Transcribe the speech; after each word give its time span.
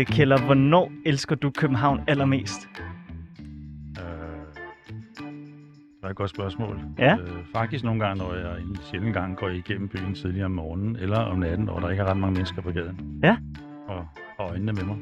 øh, 0.00 0.06
Keller, 0.06 0.40
hvornår 0.44 0.92
elsker 1.06 1.34
du 1.36 1.50
København 1.50 2.00
allermest? 2.08 2.68
Øh, 3.98 4.04
det 6.00 6.04
er 6.04 6.08
et 6.08 6.16
godt 6.16 6.30
spørgsmål. 6.30 6.78
Ja. 6.98 7.16
Øh, 7.16 7.28
faktisk 7.54 7.84
nogle 7.84 8.00
gange, 8.06 8.22
når 8.24 8.34
jeg 8.34 8.60
en 8.60 8.76
sjældent 8.90 9.14
gang 9.14 9.36
går 9.36 9.48
igennem 9.48 9.88
byen 9.88 10.14
tidligere 10.14 10.44
om 10.44 10.50
morgenen, 10.50 10.96
eller 10.96 11.18
om 11.18 11.38
natten, 11.38 11.66
hvor 11.68 11.80
der 11.80 11.90
ikke 11.90 12.02
er 12.02 12.06
ret 12.10 12.16
mange 12.16 12.34
mennesker 12.34 12.62
på 12.62 12.70
gaden. 12.70 13.20
Ja. 13.22 13.36
Og, 13.88 14.06
og 14.38 14.50
øjnene 14.50 14.72
med 14.72 14.82
mig. 14.84 14.96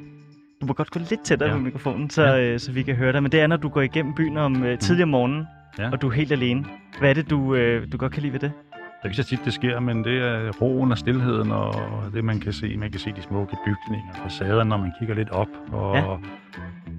Du 0.61 0.67
må 0.67 0.73
godt 0.73 0.91
gå 0.91 1.01
lidt 1.11 1.21
tættere 1.25 1.49
Ja. 1.49 1.55
på 1.57 1.61
mikrofonen, 1.63 2.11
så, 2.11 2.23
Ja. 2.23 2.41
øh, 2.53 2.59
så 2.59 2.73
vi 2.73 2.83
kan 2.83 2.95
høre 2.97 3.13
dig. 3.13 3.23
Men 3.23 3.33
det 3.33 3.41
er, 3.41 3.47
når 3.47 3.57
du 3.57 3.69
går 3.69 3.81
igennem 3.81 4.15
byen 4.15 4.37
om 4.37 4.63
øh, 4.65 4.79
tidlig 4.79 5.03
om 5.03 5.09
morgenen, 5.09 5.47
Ja. 5.79 5.91
og 5.91 6.03
du 6.03 6.09
er 6.09 6.13
helt 6.13 6.33
alene. 6.33 6.65
Hvad 6.99 7.11
er 7.11 7.15
det, 7.15 7.31
du, 7.31 7.55
øh, 7.55 7.93
du 7.93 7.97
godt 7.99 8.13
kan 8.13 8.23
lide 8.23 8.33
ved 8.33 8.41
det? 8.41 8.53
Det 8.99 9.05
er 9.05 9.09
ikke 9.09 9.17
så 9.23 9.29
tit, 9.29 9.41
det 9.45 9.53
sker, 9.53 9.81
men 9.81 10.05
det 10.05 10.19
er 10.19 10.53
roen 10.61 10.93
og 10.93 10.99
stillheden, 10.99 11.53
og 11.53 11.75
det 12.15 12.25
man 12.25 12.41
kan 12.41 12.53
se. 12.53 12.77
Man 12.77 12.91
kan 12.91 13.01
se 13.01 13.13
de 13.17 13.23
smukke 13.23 13.57
bygninger, 13.65 14.13
facader, 14.15 14.65
når 14.65 14.77
man 14.77 14.93
kigger 14.99 15.15
lidt 15.15 15.31
op. 15.31 15.49
Og 15.73 15.97
Ja. 15.97 16.11
ja. 16.13 16.17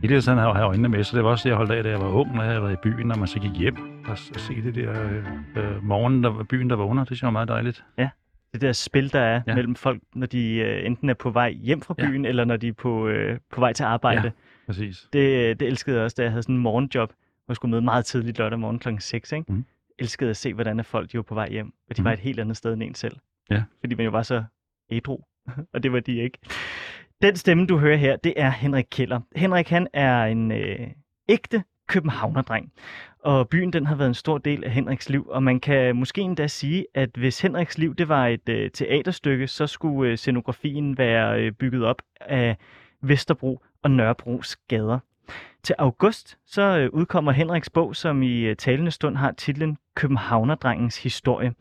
i 0.04 0.08
det 0.08 0.24
sådan 0.24 0.38
har 0.44 0.54
jeg 0.56 0.64
øjnene 0.64 0.90
med, 0.90 1.04
så 1.04 1.18
det 1.18 1.24
var 1.24 1.30
også 1.30 1.44
det, 1.44 1.50
jeg 1.50 1.58
holdt 1.58 1.72
af, 1.72 1.84
da 1.84 1.90
jeg 1.90 2.00
var 2.00 2.08
ung, 2.10 2.36
når 2.36 2.44
jeg 2.44 2.64
var 2.64 2.70
i 2.70 2.76
byen, 2.84 3.08
når 3.08 3.16
man 3.16 3.28
så 3.28 3.40
gik 3.40 3.52
hjem 3.52 3.76
og, 4.06 4.12
og 4.12 4.40
se 4.40 4.62
det 4.64 4.76
der 4.76 5.04
øh, 5.04 5.26
øh, 5.56 5.84
morgen, 5.84 6.24
der 6.24 6.30
var 6.30 6.44
byen, 6.44 6.70
der 6.70 6.76
vågner. 6.76 7.02
Det 7.02 7.08
synes 7.08 7.22
jeg 7.22 7.28
var 7.28 7.32
meget 7.32 7.48
dejligt. 7.48 7.84
Det 8.54 8.62
der 8.62 8.72
spil, 8.72 9.14
der 9.14 9.20
er 9.20 9.34
ja. 9.36 9.42
Ja. 9.48 9.56
mellem 9.56 9.76
folk, 9.76 10.02
når 10.16 10.28
de 10.28 10.54
øh, 10.56 10.86
enten 10.86 11.10
er 11.10 11.14
på 11.14 11.30
vej 11.30 11.52
hjem 11.52 11.82
fra 11.82 11.96
Ja. 12.00 12.08
byen, 12.08 12.26
eller 12.26 12.46
når 12.46 12.58
de 12.58 12.68
er 12.68 12.74
på, 12.74 13.08
øh, 13.08 13.38
på 13.54 13.60
vej 13.62 13.74
til 13.74 13.84
arbejde. 13.84 14.22
Ja. 14.24 14.30
Præcis. 14.68 15.08
Det, 15.14 15.60
det 15.60 15.68
elskede 15.68 15.96
jeg 15.96 16.06
også, 16.06 16.16
da 16.18 16.22
jeg 16.24 16.32
havde 16.32 16.44
sådan 16.44 16.56
en 16.56 16.62
morgenjob, 16.62 17.10
hvor 17.10 17.52
jeg 17.52 17.56
skulle 17.56 17.70
møde 17.72 17.82
meget 17.82 18.06
tidligt 18.06 18.38
lørdag 18.40 18.60
morgen 18.60 18.80
kl. 18.80 18.90
6. 19.00 19.32
Ikke? 19.32 19.52
Mhm. 19.52 19.66
Elskede 20.00 20.30
at 20.30 20.38
se, 20.38 20.54
hvordan 20.54 20.84
folk 20.84 21.12
de 21.12 21.18
var 21.18 21.24
på 21.24 21.34
vej 21.36 21.50
hjem, 21.50 21.74
og 21.90 21.98
de 21.98 22.02
Mhm. 22.02 22.06
var 22.06 22.12
et 22.14 22.20
helt 22.20 22.40
andet 22.40 22.58
sted 22.58 22.74
end 22.74 22.84
en 22.84 22.96
selv. 22.96 23.18
Ja. 23.50 23.64
Fordi 23.80 23.96
man 23.96 24.06
jo 24.06 24.12
var 24.12 24.24
så 24.24 24.44
ædru, 24.92 25.20
og 25.74 25.84
det 25.84 25.92
var 25.92 26.00
de 26.00 26.18
ikke. 26.18 26.38
Den 27.22 27.36
stemme, 27.36 27.66
du 27.68 27.78
hører 27.78 27.98
her, 27.98 28.16
det 28.16 28.34
er 28.38 28.50
Henrik 28.50 28.86
Keller. 28.92 29.20
Henrik, 29.36 29.70
han 29.70 29.88
er 29.94 30.24
en 30.24 30.52
øh, 30.52 30.88
ægte 31.30 31.64
københavnerdreng. 31.88 32.72
Og 33.24 33.50
byen, 33.50 33.74
den 33.74 33.86
har 33.86 33.96
været 33.96 34.08
en 34.08 34.14
stor 34.14 34.38
del 34.38 34.64
af 34.64 34.72
Henriks 34.72 35.10
liv, 35.10 35.28
og 35.30 35.44
man 35.44 35.60
kan 35.60 35.96
måske 35.96 36.22
endda 36.22 36.48
sige, 36.48 36.86
at 36.94 37.10
hvis 37.18 37.42
Henriks 37.42 37.78
liv 37.78 37.96
det 37.96 38.08
var 38.10 38.28
et 38.28 38.50
øh, 38.50 38.72
teaterstykke, 38.72 39.48
så 39.48 39.68
skulle 39.68 40.12
øh, 40.12 40.18
scenografien 40.18 40.98
være 40.98 41.42
øh, 41.44 41.52
bygget 41.52 41.86
op 41.86 42.02
af 42.22 42.58
Vesterbro 43.02 43.62
og 43.84 43.92
Nørrebros 43.92 44.56
gader. 44.56 45.00
Til 45.64 45.76
august 45.78 46.38
så 46.46 46.62
øh, 46.62 46.90
udkommer 46.94 47.32
Henriks 47.32 47.70
bog, 47.70 47.96
som 47.96 48.24
i 48.24 48.42
øh, 48.42 48.56
talende 48.56 48.92
stund 48.92 49.16
har 49.16 49.32
titlen 49.32 49.78
Københavnerdrengens 49.96 51.04
historie. 51.04 51.54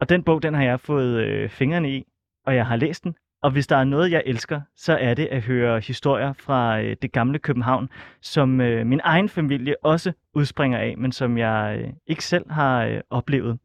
Og 0.00 0.08
den 0.08 0.22
bog, 0.22 0.42
den 0.42 0.54
har 0.54 0.62
jeg 0.62 0.80
fået 0.80 1.24
øh, 1.24 1.48
fingrene 1.50 1.90
i, 1.90 2.04
og 2.46 2.56
jeg 2.56 2.66
har 2.66 2.76
læst 2.76 3.04
den. 3.04 3.14
Og 3.42 3.50
hvis 3.50 3.66
der 3.66 3.76
er 3.76 3.84
noget, 3.84 4.10
jeg 4.10 4.22
elsker, 4.26 4.60
så 4.76 4.96
er 5.00 5.14
det 5.14 5.26
at 5.26 5.42
høre 5.42 5.80
historier 5.80 6.32
fra 6.32 6.80
øh, 6.80 6.96
det 7.02 7.12
gamle 7.12 7.38
København, 7.38 7.88
som 8.20 8.60
øh, 8.60 8.86
min 8.86 9.00
egen 9.04 9.28
familie 9.28 9.74
også 9.84 10.12
udspringer 10.34 10.78
af, 10.78 10.94
men 10.98 11.12
som 11.12 11.38
jeg 11.38 11.78
øh, 11.80 11.92
ikke 12.06 12.24
selv 12.24 12.50
har 12.50 12.84
øh, 12.84 13.00
oplevet. 13.10 13.58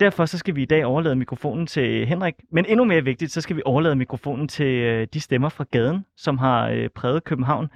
Derfor 0.00 0.26
så 0.26 0.38
skal 0.38 0.56
vi 0.56 0.62
i 0.62 0.66
dag 0.66 0.84
overlade 0.84 1.16
mikrofonen 1.16 1.66
til 1.66 2.06
Henrik, 2.06 2.34
men 2.52 2.66
endnu 2.68 2.84
mere 2.84 3.04
vigtigt, 3.04 3.32
så 3.32 3.40
skal 3.40 3.56
vi 3.56 3.62
overlade 3.64 3.96
mikrofonen 3.96 4.48
til 4.48 4.66
øh, 4.66 5.06
de 5.14 5.20
stemmer 5.20 5.48
fra 5.48 5.64
gaden, 5.70 6.04
som 6.16 6.38
har 6.38 6.68
øh, 6.68 6.88
præget 6.88 7.24
København 7.24 7.68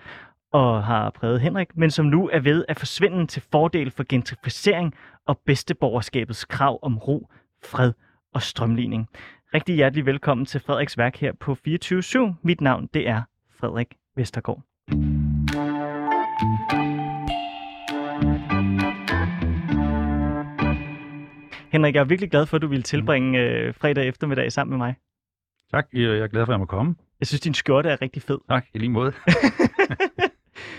og 0.53 0.85
har 0.85 1.11
præget 1.11 1.41
Henrik, 1.41 1.77
men 1.77 1.91
som 1.91 2.07
nu 2.07 2.29
er 2.29 2.41
ved 2.41 2.65
at 2.69 2.79
forsvinde 2.79 3.27
til 3.27 3.43
fordel 3.53 3.91
for 3.91 4.05
gentrificering 4.09 4.95
og 5.27 5.39
bedsteborgerskabets 5.47 6.45
krav 6.45 6.79
om 6.83 6.99
ro, 6.99 7.29
fred 7.65 7.93
og 8.35 8.43
strømligning. 8.43 9.09
Rigtig 9.55 9.75
hjertelig 9.75 10.07
velkommen 10.07 10.47
til 10.47 10.61
Frederiks 10.61 10.99
værk 10.99 11.17
her 11.17 11.33
på 11.33 11.55
24 11.55 12.37
Mit 12.43 12.61
navn 12.61 12.89
det 12.95 13.09
er 13.09 13.23
Frederik 13.61 13.95
Vestergaard. 14.17 14.63
Henrik, 21.73 21.95
jeg 21.95 22.01
er 22.01 22.05
virkelig 22.05 22.31
glad 22.31 22.47
for, 22.47 22.57
at 22.57 22.63
du 22.63 22.67
ville 22.67 22.83
tilbringe 22.83 23.39
øh, 23.39 23.75
fredag 23.75 24.09
eftermiddag 24.09 24.53
sammen 24.53 24.79
med 24.79 24.87
mig. 24.87 24.95
Tak. 25.71 25.87
Jeg 25.93 26.03
er 26.03 26.27
glad 26.27 26.47
for, 26.47 26.53
at 26.53 26.55
jeg 26.55 26.61
må 26.61 26.67
komme. 26.67 26.95
Jeg 27.21 27.27
synes, 27.27 27.41
din 27.41 27.55
skjorte 27.55 27.89
er 27.89 28.03
rigtig 28.03 28.23
fed. 28.23 28.39
Tak, 28.49 28.67
i 28.75 28.79
lige 28.79 28.89
måde. 28.89 29.13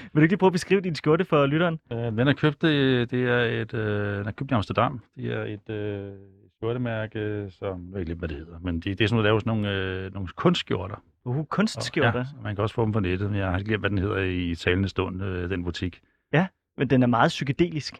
Vil 0.03 0.15
du 0.15 0.21
ikke 0.21 0.31
lige 0.31 0.37
prøve 0.37 0.47
at 0.49 0.53
beskrive 0.53 0.81
din 0.81 0.95
skjorte 0.95 1.25
for 1.25 1.45
lytteren? 1.45 1.79
Øh, 1.91 1.97
den 1.97 2.19
er 2.19 2.33
købt, 2.33 2.61
det, 2.61 3.11
det 3.11 3.23
er 3.29 3.39
et, 3.61 3.73
øh, 3.73 4.17
den 4.19 4.27
er 4.27 4.31
købt 4.31 4.51
i 4.51 4.53
Amsterdam. 4.53 5.01
Det 5.15 5.33
er 5.33 5.43
et 5.43 5.69
øh, 5.69 6.11
skjortemærke, 6.55 7.45
som, 7.49 7.85
jeg 7.87 7.93
ved 7.93 7.99
ikke 8.01 8.13
hvad 8.13 8.29
det 8.29 8.37
hedder, 8.37 8.59
men 8.59 8.75
det, 8.75 8.83
det 8.85 9.01
er 9.01 9.07
sådan 9.07 9.15
noget, 9.15 9.23
der 9.23 9.29
laver 9.29 9.39
sådan 9.39 9.79
nogle, 9.79 10.05
øh, 10.05 10.13
nogle 10.13 10.27
kunstskjorter. 10.27 11.03
Uh, 11.25 11.37
Og- 11.37 11.49
kunstskjorter. 11.49 12.19
Ja, 12.19 12.41
man 12.43 12.55
kan 12.55 12.61
også 12.61 12.75
få 12.75 12.83
dem 12.85 12.91
på 12.91 12.99
nettet, 12.99 13.29
men 13.31 13.39
jeg 13.39 13.49
har 13.49 13.57
ikke 13.57 13.67
glemt, 13.67 13.81
hvad 13.81 13.89
den 13.89 13.97
hedder 13.97 14.17
i 14.23 14.55
talende 14.55 14.89
stund, 14.89 15.23
øh, 15.23 15.49
den 15.49 15.63
butik. 15.63 16.01
Men 16.77 16.89
den 16.89 17.03
er 17.03 17.07
meget 17.07 17.29
psykedelisk. 17.29 17.95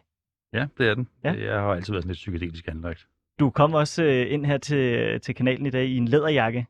Ja, 0.52 0.66
det 0.78 0.88
er 0.88 0.94
den. 0.94 1.08
Ja. 1.24 1.32
Jeg 1.32 1.60
har 1.60 1.68
altid 1.74 1.92
været 1.92 2.02
sådan 2.02 2.08
lidt 2.10 2.16
psykedelisk 2.16 2.68
anlagt. 2.68 3.06
Du 3.40 3.50
kom 3.50 3.74
også 3.74 4.04
øh, 4.04 4.32
ind 4.32 4.46
her 4.46 4.58
til, 4.58 5.20
til 5.20 5.34
kanalen 5.34 5.66
i 5.66 5.70
dag 5.70 5.86
i 5.86 5.96
en 5.96 6.08
læderjakke. 6.08 6.66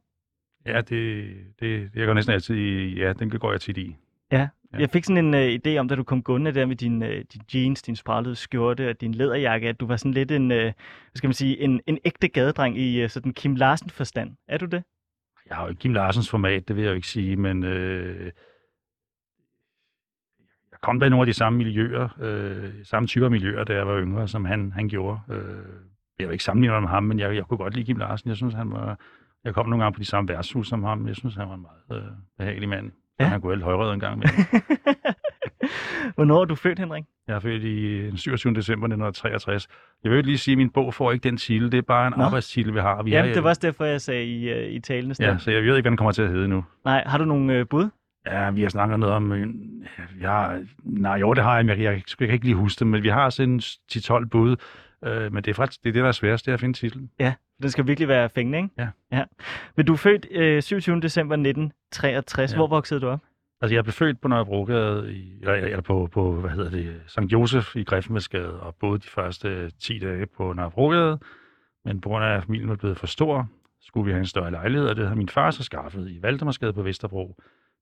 Ja, 0.66 0.80
det, 0.80 1.28
det, 1.60 1.90
jeg 1.94 2.06
går 2.06 2.14
næsten 2.14 2.34
altid 2.34 2.54
i, 2.56 2.94
ja, 3.00 3.12
den 3.12 3.30
går 3.30 3.50
jeg 3.52 3.60
tit 3.60 3.78
i. 3.78 3.96
Ja. 4.32 4.48
Ja. 4.72 4.78
Jeg 4.78 4.90
fik 4.90 5.04
sådan 5.04 5.24
en 5.24 5.34
øh, 5.34 5.58
idé 5.66 5.76
om, 5.76 5.88
da 5.88 5.94
du 5.94 6.02
kom 6.04 6.22
gående 6.22 6.54
der 6.54 6.66
med 6.66 6.76
din, 6.76 7.02
øh, 7.02 7.24
din 7.32 7.42
jeans, 7.54 7.82
din 7.82 7.96
sprallede 7.96 8.36
skjorte 8.36 8.90
og 8.90 9.00
din 9.00 9.14
læderjakke, 9.14 9.68
at 9.68 9.80
du 9.80 9.86
var 9.86 9.96
sådan 9.96 10.12
lidt 10.12 10.30
en, 10.30 10.52
øh, 10.52 10.62
hvad 10.62 10.72
skal 11.14 11.28
man 11.28 11.34
sige, 11.34 11.60
en, 11.60 11.80
en 11.86 11.98
ægte 12.04 12.28
gadedreng 12.28 12.78
i 12.78 13.00
øh, 13.02 13.08
sådan 13.08 13.32
Kim 13.32 13.54
Larsen 13.54 13.90
forstand. 13.90 14.36
Er 14.48 14.58
du 14.58 14.66
det? 14.66 14.82
Jeg 15.48 15.56
har 15.56 15.64
jo 15.64 15.68
ikke 15.70 15.80
Kim 15.80 15.92
Larsens 15.92 16.30
format, 16.30 16.68
det 16.68 16.76
vil 16.76 16.82
jeg 16.82 16.90
jo 16.90 16.94
ikke 16.94 17.08
sige, 17.08 17.36
men 17.36 17.64
øh, 17.64 18.24
jeg 20.70 20.80
kom 20.80 21.00
da 21.00 21.06
i 21.06 21.08
nogle 21.08 21.22
af 21.22 21.26
de 21.26 21.32
samme 21.32 21.56
miljøer, 21.56 22.08
øh, 22.20 22.84
samme 22.84 23.06
typer 23.06 23.28
miljøer, 23.28 23.64
da 23.64 23.74
jeg 23.74 23.86
var 23.86 24.00
yngre, 24.00 24.28
som 24.28 24.44
han, 24.44 24.72
han 24.72 24.88
gjorde. 24.88 25.20
Øh, 25.30 25.36
jeg 26.18 26.28
vil 26.28 26.32
ikke 26.32 26.44
sammenligne 26.44 26.80
med 26.80 26.88
ham, 26.88 27.02
men 27.02 27.18
jeg, 27.18 27.36
jeg 27.36 27.44
kunne 27.44 27.58
godt 27.58 27.74
lide 27.74 27.86
Kim 27.86 27.96
Larsen. 27.96 28.28
Jeg 28.28 28.36
synes, 28.36 28.54
han 28.54 28.70
var... 28.70 29.00
Jeg 29.44 29.54
kom 29.54 29.68
nogle 29.68 29.84
gange 29.84 29.94
på 29.94 30.00
de 30.00 30.04
samme 30.04 30.28
værtshus 30.28 30.68
som 30.68 30.82
ham. 30.84 31.08
Jeg 31.08 31.16
synes, 31.16 31.34
han 31.34 31.48
var 31.48 31.54
en 31.54 31.62
meget 31.62 32.02
øh, 32.02 32.12
behagelig 32.38 32.68
mand. 32.68 32.92
Ja. 33.20 33.24
Han 33.24 33.40
kunne 33.40 33.52
helt 33.52 33.64
højrød 33.64 33.94
en 33.94 34.00
gang 34.00 34.18
med. 34.18 34.26
Hvornår 36.14 36.40
er 36.40 36.44
du 36.44 36.54
født, 36.54 36.78
Henrik? 36.78 37.04
Jeg 37.28 37.36
er 37.36 37.40
født 37.40 37.62
i 37.62 38.06
den 38.06 38.16
27. 38.16 38.54
december 38.54 38.86
1963. 38.86 39.68
Jeg 40.04 40.12
vil 40.12 40.24
lige 40.24 40.38
sige, 40.38 40.52
at 40.52 40.58
min 40.58 40.70
bog 40.70 40.94
får 40.94 41.12
ikke 41.12 41.22
den 41.22 41.36
titel. 41.36 41.72
Det 41.72 41.78
er 41.78 41.82
bare 41.82 42.06
en 42.06 42.14
Nå. 42.16 42.24
arbejdstitel, 42.24 42.74
vi 42.74 42.80
har. 42.80 43.02
Vi 43.02 43.10
Jamen, 43.10 43.30
er, 43.30 43.34
det 43.34 43.42
var 43.42 43.48
også 43.48 43.60
derfor, 43.64 43.84
jeg 43.84 44.00
sagde 44.00 44.24
i, 44.24 44.48
øh, 44.48 44.72
i 44.72 44.80
stund. 44.82 45.14
Ja, 45.20 45.38
så 45.38 45.50
jeg 45.50 45.62
ved 45.62 45.76
ikke, 45.76 45.82
hvad 45.82 45.90
den 45.90 45.96
kommer 45.96 46.12
til 46.12 46.22
at 46.22 46.28
hedde 46.28 46.48
nu. 46.48 46.64
Nej, 46.84 47.02
har 47.06 47.18
du 47.18 47.24
nogle 47.24 47.54
øh, 47.54 47.66
bud? 47.66 47.88
Ja, 48.26 48.50
vi 48.50 48.62
har 48.62 48.68
snakket 48.68 48.98
noget 48.98 49.14
om... 49.14 49.32
øh, 49.32 49.46
har, 50.22 50.62
nej, 50.84 51.16
jo, 51.16 51.34
det 51.34 51.44
har 51.44 51.56
jeg, 51.56 51.66
men 51.66 51.78
jeg, 51.78 51.84
jeg, 51.84 52.02
jeg 52.20 52.28
kan 52.28 52.34
ikke 52.34 52.44
lige 52.44 52.56
huske 52.56 52.78
det, 52.78 52.86
men 52.86 53.02
vi 53.02 53.08
har 53.08 53.30
sådan 53.30 53.52
en 53.52 53.60
10-12 53.60 54.28
bud. 54.28 54.56
Øh, 55.04 55.32
men 55.32 55.44
det 55.44 55.50
er 55.50 55.54
faktisk 55.54 55.82
det, 55.82 55.88
er 55.88 55.92
det, 55.92 56.02
der 56.02 56.08
er 56.08 56.12
sværest, 56.12 56.46
det 56.46 56.52
er 56.52 56.54
at 56.54 56.60
finde 56.60 56.78
titlen. 56.78 57.10
Den 57.62 57.70
skal 57.70 57.86
virkelig 57.86 58.08
være 58.08 58.28
fængende, 58.28 58.58
ikke? 58.58 58.70
Ja. 58.78 58.88
ja. 59.12 59.24
Men 59.76 59.86
du 59.86 59.92
er 59.92 59.96
født 59.96 60.26
øh, 60.30 60.62
27. 60.62 61.00
december 61.00 61.34
1963. 61.34 62.50
Ja. 62.50 62.54
Ja. 62.54 62.58
Hvor 62.58 62.66
voksede 62.66 63.00
du 63.00 63.08
op? 63.08 63.20
Altså, 63.60 63.74
jeg 63.74 63.84
blev 63.84 63.92
født 63.92 64.20
på 64.20 64.28
Nørrebrogade, 64.28 65.12
i, 65.14 65.38
eller, 65.40 65.54
eller 65.54 65.80
på, 65.80 66.08
på, 66.12 66.32
hvad 66.32 66.50
hedder 66.50 66.70
det, 66.70 67.00
St. 67.06 67.32
Josef 67.32 67.76
i 67.76 67.84
Griffenbergsgade, 67.84 68.60
og 68.60 68.74
boede 68.74 68.98
de 68.98 69.08
første 69.08 69.70
10 69.70 69.98
dage 69.98 70.26
på 70.26 70.52
Nørrebrogade. 70.52 71.18
Men 71.84 72.00
på 72.00 72.08
grund 72.08 72.24
af, 72.24 72.36
at 72.36 72.44
familien 72.44 72.68
var 72.68 72.76
blevet 72.76 72.98
for 72.98 73.06
stor, 73.06 73.48
skulle 73.80 74.04
vi 74.04 74.10
have 74.10 74.20
en 74.20 74.26
større 74.26 74.50
lejlighed, 74.50 74.88
og 74.88 74.96
det 74.96 75.04
havde 75.04 75.18
min 75.18 75.28
far 75.28 75.50
så 75.50 75.64
skaffet 75.64 76.10
i 76.10 76.22
Valdemarsgade 76.22 76.72
på 76.72 76.82
Vesterbro 76.82 77.36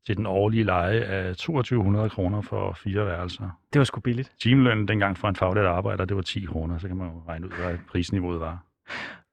til 0.07 0.17
den 0.17 0.27
årlige 0.27 0.65
leje 0.65 1.01
af 1.01 1.37
2200 1.37 2.11
kroner 2.11 2.41
for 2.41 2.73
fire 2.73 3.07
værelser. 3.07 3.51
Det 3.73 3.79
var 3.79 3.85
sgu 3.85 4.01
billigt. 4.01 4.33
Timelønnen 4.43 4.89
dengang 4.89 5.19
for 5.19 5.29
en 5.29 5.37
faglært 5.37 5.67
arbejder, 5.67 6.05
det 6.05 6.17
var 6.17 6.23
10 6.23 6.45
kroner, 6.45 6.79
så 6.79 6.89
kan 6.89 6.97
man 6.97 7.07
jo 7.07 7.23
regne 7.29 7.47
ud, 7.47 7.53
hvad 7.61 7.79
prisniveauet 7.89 8.41
var. 8.41 8.65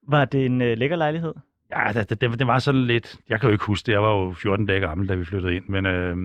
Var 0.08 0.24
det 0.24 0.46
en 0.46 0.62
øh, 0.62 0.78
lækker 0.78 0.96
lejlighed? 0.96 1.34
Ja, 1.70 1.92
det, 1.94 2.20
det, 2.20 2.38
det, 2.38 2.46
var 2.46 2.58
sådan 2.58 2.80
lidt... 2.80 3.16
Jeg 3.28 3.40
kan 3.40 3.48
jo 3.48 3.52
ikke 3.52 3.64
huske 3.64 3.86
det. 3.86 3.92
Jeg 3.92 4.02
var 4.02 4.10
jo 4.10 4.32
14 4.32 4.66
dage 4.66 4.80
gammel, 4.80 5.08
da 5.08 5.14
vi 5.14 5.24
flyttede 5.24 5.56
ind. 5.56 5.64
Men 5.68 5.86
øh, 5.86 6.16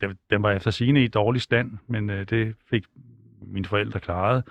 det, 0.00 0.16
den 0.30 0.42
var 0.42 0.52
efter 0.52 0.70
sigende 0.70 1.04
i 1.04 1.08
dårlig 1.08 1.42
stand, 1.42 1.72
men 1.88 2.10
øh, 2.10 2.26
det 2.30 2.54
fik 2.70 2.84
mine 3.46 3.64
forældre 3.64 4.00
klaret. 4.00 4.44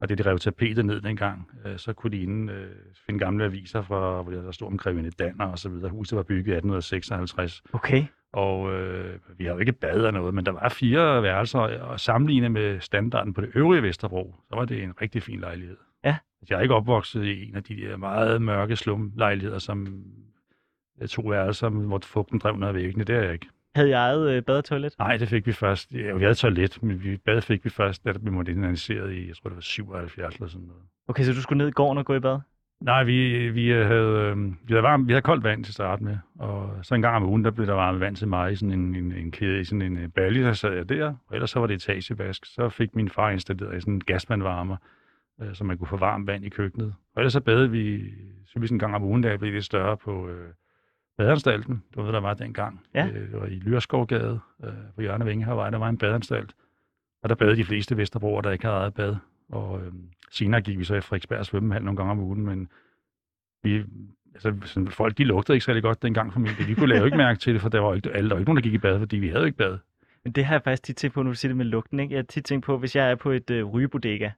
Og 0.00 0.08
det, 0.08 0.18
de 0.18 0.22
rev 0.22 0.38
tapetet 0.38 0.86
ned 0.86 1.00
dengang, 1.00 1.50
øh, 1.66 1.78
så 1.78 1.92
kunne 1.92 2.10
de 2.10 2.22
inden 2.22 2.48
øh, 2.48 2.70
finde 3.06 3.20
gamle 3.20 3.44
aviser, 3.44 3.82
fra, 3.82 4.22
hvor 4.22 4.32
der 4.32 4.52
stod 4.52 4.66
om 4.66 4.78
grevinde 4.78 5.10
Danner 5.10 5.44
og 5.44 5.58
så 5.58 5.68
videre. 5.68 5.90
Huset 5.90 6.16
var 6.16 6.22
bygget 6.22 6.52
i 6.52 6.56
1856. 6.56 7.62
Okay. 7.72 8.04
Og 8.32 8.72
øh, 8.72 9.18
vi 9.38 9.44
har 9.44 9.52
jo 9.52 9.58
ikke 9.58 9.72
bad 9.72 9.94
eller 9.94 10.10
noget, 10.10 10.34
men 10.34 10.46
der 10.46 10.52
var 10.52 10.68
fire 10.68 11.22
værelser, 11.22 11.58
og 11.58 12.00
sammenlignet 12.00 12.52
med 12.52 12.80
standarden 12.80 13.34
på 13.34 13.40
det 13.40 13.50
øvrige 13.54 13.82
Vesterbro, 13.82 14.34
så 14.48 14.56
var 14.56 14.64
det 14.64 14.82
en 14.82 14.92
rigtig 15.02 15.22
fin 15.22 15.40
lejlighed. 15.40 15.76
Ja. 16.04 16.16
Jeg 16.50 16.56
er 16.56 16.60
ikke 16.60 16.74
opvokset 16.74 17.24
i 17.24 17.48
en 17.48 17.56
af 17.56 17.62
de 17.62 17.76
der 17.76 17.96
meget 17.96 18.42
mørke 18.42 18.76
slumlejligheder, 18.76 19.58
som 19.58 20.04
øh, 21.02 21.08
to 21.08 21.22
værelser, 21.22 21.68
hvor 21.68 22.00
fugten 22.04 22.38
drev 22.38 22.56
ned 22.56 22.68
ad 22.68 22.72
væggene. 22.72 23.04
Det 23.04 23.16
er 23.16 23.22
jeg 23.22 23.32
ikke. 23.32 23.46
Havde 23.74 23.88
I 23.88 23.92
eget 23.92 24.30
øh, 24.30 24.42
bad 24.42 24.56
og 24.56 24.64
toilet? 24.64 24.94
Nej, 24.98 25.16
det 25.16 25.28
fik 25.28 25.46
vi 25.46 25.52
først. 25.52 25.92
Ja, 25.92 26.12
vi 26.14 26.22
havde 26.22 26.34
toilet, 26.34 26.82
men 26.82 27.02
vi, 27.04 27.16
bad 27.16 27.40
fik 27.40 27.64
vi 27.64 27.70
først, 27.70 28.04
da 28.04 28.12
vi 28.20 28.30
moderniserede 28.30 29.16
i, 29.16 29.28
jeg 29.28 29.36
tror 29.36 29.48
det 29.48 29.56
var 29.56 29.60
77 29.60 30.34
eller 30.34 30.48
sådan 30.48 30.66
noget. 30.66 30.82
Okay, 31.08 31.24
så 31.24 31.32
du 31.32 31.42
skulle 31.42 31.58
ned 31.58 31.68
i 31.68 31.70
gården 31.70 31.98
og 31.98 32.04
gå 32.04 32.14
i 32.14 32.20
bad? 32.20 32.38
Nej, 32.80 33.04
vi, 33.04 33.48
vi, 33.50 33.68
havde, 33.68 34.16
øh, 34.16 34.36
vi, 34.46 34.68
havde 34.68 34.82
varmt, 34.82 35.08
vi 35.08 35.12
havde 35.12 35.22
koldt 35.22 35.44
vand 35.44 35.64
til 35.64 35.70
at 35.70 35.74
starte 35.74 36.04
med, 36.04 36.18
og 36.38 36.70
så 36.82 36.94
en 36.94 37.02
gang 37.02 37.16
om 37.16 37.28
ugen, 37.28 37.44
der 37.44 37.50
blev 37.50 37.66
der 37.66 37.74
varmet 37.74 38.00
vand 38.00 38.16
til 38.16 38.28
mig 38.28 38.52
i 38.52 38.56
sådan 38.56 38.72
en, 38.72 38.94
en, 38.94 39.12
en 39.12 39.30
kæde, 39.30 39.60
i 39.60 39.64
sådan 39.64 39.82
en 39.82 39.96
øh, 39.96 40.08
balje, 40.08 40.44
der 40.44 40.52
sad 40.52 40.72
jeg 40.72 40.88
der, 40.88 41.14
og 41.26 41.34
ellers 41.34 41.50
så 41.50 41.60
var 41.60 41.66
det 41.66 41.74
etagevask. 41.74 42.46
Så 42.46 42.68
fik 42.68 42.94
min 42.94 43.08
far 43.08 43.30
installeret 43.30 43.76
i 43.76 43.80
sådan 43.80 43.94
en 43.94 44.00
gasmandvarmer, 44.00 44.76
øh, 45.40 45.54
så 45.54 45.64
man 45.64 45.78
kunne 45.78 45.88
få 45.88 45.96
varmt 45.96 46.26
vand 46.26 46.44
i 46.44 46.48
køkkenet. 46.48 46.94
Og 47.14 47.20
ellers 47.20 47.32
så 47.32 47.40
badede 47.40 47.70
vi, 47.70 48.02
så 48.46 48.58
vi 48.58 48.66
sådan 48.66 48.74
en 48.74 48.78
gang 48.78 48.94
om 48.94 49.04
ugen, 49.04 49.22
da 49.22 49.28
jeg 49.28 49.38
blev 49.38 49.52
lidt 49.52 49.64
større 49.64 49.96
på 49.96 50.28
øh, 50.28 50.48
badeanstalten. 51.18 51.82
Var 51.94 52.02
noget, 52.02 52.14
der 52.14 52.20
var 52.20 52.34
dengang. 52.34 52.80
Ja. 52.94 53.06
Øh, 53.06 53.14
det 53.14 53.40
var 53.40 53.46
i 53.46 53.54
Lyrskovgade 53.54 54.40
øh, 54.64 54.72
på 54.94 55.00
hjørnet 55.00 55.26
af 55.26 55.30
Vingehavvej, 55.30 55.70
der 55.70 55.78
var 55.78 55.88
en 55.88 55.98
badeanstalt. 55.98 56.54
Og 57.22 57.28
der 57.28 57.34
badede 57.34 57.56
de 57.56 57.64
fleste 57.64 57.96
Vesterbroer, 57.96 58.40
der 58.40 58.50
ikke 58.50 58.64
havde 58.64 58.78
eget 58.78 58.94
bad. 58.94 59.16
Og 59.48 59.80
øh, 59.80 59.92
senere 60.30 60.60
gik 60.60 60.78
vi 60.78 60.84
så 60.84 60.94
i 60.94 61.00
Frederiksberg 61.00 61.46
svømmehal 61.46 61.82
nogle 61.84 61.96
gange 61.96 62.10
om 62.10 62.18
ugen, 62.20 62.44
men 62.44 62.68
vi, 63.62 63.84
altså, 64.34 64.54
sådan, 64.64 64.88
folk 64.88 65.18
de 65.18 65.24
lugtede 65.24 65.56
ikke 65.56 65.64
særlig 65.64 65.82
godt 65.82 66.02
dengang 66.02 66.32
familie. 66.32 66.66
Vi 66.66 66.74
kunne 66.74 66.88
lave 66.88 67.04
ikke 67.04 67.16
mærke 67.16 67.38
til 67.40 67.52
det, 67.54 67.62
for 67.62 67.68
der 67.68 67.80
var 67.80 67.94
ikke, 67.94 68.10
alle, 68.10 68.30
der 68.30 68.34
var 68.34 68.40
ikke 68.40 68.48
nogen, 68.50 68.56
der 68.56 68.62
gik 68.62 68.74
i 68.74 68.78
bad, 68.78 68.98
fordi 68.98 69.16
vi 69.16 69.28
havde 69.28 69.46
ikke 69.46 69.58
bad. 69.58 69.78
Men 70.24 70.32
det 70.32 70.44
har 70.44 70.54
jeg 70.54 70.62
faktisk 70.62 70.82
tit 70.82 70.96
tænkt 70.96 71.14
på, 71.14 71.22
når 71.22 71.30
du 71.30 71.34
siger 71.36 71.48
det 71.50 71.56
med 71.56 71.64
lugten. 71.64 72.00
Ikke? 72.00 72.12
Jeg 72.14 72.18
har 72.18 72.22
tit 72.24 72.44
tænkt 72.44 72.64
på, 72.64 72.78
hvis 72.78 72.96
jeg 72.96 73.10
er 73.10 73.14
på 73.14 73.30
et 73.30 73.50
øh, 73.50 73.64
rygebodega. 73.64 74.30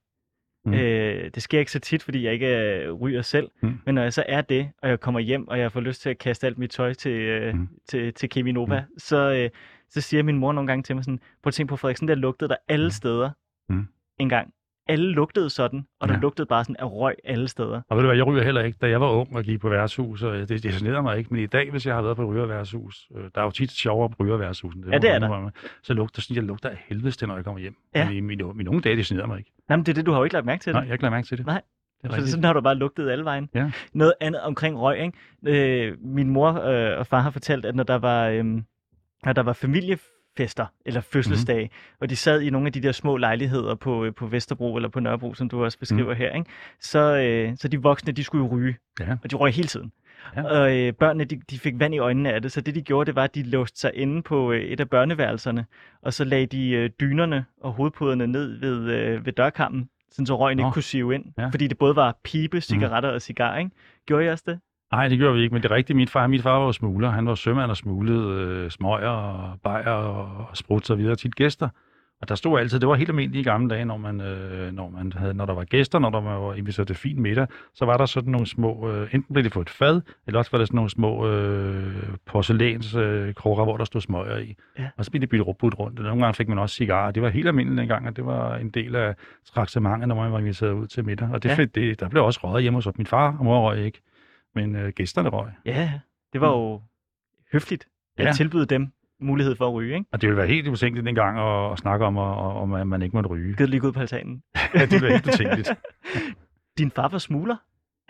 Mm. 0.65 0.75
Øh, 0.75 1.31
det 1.35 1.43
sker 1.43 1.59
ikke 1.59 1.73
så 1.73 1.79
tit, 1.81 2.03
fordi 2.03 2.25
jeg 2.25 2.33
ikke 2.33 2.59
øh, 2.59 2.93
ryger 2.93 3.23
selv. 3.23 3.49
Mm. 3.62 3.79
Men 3.87 3.95
når 3.95 4.03
jeg 4.03 4.12
så 4.12 4.25
er 4.29 4.41
det, 4.41 4.71
og 4.83 4.88
jeg 4.88 5.00
kommer 5.00 5.21
hjem, 5.21 5.49
og 5.49 5.59
jeg 5.59 5.73
får 5.73 5.81
lyst 5.81 6.03
til 6.03 6.11
at 6.11 6.19
kaste 6.19 6.47
alt 6.47 6.59
mit 6.59 6.71
tøj 6.71 6.93
til, 6.95 7.12
øh, 7.12 7.55
Mm. 7.55 7.61
mm. 7.61 7.69
til, 7.88 8.15
til 8.15 8.29
Keminova, 8.29 8.81
mm. 8.81 8.99
så, 8.99 9.33
øh, 9.33 9.50
så 9.91 10.00
siger 10.00 10.23
min 10.23 10.38
mor 10.38 10.53
nogle 10.53 10.67
gange 10.69 10.83
til 10.83 10.95
mig 10.97 11.05
sådan, 11.05 11.21
prøv 11.43 11.49
at 11.49 11.55
tænke 11.55 11.71
på 11.71 11.77
Frederiksen, 11.77 12.09
der 12.09 12.15
lugtede 12.15 12.49
der 12.49 12.56
alle 12.69 12.87
Mm. 12.87 12.91
steder 12.91 13.31
Mm. 13.69 13.87
en 14.19 14.29
gang. 14.29 14.55
Alle 14.88 15.12
lugtede 15.12 15.50
sådan, 15.50 15.87
og 16.00 16.08
der 16.08 16.14
Ja. 16.14 16.20
lugtede 16.20 16.46
bare 16.46 16.64
sådan 16.64 16.76
af 16.79 16.90
røg 16.93 17.14
alle 17.25 17.49
steder. 17.49 17.81
Og 17.88 17.96
ved 17.96 18.02
du 18.02 18.08
hvad, 18.08 18.17
jeg 18.17 18.26
ryger 18.26 18.43
heller 18.43 18.62
ikke. 18.62 18.79
Da 18.81 18.88
jeg 18.88 19.00
var 19.00 19.08
ung 19.11 19.37
og 19.37 19.44
gik 19.44 19.61
på 19.61 19.69
værtshus, 19.69 20.23
og 20.23 20.34
det, 20.34 20.49
det 20.49 20.62
generede 20.62 21.02
mig 21.02 21.19
ikke. 21.19 21.34
Men 21.34 21.43
i 21.43 21.46
dag, 21.46 21.70
hvis 21.70 21.87
jeg 21.87 21.94
har 21.94 22.02
været 22.02 22.17
på 22.17 22.25
rygerværtshus, 22.25 23.08
øh, 23.17 23.25
der 23.34 23.40
er 23.40 23.44
jo 23.44 23.50
tit 23.50 23.70
sjovere 23.70 24.11
på 24.11 24.17
rygerværtshusen. 24.25 24.84
Ja, 24.93 24.99
det 24.99 25.11
er 25.11 25.19
der. 25.19 25.29
der. 25.29 25.50
Så 25.82 25.94
lugter 25.94 26.23
sådan, 26.23 26.37
jeg 26.37 26.44
lugter 26.44 26.69
af 26.69 26.84
helvedes 26.88 27.17
til, 27.17 27.29
når 27.29 27.34
jeg 27.34 27.44
kommer 27.44 27.61
hjem. 27.61 27.76
Ja. 27.94 28.05
Men 28.08 28.17
i 28.17 28.20
mine, 28.20 28.55
mine 28.55 28.70
unge 28.70 28.82
dage, 28.82 28.96
det 28.96 29.06
generede 29.06 29.26
mig 29.29 29.38
ikke. 29.38 29.52
Nej, 29.69 29.76
men 29.76 29.87
det 29.87 29.93
er 29.93 29.94
det, 29.94 30.06
du 30.06 30.11
har 30.11 30.19
jo 30.19 30.25
ikke 30.25 30.34
lagt 30.34 30.46
mærke 30.46 30.62
til 30.62 30.73
Nej, 30.73 30.81
det. 30.81 30.87
jeg 30.87 30.90
har 30.90 30.94
ikke 30.94 31.02
lagt 31.05 31.12
mærke 31.12 31.26
til 31.26 31.38
det. 31.38 31.46
Nej. 31.46 31.61
Det 32.05 32.12
Så 32.14 32.31
sådan 32.31 32.44
har 32.44 32.52
du 32.52 32.61
bare 32.61 32.75
lugtet 32.75 33.11
alle 33.11 33.25
vejen. 33.25 33.49
Ja. 33.55 33.70
Noget 33.94 34.12
andet 34.20 34.40
omkring 34.40 34.78
røg, 34.81 34.99
ikke? 35.44 35.88
Øh, 35.90 35.96
min 36.00 36.28
mor 36.31 36.61
øh, 36.61 36.99
og 36.99 37.06
far 37.06 37.20
har 37.20 37.31
fortalt, 37.31 37.64
at 37.67 37.75
når 37.75 37.85
der 37.85 37.99
var, 37.99 38.28
øh, 38.28 38.44
når 39.25 39.32
der 39.32 39.43
var 39.43 39.52
familiefester 40.37 40.67
eller 40.87 41.00
fødselsdage, 41.00 41.64
mm-hmm. 41.64 41.96
og 42.00 42.11
de 42.11 42.17
sad 42.17 42.40
i 42.40 42.50
nogle 42.50 42.67
af 42.67 42.73
de 42.73 42.82
der 42.82 42.93
små 42.93 43.17
lejligheder 43.17 43.75
på, 43.75 44.05
øh, 44.05 44.14
på 44.14 44.26
Vesterbro 44.26 44.76
eller 44.76 44.88
på 44.88 45.00
Nørrebro, 45.00 45.34
som 45.34 45.49
du 45.49 45.64
også 45.64 45.79
beskriver 45.79 46.14
mm. 46.14 46.19
her, 46.19 46.32
ikke? 46.34 46.50
Så, 46.81 47.17
øh, 47.17 47.56
så 47.56 47.69
de 47.69 47.82
voksne, 47.82 48.12
de 48.12 48.25
skulle 48.25 48.44
jo 48.44 48.50
ryge, 48.56 48.76
Ja. 49.00 49.17
og 49.25 49.31
de 49.31 49.37
røg 49.37 49.52
hele 49.52 49.69
tiden. 49.69 49.93
Ja. 50.37 50.43
Og 50.44 50.79
øh, 50.79 50.93
børnene, 50.93 51.25
de, 51.25 51.40
de 51.50 51.58
fik 51.58 51.75
vand 51.79 51.94
i 51.94 51.99
øjnene 51.99 52.32
af 52.32 52.43
det, 52.43 52.52
så 52.52 52.61
det 52.61 52.75
de 52.75 52.82
gjorde, 52.82 53.06
det 53.06 53.14
var, 53.17 53.25
at 53.25 53.34
de 53.34 53.43
låste 53.43 53.81
sig 53.81 53.90
inde 53.94 54.23
på 54.23 54.52
øh, 54.52 54.61
et 54.61 54.81
af 54.81 54.90
børneværelserne, 54.90 55.67
og 56.02 56.14
så 56.14 56.25
lagde 56.25 56.46
de 56.46 56.70
øh, 56.70 56.90
dynerne 57.00 57.44
og 57.62 57.73
hovedpuderne 57.73 58.26
ned 58.26 58.58
ved, 58.61 58.90
øh, 58.90 59.26
ved 59.26 59.32
dørkammen, 59.32 59.88
sådan 60.11 60.26
så 60.26 60.38
røgen 60.38 60.56
Nå. 60.58 60.62
ikke 60.67 60.75
kunne 60.75 60.82
sive 60.82 61.14
ind, 61.14 61.25
Ja. 61.38 61.46
fordi 61.49 61.67
det 61.67 61.78
både 61.78 61.96
var 61.96 62.17
pibe, 62.25 62.61
cigaretter 62.61 63.08
og 63.11 63.23
cigar, 63.23 63.58
ikke? 63.58 63.70
Gjorde 64.06 64.25
I 64.25 64.28
også 64.28 64.44
det? 64.46 64.61
Nej, 64.93 65.09
det 65.09 65.19
gjorde 65.19 65.35
vi 65.35 65.43
ikke, 65.43 65.55
men 65.55 65.62
det 65.62 65.71
er 65.71 65.75
rigtigt. 65.75 65.97
Min 65.97 66.09
far, 66.09 66.27
min 66.27 66.43
far 66.43 66.59
var 66.59 66.73
smugler. 66.73 67.11
Han 67.11 67.27
var 67.27 67.35
sømand 67.35 67.71
og 67.71 67.77
smuglede 67.77 68.29
øh, 68.29 68.71
smøger 68.71 69.09
og 69.09 69.61
bajer 69.65 69.91
og, 69.91 70.56
sprut 70.56 70.91
og 70.91 70.99
videre 70.99 71.17
til 71.17 71.31
gæster. 71.31 71.69
Og 72.23 72.29
der 72.29 72.35
stod 72.35 72.61
altid, 72.61 72.81
det 72.81 72.89
var 72.89 72.94
helt 72.94 73.09
almindeligt 73.09 73.47
i 73.47 73.50
gamle 73.50 73.75
dage, 73.75 73.85
når, 73.85 73.97
man, 73.97 74.21
øh, 74.21 74.73
når, 74.73 74.91
man 74.91 75.12
havde, 75.17 75.35
når 75.35 75.47
der 75.47 75.55
var 75.55 75.65
gæster, 75.65 75.99
når 75.99 76.11
der 76.11 76.21
var 76.21 76.55
inviteret 76.55 76.87
til 76.87 76.97
fin 76.97 77.23
middag, 77.23 77.47
så 77.75 77.85
var 77.85 77.97
der 77.97 78.06
sådan 78.06 78.31
nogle 78.31 78.47
små, 78.47 78.91
øh, 78.91 79.15
enten 79.15 79.33
blev 79.35 79.44
det 79.44 79.53
på 79.53 79.61
et 79.61 79.71
fad, 79.71 80.00
eller 80.27 80.39
også 80.39 80.50
var 80.50 80.59
der 80.59 80.65
sådan 80.65 80.77
nogle 80.77 80.91
små 80.91 81.29
øh, 81.29 81.95
porcelæns 82.27 82.95
øh, 82.95 83.35
hvor 83.43 83.77
der 83.77 83.85
stod 83.85 84.00
smøger 84.00 84.38
i. 84.38 84.56
Ja. 84.79 84.88
Og 84.97 85.05
så 85.05 85.11
blev 85.11 85.21
det 85.21 85.29
byttet 85.29 85.56
budt 85.59 85.79
rundt. 85.79 85.99
Og 85.99 86.05
nogle 86.05 86.23
gange 86.23 86.35
fik 86.35 86.49
man 86.49 86.59
også 86.59 86.77
cigarer. 86.77 87.11
Det 87.11 87.23
var 87.23 87.29
helt 87.29 87.47
almindeligt 87.47 87.79
dengang, 87.79 88.09
og 88.09 88.17
det 88.17 88.27
var 88.27 88.56
en 88.56 88.71
del 88.71 88.97
af 88.97 89.15
traktementet, 89.55 90.09
når 90.09 90.15
man 90.15 90.33
var 90.33 90.38
inviteret 90.38 90.73
ud 90.73 90.87
til 90.87 91.05
middag. 91.05 91.29
Og 91.33 91.43
det, 91.43 91.59
Ja. 91.59 91.65
det, 91.65 92.00
der 92.00 92.09
blev 92.09 92.25
også 92.25 92.41
røget 92.45 92.62
hjemme 92.62 92.77
hos 92.77 92.87
os. 92.87 92.99
Min 92.99 93.06
far 93.06 93.37
og 93.38 93.45
mor 93.45 93.69
røg 93.71 93.85
ikke, 93.85 94.00
men 94.54 94.76
øh, 94.76 94.88
gæsterne 94.93 95.28
røg. 95.28 95.49
Ja, 95.66 95.93
det 96.32 96.40
var 96.40 96.49
jo 96.49 96.82
høfligt 97.52 97.84
at 98.19 98.22
Mm. 98.22 98.26
Ja. 98.26 98.32
tilbyde 98.32 98.66
dem 98.66 98.93
mulighed 99.20 99.56
for 99.56 99.66
at 99.69 99.75
ryge, 99.75 99.94
ikke? 99.94 100.06
Og 100.12 100.20
det 100.20 100.28
ville 100.28 100.37
være 100.38 100.46
helt 100.46 100.69
utænkeligt 100.69 101.06
dengang 101.06 101.38
at, 101.38 101.72
at 101.72 101.78
snakke 101.78 102.04
om, 102.04 102.19
at, 102.19 102.37
om, 102.37 102.72
at 102.72 102.87
man 102.87 103.02
ikke 103.02 103.16
måtte 103.16 103.28
ryge. 103.28 103.56
Givet 103.56 103.70
lige 103.70 103.84
ud 103.84 103.93
på 103.93 104.00
altanen. 104.00 104.43
Ja, 104.75 104.81
det 104.81 104.90
ville 104.93 105.02
være 105.06 105.12
helt 105.12 105.26
utænkeligt. 105.28 105.70
Din 106.78 106.90
far 106.90 107.08
var 107.08 107.19
smugler? 107.19 107.56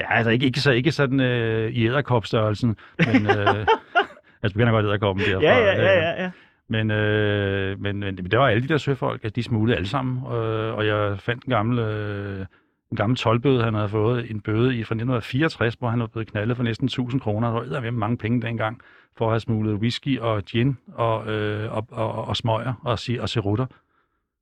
Ja, 0.01 0.15
altså 0.15 0.31
ikke, 0.31 0.47
ikke, 0.47 0.61
så, 0.61 0.71
ikke 0.73 0.93
sådan 0.93 1.21
øh, 1.21 1.71
i 1.71 1.87
æderkopstørrelsen, 1.87 2.77
men 2.99 3.27
øh, 3.27 3.47
altså 4.43 4.55
begynder 4.55 4.71
godt 4.71 4.87
æderkoppen 4.87 5.25
derfra. 5.25 5.43
Ja, 5.45 5.59
ja, 5.59 5.83
ja, 5.83 6.01
ja, 6.11 6.23
ja. 6.23 6.31
Men, 6.69 6.91
øh, 6.91 7.81
men, 7.81 7.99
men 7.99 8.17
det 8.17 8.39
var 8.39 8.49
alle 8.49 8.63
de 8.63 8.69
der 8.69 8.77
søfolk, 8.79 9.25
at 9.25 9.37
de 9.37 9.43
smuglede 9.43 9.77
alle 9.77 9.89
sammen, 9.89 10.33
øh, 10.33 10.75
og 10.75 10.87
jeg 10.87 11.21
fandt 11.21 11.45
en 11.45 11.51
gammel, 11.51 11.79
øh, 11.79 12.47
en 12.93 12.97
gammel 12.97 13.17
tolvbøde, 13.17 13.65
han 13.65 13.75
havde 13.75 13.89
fået 13.89 14.31
en 14.31 14.41
bøde 14.41 14.77
i 14.77 14.85
fra 14.85 14.95
1964, 14.95 15.75
hvor 15.75 15.89
han 15.91 16.01
var 16.01 16.07
blevet 16.07 16.29
knaldet 16.29 16.57
for 16.57 16.65
næsten 16.65 16.87
1000 16.87 17.21
kroner. 17.21 17.63
Der 17.63 17.81
var 17.81 17.91
mange 17.91 18.17
penge 18.17 18.43
dengang 18.43 18.81
for 19.17 19.27
at 19.27 19.33
have 19.33 19.41
smuglet 19.41 19.75
whisky 19.75 20.19
og 20.19 20.43
gin 20.43 20.77
og, 20.95 21.33
øh, 21.33 21.73
og, 21.77 21.87
og, 21.91 22.25
og 22.25 22.37
smøger 22.37 22.75
og, 22.83 22.99
og 23.21 23.29
cerutter. 23.29 23.67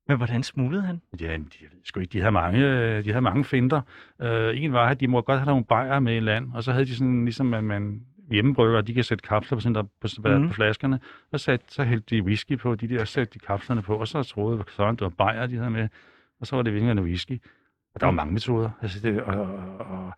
Men 0.08 0.16
hvordan 0.16 0.42
smuglede 0.42 0.82
han? 0.82 1.00
Ja, 1.20 1.36
de, 1.36 1.66
sgu 1.84 2.00
ikke, 2.00 2.12
de 2.12 2.18
havde 2.18 2.32
mange, 2.32 2.66
øh, 2.66 3.04
de 3.04 3.08
havde 3.10 3.22
mange 3.22 3.44
finder. 3.44 3.80
Uh, 4.18 4.62
en 4.62 4.72
var, 4.72 4.88
at 4.88 5.00
de 5.00 5.08
må 5.08 5.20
godt 5.20 5.38
have 5.38 5.46
nogle 5.46 5.64
bajer 5.64 6.00
med 6.00 6.16
i 6.16 6.20
land, 6.20 6.52
og 6.54 6.62
så 6.62 6.72
havde 6.72 6.84
de 6.84 6.94
sådan, 6.96 7.24
ligesom 7.24 7.54
at 7.54 7.64
man 7.64 8.02
hjemmebrygger, 8.30 8.80
de 8.80 8.94
kan 8.94 9.04
sætte 9.04 9.22
kapsler 9.28 9.56
på, 9.56 9.60
sådan 9.60 9.74
der, 9.74 9.82
på, 9.82 10.08
på, 10.22 10.28
Mhm. 10.28 10.48
på 10.48 10.54
flaskerne, 10.54 11.00
så, 11.30 11.38
satte, 11.38 11.66
så 11.68 11.84
hældte 11.84 12.16
de 12.16 12.22
whisky 12.22 12.58
på 12.58 12.74
de 12.74 12.88
der, 12.88 13.04
satte 13.04 13.34
de 13.34 13.38
kapslerne 13.38 13.82
på, 13.82 13.94
og 13.94 14.08
så 14.08 14.22
troede 14.22 14.64
Søren, 14.68 14.96
det 14.96 15.02
var 15.02 15.08
bajer, 15.08 15.46
de 15.46 15.56
havde 15.56 15.70
med, 15.70 15.88
og 16.40 16.46
så 16.46 16.56
var 16.56 16.62
det 16.62 16.74
virkelig 16.74 17.02
whisky. 17.04 17.40
Og 17.94 18.00
der 18.00 18.06
var 18.06 18.12
mange 18.12 18.32
metoder. 18.32 18.70
Altså 18.82 19.00
det, 19.02 19.22
og, 19.22 19.34
og, 19.40 19.78
og 19.78 20.12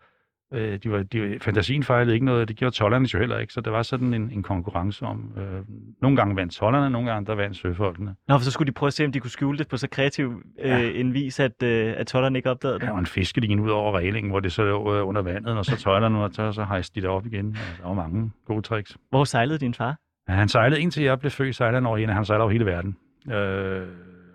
øh, 0.53 0.79
de 0.83 0.91
var, 0.91 1.03
de, 1.03 1.21
var- 1.21 1.37
fantasien 1.41 1.83
fejlede 1.83 2.13
ikke 2.13 2.25
noget, 2.25 2.47
det 2.47 2.55
gjorde 2.55 2.75
tollerne 2.75 3.07
jo 3.13 3.19
heller 3.19 3.37
ikke, 3.39 3.53
så 3.53 3.61
der 3.61 3.71
var 3.71 3.81
sådan 3.83 4.13
en, 4.13 4.31
en 4.31 4.43
konkurrence 4.43 5.05
om, 5.05 5.31
øh, 5.37 5.61
nogle 6.01 6.17
gange 6.17 6.35
vandt 6.35 6.53
tollerne, 6.53 6.89
nogle 6.89 7.11
gange 7.11 7.25
der 7.25 7.35
vandt 7.35 7.57
søfolkene. 7.57 8.15
Nå, 8.27 8.37
for 8.37 8.43
så 8.43 8.51
skulle 8.51 8.67
de 8.67 8.71
prøve 8.71 8.87
at 8.87 8.93
se, 8.93 9.05
om 9.05 9.11
de 9.11 9.19
kunne 9.19 9.31
skjule 9.31 9.57
det 9.57 9.67
på 9.67 9.77
så 9.77 9.87
kreativ 9.89 10.41
øh, 10.59 10.69
Ja. 10.69 10.89
en 10.91 11.13
vis, 11.13 11.39
at, 11.39 11.63
øh, 11.63 11.93
at 11.97 12.07
tollerne 12.07 12.39
ikke 12.39 12.49
opdagede 12.51 12.79
det. 12.79 12.87
Der 12.87 12.91
var 12.91 12.99
en 12.99 13.05
fiskeline 13.05 13.61
ud 13.61 13.69
over 13.69 13.97
reglingen, 13.97 14.31
hvor 14.31 14.39
det 14.39 14.51
så 14.51 14.63
lå 14.63 14.95
øh, 14.97 15.07
under 15.07 15.21
vandet, 15.21 15.57
og 15.57 15.65
så 15.65 15.77
tøjlerne, 15.77 16.23
og 16.23 16.29
så, 16.33 16.51
så 16.51 16.63
hejste 16.65 16.95
de 16.95 17.01
det 17.01 17.09
op 17.09 17.25
igen. 17.25 17.47
Og 17.47 17.81
der 17.81 17.87
var 17.87 17.93
mange 17.93 18.31
gode 18.45 18.61
tricks. 18.61 18.97
Hvor 19.09 19.23
sejlede 19.23 19.57
din 19.59 19.73
far? 19.73 19.97
Ja, 20.29 20.33
han 20.33 20.49
sejlede 20.49 20.81
indtil 20.81 21.03
jeg 21.03 21.19
blev 21.19 21.31
født, 21.31 21.55
sejlede 21.55 21.75
han 21.75 21.85
over 21.85 21.97
en, 21.97 22.09
han 22.09 22.25
sejler 22.25 22.43
over 22.43 22.51
hele 22.51 22.65
verden. 22.65 22.97
Øh, 23.27 23.87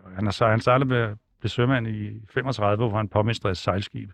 og 0.05 0.11
han, 0.15 0.25
har, 0.25 0.51
han 0.51 0.61
sejlede 0.61 0.89
med, 0.89 1.09
blev 1.41 1.49
sømand 1.49 1.89
i 1.89 2.23
35, 2.31 2.89
hvor 2.89 2.97
han 2.97 3.09
påmestrede 3.09 3.51
et 3.51 3.57
sejlskib. 3.57 4.11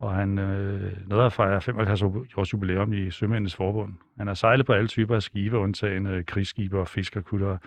Og 0.00 0.14
han 0.14 0.38
øh, 0.38 1.08
nåede 1.08 1.24
at 1.24 1.32
fejre 1.32 1.60
75 1.60 2.02
års 2.36 2.52
jubilæum 2.52 2.92
i 2.92 3.10
Sømændenes 3.10 3.56
Forbund. 3.56 3.92
Han 4.18 4.26
har 4.26 4.34
sejlet 4.34 4.66
på 4.66 4.72
alle 4.72 4.88
typer 4.88 5.14
af 5.14 5.22
skibe, 5.22 5.58
undtagen 5.58 6.06
øh, 6.06 6.24
krigsskibe 6.24 6.80
og 6.80 6.88
fiskerkutter. 6.88 7.58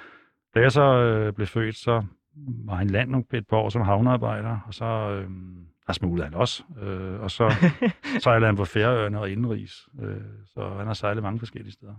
Da 0.55 0.59
jeg 0.59 0.71
så 0.71 0.81
øh, 0.81 1.33
blev 1.33 1.47
født, 1.47 1.75
så 1.75 2.03
var 2.65 2.75
han 2.75 2.87
land 2.87 3.25
et 3.33 3.47
par 3.47 3.57
år 3.57 3.69
som 3.69 3.81
havnearbejder, 3.81 4.59
og 4.67 4.73
så 4.73 4.85
øh, 4.85 5.29
der 5.87 5.93
smuglede 5.93 6.23
han 6.23 6.33
også. 6.33 6.63
Øh, 6.81 7.19
og 7.19 7.31
så 7.31 7.53
sejlede 8.23 8.45
han 8.45 8.55
på 8.55 8.65
Færøerne 8.65 9.19
og 9.19 9.29
Indenrigs. 9.29 9.89
Øh, 10.01 10.21
så 10.45 10.69
han 10.69 10.87
har 10.87 10.93
sejlet 10.93 11.23
mange 11.23 11.39
forskellige 11.39 11.73
steder. 11.73 11.93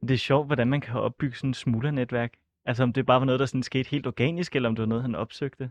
Det 0.00 0.10
er 0.10 0.18
sjovt, 0.18 0.46
hvordan 0.46 0.68
man 0.68 0.80
kan 0.80 0.94
opbygge 0.94 1.36
sådan 1.36 1.50
et 1.50 1.56
smuglernetværk. 1.56 2.32
Altså 2.64 2.82
om 2.82 2.92
det 2.92 3.06
bare 3.06 3.20
var 3.20 3.26
noget, 3.26 3.40
der 3.40 3.46
sådan 3.46 3.62
skete 3.62 3.90
helt 3.90 4.06
organisk, 4.06 4.56
eller 4.56 4.68
om 4.68 4.74
det 4.76 4.82
var 4.82 4.88
noget, 4.88 5.02
han 5.02 5.14
opsøgte. 5.14 5.70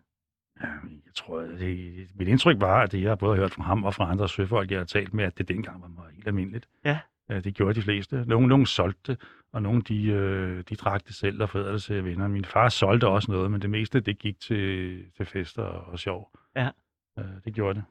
Jeg 1.05 1.15
tror, 1.15 1.41
det, 1.41 2.07
mit 2.15 2.27
indtryk 2.27 2.61
var, 2.61 2.81
at 2.81 2.91
det, 2.91 3.01
jeg 3.01 3.09
har 3.09 3.15
både 3.15 3.37
hørt 3.37 3.51
fra 3.51 3.63
ham 3.63 3.83
og 3.83 3.93
fra 3.93 4.11
andre 4.11 4.29
søfolk, 4.29 4.71
jeg 4.71 4.79
har 4.79 4.85
talt 4.85 5.13
med, 5.13 5.23
at 5.23 5.37
det 5.37 5.47
dengang 5.47 5.81
var 5.81 5.87
meget 5.87 6.11
helt 6.13 6.27
almindeligt. 6.27 6.67
Ja. 6.85 6.99
Det 7.29 7.55
gjorde 7.55 7.73
de 7.73 7.81
fleste. 7.81 8.23
Nogle, 8.27 8.47
nogle 8.47 8.67
solgte 8.67 9.17
og 9.53 9.61
nogle 9.61 9.81
de, 9.81 10.05
øh, 10.05 10.63
de 10.69 10.75
drak 10.75 11.07
det 11.07 11.15
selv 11.15 11.41
og 11.41 11.49
forædrede 11.49 11.73
det 11.73 11.83
til 11.83 12.05
venner. 12.05 12.27
Min 12.27 12.45
far 12.45 12.69
solgte 12.69 13.07
også 13.07 13.31
noget, 13.31 13.51
men 13.51 13.61
det 13.61 13.69
meste 13.69 13.99
det 13.99 14.19
gik 14.19 14.39
til, 14.39 14.97
til 15.17 15.25
fester 15.25 15.63
og 15.63 15.99
sjov. 15.99 16.31
Ja. 16.55 16.69
Øh, 17.19 17.25
det 17.45 17.53
gjorde 17.53 17.75
det. 17.75 17.83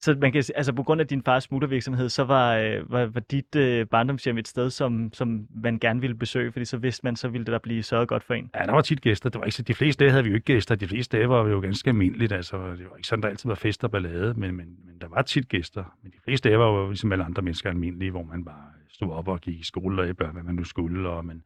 Så 0.00 0.16
man 0.20 0.32
kan, 0.32 0.44
altså 0.54 0.72
på 0.72 0.82
grund 0.82 1.00
af 1.00 1.06
din 1.06 1.22
fars 1.22 1.44
smuttervirksomhed, 1.44 2.08
så 2.08 2.24
var, 2.24 2.56
øh, 2.56 2.92
var, 2.92 3.06
var 3.06 3.20
dit 3.20 3.56
øh, 3.56 3.86
barndomshjem 3.86 4.38
et 4.38 4.48
sted, 4.48 4.70
som, 4.70 5.12
som 5.12 5.46
man 5.54 5.78
gerne 5.78 6.00
ville 6.00 6.16
besøge, 6.16 6.52
fordi 6.52 6.64
så 6.64 6.76
vidste 6.76 7.00
man, 7.04 7.16
så 7.16 7.28
ville 7.28 7.44
det 7.44 7.52
der 7.52 7.58
blive 7.58 7.82
sørget 7.82 8.08
godt 8.08 8.24
for 8.24 8.34
en. 8.34 8.50
Ja, 8.54 8.64
der 8.66 8.72
var 8.72 8.80
tit 8.80 9.00
gæster. 9.00 9.30
Det 9.30 9.38
var 9.38 9.44
ikke 9.44 9.56
så, 9.56 9.62
de 9.62 9.74
fleste 9.74 10.04
dage 10.04 10.10
havde 10.10 10.24
vi 10.24 10.30
jo 10.30 10.34
ikke 10.34 10.44
gæster. 10.44 10.74
De 10.74 10.88
fleste 10.88 11.16
dage 11.16 11.28
var 11.28 11.42
vi 11.42 11.50
jo 11.50 11.60
ganske 11.60 11.90
almindeligt. 11.90 12.32
Altså, 12.32 12.56
det 12.56 12.86
var 12.90 12.96
ikke 12.96 13.08
sådan, 13.08 13.22
der 13.22 13.28
altid 13.28 13.48
var 13.48 13.54
fest 13.54 13.84
og 13.84 13.90
ballade, 13.90 14.34
men, 14.34 14.56
men, 14.56 14.76
men 14.84 15.00
der 15.00 15.08
var 15.08 15.22
tit 15.22 15.48
gæster. 15.48 15.84
Men 16.02 16.12
de 16.12 16.18
fleste 16.24 16.48
dage 16.48 16.58
var 16.58 16.66
jo 16.66 16.88
ligesom 16.88 17.12
alle 17.12 17.24
andre 17.24 17.42
mennesker 17.42 17.70
almindelige, 17.70 18.10
hvor 18.10 18.22
man 18.22 18.44
bare 18.44 18.64
stod 18.88 19.12
op 19.12 19.28
og 19.28 19.40
gik 19.40 19.60
i 19.60 19.64
skole 19.64 20.02
og 20.02 20.16
børn, 20.16 20.32
hvad 20.32 20.42
man 20.42 20.54
nu 20.54 20.64
skulle. 20.64 21.08
Og, 21.08 21.24
men 21.24 21.42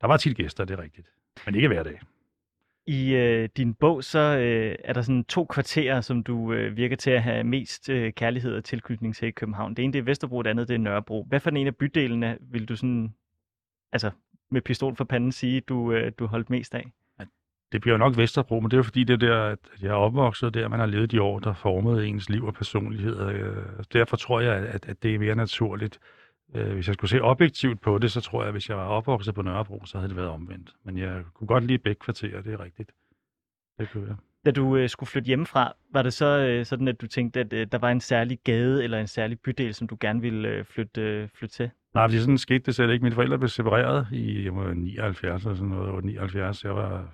der 0.00 0.06
var 0.06 0.16
tit 0.16 0.36
gæster, 0.36 0.64
det 0.64 0.78
er 0.78 0.82
rigtigt. 0.82 1.06
Men 1.46 1.54
ikke 1.54 1.68
hver 1.68 1.82
dag. 1.82 2.00
I 2.86 3.14
øh, 3.14 3.48
din 3.56 3.74
bog, 3.74 4.04
så 4.04 4.18
øh, 4.18 4.76
er 4.84 4.92
der 4.92 5.02
sådan 5.02 5.24
to 5.24 5.44
kvarterer, 5.44 6.00
som 6.00 6.22
du 6.22 6.52
øh, 6.52 6.76
virker 6.76 6.96
til 6.96 7.10
at 7.10 7.22
have 7.22 7.44
mest 7.44 7.88
øh, 7.88 8.12
kærlighed 8.12 8.54
og 8.54 8.64
tilknytning 8.64 9.16
til 9.16 9.28
i 9.28 9.30
København. 9.30 9.74
Det 9.74 9.82
ene 9.82 9.92
det 9.92 9.98
er 9.98 10.02
Vesterbro, 10.02 10.42
det 10.42 10.50
andet 10.50 10.68
det 10.68 10.74
er 10.74 10.78
Nørrebro. 10.78 11.24
Hvad 11.28 11.40
for 11.40 11.50
en 11.50 11.66
af 11.66 11.76
bydelene 11.76 12.38
vil 12.40 12.68
du 12.68 12.76
sådan, 12.76 13.14
altså 13.92 14.10
med 14.50 14.60
pistol 14.62 14.96
for 14.96 15.04
panden 15.04 15.32
sige, 15.32 15.60
du, 15.60 15.92
øh, 15.92 16.12
du 16.18 16.26
holdt 16.26 16.50
mest 16.50 16.74
af? 16.74 16.84
Det 17.72 17.80
bliver 17.80 17.94
jo 17.94 17.98
nok 17.98 18.16
Vesterbro, 18.16 18.60
men 18.60 18.70
det 18.70 18.72
er 18.72 18.78
jo 18.78 18.82
fordi, 18.82 19.04
det 19.04 19.14
er 19.14 19.28
der, 19.28 19.42
at 19.44 19.58
jeg 19.82 19.88
er 19.88 19.94
opvokset 19.94 20.54
der, 20.54 20.68
man 20.68 20.78
har 20.78 20.86
levet 20.86 21.10
de 21.10 21.22
år, 21.22 21.38
der 21.38 21.52
formede 21.52 22.06
ens 22.06 22.28
liv 22.28 22.44
og 22.44 22.54
personlighed. 22.54 23.28
Øh, 23.28 23.64
Derfor 23.92 24.16
tror 24.16 24.40
jeg, 24.40 24.56
at, 24.56 24.88
at 24.88 25.02
det 25.02 25.14
er 25.14 25.18
mere 25.18 25.34
naturligt. 25.34 25.98
Øh, 26.02 26.19
hvis 26.52 26.86
jeg 26.86 26.94
skulle 26.94 27.10
se 27.10 27.22
objektivt 27.22 27.80
på 27.80 27.98
det, 27.98 28.12
så 28.12 28.20
tror 28.20 28.40
jeg, 28.40 28.48
at 28.48 28.54
hvis 28.54 28.68
jeg 28.68 28.76
var 28.76 28.84
opvokset 28.84 29.34
på 29.34 29.42
Nørrebro, 29.42 29.84
så 29.84 29.98
havde 29.98 30.08
det 30.08 30.16
været 30.16 30.28
omvendt. 30.28 30.70
Men 30.84 30.98
jeg 30.98 31.22
kunne 31.34 31.48
godt 31.48 31.64
lide 31.64 31.78
begge 31.78 32.00
kvarterer, 32.00 32.42
det 32.42 32.52
er 32.52 32.60
rigtigt. 32.60 32.90
Det 33.78 33.90
kunne 33.90 34.06
jeg. 34.08 34.16
Da 34.44 34.50
du 34.50 34.76
øh, 34.76 34.88
skulle 34.88 35.08
flytte 35.08 35.26
hjemmefra, 35.26 35.72
var 35.92 36.02
det 36.02 36.12
så 36.12 36.38
øh, 36.38 36.66
sådan, 36.66 36.88
at 36.88 37.00
du 37.00 37.06
tænkte, 37.06 37.40
at 37.40 37.52
øh, 37.52 37.66
der 37.72 37.78
var 37.78 37.90
en 37.90 38.00
særlig 38.00 38.38
gade 38.44 38.84
eller 38.84 38.98
en 39.00 39.06
særlig 39.06 39.40
bydel, 39.40 39.74
som 39.74 39.88
du 39.88 39.96
gerne 40.00 40.20
ville 40.20 40.48
øh, 40.48 40.64
flytte, 40.64 41.00
øh, 41.00 41.28
flytte 41.34 41.54
til? 41.54 41.70
Nej, 41.94 42.08
fordi 42.08 42.18
sådan 42.18 42.38
skete 42.38 42.58
det 42.58 42.74
selv 42.74 42.90
ikke. 42.90 43.02
Mine 43.02 43.14
forældre 43.14 43.38
blev 43.38 43.48
separeret 43.48 44.06
i 44.12 44.44
jeg 44.44 44.52
må, 44.52 44.72
79 44.72 45.42
eller 45.42 45.54
sådan 45.54 45.68
noget. 45.68 45.86
Jeg 45.86 45.94
var 45.94 46.00
79, 46.00 46.64
jeg 46.64 46.76
var 46.76 47.08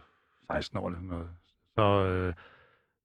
16 0.53 0.79
år 0.79 0.87
eller 0.87 0.99
sådan 0.99 1.09
noget. 1.09 1.29
Så 1.75 2.07
øh, 2.07 2.35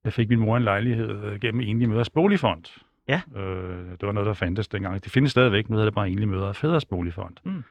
jeg 0.04 0.14
fik 0.14 0.30
min 0.30 0.40
mor 0.40 0.58
en 0.58 0.64
lejlighed 0.64 1.24
øh, 1.24 1.40
gennem 1.40 1.62
Enlige 1.62 1.88
Møders 1.88 2.10
Boligfond. 2.10 2.66
Ja. 3.08 3.22
Øh, 3.36 3.92
det 3.92 4.02
var 4.02 4.12
noget, 4.12 4.28
der 4.28 4.34
fandtes 4.34 4.68
dengang. 4.68 5.04
Det 5.04 5.12
findes 5.12 5.32
stadigvæk. 5.32 5.70
Nu 5.70 5.76
hedder 5.76 5.86
det 5.86 5.96
bare 5.96 6.10
Enlige 6.10 6.28
Mødre 6.28 6.48
og 6.48 6.56
Fædres 6.56 6.86
Boligfond. 6.86 7.36
Mm. 7.46 7.64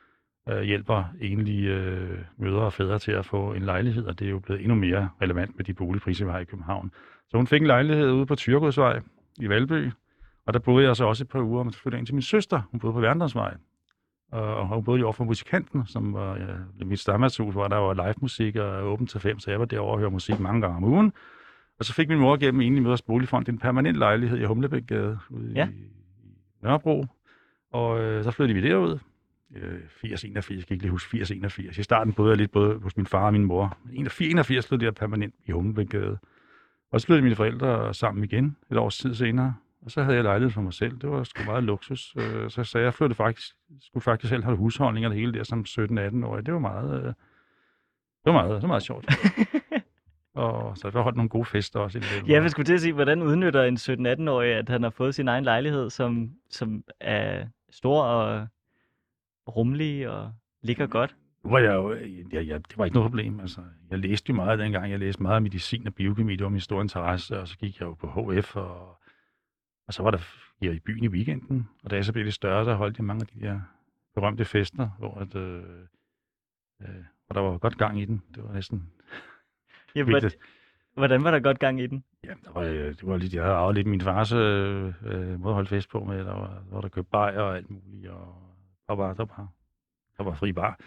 Øh, 0.49 0.63
hjælper 0.63 1.05
enlige 1.21 1.75
øh, 1.75 2.19
mødre 2.39 2.61
og 2.61 2.73
fædre 2.73 2.99
til 2.99 3.13
at 3.13 3.27
få 3.27 3.53
en 3.53 3.63
lejlighed, 3.63 4.05
og 4.05 4.19
det 4.19 4.27
er 4.27 4.31
jo 4.31 4.39
blevet 4.39 4.61
endnu 4.61 4.75
mere 4.75 5.09
relevant 5.23 5.57
med 5.57 5.65
de 5.65 5.75
boligpriser, 5.75 6.25
vi 6.25 6.31
har 6.31 6.39
i 6.39 6.45
København. 6.45 6.93
Så 7.29 7.37
hun 7.37 7.47
fik 7.47 7.61
en 7.61 7.67
lejlighed 7.67 8.11
ude 8.11 8.27
på 8.27 8.35
Tyrgodsvej 8.35 9.01
i 9.41 9.49
Valby, 9.49 9.91
og 10.47 10.55
der 10.55 10.59
boede 10.61 10.87
jeg 10.87 10.97
så 10.97 11.05
også 11.05 11.25
et 11.25 11.29
par 11.29 11.41
uger, 11.41 11.65
og 11.65 11.73
så 11.73 11.79
flyttede 11.79 11.97
jeg 11.97 12.01
ind 12.01 12.07
til 12.07 12.15
min 12.15 12.23
søster. 12.23 12.63
Hun 12.71 12.81
boede 12.81 12.95
på 12.95 13.01
Værndonsvej. 13.01 13.55
Og 14.33 14.69
hun 14.69 14.85
boede 14.85 14.99
lige 14.99 15.07
over 15.07 15.13
for 15.13 15.25
musikanten, 15.25 15.87
som 15.87 16.15
var 16.15 16.37
ja, 16.37 16.85
mit 16.85 17.01
stammershus, 17.01 17.55
hvor 17.55 17.69
der 17.69 17.77
var 17.77 17.95
live 17.95 18.15
musik 18.21 18.57
og 18.57 18.85
åbent 18.85 19.11
til 19.11 19.21
fem, 19.21 19.39
så 19.39 19.51
jeg 19.51 19.61
var 19.61 19.67
derovre 19.67 19.93
og 19.93 19.99
hørte 19.99 20.13
musik 20.13 20.41
mange 20.41 20.61
gange 20.61 20.77
om 20.77 20.85
ugen. 20.85 21.13
Og 21.81 21.85
så 21.87 21.95
fik 21.95 22.09
min 22.09 22.19
mor 22.19 22.37
gennem 22.37 22.61
Enlige 22.61 22.83
Møders 22.83 23.03
Boligfond 23.03 23.49
en 23.49 23.59
permanent 23.59 23.97
lejlighed 23.97 24.39
i 24.39 24.45
Humlebækgade 24.45 25.19
ude 25.31 25.53
Ja. 25.55 25.69
i, 25.69 25.73
Nørrebro. 26.63 27.07
Og 27.73 28.01
øh, 28.01 28.25
så 28.25 28.31
flyttede 28.31 28.61
vi 28.61 28.69
derud. 28.69 28.99
Øh, 29.57 29.81
80, 29.89 30.25
81, 30.25 30.57
jeg 30.59 30.67
kan 30.67 30.75
ikke 30.75 30.85
lige 30.85 30.91
huske 30.91 31.11
80, 31.11 31.31
81. 31.31 31.79
I 31.79 31.83
starten 31.83 32.13
boede 32.13 32.31
jeg 32.31 32.37
lidt 32.39 32.51
både 32.51 32.79
hos 32.79 32.97
min 32.97 33.07
far 33.07 33.27
og 33.27 33.33
min 33.33 33.45
mor. 33.45 33.79
81, 33.93 34.31
81 34.31 34.67
flyttede 34.69 34.87
jeg 34.87 34.95
permanent 34.95 35.35
i 35.47 35.51
Humlebækgade. 35.53 36.19
Og 36.93 37.01
så 37.01 37.07
flyttede 37.07 37.23
mine 37.25 37.37
forældre 37.37 37.95
sammen 37.95 38.25
igen 38.25 38.57
et 38.71 38.77
års 38.79 38.97
tid 38.99 39.15
senere. 39.15 39.55
Og 39.83 39.91
så 39.91 40.03
havde 40.03 40.17
jeg 40.17 40.25
lejlighed 40.25 40.51
for 40.53 40.61
mig 40.63 40.73
selv. 40.73 40.99
Det 41.01 41.11
var 41.11 41.25
sgu 41.25 41.45
meget 41.45 41.65
luksus. 41.65 42.15
Øh, 42.19 42.51
Så 42.51 42.65
sagde 42.65 42.83
jeg, 42.83 42.85
jeg 42.87 42.95
flyttede 42.95 43.17
faktisk, 43.17 43.47
skulle 43.81 44.03
faktisk 44.03 44.29
selv 44.29 44.45
have 44.45 44.57
husholdning 44.57 45.07
og 45.07 45.11
det 45.13 45.19
hele 45.21 45.33
der 45.33 45.43
som 45.45 45.65
17-18-årig. 45.69 46.47
Det 46.47 46.55
var 46.55 46.61
meget, 46.61 46.99
øh, 47.01 47.05
det 47.05 47.15
var 48.25 48.33
meget, 48.33 48.51
det 48.55 48.63
var 48.63 48.69
meget 48.69 48.83
sjovt. 48.83 49.05
og 50.40 50.78
så 50.78 50.90
jeg 50.94 51.02
holdt 51.02 51.16
nogle 51.16 51.28
gode 51.28 51.44
fester 51.44 51.80
også. 51.80 52.00
Ja, 52.28 52.42
jeg 52.42 52.50
skulle 52.50 52.66
til 52.66 52.75
at 52.75 52.80
sige, 52.80 52.92
hvordan 52.92 53.23
udnytter 53.23 53.62
en 53.62 53.76
17-18-årig, 53.76 54.54
at 54.54 54.68
han 54.68 54.82
har 54.82 54.90
fået 54.90 55.14
sin 55.14 55.28
egen 55.28 55.44
lejlighed, 55.44 55.90
som, 55.90 56.30
som 56.50 56.85
er 57.00 57.47
stor 57.70 58.02
og 58.02 58.47
rummelig 59.49 60.09
og 60.09 60.32
ligger 60.62 60.87
godt? 60.87 61.16
Nu 61.44 61.50
var 61.50 61.59
jeg 61.59 61.75
jo, 61.75 61.94
ja, 62.32 62.40
ja, 62.40 62.54
det 62.54 62.78
var 62.78 62.85
ikke 62.85 62.94
noget 62.94 63.11
problem. 63.11 63.40
Altså, 63.40 63.61
jeg 63.90 63.99
læste 63.99 64.30
jo 64.30 64.35
meget 64.35 64.59
dengang. 64.59 64.90
Jeg 64.90 64.99
læste 64.99 65.23
meget 65.23 65.42
medicin 65.42 65.87
og 65.87 65.94
biokemi. 65.94 66.37
Det 66.37 66.44
var 66.44 66.50
min 66.50 66.61
store 66.61 66.82
interesse. 66.82 67.40
Og 67.40 67.49
så 67.49 67.59
gik 67.59 67.80
jeg 67.80 67.87
jo 67.87 67.94
på 67.94 68.06
HF, 68.06 68.56
og, 68.56 69.00
og 69.87 69.94
så 69.94 70.02
var 70.02 70.11
der 70.11 70.18
jeg 70.61 70.75
i 70.75 70.80
byen 70.80 71.04
i 71.04 71.09
weekenden. 71.09 71.68
Og 71.85 71.90
da 71.90 71.97
jeg 71.97 72.04
så 72.04 72.12
blev 72.12 72.25
lidt 72.25 72.35
større, 72.35 72.64
så 72.64 72.75
holdt 72.75 72.99
jeg 72.99 73.04
mange 73.04 73.20
af 73.20 73.26
de 73.26 73.47
der 73.47 73.61
berømte 74.14 74.44
fester, 74.44 74.88
hvor, 74.99 75.18
at, 75.18 75.37
øh, 75.37 75.62
øh, 76.82 77.04
hvor 77.26 77.35
der 77.35 77.40
var 77.40 77.59
godt 77.59 77.78
gang 77.78 78.00
i 78.00 78.04
den. 78.04 78.23
Det 78.35 78.44
var 78.44 78.52
næsten 78.52 78.90
Ja, 79.94 80.02
hvordan, 80.02 80.30
hvordan 80.94 81.25
var 81.25 81.30
der 81.30 81.40
godt 81.40 81.59
gang 81.59 81.80
i 81.80 81.87
den? 81.87 82.04
Ja, 82.25 82.28
der 82.44 82.52
var, 82.54 82.61
øh, 82.62 82.87
det 82.87 83.06
var 83.06 83.16
lidt, 83.16 83.35
jeg 83.35 83.42
havde 83.42 83.56
arvet 83.56 83.75
lidt 83.75 83.87
min 83.87 84.00
fars 84.00 84.32
øh, 84.32 84.92
øh, 85.06 85.40
måde 85.40 85.50
at 85.50 85.54
holde 85.54 85.68
fest 85.68 85.90
på 85.90 86.04
med. 86.04 86.18
Der 86.18 86.35
var, 86.35 86.62
der 86.68 86.75
var 86.75 86.80
der 86.80 86.88
købt 86.88 87.11
bajer 87.11 87.40
og 87.40 87.56
alt 87.56 87.70
muligt, 87.70 88.09
og 88.12 88.35
der 88.88 88.94
var, 88.94 89.14
der 89.14 89.25
var, 89.25 89.49
der 90.18 90.25
var 90.25 90.35
fri 90.35 90.52
bar. 90.52 90.78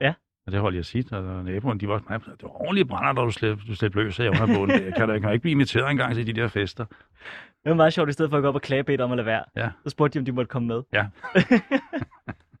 Ja. 0.00 0.14
Og 0.46 0.52
det 0.52 0.60
holdt 0.60 0.76
jeg 0.76 0.84
sit, 0.84 1.12
og 1.12 1.44
naboerne, 1.44 1.80
de 1.80 1.88
var 1.88 1.94
også 1.94 2.06
meget, 2.08 2.24
det 2.24 2.42
var 2.42 2.60
ordentligt 2.60 2.88
brænder, 2.88 3.12
da 3.12 3.20
du 3.26 3.30
slæbte, 3.30 3.64
du 3.68 3.74
slæbte 3.74 3.98
løs 4.02 4.20
af 4.20 4.28
under 4.28 4.46
bunden. 4.46 4.82
Jeg 4.84 4.94
kan 4.94 5.08
da 5.08 5.18
kan 5.18 5.32
ikke 5.32 5.42
blive 5.42 5.52
inviteret 5.52 5.90
engang 5.90 6.14
til 6.14 6.26
de 6.26 6.32
der 6.32 6.48
fester. 6.48 6.84
Det 6.84 7.70
var 7.70 7.74
meget 7.74 7.92
sjovt, 7.92 8.08
i 8.08 8.12
stedet 8.12 8.30
for 8.30 8.36
at 8.36 8.42
gå 8.42 8.48
op 8.48 8.54
og 8.54 8.62
klage 8.62 8.84
bedt 8.84 9.00
om 9.00 9.12
at 9.12 9.16
lade 9.16 9.26
være. 9.26 9.44
Ja. 9.56 9.70
Så 9.84 9.90
spurgte 9.90 10.14
de, 10.14 10.18
om 10.18 10.24
de 10.24 10.32
måtte 10.32 10.48
komme 10.48 10.68
med. 10.68 10.82
Ja. 10.92 11.06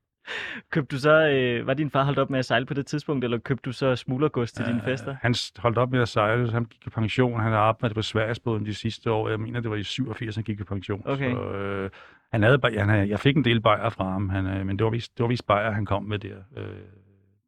købte 0.70 0.96
du 0.96 1.00
så, 1.00 1.28
øh, 1.28 1.66
var 1.66 1.74
din 1.74 1.90
far 1.90 2.04
holdt 2.04 2.18
op 2.18 2.30
med 2.30 2.38
at 2.38 2.44
sejle 2.44 2.66
på 2.66 2.74
det 2.74 2.86
tidspunkt, 2.86 3.24
eller 3.24 3.38
købte 3.38 3.62
du 3.64 3.72
så 3.72 3.96
smuglergods 3.96 4.52
til 4.52 4.66
dine 4.66 4.78
Øh, 4.78 4.84
fester? 4.84 5.16
Han 5.20 5.34
holdt 5.58 5.78
op 5.78 5.90
med 5.90 6.00
at 6.00 6.08
sejle, 6.08 6.46
så 6.46 6.52
han 6.52 6.64
gik 6.64 6.86
i 6.86 6.90
pension. 6.90 7.40
Han 7.40 7.52
har 7.52 7.58
arbejdet 7.58 7.94
på 7.94 8.02
Sverigesbåden 8.02 8.66
de 8.66 8.74
sidste 8.74 9.10
år. 9.10 9.28
Jeg 9.28 9.40
mener, 9.40 9.60
det 9.60 9.70
var 9.70 9.76
i 9.76 9.82
87, 9.82 10.34
han 10.34 10.44
gik 10.44 10.60
i 10.60 10.64
pension. 10.64 11.02
Okay. 11.06 11.32
Så, 11.32 11.40
øh, 11.40 11.90
han 12.32 12.42
havde, 12.42 12.60
han 12.78 12.88
havde, 12.88 13.08
jeg 13.08 13.20
fik 13.20 13.36
en 13.36 13.44
del 13.44 13.60
bajer 13.60 13.88
fra 13.88 14.10
ham, 14.10 14.28
han, 14.28 14.46
øh, 14.46 14.66
men 14.66 14.78
det 14.78 14.84
var 14.84 14.90
vist, 14.90 15.18
det 15.18 15.22
var 15.22 15.28
vist 15.28 15.46
bajer, 15.46 15.70
han 15.70 15.86
kom 15.86 16.04
med 16.04 16.18
der 16.18 16.36
øh, 16.56 16.66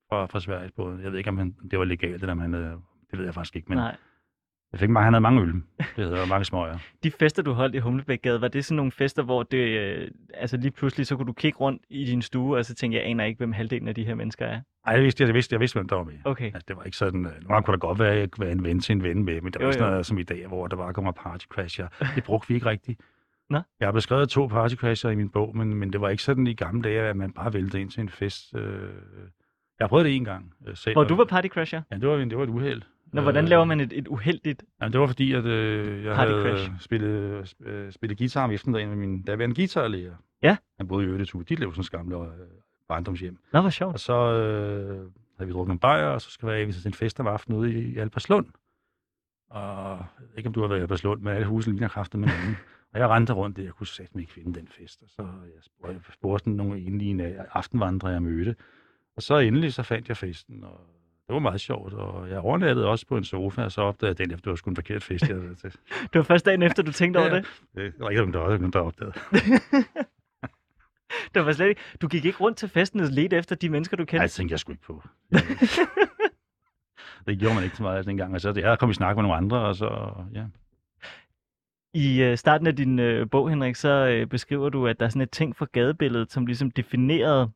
fra, 0.09 0.27
fra 0.27 0.41
Sverigesbåden. 0.41 1.03
Jeg 1.03 1.11
ved 1.11 1.19
ikke, 1.19 1.31
om 1.31 1.39
han, 1.39 1.55
det 1.71 1.79
var 1.79 1.85
legalt, 1.85 2.23
eller 2.23 2.33
om 2.33 2.39
han, 2.39 2.55
øh, 2.55 2.71
det 3.11 3.19
ved 3.19 3.25
jeg 3.25 3.35
faktisk 3.35 3.57
ikke, 3.57 3.69
men 3.69 3.79
Nej. 3.79 3.97
Jeg 4.75 4.81
fik, 4.81 4.89
han 4.89 4.97
havde 4.97 5.21
mange 5.21 5.43
øl. 5.43 5.53
Det 5.53 5.85
hedder 5.97 6.27
mange 6.27 6.45
smøger. 6.45 6.79
De 7.05 7.11
fester, 7.11 7.43
du 7.43 7.53
holdt 7.53 7.75
i 7.75 7.79
Humlebækgade, 7.79 8.41
var 8.41 8.49
det 8.49 8.65
sådan 8.65 8.77
nogle 8.77 8.93
fester, 8.93 9.23
hvor 9.23 9.43
det, 9.43 9.59
øh, 9.79 10.09
altså 10.35 10.57
lige 10.57 10.71
pludselig, 10.71 11.07
så 11.07 11.17
kunne 11.17 11.27
du 11.27 11.33
kigge 11.33 11.59
rundt 11.59 11.83
i 11.91 12.05
din 12.05 12.23
stue, 12.23 12.57
og 12.57 12.65
så 12.65 12.75
tænke, 12.75 12.97
jeg 12.97 13.07
aner 13.07 13.25
ikke, 13.25 13.39
hvem 13.39 13.53
halvdelen 13.53 13.89
af 13.89 13.95
de 13.95 14.05
her 14.05 14.15
mennesker 14.15 14.47
er. 14.47 14.61
Ej, 14.87 14.93
jeg 14.95 15.03
vidste, 15.03 15.25
jeg 15.25 15.35
vidste, 15.35 15.53
jeg 15.55 15.61
vidste, 15.61 15.77
hvem 15.79 15.89
der 15.89 15.97
var 15.97 16.05
med. 16.05 16.15
Okay. 16.25 16.45
Altså, 16.45 16.65
det 16.69 16.77
var 16.77 16.83
ikke 16.83 16.97
sådan, 16.97 17.27
øh, 17.27 17.33
nogle 17.33 17.49
gange 17.49 17.63
kunne 17.65 17.73
der 17.73 17.79
godt 17.79 17.99
være, 17.99 18.13
at 18.13 18.19
jeg 18.19 18.31
kunne 18.31 18.45
være 18.45 18.53
en 18.53 18.65
ven 18.65 18.81
til 18.81 18.93
en 18.93 19.03
ven 19.03 19.25
med, 19.25 19.41
men 19.41 19.53
der 19.53 19.59
var 19.59 19.65
Jo, 19.65 19.69
ikke 19.69 19.79
sådan 19.79 19.91
noget 19.93 20.07
som 20.07 20.19
i 20.19 20.23
dag, 20.23 20.47
hvor 20.47 20.67
der 20.67 20.77
bare 20.77 20.93
kommer 20.95 21.13
party 21.13 21.47
crasher. 21.47 21.89
Det 22.15 22.25
brugte 22.25 22.49
vi 22.49 22.55
ikke 22.55 22.67
rigtigt. 22.67 23.01
Nå. 23.51 23.61
Jeg 23.81 23.87
har 23.89 23.93
beskrevet 23.93 24.29
to 24.29 24.47
party 24.47 24.75
crasher 24.75 25.11
i 25.11 25.15
min 25.15 25.29
bog, 25.29 25.57
men, 25.57 25.75
men 25.75 25.93
det 25.93 26.01
var 26.01 26.09
ikke 26.09 26.23
sådan 26.23 26.47
i 26.47 26.55
gamle 26.55 26.83
dage, 26.83 27.01
at 27.01 27.17
man 27.17 27.33
bare 27.33 27.53
væltede 27.53 27.83
ind 27.83 27.91
til 27.91 28.01
en 28.01 28.09
fest. 28.09 28.55
Øh, 28.57 28.63
jeg 29.79 29.85
har 29.85 29.89
prøvet 29.89 30.05
det 30.05 30.17
en 30.17 30.25
gang 30.25 30.53
øh, 30.69 30.77
selv. 30.77 30.95
Hvor 30.95 31.03
og- 31.03 31.09
du 31.09 31.17
var 31.17 31.25
partycrasher? 31.25 31.83
Ja, 31.91 31.97
det 31.97 32.09
var, 32.09 32.17
det 32.17 32.37
var 32.37 32.43
et 32.45 32.49
uheld. 32.49 32.83
Nå, 33.15 33.21
hvordan 33.23 33.45
Øh, 33.45 33.49
laver 33.49 33.65
man 33.65 33.81
et, 33.81 33.93
et 33.93 34.09
uheldigt? 34.09 34.65
Jamen, 34.81 34.93
det 34.93 35.01
var 35.01 35.07
fordi, 35.07 35.33
at 35.33 35.45
øh, 35.45 36.05
jeg 36.05 36.17
havde 36.17 36.43
crash. 36.43 36.71
spillet, 36.81 37.55
øh, 37.61 37.93
spillet 37.93 38.19
guitar 38.19 38.45
om 38.45 38.51
eftermiddagen 38.51 38.89
med 38.89 38.97
min 38.97 39.23
daværende 39.23 39.57
guitarlærer. 39.57 40.15
Ja. 40.43 40.57
Han 40.77 40.89
boede 40.89 41.07
i 41.07 41.09
Ødetu. 41.09 41.43
De 41.43 41.55
levede 41.55 41.85
sådan 41.85 41.99
gamle 41.99 42.27
øh, 42.27 42.33
barndomshjem. 42.89 43.39
Nå, 43.53 43.61
hvor 43.61 43.71
sjovt. 43.71 43.95
Og 43.95 44.01
så 44.01 44.13
øh, 44.13 45.11
havde 45.37 45.47
vi 45.47 45.53
drukket 45.53 45.73
en 45.73 45.79
bajer, 45.79 46.07
og 46.07 46.21
så 46.21 46.31
skal 46.31 46.67
vi 46.67 46.73
til 46.73 46.87
en 46.87 46.95
fest 46.95 47.21
om 47.21 47.27
aftenen 47.27 47.61
ude 47.61 47.73
i, 47.73 47.95
i 47.95 47.99
Alberslund. 47.99 48.47
Og 49.51 49.97
jeg 49.99 50.29
ved 50.31 50.39
ikke, 50.39 50.47
om 50.47 50.53
du 50.53 50.61
har 50.61 50.69
været 50.69 50.79
i 50.79 50.83
Alberslund, 50.83 51.23
men 51.23 51.35
alle 51.35 51.47
huse 51.47 51.71
ligner 51.71 51.89
kraften 51.89 52.21
med 52.21 52.29
hinanden. 52.29 52.57
Og 52.93 53.01
jeg 53.01 53.09
rendte 53.09 53.33
rundt 53.33 53.57
der, 53.57 53.63
jeg 53.63 53.73
kunne 53.73 53.87
satme 53.87 54.21
ikke 54.21 54.33
finde 54.33 54.55
den 54.61 54.69
fest. 54.69 55.03
Og 55.03 55.09
så 55.09 55.23
jeg 55.23 55.63
spurgte, 55.63 55.93
jeg 55.95 56.15
spurgte 56.15 56.51
nogle 56.51 56.81
enlige 56.81 57.41
aftenvandrere, 57.53 58.13
jeg 58.13 58.23
mødte. 58.23 58.57
Og 59.17 59.23
så 59.23 59.39
endelig, 59.39 59.75
så 59.75 59.83
fandt 59.83 60.09
jeg 60.09 60.17
festen, 60.17 60.65
og 60.65 60.81
det 61.29 61.35
var 61.35 61.39
meget 61.39 61.61
sjovt. 61.61 61.93
Og 61.93 62.31
jeg 62.31 62.39
overnattede 62.39 62.89
også 62.89 63.07
på 63.07 63.17
en 63.17 63.25
sofa, 63.25 63.63
og 63.65 63.73
så 63.73 63.81
opdagede 63.83 64.17
jeg 64.19 64.19
den, 64.29 64.35
efter 64.35 64.43
det 64.45 64.51
var 64.51 64.57
sgu 64.57 64.71
en 64.71 64.77
forkert 64.77 65.03
fest, 65.03 65.29
jeg 65.29 65.37
havde 65.37 65.55
til. 65.63 65.71
Det 66.03 66.15
var 66.15 66.23
først 66.23 66.47
dagen 66.47 66.63
efter, 66.63 66.83
du 66.83 66.93
tænkte 66.93 67.19
over 67.19 67.27
Ja, 67.29 67.35
det. 67.37 67.47
Det 67.75 67.93
var 68.01 68.11
ikke 68.11 68.21
nogen, 68.27 68.35
der, 68.35 68.59
nogen, 68.59 68.73
der 68.73 68.81
opdagede. 68.81 69.15
Det 71.35 71.47
var 71.47 71.53
slet 71.53 71.69
ikke, 71.69 71.81
du 72.03 72.09
gik 72.09 72.25
ikke 72.25 72.39
rundt 72.39 72.59
til 72.59 72.69
festen 72.69 73.01
og 73.01 73.07
ledte 73.11 73.37
efter 73.37 73.57
de 73.57 73.69
mennesker, 73.69 73.97
du 73.97 74.01
Nej, 74.03 74.07
kendte. 74.07 74.23
det 74.23 74.31
tænkte 74.31 74.53
jeg 74.53 74.59
sgu 74.61 74.73
ikke 74.73 74.83
på. 74.85 75.03
det 77.27 77.39
gjorde 77.39 77.55
man 77.55 77.65
ikke 77.65 77.77
så 77.77 77.83
meget 77.83 78.07
dengang. 78.07 78.35
Og 78.35 78.41
så 78.41 78.53
jeg 78.57 78.79
kom 78.79 78.91
i 78.91 78.95
snak 78.95 79.17
med 79.17 79.23
nogle 79.23 79.37
andre, 79.37 79.59
og 79.59 79.77
så, 79.77 80.13
ja. 80.35 80.45
I 81.95 82.23
øh, 82.23 82.37
starten 82.37 82.67
af 82.67 82.77
din 82.77 82.99
øh, 82.99 83.31
bog, 83.31 83.51
Henrik, 83.51 83.77
så 83.77 83.89
øh, 83.89 84.27
beskriver 84.27 84.69
du, 84.69 84.87
at 84.87 85.01
der 85.01 85.07
er 85.07 85.11
sådan 85.11 85.23
et 85.23 85.31
ting 85.31 85.57
fra 85.57 85.67
gadebilledet, 85.73 86.33
som 86.33 86.47
ligesom 86.47 86.71
definerede 86.71 87.51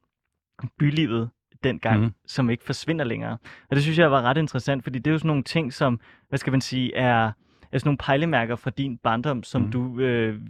bylivet 0.79 1.31
dengang, 1.65 2.01
mm. 2.05 2.11
Som 2.27 2.51
ikke 2.51 2.65
forsvinder 2.65 3.05
længere. 3.05 3.33
Og 3.71 3.77
det 3.77 3.83
synes 3.83 3.99
jeg 3.99 4.11
var 4.11 4.23
ret 4.23 4.37
interessant, 4.37 4.85
fordi 4.85 4.99
det 4.99 5.07
er 5.07 5.13
jo 5.13 5.19
sådan 5.19 5.27
nogle 5.27 5.43
ting, 5.43 5.73
som, 5.73 6.01
hvad 6.29 6.39
skal 6.39 6.51
man 6.51 6.61
sige, 6.61 6.95
er, 6.95 7.33
er 7.73 7.79
sådan 7.79 7.89
nogle 7.89 7.99
pejlemærker 7.99 8.57
fra 8.57 8.71
din 8.71 8.99
barndom, 8.99 9.43
som 9.43 9.63
Mhm. 9.63 9.71
du 9.73 10.01
øh, 10.01 10.41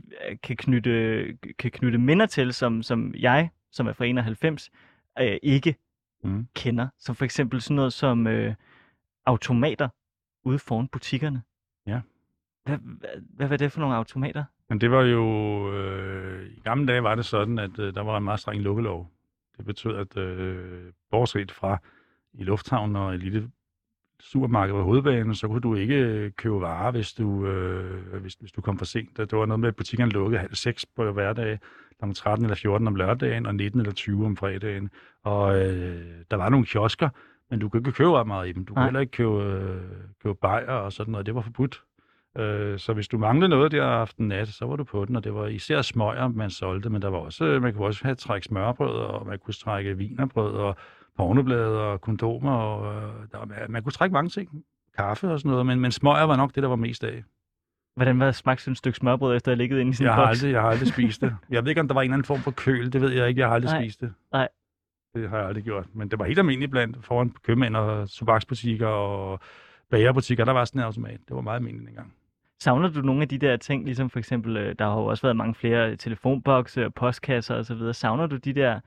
kan, 0.42 0.56
knytte, 0.56 1.24
kan 1.58 1.70
knytte 1.70 1.98
minder 1.98 2.26
til, 2.26 2.52
som, 2.52 2.82
som 2.82 3.14
jeg, 3.14 3.50
som 3.72 3.86
er 3.86 3.92
fra 3.92 4.04
91, 4.04 4.70
øh, 5.20 5.36
ikke 5.42 5.74
Mhm. 6.24 6.46
kender. 6.54 6.88
Som 6.98 7.14
for 7.14 7.24
eksempel 7.24 7.60
sådan 7.60 7.74
noget 7.76 7.92
som 7.92 8.26
øh, 8.26 8.54
automater 9.26 9.88
ude 10.44 10.58
foran 10.58 10.88
butikkerne. 10.88 11.42
Ja. 11.86 12.00
Hvad, 12.64 12.78
hvad, 12.78 13.08
hvad 13.36 13.48
var 13.48 13.56
det 13.56 13.72
for 13.72 13.80
nogle 13.80 13.96
automater? 13.96 14.44
Men 14.68 14.80
det 14.80 14.90
var 14.90 15.02
jo... 15.02 15.24
Øh, 15.74 16.46
I 16.50 16.60
gamle 16.60 16.86
dage 16.86 17.02
var 17.02 17.14
det 17.14 17.24
sådan, 17.24 17.58
at 17.58 17.78
øh, 17.78 17.94
der 17.94 18.00
var 18.02 18.16
en 18.16 18.24
meget 18.24 18.40
streng 18.40 18.62
lukkelov. 18.62 19.10
Det 19.58 19.66
betød, 19.66 19.96
at 19.96 20.16
øh, 20.16 20.92
bortset 21.10 21.52
fra 21.52 21.78
i 22.34 22.44
lufthavnen 22.44 22.96
og 22.96 23.14
i 23.14 23.18
lille 23.18 23.50
supermarked 24.20 24.74
på 24.74 24.82
hovedbanen, 24.82 25.34
så 25.34 25.48
kunne 25.48 25.60
du 25.60 25.74
ikke 25.74 25.94
øh, 25.94 26.32
købe 26.32 26.60
varer, 26.60 26.90
hvis 26.90 27.12
du, 27.12 27.46
øh, 27.46 28.20
hvis, 28.20 28.34
hvis 28.34 28.52
du 28.52 28.60
kom 28.60 28.78
for 28.78 28.84
sent. 28.84 29.16
Det 29.16 29.32
var 29.32 29.46
noget 29.46 29.60
med, 29.60 29.68
at 29.68 29.76
butikkerne 29.76 30.12
lukkede 30.12 30.40
halv 30.40 30.54
seks 30.54 30.86
på 30.86 31.12
hverdag, 31.12 31.58
kl. 32.02 32.12
13 32.12 32.44
eller 32.44 32.56
14 32.56 32.86
om 32.86 32.94
lørdagen, 32.96 33.46
og 33.46 33.54
19 33.54 33.80
eller 33.80 33.92
20 33.92 34.26
om 34.26 34.36
fredagen. 34.36 34.90
Og 35.22 35.58
øh, 35.60 36.06
der 36.30 36.36
var 36.36 36.48
nogle 36.48 36.66
kiosker, 36.66 37.08
men 37.50 37.58
du 37.58 37.68
kunne 37.68 37.80
ikke 37.80 37.92
købe 37.92 38.10
ret 38.10 38.26
meget 38.26 38.48
i 38.48 38.52
dem. 38.52 38.64
Du 38.64 38.74
kunne 38.74 38.80
Nej. 38.80 38.86
heller 38.86 39.00
ikke 39.00 39.10
købe, 39.10 39.42
øh, 39.42 39.82
købe 40.22 40.34
bajer 40.34 40.72
og 40.72 40.92
sådan 40.92 41.12
noget. 41.12 41.26
Det 41.26 41.34
var 41.34 41.40
forbudt. 41.40 41.82
Øh, 42.38 42.78
så 42.78 42.92
hvis 42.92 43.08
du 43.08 43.18
manglede 43.18 43.48
noget 43.48 43.72
der 43.72 43.84
aften 43.84 44.28
nat, 44.28 44.48
så 44.48 44.66
var 44.66 44.76
du 44.76 44.84
på 44.84 45.04
den, 45.04 45.16
og 45.16 45.24
det 45.24 45.34
var 45.34 45.46
især 45.46 45.82
smøger, 45.82 46.28
man 46.28 46.50
solgte, 46.50 46.90
men 46.90 47.02
der 47.02 47.08
var 47.08 47.18
også, 47.18 47.44
man 47.62 47.72
kunne 47.74 47.86
også 47.86 48.04
have 48.04 48.14
trække 48.14 48.44
smørbrød, 48.44 48.96
og 48.96 49.26
man 49.26 49.38
kunne 49.38 49.54
trække 49.54 49.96
vinerbrød, 49.96 50.52
og 50.52 50.76
pornoblade, 51.16 51.80
og 51.82 52.00
kondomer, 52.00 52.52
og 52.52 52.94
øh, 52.96 53.12
der, 53.32 53.38
var- 53.38 53.68
man 53.68 53.82
kunne 53.82 53.92
trække 53.92 54.12
mange 54.12 54.28
ting. 54.30 54.64
Kaffe 54.96 55.30
og 55.30 55.38
sådan 55.38 55.50
noget, 55.50 55.66
men, 55.66 55.80
men 55.80 55.92
smøger 55.92 56.22
var 56.24 56.36
nok 56.36 56.54
det, 56.54 56.62
der 56.62 56.68
var 56.68 56.76
mest 56.76 57.04
af. 57.04 57.24
Hvordan 57.96 58.20
var 58.20 58.32
smagt 58.32 58.60
sådan 58.60 58.72
et 58.72 58.78
stykke 58.78 58.98
smørbrød, 58.98 59.36
efter 59.36 59.52
at 59.52 59.56
have 59.56 59.62
ligget 59.62 59.80
inde 59.80 59.90
i 59.90 59.94
sin 59.94 60.06
Jeg 60.06 60.14
har, 60.14 60.26
boks? 60.26 60.38
aldrig, 60.38 60.52
jeg 60.52 60.60
har 60.60 60.68
aldrig 60.68 60.88
spist 60.88 61.20
det. 61.20 61.36
Jeg 61.50 61.62
ved 61.64 61.68
ikke, 61.68 61.80
om 61.80 61.88
der 61.88 61.94
var 61.94 62.00
en 62.02 62.04
eller 62.04 62.14
anden 62.14 62.24
form 62.24 62.38
for 62.40 62.50
køl, 62.50 62.92
det 62.92 63.00
ved 63.00 63.10
jeg 63.12 63.28
ikke. 63.28 63.40
Jeg 63.40 63.48
har 63.48 63.54
aldrig 63.54 63.72
Nej. 63.72 63.82
spist 63.82 64.00
det. 64.00 64.14
Nej. 64.32 64.48
Det 65.14 65.28
har 65.30 65.38
jeg 65.38 65.46
aldrig 65.46 65.64
gjort. 65.64 65.86
Men 65.94 66.10
det 66.10 66.18
var 66.18 66.24
helt 66.24 66.38
almindeligt 66.38 66.70
blandt 66.70 67.04
foran 67.04 67.30
købmænd 67.42 67.76
og 67.76 68.10
tobaksbutikker 68.10 68.86
og 68.86 69.40
bagerbutikker. 69.90 70.44
Der 70.44 70.52
var 70.52 70.64
sådan 70.64 70.80
en 70.80 70.84
automat. 70.84 71.20
Det 71.28 71.36
var 71.36 71.40
meget 71.42 71.56
almindeligt 71.56 71.88
engang. 71.88 72.14
Savner 72.60 72.88
du 72.88 73.00
nogle 73.00 73.22
af 73.22 73.28
de 73.28 73.38
der 73.38 73.56
ting, 73.56 73.84
ligesom 73.84 74.10
for 74.10 74.18
eksempel, 74.18 74.56
øh, 74.56 74.74
der 74.78 74.84
har 74.84 75.00
jo 75.00 75.06
også 75.06 75.22
været 75.22 75.36
mange 75.36 75.54
flere 75.54 75.96
telefonbokse 75.96 76.86
og 76.86 76.94
postkasser 76.94 77.54
og 77.54 77.64
så 77.64 77.74
videre. 77.74 77.94
Savner 77.94 78.26
du 78.26 78.36
de 78.36 78.52
der 78.52 78.80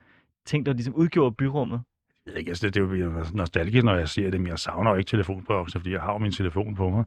ting, 0.44 0.66
der 0.66 0.72
ligesom 0.72 0.94
udgjorde 0.94 1.34
byrummet? 1.34 1.80
Jeg 2.26 2.32
ved 2.32 2.38
ikke, 2.38 2.50
altså 2.50 2.66
det, 2.66 2.74
det 2.74 2.82
er 2.82 3.04
jo 3.04 3.24
nostalgisk, 3.34 3.84
når 3.84 3.94
jeg 3.94 4.08
ser 4.08 4.30
det, 4.30 4.40
men 4.40 4.48
jeg 4.48 4.58
savner 4.58 4.90
jo 4.90 4.96
ikke 4.96 5.08
telefonbokse, 5.08 5.78
fordi 5.78 5.92
jeg 5.92 6.00
har 6.00 6.12
jo 6.12 6.18
min 6.18 6.32
telefon 6.32 6.74
på 6.74 6.88
mig. 6.88 7.04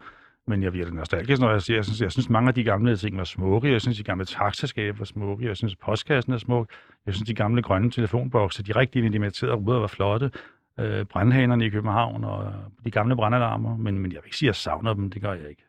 Men 0.47 0.63
jeg 0.63 0.71
bliver 0.71 0.91
nostalgisk, 0.91 1.41
når 1.41 1.51
jeg 1.51 1.61
siger, 1.61 1.77
jeg 1.77 1.85
synes, 1.85 2.01
jeg 2.01 2.11
synes 2.11 2.29
mange 2.29 2.47
af 2.47 2.53
de 2.53 2.63
gamle 2.63 2.97
ting 2.97 3.17
var 3.17 3.23
smukke. 3.23 3.71
Jeg 3.71 3.81
synes, 3.81 3.97
de 3.97 4.03
gamle 4.03 4.25
taxaskabe 4.25 4.99
var 4.99 5.05
smukke. 5.05 5.47
Jeg 5.47 5.57
synes, 5.57 5.75
postkassen 5.75 6.33
er 6.33 6.37
smuk. 6.37 6.69
Jeg 7.05 7.13
synes, 7.13 7.27
de 7.27 7.33
gamle 7.33 7.61
grønne 7.61 7.91
telefonbokse, 7.91 8.63
de 8.63 8.71
rigtig 8.71 9.01
limiterede 9.11 9.55
ruder 9.55 9.79
var 9.79 9.87
flotte. 9.87 10.31
Øh, 10.79 11.05
brandhanerne 11.05 11.65
i 11.65 11.69
København 11.69 12.23
og 12.23 12.53
de 12.85 12.91
gamle 12.91 13.15
brandalarmer. 13.15 13.77
Men, 13.77 13.99
men 13.99 14.11
jeg 14.11 14.19
vil 14.21 14.27
ikke 14.27 14.37
sige, 14.37 14.47
at 14.47 14.49
jeg 14.49 14.55
savner 14.55 14.93
dem. 14.93 15.09
Det 15.09 15.21
gør 15.21 15.33
jeg 15.33 15.49
ikke. 15.49 15.65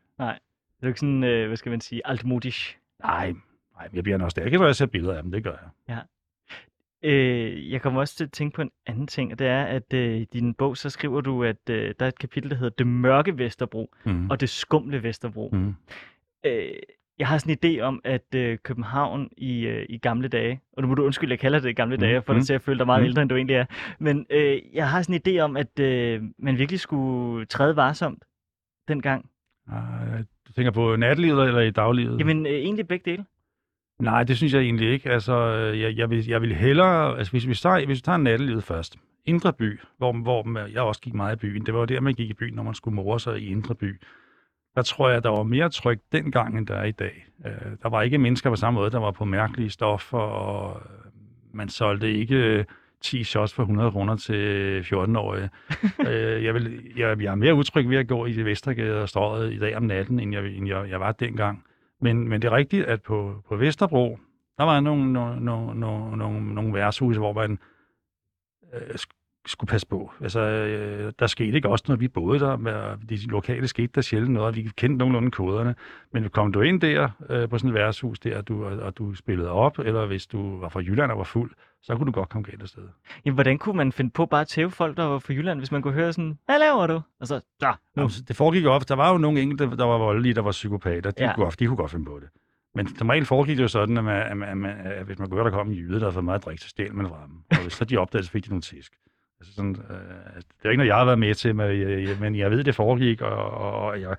Det 0.76 0.82
er 0.82 0.86
jo 0.86 0.88
ikke 0.88 1.00
sådan, 1.00 1.24
øh, 1.24 1.46
hvad 1.46 1.56
skal 1.56 1.70
man 1.70 1.80
sige, 1.80 2.02
altmodisk. 2.04 2.78
Nej, 3.02 3.32
nej, 3.76 3.88
jeg 3.94 4.02
bliver 4.02 4.18
nostalgisk, 4.18 4.58
når 4.60 4.66
jeg 4.66 4.76
ser 4.76 4.86
billeder 4.86 5.16
af 5.16 5.22
dem. 5.22 5.32
Det 5.32 5.44
gør 5.44 5.56
jeg. 5.88 6.02
Øh, 7.02 7.70
jeg 7.72 7.82
kommer 7.82 8.00
også 8.00 8.16
til 8.16 8.24
at 8.24 8.32
tænke 8.32 8.54
på 8.54 8.62
en 8.62 8.70
anden 8.86 9.06
ting, 9.06 9.32
og 9.32 9.38
det 9.38 9.46
er, 9.46 9.64
at 9.64 9.92
øh, 9.94 10.16
i 10.16 10.24
din 10.24 10.54
bog, 10.54 10.76
så 10.76 10.90
skriver 10.90 11.20
du, 11.20 11.44
at 11.44 11.70
øh, 11.70 11.94
der 11.98 12.04
er 12.04 12.08
et 12.08 12.18
kapitel, 12.18 12.50
der 12.50 12.56
hedder 12.56 12.74
Det 12.78 12.86
mørke 12.86 13.38
Vesterbro 13.38 13.94
Mm. 14.04 14.30
og 14.30 14.40
det 14.40 14.48
skumle 14.48 15.02
Vesterbro. 15.02 15.50
Mm. 15.52 15.74
Øh, 16.46 16.72
jeg 17.18 17.28
har 17.28 17.38
sådan 17.38 17.58
en 17.62 17.76
idé 17.78 17.80
om, 17.80 18.00
at 18.04 18.34
øh, 18.34 18.58
København 18.58 19.28
i, 19.36 19.66
øh, 19.66 19.86
i 19.88 19.98
gamle 19.98 20.28
dage, 20.28 20.60
og 20.72 20.82
nu 20.82 20.88
må 20.88 20.94
du 20.94 21.04
undskylde, 21.04 21.30
jeg 21.30 21.38
kalder 21.38 21.58
det 21.58 21.76
gamle 21.76 21.96
Mm, 21.96 22.00
dage, 22.00 22.22
for 22.22 22.32
mm, 22.32 22.38
dig 22.38 22.46
til 22.46 22.54
at 22.54 22.62
føle 22.62 22.78
dig 22.78 22.86
meget 22.86 23.02
mm. 23.02 23.06
ældre, 23.06 23.22
end 23.22 23.28
du 23.30 23.36
egentlig 23.36 23.56
er. 23.56 23.64
Men 23.98 24.26
øh, 24.30 24.58
jeg 24.72 24.90
har 24.90 25.02
sådan 25.02 25.20
en 25.26 25.36
idé 25.36 25.40
om, 25.40 25.56
at 25.56 25.78
øh, 25.78 26.22
man 26.38 26.58
virkelig 26.58 26.80
skulle 26.80 27.46
træde 27.46 27.76
varsomt 27.76 28.24
dengang. 28.88 29.30
Du 29.68 30.24
tænker 30.56 30.70
på 30.70 30.96
natlivet 30.96 31.46
eller 31.46 31.60
i 31.60 31.70
daglivet? 31.70 32.18
Jamen, 32.18 32.46
øh, 32.46 32.52
egentlig 32.52 32.88
begge 32.88 33.10
dele. 33.10 33.24
Nej, 33.98 34.24
det 34.24 34.36
synes 34.36 34.54
jeg 34.54 34.62
egentlig 34.62 34.92
ikke. 34.92 35.10
Altså, 35.10 35.32
øh, 35.32 35.80
jeg, 35.80 35.96
jeg, 35.96 36.10
vil, 36.10 36.26
jeg 36.26 36.42
vil 36.42 36.54
hellere... 36.54 37.18
Altså, 37.18 37.30
hvis, 37.30 37.44
hvis, 37.44 37.60
tager, 37.60 37.86
hvis 37.86 37.96
vi 37.96 38.00
tager 38.00 38.18
nattelivet 38.18 38.64
først. 38.64 38.96
Indre 39.24 39.52
by, 39.52 39.80
hvor, 39.98 40.12
hvor 40.12 40.66
jeg 40.66 40.82
også 40.82 41.00
gik 41.00 41.14
meget 41.14 41.36
i 41.36 41.38
byen. 41.38 41.66
Det 41.66 41.74
var 41.74 41.80
jo 41.80 41.86
der, 41.86 42.00
man 42.00 42.14
gik 42.14 42.30
i 42.30 42.34
byen, 42.34 42.54
når 42.54 42.62
man 42.62 42.74
skulle 42.74 42.94
more 42.94 43.20
sig 43.20 43.40
i 43.40 43.46
Indre 43.46 43.74
by. 43.74 44.00
Der 44.74 44.82
tror 44.82 45.08
jeg, 45.08 45.22
der 45.22 45.30
var 45.30 45.42
mere 45.42 45.68
tryk 45.68 45.98
dengang, 46.12 46.58
end 46.58 46.66
der 46.66 46.74
er 46.74 46.84
i 46.84 46.92
dag. 46.92 47.26
Øh, 47.46 47.52
der 47.82 47.88
var 47.88 48.02
ikke 48.02 48.18
mennesker 48.18 48.50
på 48.50 48.56
samme 48.56 48.80
måde, 48.80 48.90
der 48.90 48.98
var 48.98 49.10
på 49.10 49.24
mærkelige 49.24 49.70
stoffer, 49.70 50.18
og 50.18 50.82
øh, 50.84 51.10
man 51.52 51.68
solgte 51.68 52.12
ikke 52.12 52.36
øh, 52.36 52.64
10 53.06 53.24
shots 53.24 53.54
for 53.54 53.62
100 53.62 53.90
kroner 53.90 54.16
til 54.16 54.80
14-årige. 54.80 55.50
øh, 56.08 56.44
jeg, 56.44 56.54
vil, 56.54 56.92
jeg, 56.96 57.22
jeg 57.22 57.30
er 57.30 57.34
mere 57.34 57.54
utryg 57.54 57.88
ved 57.88 57.96
at 57.96 58.08
gå 58.08 58.26
i 58.26 58.32
det 58.32 58.44
Vestergade 58.44 59.02
og 59.02 59.08
strøget 59.08 59.52
i 59.52 59.58
dag 59.58 59.76
om 59.76 59.82
natten, 59.82 60.20
end 60.20 60.32
jeg, 60.32 60.46
end 60.46 60.68
jeg, 60.68 60.90
jeg 60.90 61.00
var 61.00 61.12
dengang. 61.12 61.64
Men, 62.00 62.28
men 62.28 62.42
det 62.42 62.48
er 62.48 62.56
rigtigt, 62.56 62.86
at 62.86 63.02
på, 63.02 63.42
på 63.48 63.56
Vesterbro, 63.56 64.18
der 64.58 64.64
var 64.64 64.80
nogle, 64.80 65.12
nogle, 65.12 65.44
nogle, 65.44 65.80
nogle, 65.80 66.16
nogle, 66.16 66.54
nogle 66.54 66.74
værtshuse, 66.74 67.18
hvor 67.18 67.32
man 67.32 67.58
øh, 68.74 68.94
sk- 68.94 69.42
skulle 69.46 69.68
passe 69.68 69.86
på. 69.86 70.12
Altså, 70.20 70.40
øh, 70.40 71.12
der 71.18 71.26
skete 71.26 71.56
ikke 71.56 71.68
også, 71.68 71.84
når 71.88 71.96
vi 71.96 72.08
boede 72.08 72.40
der. 72.40 72.56
Med, 72.56 72.74
de 73.08 73.16
lokale 73.26 73.68
skete 73.68 73.92
der 73.94 74.00
sjældent 74.00 74.32
noget, 74.32 74.48
og 74.48 74.56
vi 74.56 74.62
kendte 74.76 74.98
nogenlunde 74.98 75.30
koderne. 75.30 75.74
Men 76.12 76.28
kom 76.28 76.52
du 76.52 76.60
ind 76.60 76.80
der 76.80 77.08
øh, 77.30 77.48
på 77.48 77.58
sådan 77.58 77.70
et 77.70 77.74
værtshus 77.74 78.18
der, 78.18 78.38
og 78.38 78.48
du, 78.48 78.64
og, 78.64 78.78
og 78.78 78.98
du 78.98 79.14
spillede 79.14 79.50
op, 79.50 79.78
eller 79.78 80.06
hvis 80.06 80.26
du 80.26 80.60
var 80.60 80.68
fra 80.68 80.80
Jylland 80.80 81.12
og 81.12 81.18
var 81.18 81.24
fuld, 81.24 81.50
så 81.86 81.96
kunne 81.96 82.06
du 82.06 82.12
godt 82.12 82.28
komme 82.28 82.44
galt 82.50 82.62
afsted. 82.62 82.82
Jamen, 83.24 83.34
hvordan 83.34 83.58
kunne 83.58 83.76
man 83.76 83.92
finde 83.92 84.10
på 84.10 84.26
bare 84.26 84.40
at 84.40 84.48
tæve 84.48 84.70
folk, 84.70 84.96
der 84.96 85.04
var 85.04 85.18
fra 85.18 85.32
Jylland, 85.32 85.58
hvis 85.60 85.72
man 85.72 85.82
kunne 85.82 85.94
høre 85.94 86.12
sådan, 86.12 86.38
hvad 86.46 86.58
laver 86.58 86.86
du? 86.86 87.00
Og 87.20 87.26
så, 87.26 87.40
ja, 87.62 87.70
nu. 87.70 87.74
Jamen, 88.02 88.10
det 88.28 88.36
foregik 88.36 88.64
jo 88.64 88.72
ofte. 88.72 88.88
Der 88.88 88.94
var 88.96 89.12
jo 89.12 89.18
nogle 89.18 89.40
enkelte, 89.40 89.76
der 89.76 89.84
var 89.84 89.98
voldelige, 89.98 90.34
der 90.34 90.40
var 90.42 90.50
psykopater. 90.50 91.10
De, 91.10 91.24
Ja. 91.24 91.34
kunne, 91.34 91.44
godt, 91.44 91.60
de 91.60 91.66
kunne 91.66 91.76
godt 91.76 91.90
finde 91.90 92.04
på 92.06 92.20
det. 92.20 92.28
Men 92.74 92.96
som 92.96 93.08
regel 93.08 93.24
foregik 93.24 93.56
det 93.56 93.62
jo 93.62 93.68
sådan, 93.68 93.96
at, 93.96 94.04
man, 94.04 94.22
at, 94.22 94.36
man, 94.36 94.48
at, 94.48 94.56
man, 94.56 94.70
at 94.84 95.04
hvis 95.06 95.18
man 95.18 95.28
kunne 95.28 95.36
høre, 95.42 95.50
der 95.50 95.56
kom 95.56 95.68
en 95.68 95.74
jyde, 95.74 95.94
der 95.94 96.00
havde 96.00 96.12
fået 96.12 96.24
meget 96.24 96.44
drik, 96.44 96.58
så 96.58 96.68
stjal 96.68 96.94
man 96.94 97.08
fra 97.08 97.26
dem. 97.26 97.36
Og 97.50 97.62
hvis 97.62 97.72
så 97.72 97.84
de 97.84 97.96
opdagede, 97.96 98.26
så 98.26 98.30
fik 98.32 98.44
de 98.44 98.48
nogle 98.48 98.62
tisk. 98.62 98.92
Altså 99.40 99.54
sådan, 99.54 99.76
øh, 99.90 99.96
det 100.36 100.64
er 100.64 100.70
ikke 100.70 100.76
noget, 100.76 100.88
jeg 100.88 100.96
har 100.96 101.04
været 101.04 101.18
med 101.18 101.34
til, 101.34 101.54
men 101.56 101.80
jeg, 101.80 102.16
men 102.20 102.34
jeg 102.36 102.50
ved, 102.50 102.64
det 102.64 102.74
foregik, 102.74 103.20
og, 103.22 103.50
og 103.50 104.00
jeg, 104.00 104.16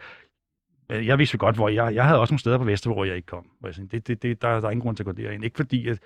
men 0.89 1.05
jeg 1.05 1.17
vidste 1.19 1.35
jo 1.35 1.45
godt, 1.45 1.55
hvor 1.55 1.69
jeg, 1.69 1.95
jeg 1.95 2.05
havde 2.05 2.19
også 2.19 2.31
nogle 2.31 2.39
steder 2.39 2.57
på 2.57 2.63
Vester, 2.63 2.93
hvor 2.93 3.05
jeg 3.05 3.15
ikke 3.15 3.25
kom. 3.25 3.45
Hvor 3.59 3.69
jeg 3.69 3.75
tænkte, 3.75 3.97
det, 3.97 4.07
det, 4.07 4.21
det, 4.23 4.41
der, 4.41 4.59
der 4.59 4.67
er 4.67 4.71
ingen 4.71 4.81
grund 4.81 4.95
til 4.97 5.03
at 5.03 5.05
gå 5.05 5.11
derind. 5.11 5.43
Ikke 5.43 5.55
fordi, 5.57 5.87
at 5.87 5.99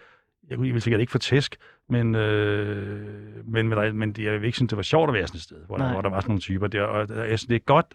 jeg, 0.49 0.58
kunne- 0.58 0.67
jeg 0.67 0.73
ville 0.73 0.82
sikkert 0.82 1.01
ikke 1.01 1.12
få 1.12 1.17
tæsk, 1.17 1.56
men, 1.89 2.15
øh, 2.15 3.47
men, 3.47 3.67
men, 3.69 3.97
men 3.97 4.13
det, 4.13 4.23
jeg 4.23 4.34
vil 4.34 4.45
ikke 4.45 4.56
synes, 4.56 4.69
det 4.69 4.75
var 4.77 4.84
sjovt 4.84 5.10
at 5.10 5.13
være 5.13 5.27
sådan 5.27 5.38
et 5.38 5.41
sted, 5.41 5.65
hvor, 5.65 5.77
Nej. 5.77 5.86
der, 5.88 5.93
hvor 5.93 6.01
der 6.01 6.10
var 6.10 6.19
sådan 6.19 6.30
nogle 6.30 6.41
typer 6.41 6.67
der. 6.67 6.82
Og 6.84 7.10
jeg 7.10 7.39
synes, 7.39 7.45
det 7.45 7.56
er 7.56 7.60
godt, 7.60 7.86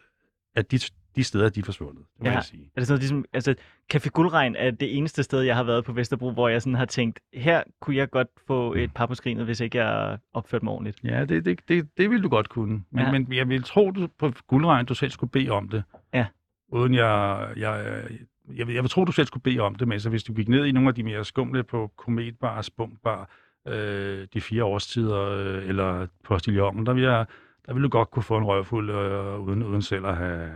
at 0.56 0.70
de, 0.70 0.78
de 1.16 1.24
steder, 1.24 1.48
de 1.48 1.60
er 1.60 1.64
forsvundet. 1.64 2.04
Det 2.16 2.22
må 2.24 2.26
Ja. 2.28 2.34
jeg 2.34 2.44
sige. 2.44 2.70
Er 2.76 2.80
det 2.80 2.86
sådan 2.86 2.98
ligesom, 2.98 3.24
altså, 3.32 3.54
Café 3.94 4.08
Guldregn 4.08 4.56
er 4.56 4.70
det 4.70 4.96
eneste 4.98 5.22
sted, 5.22 5.40
jeg 5.40 5.56
har 5.56 5.62
været 5.62 5.84
på 5.84 5.92
Vesterbro, 5.92 6.30
hvor 6.32 6.48
jeg 6.48 6.62
sådan 6.62 6.74
har 6.74 6.84
tænkt, 6.84 7.20
her 7.34 7.62
kunne 7.80 7.96
jeg 7.96 8.10
godt 8.10 8.28
få 8.46 8.74
et 8.74 8.94
par 8.94 9.06
på 9.06 9.14
skrinet, 9.14 9.44
hvis 9.44 9.60
ikke 9.60 9.78
jeg 9.84 10.18
opførte 10.32 10.64
mig 10.64 10.72
ordentligt. 10.74 11.04
Ja, 11.04 11.24
det, 11.24 11.44
det, 11.44 11.60
det, 11.68 11.88
det 11.96 12.10
ville 12.10 12.22
du 12.22 12.28
godt 12.28 12.48
kunne. 12.48 12.72
Men, 12.90 13.00
Ja. 13.00 13.04
ja. 13.04 13.12
men 13.12 13.32
jeg 13.32 13.48
vil 13.48 13.62
tro, 13.62 13.90
du 13.90 14.08
på 14.18 14.32
guldregn, 14.46 14.86
du 14.86 14.94
selv 14.94 15.10
skulle 15.10 15.30
bede 15.30 15.50
om 15.50 15.68
det. 15.68 15.84
Ja. 16.14 16.26
Uden 16.68 16.94
jeg... 16.94 17.48
jeg 17.56 17.84
jeg, 18.10 18.18
jeg 18.56 18.66
vil 18.66 18.88
tro, 18.88 19.04
du 19.04 19.12
selv 19.12 19.26
skulle 19.26 19.42
bede 19.42 19.60
om 19.60 19.74
det, 19.74 19.88
men 19.88 20.00
så 20.00 20.10
hvis 20.10 20.24
du 20.24 20.32
gik 20.32 20.48
ned 20.48 20.64
i 20.66 20.72
nogle 20.72 20.88
af 20.88 20.94
de 20.94 21.02
mere 21.02 21.24
skumle 21.24 21.62
på 21.62 21.90
Kometbar, 21.96 22.62
Spunkbar, 22.62 23.30
øh, 23.68 24.26
de 24.34 24.40
fire 24.40 24.64
årstider, 24.64 25.20
øh, 25.22 25.68
eller 25.68 26.06
Postillonen, 26.24 26.86
der 26.86 26.92
vil, 26.92 27.02
jeg, 27.02 27.26
der 27.66 27.74
vil 27.74 27.82
du 27.82 27.88
godt 27.88 28.10
kunne 28.10 28.22
få 28.22 28.38
en 28.38 28.44
røvfuld, 28.44 28.90
øh, 28.90 29.40
uden, 29.40 29.62
uden 29.62 29.82
selv 29.82 30.06
at 30.06 30.16
have, 30.16 30.50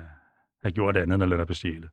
have 0.62 0.72
gjort 0.72 0.96
andet 0.96 1.14
end 1.14 1.22
at 1.22 1.28
lade 1.28 1.38
dig 1.38 1.46
bestjæle. 1.46 1.88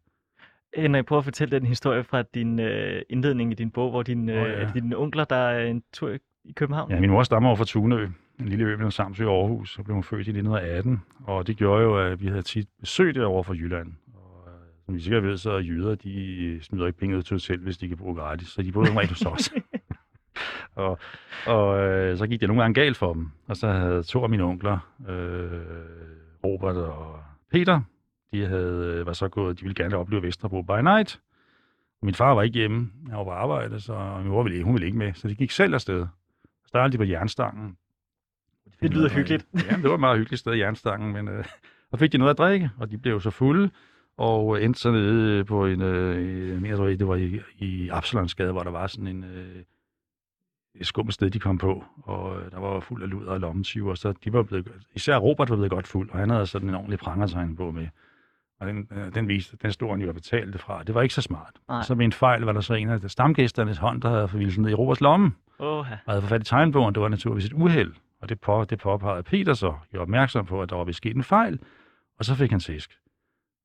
Henrik, 0.77 1.05
prøv 1.05 1.17
at 1.17 1.23
fortælle 1.23 1.59
den 1.59 1.67
historie 1.67 2.03
fra 2.03 2.21
din 2.21 2.59
øh, 2.59 3.01
indledning 3.09 3.51
i 3.51 3.55
din 3.55 3.71
bog, 3.71 3.89
hvor 3.91 4.03
din, 4.03 4.29
øh, 4.29 4.41
Åh, 4.41 4.49
ja. 4.49 4.69
dine 4.73 4.97
onkler, 4.97 5.23
der 5.23 5.35
er 5.35 5.65
en 5.67 5.83
tur 5.93 6.09
i- 6.09 6.17
i 6.45 6.51
København. 6.51 6.91
Ja, 6.91 6.99
min 6.99 7.09
mor 7.09 7.23
stammer 7.23 7.49
over 7.49 7.55
fra 7.57 7.65
Tunø, 7.65 8.07
en 8.39 8.47
lille 8.47 8.65
ø 8.65 8.69
mellem 8.75 8.91
Samsø 8.91 9.25
og 9.27 9.41
Aarhus, 9.41 9.73
så 9.73 9.83
blev 9.83 9.93
hun 9.93 10.03
født 10.03 10.27
i 10.27 10.31
1918, 10.31 11.01
og 11.23 11.47
det 11.47 11.57
gjorde 11.57 11.83
jo, 11.83 11.97
at 11.97 12.21
vi 12.21 12.27
havde 12.27 12.41
tit 12.41 12.67
besøg 12.79 13.15
derovre 13.15 13.43
fra 13.43 13.53
Jylland. 13.53 13.93
Og 14.87 14.93
øh, 14.93 14.93
som 14.93 14.95
vi 14.95 14.99
sikkert 15.01 15.23
ved, 15.23 15.37
så 15.37 15.51
er 15.51 15.59
jyder, 15.59 15.95
de 15.95 16.59
smider 16.61 16.87
ikke 16.87 16.99
penge 16.99 17.17
ud 17.17 17.23
til 17.23 17.35
hotel, 17.35 17.59
hvis 17.59 17.77
de 17.77 17.87
kan 17.87 17.97
bruge 17.97 18.15
gratis, 18.15 18.47
så 18.47 18.61
de 18.61 18.71
boede 18.71 18.93
regel 18.93 19.09
hos 19.09 19.25
os. 19.25 19.49
og 20.75 20.99
og 21.47 21.79
øh, 21.79 22.17
så 22.17 22.27
gik 22.27 22.39
det 22.41 22.47
nogle 22.49 22.61
gange 22.61 22.73
galt 22.81 22.97
for 22.97 23.13
dem, 23.13 23.29
og 23.47 23.57
så 23.57 23.67
havde 23.71 24.03
to 24.03 24.23
af 24.23 24.29
mine 24.29 24.43
onkler, 24.43 24.79
øh, 25.09 25.51
Robert 26.43 26.75
og 26.75 27.19
Peter, 27.51 27.81
de 28.31 28.45
havde, 28.45 29.05
var 29.05 29.13
så 29.13 29.27
gået, 29.27 29.59
de 29.59 29.63
ville 29.63 29.75
gerne 29.83 29.97
opleve 29.97 30.21
Vesterbro 30.23 30.61
by 30.61 30.81
night. 30.83 31.19
Min 32.01 32.13
far 32.13 32.33
var 32.33 32.41
ikke 32.41 32.57
hjemme, 32.59 32.91
han 33.09 33.17
var 33.17 33.23
på 33.23 33.29
arbejde, 33.31 33.79
så 33.79 34.17
min 34.21 34.27
mor 34.31 34.43
ville, 34.43 34.55
ikke- 34.55 34.65
hun 34.65 34.73
ville 34.73 34.85
ikke 34.85 34.97
med, 34.97 35.13
så 35.13 35.27
de 35.27 35.35
gik 35.35 35.51
selv 35.51 35.73
afsted. 35.73 36.05
Så 36.63 36.67
startede 36.67 36.91
de 36.93 36.97
på 36.97 37.03
jernstangen. 37.03 37.77
Det 38.81 38.93
lyder 38.93 39.09
hyggeligt. 39.09 39.47
Ja, 39.53 39.75
det 39.75 39.83
var 39.83 39.93
et 39.93 39.99
meget 39.99 40.17
hyggeligt 40.17 40.39
sted, 40.39 40.53
jernstangen, 40.53 41.13
men 41.13 41.27
øh, 41.27 41.45
så 41.91 41.97
fik 41.97 42.11
de 42.11 42.17
noget 42.17 42.31
at 42.31 42.37
drikke, 42.37 42.69
og 42.77 42.91
de 42.91 42.97
blev 42.97 43.21
så 43.21 43.29
fulde, 43.29 43.69
og 44.17 44.63
endte 44.63 44.79
så 44.79 44.91
nede 44.91 45.43
på 45.43 45.65
en, 45.65 45.81
øh, 45.81 46.49
jeg 46.49 46.61
mener, 46.61 46.85
det 46.85 47.07
var 47.07 47.15
i, 47.15 47.39
i 47.57 47.89
Absalonsgade, 47.89 48.51
hvor 48.51 48.63
der 48.63 48.71
var 48.71 48.87
sådan 48.87 49.07
en, 49.07 49.23
øh, 49.23 49.63
et 50.75 50.87
skummelt 50.87 51.13
sted, 51.13 51.29
de 51.29 51.39
kom 51.39 51.57
på, 51.57 51.83
og 52.03 52.39
øh, 52.39 52.51
der 52.51 52.59
var 52.59 52.79
fuld 52.79 53.03
af 53.03 53.09
luder 53.09 53.31
og 53.31 53.39
lommetyver, 53.39 53.95
så 53.95 54.13
de 54.23 54.33
var 54.33 54.43
blevet, 54.43 54.71
især 54.95 55.17
Robert 55.17 55.49
var 55.49 55.55
blevet 55.55 55.71
godt 55.71 55.87
fuld, 55.87 56.09
og 56.09 56.19
han 56.19 56.29
havde 56.29 56.45
sådan 56.45 56.69
en 56.69 56.75
ordentlig 56.75 56.99
prangertegn 56.99 57.55
på 57.55 57.71
med. 57.71 57.87
Og 58.59 58.67
den, 58.67 58.87
øh, 58.91 59.15
den 59.15 59.27
viste, 59.27 59.57
den 59.61 59.71
stod 59.71 59.89
han 59.89 60.01
jo 60.01 60.07
og 60.07 60.15
betalte 60.15 60.59
fra. 60.59 60.83
Det 60.83 60.95
var 60.95 61.01
ikke 61.01 61.13
så 61.13 61.21
smart. 61.21 61.53
Nej. 61.69 61.81
Så 61.81 61.95
ved 61.95 62.05
en 62.05 62.11
fejl 62.11 62.41
var 62.41 62.51
der 62.51 62.61
så 62.61 62.73
en 62.73 62.89
af 62.89 63.11
stamgæsternes 63.11 63.77
hånd, 63.77 64.01
der 64.01 64.09
havde 64.09 64.27
forvildet 64.27 64.57
ned 64.57 64.69
i 64.69 64.73
Roberts 64.73 65.01
lomme 65.01 65.31
Åh, 65.59 65.85
og 66.05 66.21
havde 66.21 66.35
i 66.35 66.43
tegnbogen. 66.43 66.95
Det 66.95 67.01
var 67.01 67.09
naturligvis 67.09 67.45
et 67.45 67.53
uheld. 67.53 67.93
Og 68.21 68.29
det, 68.29 68.39
på, 68.39 68.65
det 68.69 68.79
påpegede 68.79 69.23
Peter 69.23 69.53
så, 69.53 69.73
gjorde 69.91 70.01
opmærksom 70.01 70.45
på, 70.45 70.61
at 70.61 70.69
der 70.69 70.75
var 70.75 70.91
sket 70.91 71.15
en 71.15 71.23
fejl, 71.23 71.59
og 72.19 72.25
så 72.25 72.35
fik 72.35 72.51
han 72.51 72.59
tæsk. 72.59 72.97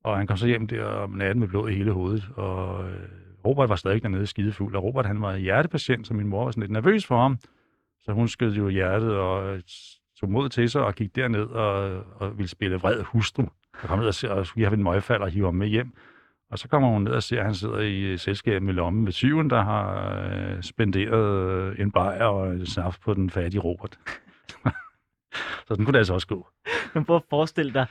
Og 0.03 0.17
han 0.17 0.27
kom 0.27 0.37
så 0.37 0.47
hjem 0.47 0.67
der 0.67 0.85
om 0.85 1.09
natten 1.09 1.39
med 1.39 1.47
blod 1.47 1.69
i 1.69 1.73
hele 1.73 1.91
hovedet, 1.91 2.29
og 2.35 2.89
øh, 2.89 2.99
Robert 3.45 3.69
var 3.69 3.75
stadig 3.75 4.03
dernede 4.03 4.27
skidefuld, 4.27 4.75
og 4.75 4.83
Robert 4.83 5.05
han 5.05 5.21
var 5.21 5.35
hjertepatient, 5.35 6.07
så 6.07 6.13
min 6.13 6.27
mor 6.27 6.43
var 6.43 6.51
sådan 6.51 6.61
lidt 6.61 6.71
nervøs 6.71 7.05
for 7.05 7.21
ham. 7.21 7.37
Så 8.01 8.11
hun 8.11 8.27
skød 8.27 8.53
jo 8.53 8.69
hjertet 8.69 9.17
og 9.17 9.55
øh, 9.55 9.61
tog 10.19 10.29
mod 10.29 10.49
til 10.49 10.69
sig 10.69 10.85
og 10.85 10.95
gik 10.95 11.15
derned 11.15 11.45
og, 11.45 12.03
og 12.15 12.37
ville 12.37 12.49
spille 12.49 12.77
vred 12.77 13.03
hustru. 13.03 13.43
Og 13.81 13.87
kom 13.87 13.99
ned 13.99 14.07
og, 14.07 14.13
se, 14.13 14.31
og 14.31 14.45
skulle 14.45 14.65
have 14.65 14.77
en 14.77 14.83
møgfald 14.83 15.21
og 15.21 15.29
hive 15.29 15.45
ham 15.45 15.55
med 15.55 15.67
hjem. 15.67 15.91
Og 16.51 16.59
så 16.59 16.67
kommer 16.67 16.89
hun 16.89 17.01
ned 17.01 17.11
og 17.11 17.23
ser, 17.23 17.39
at 17.39 17.45
han 17.45 17.55
sidder 17.55 17.79
i 17.79 18.01
øh, 18.01 18.19
selskab 18.19 18.61
med 18.61 18.73
lommen 18.73 19.03
med 19.03 19.11
syven, 19.11 19.49
der 19.49 19.61
har 19.61 20.61
spenderet 20.61 21.79
en 21.79 21.91
bajer 21.91 22.25
og 22.25 22.51
en 22.51 22.65
saft 22.65 23.01
på 23.01 23.13
den 23.13 23.29
fattige 23.29 23.61
Robert 23.61 23.99
så 25.67 25.75
den 25.75 25.85
kunne 25.85 25.93
det 25.93 25.97
altså 25.97 26.13
også 26.13 26.27
gå. 26.27 26.47
Men 26.93 27.05
prøv 27.05 27.15
at 27.15 27.23
forestille 27.29 27.73
dig 27.73 27.85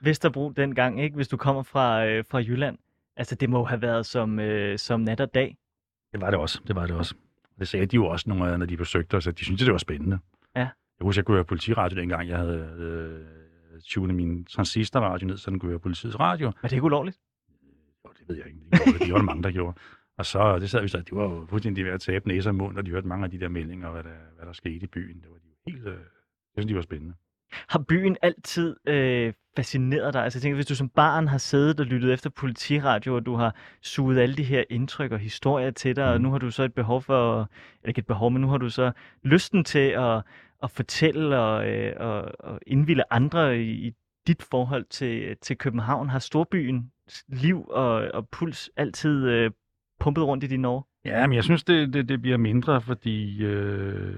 Vesterbro 0.00 0.50
dengang, 0.50 1.00
ikke? 1.02 1.16
hvis 1.16 1.28
du 1.28 1.36
kommer 1.36 1.62
fra, 1.62 2.06
øh, 2.06 2.24
fra 2.30 2.38
Jylland. 2.38 2.78
Altså, 3.16 3.34
det 3.34 3.50
må 3.50 3.64
have 3.64 3.82
været 3.82 4.06
som, 4.06 4.38
øh, 4.38 4.78
som 4.78 5.00
nat 5.00 5.20
og 5.20 5.34
dag. 5.34 5.56
Det 6.12 6.20
var 6.20 6.30
det 6.30 6.38
også. 6.40 6.60
Det 6.66 6.76
var 6.76 6.86
det 6.86 6.96
også. 6.96 7.14
Det 7.58 7.68
sagde 7.68 7.86
de 7.86 7.96
jo 7.96 8.06
også, 8.06 8.28
nogle 8.28 8.52
af, 8.52 8.58
når 8.58 8.66
de 8.66 8.76
besøgte 8.76 9.16
os, 9.16 9.26
at 9.26 9.38
de 9.38 9.44
syntes, 9.44 9.64
det 9.64 9.72
var 9.72 9.78
spændende. 9.78 10.18
Ja. 10.56 10.60
Jeg 10.60 11.04
husker, 11.04 11.20
jeg 11.20 11.26
kunne 11.26 11.34
høre 11.34 11.44
politiradio 11.44 12.00
dengang, 12.00 12.28
jeg 12.28 12.38
havde 12.38 12.74
øh, 12.78 13.80
tunet 13.84 14.14
min 14.14 14.44
transistorradio 14.44 15.26
ned, 15.26 15.36
så 15.36 15.50
den 15.50 15.58
kunne 15.58 15.70
høre 15.70 15.80
politiets 15.80 16.20
radio. 16.20 16.46
Var 16.46 16.68
det 16.68 16.72
ikke 16.72 16.84
ulovligt? 16.84 17.18
Jo, 18.04 18.10
det 18.18 18.28
ved 18.28 18.36
jeg 18.36 18.46
ikke. 18.46 18.58
Det, 18.70 19.00
det 19.00 19.12
var 19.12 19.18
der 19.18 19.24
mange, 19.24 19.42
der 19.42 19.50
gjorde. 19.50 19.78
Og 20.18 20.26
så, 20.26 20.58
det 20.58 20.70
sad 20.70 20.82
vi 20.82 20.88
så, 20.88 21.00
de 21.00 21.16
var 21.16 21.22
jo 21.22 21.46
fuldstændig 21.48 21.84
ved 21.84 21.92
at 21.92 22.00
tabe 22.00 22.28
næser 22.28 22.50
og 22.50 22.54
mund, 22.54 22.78
og 22.78 22.86
de 22.86 22.90
hørte 22.90 23.08
mange 23.08 23.24
af 23.24 23.30
de 23.30 23.40
der 23.40 23.48
meldinger, 23.48 23.90
hvad 23.90 24.02
der, 24.02 24.16
hvad 24.36 24.46
der 24.46 24.52
skete 24.52 24.84
i 24.84 24.86
byen. 24.86 25.20
Det 25.20 25.28
var 25.30 25.36
de 25.36 25.48
jo 25.48 25.72
helt, 25.72 25.86
øh, 25.86 25.94
synes, 26.58 26.68
de 26.68 26.76
var 26.76 26.82
spændende. 26.82 27.14
Har 27.68 27.84
byen 27.88 28.16
altid 28.22 28.76
øh, 28.86 29.32
fascineret 29.56 30.14
dig? 30.14 30.24
Altså 30.24 30.38
jeg 30.38 30.42
tænker, 30.42 30.54
hvis 30.54 30.66
du 30.66 30.74
som 30.74 30.88
barn 30.88 31.28
har 31.28 31.38
siddet 31.38 31.80
og 31.80 31.86
lyttet 31.86 32.12
efter 32.12 32.30
politiradio, 32.30 33.14
og 33.14 33.26
du 33.26 33.34
har 33.34 33.54
suget 33.82 34.18
alle 34.18 34.36
de 34.36 34.42
her 34.44 34.64
indtryk 34.70 35.12
og 35.12 35.18
historier 35.18 35.70
til 35.70 35.96
dig, 35.96 36.06
mm. 36.06 36.12
og 36.12 36.20
nu 36.20 36.30
har 36.30 36.38
du 36.38 36.50
så 36.50 36.62
et 36.62 36.74
behov 36.74 37.02
for, 37.02 37.40
eller 37.40 37.88
ikke 37.88 37.98
et 37.98 38.06
behov, 38.06 38.30
men 38.30 38.42
nu 38.42 38.48
har 38.48 38.58
du 38.58 38.68
så 38.68 38.92
lysten 39.22 39.64
til 39.64 39.88
at, 39.88 40.22
at 40.62 40.70
fortælle 40.70 41.38
og, 41.38 41.68
øh, 41.68 41.92
og, 41.96 42.32
og 42.38 42.60
indvilde 42.66 43.04
andre 43.10 43.58
i, 43.62 43.70
i 43.70 43.92
dit 44.26 44.42
forhold 44.42 44.84
til, 44.90 45.36
til 45.42 45.58
København. 45.58 46.08
Har 46.08 46.18
storbyen 46.18 46.92
liv 47.28 47.68
og, 47.68 47.92
og 48.14 48.28
puls 48.28 48.70
altid 48.76 49.28
øh, 49.28 49.50
pumpet 50.00 50.24
rundt 50.24 50.44
i 50.44 50.46
dine 50.46 50.68
år? 50.68 50.88
Ja, 51.04 51.26
men 51.26 51.36
jeg 51.36 51.44
synes, 51.44 51.64
det, 51.64 51.92
det, 51.92 52.08
det 52.08 52.22
bliver 52.22 52.36
mindre, 52.36 52.80
fordi 52.80 53.44
øh, 53.44 54.14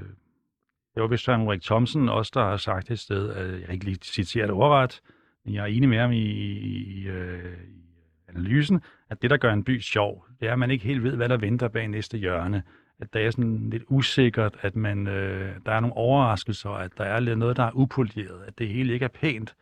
det 0.95 1.03
var 1.03 1.07
vist 1.07 1.25
Søren 1.25 1.43
Ulrik 1.43 1.63
Thomsen 1.63 2.09
også, 2.09 2.33
der 2.35 2.45
har 2.45 2.57
sagt 2.57 2.91
et 2.91 2.99
sted, 2.99 3.31
at 3.31 3.61
jeg 3.61 3.71
ikke 3.73 3.85
lige 3.85 3.99
citerer 4.03 4.47
det 4.47 4.55
ordret, 4.55 5.01
men 5.45 5.55
jeg 5.55 5.63
er 5.63 5.67
enig 5.67 5.89
med 5.89 5.99
ham 5.99 6.13
i, 6.13 6.17
i, 6.17 7.01
i, 7.01 7.09
øh, 7.09 7.59
i 7.69 7.81
analysen, 8.29 8.81
at 9.11 9.23
det, 9.23 9.31
der 9.31 9.37
gør 9.37 9.53
en 9.53 9.65
by 9.65 9.81
sjov, 9.81 10.27
det 10.41 10.49
er, 10.49 10.53
at 10.53 10.59
man 10.59 10.71
ikke 10.71 10.85
helt 10.85 11.03
ved, 11.03 11.17
hvad 11.17 11.29
der 11.29 11.37
venter 11.37 11.69
bag 11.69 11.89
næste 11.89 12.19
hjørne. 12.19 12.63
At 13.01 13.13
der 13.13 13.21
er 13.21 13.31
sådan 13.31 13.71
lidt 13.71 13.83
usikkert, 13.89 14.57
at 14.61 14.77
man, 14.77 15.07
øh, 15.07 15.57
der 15.67 15.73
er 15.73 15.81
nogle 15.81 15.97
overraskelser, 15.97 16.71
at 16.71 16.91
der 16.99 17.05
er 17.05 17.21
lidt 17.21 17.39
noget, 17.39 17.57
der 17.57 17.65
er 17.65 17.71
upoleret, 17.75 18.43
at 18.47 18.59
det 18.59 18.69
hele 18.69 18.93
ikke 18.93 19.05
er 19.05 19.09
pænt. 19.09 19.55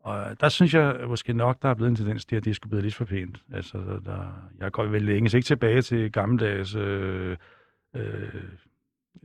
Og 0.00 0.40
der 0.40 0.48
synes 0.48 0.74
jeg 0.74 0.96
måske 1.08 1.32
nok, 1.32 1.62
der 1.62 1.68
er 1.68 1.74
blevet 1.74 1.90
en 1.90 1.96
tendens 1.96 2.24
til, 2.24 2.36
at 2.36 2.44
det 2.44 2.56
skulle 2.56 2.70
blive 2.70 2.82
lidt 2.82 2.94
for 2.94 3.04
pænt. 3.04 3.42
Altså, 3.52 3.78
der, 4.04 4.50
jeg 4.58 4.72
går 4.72 4.84
vel 4.84 5.02
længes 5.02 5.34
ikke 5.34 5.46
tilbage 5.46 5.82
til 5.82 6.12
gammeldags 6.12 6.74
øh, 6.74 7.36
øh, 7.96 8.28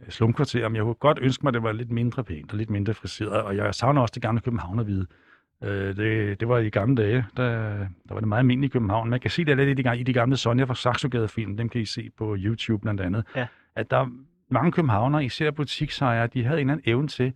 slumkvarter, 0.09 0.69
men 0.69 0.75
jeg 0.75 0.83
kunne 0.83 0.93
godt 0.93 1.19
ønske 1.21 1.43
mig, 1.43 1.49
at 1.49 1.53
det 1.53 1.63
var 1.63 1.71
lidt 1.71 1.91
mindre 1.91 2.23
pænt 2.23 2.51
og 2.51 2.57
lidt 2.57 2.69
mindre 2.69 2.93
friseret, 2.93 3.41
og 3.41 3.55
jeg 3.55 3.75
savner 3.75 4.01
også 4.01 4.11
det 4.13 4.21
gamle 4.21 4.41
Københavnerhvide. 4.41 5.05
Øh, 5.63 5.95
det, 5.95 6.39
det 6.39 6.47
var 6.47 6.57
i 6.57 6.69
gamle 6.69 6.95
dage, 6.95 7.25
der, 7.37 7.77
der 7.77 8.13
var 8.13 8.19
det 8.19 8.27
meget 8.27 8.39
almindeligt 8.39 8.71
i 8.71 8.73
København. 8.73 9.09
Man 9.09 9.19
kan 9.19 9.31
se 9.31 9.45
det 9.45 9.57
lidt 9.57 9.79
i 9.79 9.83
de, 9.83 9.99
i 9.99 10.03
de 10.03 10.13
gamle 10.13 10.37
Sonja 10.37 10.63
fra 10.63 10.75
Saxogade-film, 10.75 11.57
dem 11.57 11.69
kan 11.69 11.81
I 11.81 11.85
se 11.85 12.09
på 12.17 12.35
YouTube 12.39 12.81
blandt 12.81 13.01
andet, 13.01 13.25
ja. 13.35 13.47
at 13.75 13.91
der 13.91 14.07
mange 14.49 14.71
københavnere, 14.71 15.25
især 15.25 15.51
butiksejere, 15.51 16.27
de 16.27 16.43
havde 16.43 16.61
en 16.61 16.69
eller 16.69 16.73
anden 16.73 16.91
evne 16.91 17.07
til, 17.07 17.33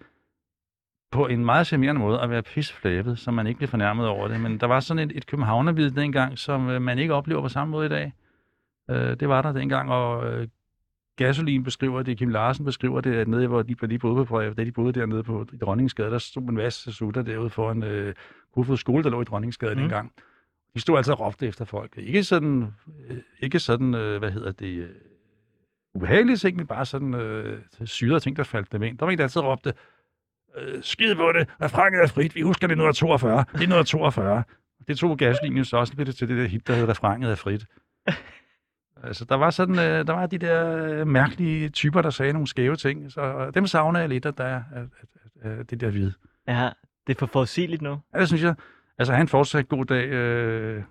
på 1.11 1.27
en 1.27 1.45
meget 1.45 1.67
charmerende 1.67 2.01
måde 2.01 2.19
at 2.19 2.29
være 2.29 2.43
pisseflæbet, 2.43 3.19
så 3.19 3.31
man 3.31 3.47
ikke 3.47 3.57
blev 3.57 3.67
fornærmet 3.67 4.07
over 4.07 4.27
det. 4.27 4.39
Men 4.41 4.57
der 4.57 4.67
var 4.67 4.79
sådan 4.79 5.09
et, 5.09 5.17
et 5.17 5.27
københavnervid 5.27 5.91
dengang, 5.91 6.37
som 6.37 6.69
øh, 6.69 6.81
man 6.81 6.99
ikke 6.99 7.13
oplever 7.13 7.41
på 7.41 7.49
samme 7.49 7.71
måde 7.71 7.85
i 7.85 7.89
dag. 7.89 8.13
Øh, 8.89 9.19
det 9.19 9.29
var 9.29 9.41
der 9.41 9.51
dengang, 9.51 9.91
og 9.91 10.33
øh, 10.33 10.47
Gasolin 11.17 11.63
beskriver 11.63 12.03
det, 12.03 12.17
Kim 12.17 12.29
Larsen 12.29 12.65
beskriver 12.65 13.01
det, 13.01 13.13
at 13.13 13.27
nede, 13.27 13.47
hvor 13.47 13.61
de, 13.61 13.75
hvor 13.75 13.87
de 13.87 13.99
boede 13.99 14.25
på, 14.25 14.41
da 14.41 14.63
de 14.63 14.71
boede 14.71 14.99
dernede 14.99 15.23
på 15.23 15.45
i 15.53 15.57
Dronningsgade, 15.57 16.11
der 16.11 16.17
stod 16.17 16.43
en 16.43 16.55
masse 16.55 16.93
sutter 16.93 17.21
derude 17.21 17.49
foran 17.49 17.83
øh, 17.83 18.15
Kofods 18.55 18.79
skole, 18.79 19.03
der 19.03 19.09
lå 19.09 19.21
i 19.21 19.23
Dronningsgade 19.23 19.75
mm. 19.75 19.81
dengang. 19.81 20.11
De 20.73 20.81
stod 20.81 20.97
altid 20.97 21.13
og 21.13 21.19
råbte 21.19 21.47
efter 21.47 21.65
folk. 21.65 21.97
Ikke 21.97 22.23
sådan, 22.23 22.73
øh, 23.09 23.17
ikke 23.39 23.59
sådan 23.59 23.95
øh, 23.95 24.19
hvad 24.19 24.31
hedder 24.31 24.51
det, 24.51 24.77
øh, 24.77 24.89
ubehagelige 25.93 26.37
ting, 26.37 26.57
men 26.57 26.67
bare 26.67 26.85
sådan 26.85 27.13
øh, 27.13 27.61
syrede 27.85 28.19
ting, 28.19 28.37
der 28.37 28.43
faldt 28.43 28.71
dem 28.71 28.83
ind. 28.83 28.97
Der 28.97 29.05
var 29.05 29.11
en, 29.11 29.17
der 29.17 29.23
altid 29.23 29.41
råbte, 29.41 29.73
øh, 30.57 30.83
skid 30.83 31.15
på 31.15 31.31
det, 31.31 31.47
refranget 31.61 32.03
er 32.03 32.07
frit, 32.07 32.35
vi 32.35 32.41
husker 32.41 32.67
det 32.67 32.73
1942, 32.73 33.31
det 33.31 33.37
er 33.37 33.41
1942. 33.41 34.43
Det 34.87 34.97
tog 34.97 35.17
gaslinjen 35.17 35.65
så 35.65 35.77
også 35.77 35.93
lidt 35.97 36.15
til 36.15 36.27
det 36.27 36.37
der 36.37 36.47
hit, 36.47 36.67
der 36.67 36.73
hedder 36.73 36.89
refranget 36.89 37.31
er 37.31 37.35
frit. 37.35 37.65
Altså, 39.03 39.25
der 39.25 39.35
var 39.35 39.49
sådan, 39.49 39.79
øh, 39.79 40.07
der 40.07 40.13
var 40.13 40.25
de 40.25 40.37
der 40.37 41.05
mærkelige 41.05 41.69
typer, 41.69 42.01
der 42.01 42.09
sagde 42.09 42.33
nogle 42.33 42.47
skæve 42.47 42.75
ting, 42.75 43.11
så 43.11 43.51
dem 43.53 43.67
savner 43.67 43.99
jeg 43.99 44.09
lidt, 44.09 44.25
at 44.25 44.37
der 44.37 44.43
er 44.43 44.63
at, 44.73 44.83
at, 45.41 45.59
at, 45.59 45.69
det 45.69 45.81
der 45.81 45.89
hvide. 45.89 46.13
Ja, 46.47 46.69
det 47.07 47.15
er 47.15 47.19
for 47.19 47.25
forudsigeligt 47.25 47.81
nu. 47.81 47.99
Ja, 48.13 48.19
det 48.19 48.27
synes 48.27 48.43
jeg. 48.43 48.55
Altså, 48.97 49.13
han 49.13 49.27
fortsat 49.27 49.67
god 49.67 49.85
dag. 49.85 50.07
Øh... 50.07 50.83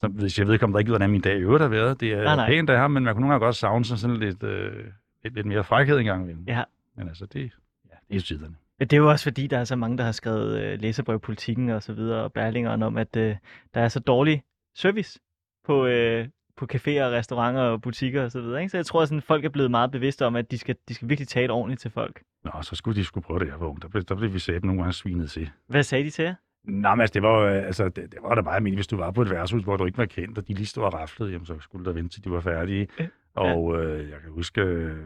Så, 0.00 0.08
hvis 0.08 0.38
jeg 0.38 0.46
ved 0.46 0.54
ikke, 0.54 0.64
om 0.64 0.72
der 0.72 0.78
ikke 0.78 0.90
hvordan 0.90 1.10
min 1.10 1.20
dag 1.20 1.36
i 1.36 1.40
øvrigt 1.40 1.62
har 1.62 1.68
været. 1.68 2.00
Det 2.00 2.12
er 2.12 2.24
nej, 2.24 2.36
nej. 2.36 2.46
pænt 2.46 2.70
af 2.70 2.78
ham, 2.78 2.90
men 2.90 3.04
man 3.04 3.14
kunne 3.14 3.20
nogle 3.20 3.32
gange 3.32 3.44
godt 3.44 3.56
savne 3.56 3.84
sig 3.84 3.98
sådan 3.98 4.16
lidt, 4.16 4.42
øh, 4.42 4.84
lidt, 5.22 5.34
lidt 5.34 5.46
mere 5.46 5.64
frækhed 5.64 5.98
engang. 5.98 6.44
Ja. 6.46 6.64
Men 6.96 7.08
altså, 7.08 7.26
det, 7.26 7.52
ja, 7.90 7.94
det 8.10 8.16
er 8.16 8.20
tiderne. 8.20 8.54
Det 8.80 8.92
er 8.92 8.96
jo 8.96 9.10
også 9.10 9.24
fordi, 9.24 9.46
der 9.46 9.58
er 9.58 9.64
så 9.64 9.76
mange, 9.76 9.98
der 9.98 10.04
har 10.04 10.12
skrevet 10.12 10.60
øh, 10.60 10.80
læserbrev 10.80 11.20
politikken 11.20 11.70
og 11.70 11.82
så 11.82 11.92
videre, 11.92 12.22
og 12.22 12.32
Berlingeren 12.32 12.82
om, 12.82 12.96
at 12.96 13.16
øh, 13.16 13.36
der 13.74 13.80
er 13.80 13.88
så 13.88 14.00
dårlig 14.00 14.42
service 14.74 15.20
på, 15.64 15.86
øh, 15.86 16.28
på 16.56 16.66
caféer, 16.74 17.04
restauranter 17.04 17.62
og 17.62 17.82
butikker 17.82 18.22
osv. 18.22 18.30
Så, 18.30 18.66
så 18.68 18.76
jeg 18.76 18.86
tror, 18.86 19.02
at 19.02 19.08
sådan, 19.08 19.22
folk 19.22 19.44
er 19.44 19.48
blevet 19.48 19.70
meget 19.70 19.90
bevidste 19.90 20.26
om, 20.26 20.36
at 20.36 20.50
de 20.50 20.58
skal, 20.58 20.76
de 20.88 20.94
skal 20.94 21.08
virkelig 21.08 21.28
tale 21.28 21.52
ordentligt 21.52 21.80
til 21.80 21.90
folk. 21.90 22.22
Nå, 22.44 22.50
så 22.62 22.76
skulle 22.76 23.00
de 23.00 23.04
skulle 23.04 23.24
prøve 23.24 23.40
det 23.40 23.50
her 23.50 23.56
vogn. 23.56 23.78
Der 23.82 23.88
blev, 23.88 24.02
der 24.02 24.14
blev 24.14 24.34
vi 24.34 24.38
sæbe 24.38 24.66
nogle 24.66 24.82
gange 24.82 24.92
svinet 24.92 25.30
til. 25.30 25.50
Hvad 25.66 25.82
sagde 25.82 26.04
de 26.04 26.10
til 26.10 26.24
jer? 26.24 26.34
Nå, 26.64 26.90
men 26.90 27.00
altså, 27.00 27.14
det 27.14 27.22
var 27.22 27.40
jo, 27.40 27.46
altså, 27.46 27.84
det, 27.84 27.96
det 27.96 28.18
var 28.22 28.34
da 28.34 28.40
bare 28.40 28.56
almindeligt, 28.56 28.78
hvis 28.78 28.86
du 28.86 28.96
var 28.96 29.10
på 29.10 29.22
et 29.22 29.30
værtshus, 29.30 29.62
hvor 29.64 29.76
du 29.76 29.86
ikke 29.86 29.98
var 29.98 30.04
kendt, 30.04 30.38
og 30.38 30.48
de 30.48 30.54
lige 30.54 30.66
stod 30.66 30.84
og 30.84 30.94
raflede, 30.94 31.32
jamen, 31.32 31.46
så 31.46 31.54
skulle 31.60 31.84
da 31.84 31.90
vente 31.90 32.14
til 32.14 32.24
de 32.24 32.30
var 32.30 32.40
færdige. 32.40 32.88
Ja. 32.98 33.06
Og 33.34 33.84
øh, 33.84 34.10
jeg 34.10 34.20
kan 34.22 34.30
huske, 34.30 34.60
øh, 34.60 34.96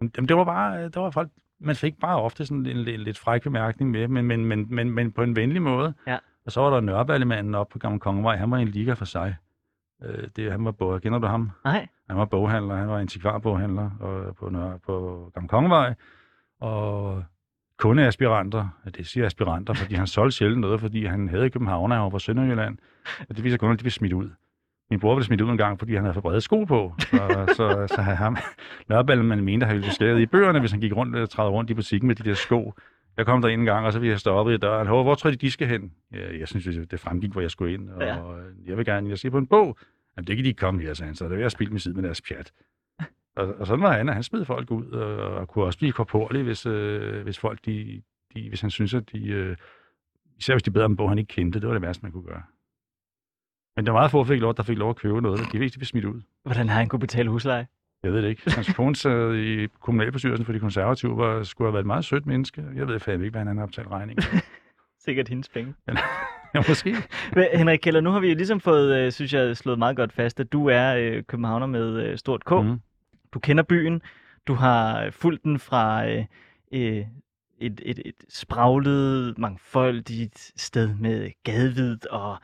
jamen, 0.00 0.28
det 0.28 0.36
var 0.36 0.44
bare, 0.44 0.84
det 0.84 0.96
var 0.96 1.10
folk, 1.10 1.30
man 1.60 1.76
fik 1.76 2.00
bare 2.00 2.22
ofte 2.22 2.46
sådan 2.46 2.66
en, 2.66 2.76
en, 2.76 2.88
en 2.88 3.00
lidt 3.00 3.18
fræk 3.18 3.42
bemærkning 3.42 3.90
med, 3.90 4.08
men, 4.08 4.24
men, 4.24 4.44
men, 4.44 4.74
men, 4.74 4.90
men 4.90 5.12
på 5.12 5.22
en 5.22 5.36
venlig 5.36 5.62
måde. 5.62 5.94
Ja. 6.06 6.18
Og 6.46 6.52
så 6.52 6.60
var 6.60 6.70
der 6.70 6.80
Nørreballemanden 6.80 7.54
oppe 7.54 7.72
på 7.72 7.78
Gamle 7.78 8.00
Kongevej, 8.00 8.36
han 8.36 8.50
var 8.50 8.56
en 8.56 8.68
liga 8.68 8.92
for 8.92 9.04
sig. 9.04 9.36
Øh, 10.04 10.28
det, 10.36 10.52
han 10.52 10.64
var 10.64 10.70
bog, 10.70 11.02
kender 11.02 11.18
du 11.18 11.26
ham? 11.26 11.50
Nej. 11.64 11.86
Han 12.08 12.18
var 12.18 12.24
boghandler, 12.24 12.76
han 12.76 12.88
var 12.88 12.98
antikvarboghandler 12.98 13.90
og 14.00 14.36
på, 14.36 14.48
Nørre, 14.48 14.78
på 14.86 15.30
Gamle 15.34 15.48
Kongevej. 15.48 15.94
Og 16.60 17.24
kundeaspiranter, 17.78 18.68
det 18.96 19.06
siger 19.06 19.26
aspiranter, 19.26 19.74
fordi 19.74 19.94
han 19.94 20.06
solgte 20.06 20.36
sjældent 20.36 20.60
noget, 20.60 20.80
fordi 20.80 21.04
han 21.04 21.28
havde 21.28 21.46
i 21.46 21.48
København, 21.48 21.92
og 21.92 21.98
var 21.98 22.10
fra 22.10 22.18
Sønderjylland. 22.18 22.78
Og 23.28 23.36
det 23.36 23.44
viser 23.44 23.56
kunder, 23.56 23.72
at 23.72 23.78
de 23.78 23.82
blev 23.82 23.90
smidt 23.90 24.12
ud. 24.12 24.30
Min 24.90 25.00
bror 25.00 25.14
blev 25.14 25.24
smidt 25.24 25.40
ud 25.40 25.50
en 25.50 25.56
gang, 25.56 25.78
fordi 25.78 25.94
han 25.94 26.02
havde 26.04 26.14
for 26.14 26.20
brede 26.20 26.40
sko 26.40 26.64
på. 26.64 26.94
Så, 26.98 27.44
så, 27.56 27.94
så 27.94 28.02
havde 28.02 28.16
ham, 28.16 28.36
Nørreballen, 28.88 29.26
man 29.26 29.44
mente, 29.44 29.64
at 29.64 29.68
han 29.68 29.76
ville 29.76 29.94
skade 29.94 30.22
i 30.22 30.26
bøgerne, 30.26 30.60
hvis 30.60 30.70
han 30.70 30.80
gik 30.80 30.96
rundt 30.96 31.16
og 31.16 31.30
træde 31.30 31.50
rundt 31.50 31.70
i 31.70 31.74
butikken 31.74 32.06
med 32.06 32.16
de 32.16 32.22
der 32.22 32.34
sko. 32.34 32.74
Jeg 33.18 33.26
kom 33.26 33.42
der 33.42 33.48
en 33.48 33.64
gang, 33.64 33.86
og 33.86 33.92
så 33.92 33.98
ville 33.98 34.10
jeg 34.10 34.20
stoppe 34.20 34.54
i 34.54 34.56
døren. 34.56 34.86
Hvor, 34.86 35.02
hvor 35.02 35.14
tror 35.14 35.30
de, 35.30 35.36
de 35.36 35.50
skal 35.50 35.68
hen? 35.68 35.92
Ja, 36.12 36.38
jeg 36.38 36.48
synes, 36.48 36.88
det 36.90 37.00
fremgik, 37.00 37.32
hvor 37.32 37.40
jeg 37.40 37.50
skulle 37.50 37.74
ind. 37.74 37.90
Og, 37.90 38.02
ja. 38.02 38.16
jeg 38.66 38.76
vil 38.76 38.84
gerne, 38.84 39.08
jeg 39.08 39.18
skal 39.18 39.30
på 39.30 39.38
en 39.38 39.46
bog. 39.46 39.78
Jamen, 40.16 40.26
det 40.26 40.36
kan 40.36 40.44
de 40.44 40.48
ikke 40.48 40.58
komme 40.58 40.82
her, 40.82 40.94
sagde 40.94 41.08
han. 41.08 41.14
Så 41.14 41.24
det 41.24 41.32
er 41.32 41.36
ved 41.36 41.44
at 41.44 41.52
spille 41.52 41.72
med 41.72 41.80
siden 41.80 41.96
med 41.96 42.04
deres 42.04 42.22
pjat. 42.22 42.52
Og, 43.36 43.54
og 43.58 43.66
sådan 43.66 43.82
var 43.82 43.92
han, 43.92 44.08
han 44.08 44.22
smed 44.22 44.44
folk 44.44 44.70
ud, 44.70 44.90
og, 44.90 45.16
og 45.16 45.48
kunne 45.48 45.64
også 45.64 45.78
blive 45.78 45.92
korporlig, 45.92 46.42
hvis, 46.42 46.66
øh, 46.66 47.22
hvis 47.22 47.38
folk, 47.38 47.64
de, 47.66 48.02
de, 48.34 48.48
hvis 48.48 48.60
han 48.60 48.70
synes, 48.70 48.94
at 48.94 49.12
de, 49.12 49.28
øh, 49.28 49.56
især 50.36 50.54
hvis 50.54 50.62
de 50.62 50.70
bedre 50.70 50.84
om 50.84 50.92
en 50.92 50.96
bog, 50.96 51.08
han 51.08 51.18
ikke 51.18 51.34
kendte, 51.34 51.60
det 51.60 51.66
var 51.66 51.74
det 51.74 51.82
værste, 51.82 52.02
man 52.02 52.12
kunne 52.12 52.26
gøre. 52.26 52.42
Men 53.76 53.86
der 53.86 53.92
var 53.92 53.98
meget 53.98 54.10
få, 54.10 54.18
der 54.18 54.24
fik 54.24 54.40
lov, 54.40 54.54
der 54.56 54.62
fik 54.62 54.78
lov 54.78 54.90
at 54.90 54.96
købe 54.96 55.20
noget, 55.20 55.40
de 55.52 55.58
fleste 55.58 55.78
blev 55.78 55.86
smidt 55.86 56.04
ud. 56.04 56.22
Hvordan 56.42 56.68
har 56.68 56.78
han 56.78 56.88
kunne 56.88 57.00
betale 57.00 57.30
husleje? 57.30 57.66
Jeg 58.02 58.12
ved 58.12 58.22
det 58.22 58.28
ikke. 58.28 58.50
Hans 58.50 58.72
kone 58.72 58.96
sad 58.96 59.34
i 59.34 59.66
kommunalbestyrelsen 59.80 60.46
for 60.46 60.52
de 60.52 60.60
konservative, 60.60 61.16
var, 61.16 61.42
skulle 61.42 61.68
have 61.68 61.72
været 61.72 61.82
et 61.82 61.86
meget 61.86 62.04
sødt 62.04 62.26
menneske. 62.26 62.64
Jeg 62.74 62.88
ved 62.88 63.00
fandme 63.00 63.24
ikke, 63.24 63.38
hvad 63.38 63.46
han 63.46 63.58
har 63.58 63.66
betalt 63.66 63.88
regning. 63.88 64.18
Sikkert 65.04 65.28
hendes 65.28 65.48
penge. 65.48 65.74
ja, 66.54 66.62
måske. 66.68 66.96
Men, 67.36 67.44
Henrik 67.54 67.78
Keller, 67.78 68.00
nu 68.00 68.10
har 68.10 68.20
vi 68.20 68.28
jo 68.28 68.34
ligesom 68.34 68.60
fået, 68.60 68.96
øh, 68.96 69.12
synes 69.12 69.32
jeg, 69.32 69.56
slået 69.56 69.78
meget 69.78 69.96
godt 69.96 70.12
fast, 70.12 70.40
at 70.40 70.52
du 70.52 70.66
er 70.66 70.94
øh, 70.94 71.22
københavner 71.22 71.66
med 71.66 72.02
øh, 72.02 72.18
stort 72.18 72.44
K. 72.44 72.50
Mm. 72.50 72.80
Du 73.34 73.38
kender 73.38 73.62
byen. 73.62 74.02
Du 74.46 74.54
har 74.54 75.10
fulgt 75.10 75.44
den 75.44 75.58
fra, 75.58 76.08
øh, 76.08 76.24
øh, 76.72 77.04
et, 77.60 77.80
et, 77.84 77.98
et 78.04 78.24
spraglet, 78.28 79.38
mangfoldigt 79.38 80.52
sted 80.56 80.94
med 80.94 81.30
gadevid 81.44 82.06
og 82.10 82.38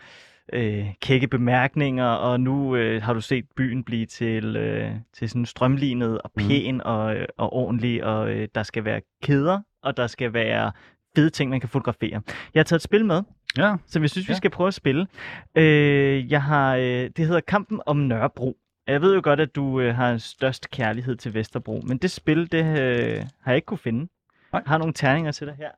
øh, 0.52 0.86
kække 1.02 1.28
bemærkninger, 1.28 2.06
og 2.06 2.40
nu 2.40 2.76
øh, 2.76 3.02
har 3.02 3.12
du 3.12 3.20
set 3.20 3.44
byen 3.56 3.84
blive 3.84 4.06
til, 4.06 4.56
øh, 4.56 4.90
til 5.12 5.28
sådan 5.28 5.46
strømlignet 5.46 6.20
og 6.22 6.30
Mhm. 6.36 6.48
pæn 6.48 6.80
og, 6.80 7.16
øh, 7.16 7.26
og 7.38 7.52
ordentlig, 7.52 8.04
og 8.04 8.30
øh, 8.30 8.48
der 8.54 8.62
skal 8.62 8.84
være 8.84 9.00
kæder, 9.22 9.60
og 9.82 9.96
der 9.96 10.06
skal 10.06 10.32
være 10.32 10.72
fede 11.16 11.30
ting, 11.30 11.50
man 11.50 11.60
kan 11.60 11.68
fotografere. 11.68 12.22
Jeg 12.54 12.60
har 12.60 12.64
taget 12.64 12.78
et 12.78 12.82
spil 12.82 13.04
med, 13.04 13.22
Ja, 13.58 13.76
som 13.86 14.02
jeg 14.02 14.10
synes, 14.10 14.28
vi 14.28 14.32
Ja. 14.32 14.36
skal 14.36 14.50
prøve 14.50 14.68
at 14.68 14.74
spille. 14.74 15.06
Øh, 15.54 16.32
jeg 16.32 16.42
har, 16.42 16.76
øh, 16.76 16.82
det 17.16 17.18
hedder 17.18 17.40
Kampen 17.40 17.80
om 17.86 17.96
Nørrebro. 17.96 18.56
Jeg 18.86 19.02
ved 19.02 19.14
jo 19.14 19.20
godt, 19.24 19.40
at 19.40 19.54
du 19.54 19.80
øh, 19.80 19.94
har 19.94 20.16
størst 20.18 20.70
kærlighed 20.70 21.16
til 21.16 21.34
Vesterbro, 21.34 21.80
men 21.86 21.98
det 21.98 22.10
spil, 22.10 22.52
det 22.52 22.64
øh, 22.64 23.16
har 23.42 23.50
jeg 23.52 23.56
ikke 23.56 23.66
kunne 23.66 23.78
finde. 23.78 23.98
Nej. 24.00 24.08
Jeg 24.52 24.62
har 24.66 24.78
nogle 24.78 24.94
terninger 24.94 25.32
til 25.32 25.46
dig 25.46 25.54
her. 25.58 25.70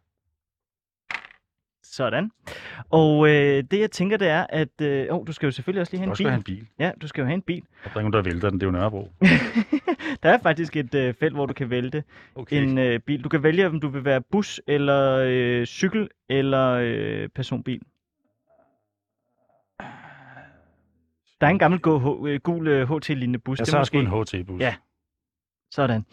Sådan. 1.96 2.30
Og 2.90 3.28
øh, 3.28 3.64
det, 3.70 3.80
jeg 3.80 3.90
tænker, 3.90 4.16
det 4.16 4.28
er, 4.28 4.46
at... 4.48 4.80
Øh, 4.82 5.06
oh, 5.10 5.26
du 5.26 5.32
skal 5.32 5.46
jo 5.46 5.50
selvfølgelig 5.50 5.80
også 5.80 5.92
lige 5.92 6.00
have 6.00 6.06
du 6.06 6.10
en 6.10 6.16
skal 6.16 6.24
bil. 6.24 6.30
have 6.30 6.36
en 6.38 6.42
bil. 6.42 6.66
Ja, 6.78 6.90
du 7.02 7.08
skal 7.08 7.20
jo 7.22 7.26
have 7.26 7.34
en 7.34 7.42
bil. 7.42 7.62
Og 7.84 7.90
der 7.90 7.96
er 7.96 8.00
ingen, 8.00 8.12
der 8.12 8.22
vælter 8.22 8.50
den. 8.50 8.60
Det 8.60 8.66
er 8.66 8.70
jo 8.70 8.72
Nørrebro. 8.72 9.10
der 10.22 10.30
er 10.30 10.38
faktisk 10.42 10.76
et 10.76 10.94
øh, 10.94 11.14
felt, 11.14 11.34
hvor 11.34 11.46
du 11.46 11.54
kan 11.54 11.70
vælge 11.70 12.02
Okay. 12.34 12.62
en 12.62 12.78
øh, 12.78 13.00
bil. 13.00 13.24
Du 13.24 13.28
kan 13.28 13.42
vælge, 13.42 13.66
om 13.66 13.80
du 13.80 13.88
vil 13.88 14.04
være 14.04 14.20
bus, 14.20 14.60
eller 14.66 15.24
øh, 15.26 15.66
cykel, 15.66 16.08
eller 16.28 16.70
øh, 16.82 17.28
personbil. 17.28 17.80
Der 21.40 21.46
er 21.46 21.50
en 21.50 21.58
gammel 21.58 21.80
øh, 21.86 22.40
gul 22.40 22.68
øh, 22.68 22.90
HT-lignende 22.90 23.38
bus. 23.38 23.58
Jeg 23.58 23.66
det 23.66 23.74
er 23.74 23.78
måske... 23.78 23.98
en 23.98 24.06
HT-bus. 24.06 24.60
Ja. 24.60 24.74
Sådan. 25.70 26.04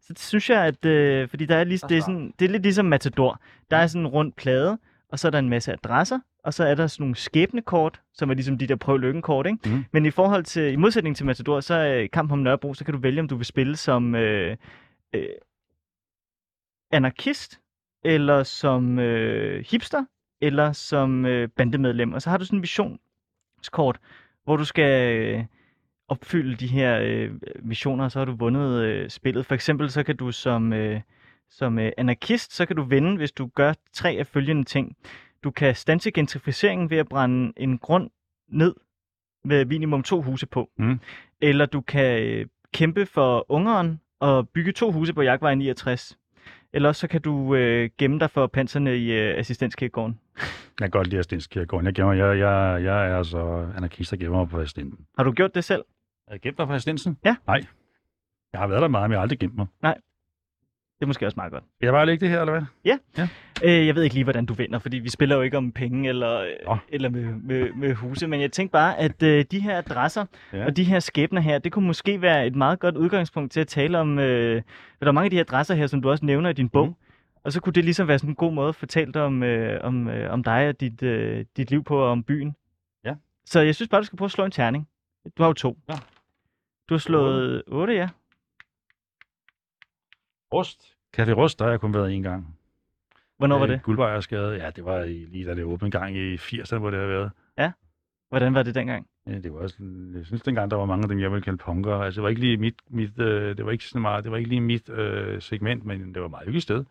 Så 0.00 0.12
det 0.12 0.18
synes 0.18 0.50
jeg, 0.50 0.64
at... 0.64 0.84
Øh, 0.84 1.28
fordi 1.28 1.46
der 1.46 1.56
er, 1.56 1.64
lige, 1.64 1.78
Der 1.78 1.84
er 1.84 1.88
det, 1.88 1.96
er 1.96 2.00
sådan, 2.02 2.34
det 2.38 2.44
er 2.44 2.48
lidt 2.50 2.62
ligesom 2.62 2.86
Matador. 2.86 3.40
Der 3.70 3.76
er 3.76 3.86
sådan 3.86 4.00
en 4.02 4.06
rund 4.06 4.32
plade, 4.32 4.78
og 5.12 5.18
så 5.18 5.28
er 5.28 5.30
der 5.30 5.38
en 5.38 5.48
masse 5.48 5.72
adresser, 5.72 6.20
og 6.44 6.54
så 6.54 6.64
er 6.64 6.74
der 6.74 6.86
sådan 6.86 7.02
nogle 7.02 7.16
skæbnekort, 7.16 8.00
som 8.14 8.30
er 8.30 8.34
ligesom 8.34 8.58
de 8.58 8.66
der 8.66 8.76
prøv 8.76 8.98
lykken-kort, 8.98 9.46
ikke? 9.46 9.68
Mhm. 9.68 9.84
Men 9.92 10.06
i 10.06 10.10
forhold 10.10 10.44
til, 10.44 10.72
i 10.72 10.76
modsætning 10.76 11.16
til 11.16 11.26
Matador, 11.26 11.60
så 11.60 11.74
er 11.74 12.06
kamp 12.06 12.32
om 12.32 12.38
Nørrebro, 12.38 12.74
så 12.74 12.84
kan 12.84 12.94
du 12.94 13.00
vælge, 13.00 13.20
om 13.20 13.28
du 13.28 13.36
vil 13.36 13.46
spille 13.46 13.76
som 13.76 14.14
øh, 14.14 14.56
øh, 15.14 15.28
anarkist, 16.90 17.60
eller 18.04 18.42
som 18.42 18.98
øh, 18.98 19.64
hipster, 19.70 20.04
eller 20.40 20.72
som 20.72 21.26
øh, 21.26 21.48
bandemedlem. 21.48 22.12
Og 22.12 22.22
så 22.22 22.30
har 22.30 22.36
du 22.36 22.44
sådan 22.44 22.56
en 22.56 22.60
missionskort, 22.60 23.98
hvor 24.44 24.56
du 24.56 24.64
skal 24.64 25.16
øh, 25.16 25.44
opfylde 26.08 26.56
de 26.56 26.66
her 26.66 27.00
øh, 27.02 27.30
missioner, 27.62 28.04
og 28.04 28.12
så 28.12 28.18
har 28.18 28.26
du 28.26 28.32
vundet 28.32 28.82
øh, 28.82 29.10
spillet. 29.10 29.46
For 29.46 29.54
eksempel 29.54 29.90
så 29.90 30.02
kan 30.02 30.16
du 30.16 30.32
som, 30.32 30.72
øh, 30.72 31.00
som 31.50 31.78
øh, 31.78 31.92
anarkist, 31.98 32.52
så 32.52 32.66
kan 32.66 32.76
du 32.76 32.82
vinde, 32.82 33.16
hvis 33.16 33.32
du 33.32 33.50
gør 33.54 33.72
tre 33.92 34.10
af 34.10 34.26
følgende 34.26 34.64
ting. 34.64 34.96
Du 35.44 35.50
kan 35.50 35.74
stanse 35.74 36.10
gentrificeringen 36.10 36.90
ved 36.90 36.98
at 36.98 37.08
brænde 37.08 37.52
en 37.56 37.78
grund 37.78 38.10
ned 38.48 38.74
med 39.44 39.64
minimum 39.64 40.02
to 40.02 40.22
huse 40.22 40.46
på. 40.46 40.70
Mm. 40.78 41.00
Eller 41.40 41.66
du 41.66 41.80
kan 41.80 42.22
øh, 42.22 42.46
kæmpe 42.74 43.06
for 43.06 43.46
ungeren 43.48 44.00
og 44.20 44.48
bygge 44.48 44.72
to 44.72 44.92
huse 44.92 45.14
på 45.14 45.22
Jagtvej 45.22 45.54
69. 45.54 46.18
Eller 46.72 46.88
også 46.88 47.00
så 47.00 47.08
kan 47.08 47.22
du 47.22 47.54
øh, 47.54 47.90
gemme 47.98 48.18
dig 48.18 48.30
for 48.30 48.46
panserne 48.46 48.96
i 48.96 49.12
øh, 49.12 49.38
assistenskirkegården. 49.38 50.20
Jeg 50.36 50.44
kan 50.78 50.90
godt 50.90 51.06
lide 51.06 51.18
Astenskirkegården. 51.18 51.86
Jeg, 51.86 51.94
gemmer, 51.94 52.12
jeg, 52.12 52.38
jeg, 52.38 52.84
jeg 52.84 53.10
er 53.10 53.16
altså 53.16 53.68
anarkist, 53.76 54.10
der 54.10 54.16
gemmer 54.16 54.38
mig 54.38 54.48
på 54.48 54.60
Astenden. 54.60 55.06
Har 55.16 55.24
du 55.24 55.32
gjort 55.32 55.54
det 55.54 55.64
selv? 55.64 55.84
Jeg 56.30 56.40
gemt 56.40 56.58
mig 56.58 56.66
på 56.66 56.72
Astensen? 56.72 57.18
Ja. 57.24 57.36
Nej. 57.46 57.64
Jeg 58.52 58.60
har 58.60 58.66
været 58.66 58.82
der 58.82 58.88
meget, 58.88 59.10
men 59.10 59.12
jeg 59.12 59.18
har 59.18 59.22
aldrig 59.22 59.38
gemt 59.38 59.56
mig. 59.56 59.66
Det 61.00 61.04
er 61.04 61.06
måske 61.06 61.26
også 61.26 61.36
meget 61.36 61.52
godt. 61.52 61.64
Jeg 61.80 61.92
bare 61.92 62.06
lægge 62.06 62.20
det 62.20 62.28
her, 62.28 62.40
eller 62.40 62.52
hvad? 62.52 62.62
Øh, 63.64 63.86
jeg 63.86 63.94
ved 63.94 64.02
ikke 64.02 64.14
lige, 64.14 64.24
hvordan 64.24 64.46
du 64.46 64.54
vinder, 64.54 64.78
fordi 64.78 64.98
vi 64.98 65.08
spiller 65.08 65.36
jo 65.36 65.42
ikke 65.42 65.56
om 65.56 65.72
penge 65.72 66.08
eller, 66.08 66.40
øh, 66.40 66.78
eller 66.88 67.08
med, 67.08 67.24
med, 67.24 67.72
med 67.72 67.94
huse, 67.94 68.26
men 68.26 68.40
jeg 68.40 68.52
tænkte 68.52 68.72
bare, 68.72 68.98
at 68.98 69.22
øh, 69.22 69.44
de 69.50 69.60
her 69.60 69.78
adresser 69.78 70.24
Ja. 70.52 70.64
og 70.66 70.76
de 70.76 70.84
her 70.84 71.00
skæbner 71.00 71.40
her, 71.40 71.58
det 71.58 71.72
kunne 71.72 71.86
måske 71.86 72.22
være 72.22 72.46
et 72.46 72.54
meget 72.56 72.78
godt 72.78 72.96
udgangspunkt 72.96 73.52
til 73.52 73.60
at 73.60 73.66
tale 73.68 73.98
om, 73.98 74.18
øh, 74.18 74.62
der 75.00 75.06
er 75.06 75.12
mange 75.12 75.24
af 75.24 75.30
de 75.30 75.36
her 75.36 75.44
adresser 75.44 75.74
her, 75.74 75.86
som 75.86 76.02
du 76.02 76.10
også 76.10 76.24
nævner 76.24 76.50
i 76.50 76.52
din 76.52 76.68
bog, 76.68 76.86
Mhm. 76.86 76.94
og 77.44 77.52
så 77.52 77.60
kunne 77.60 77.72
det 77.72 77.84
ligesom 77.84 78.08
være 78.08 78.18
sådan 78.18 78.30
en 78.30 78.34
god 78.36 78.52
måde 78.52 78.68
at 78.68 78.74
fortælle 78.74 79.20
om, 79.20 79.42
øh, 79.42 79.80
om, 79.84 80.08
øh, 80.08 80.32
om 80.32 80.44
dig 80.44 80.68
og 80.68 80.80
dit, 80.80 81.02
øh, 81.02 81.44
dit 81.56 81.70
liv 81.70 81.84
på 81.84 81.96
og 81.98 82.10
om 82.10 82.22
byen. 82.24 82.54
Ja. 83.04 83.14
Så 83.46 83.60
jeg 83.60 83.74
synes 83.74 83.88
bare, 83.88 84.00
du 84.00 84.06
skal 84.06 84.16
prøve 84.16 84.26
at 84.26 84.30
slå 84.32 84.44
en 84.44 84.50
terning. 84.50 84.88
Du 85.38 85.42
har 85.42 85.48
jo 85.48 85.52
to. 85.52 85.78
Ja. 85.88 85.94
Du 86.88 86.94
har 86.94 86.98
slået 86.98 87.62
8, 87.66 87.94
ja. 87.94 88.08
Rust. 90.54 90.94
Café 91.16 91.32
Rust, 91.32 91.58
der 91.58 91.64
har 91.64 91.70
jeg 91.72 91.80
kun 91.80 91.94
været 91.94 92.12
en 92.12 92.22
gang. 92.22 92.56
Hvornår 93.38 93.58
var 93.58 93.66
Øh, 93.66 93.72
det? 93.72 93.82
Guldbejersgade. 93.82 94.54
Ja, 94.64 94.70
det 94.70 94.84
var 94.84 95.02
i, 95.02 95.12
lige 95.12 95.46
da 95.46 95.54
det 95.54 95.64
åbnede 95.64 95.90
gang 95.90 96.16
i 96.16 96.34
80'erne, 96.36 96.78
hvor 96.78 96.90
det 96.90 97.00
har 97.00 97.06
været. 97.06 97.30
Hvordan 98.28 98.54
var 98.54 98.62
det 98.62 98.74
dengang? 98.74 99.06
Ja, 99.26 99.38
det 99.38 99.52
var 99.52 99.58
også, 99.58 99.74
jeg 100.16 100.26
synes 100.26 100.42
dengang, 100.42 100.70
der 100.70 100.76
var 100.76 100.84
mange 100.84 101.02
af 101.02 101.08
dem, 101.08 101.20
jeg 101.20 101.30
ville 101.32 101.42
kalde 101.42 101.58
punker. 101.58 101.94
Altså, 101.94 102.18
det 102.18 102.22
var 102.22 102.28
ikke 102.28 102.40
lige 102.40 102.56
mit, 102.56 102.74
mit 102.90 103.18
øh, 103.20 103.56
det 103.56 103.64
var 103.66 103.70
ikke 103.72 103.84
sådan 103.84 104.02
meget, 104.02 104.24
det 104.24 104.32
var 104.32 104.38
ikke 104.38 104.48
lige 104.50 104.60
mit 104.60 104.88
øh, 104.88 105.42
segment, 105.42 105.84
men 105.84 106.00
det 106.14 106.20
var 106.20 106.24
et 106.26 106.30
meget 106.30 106.44
hyggeligt 106.44 106.62
sted. 106.62 106.84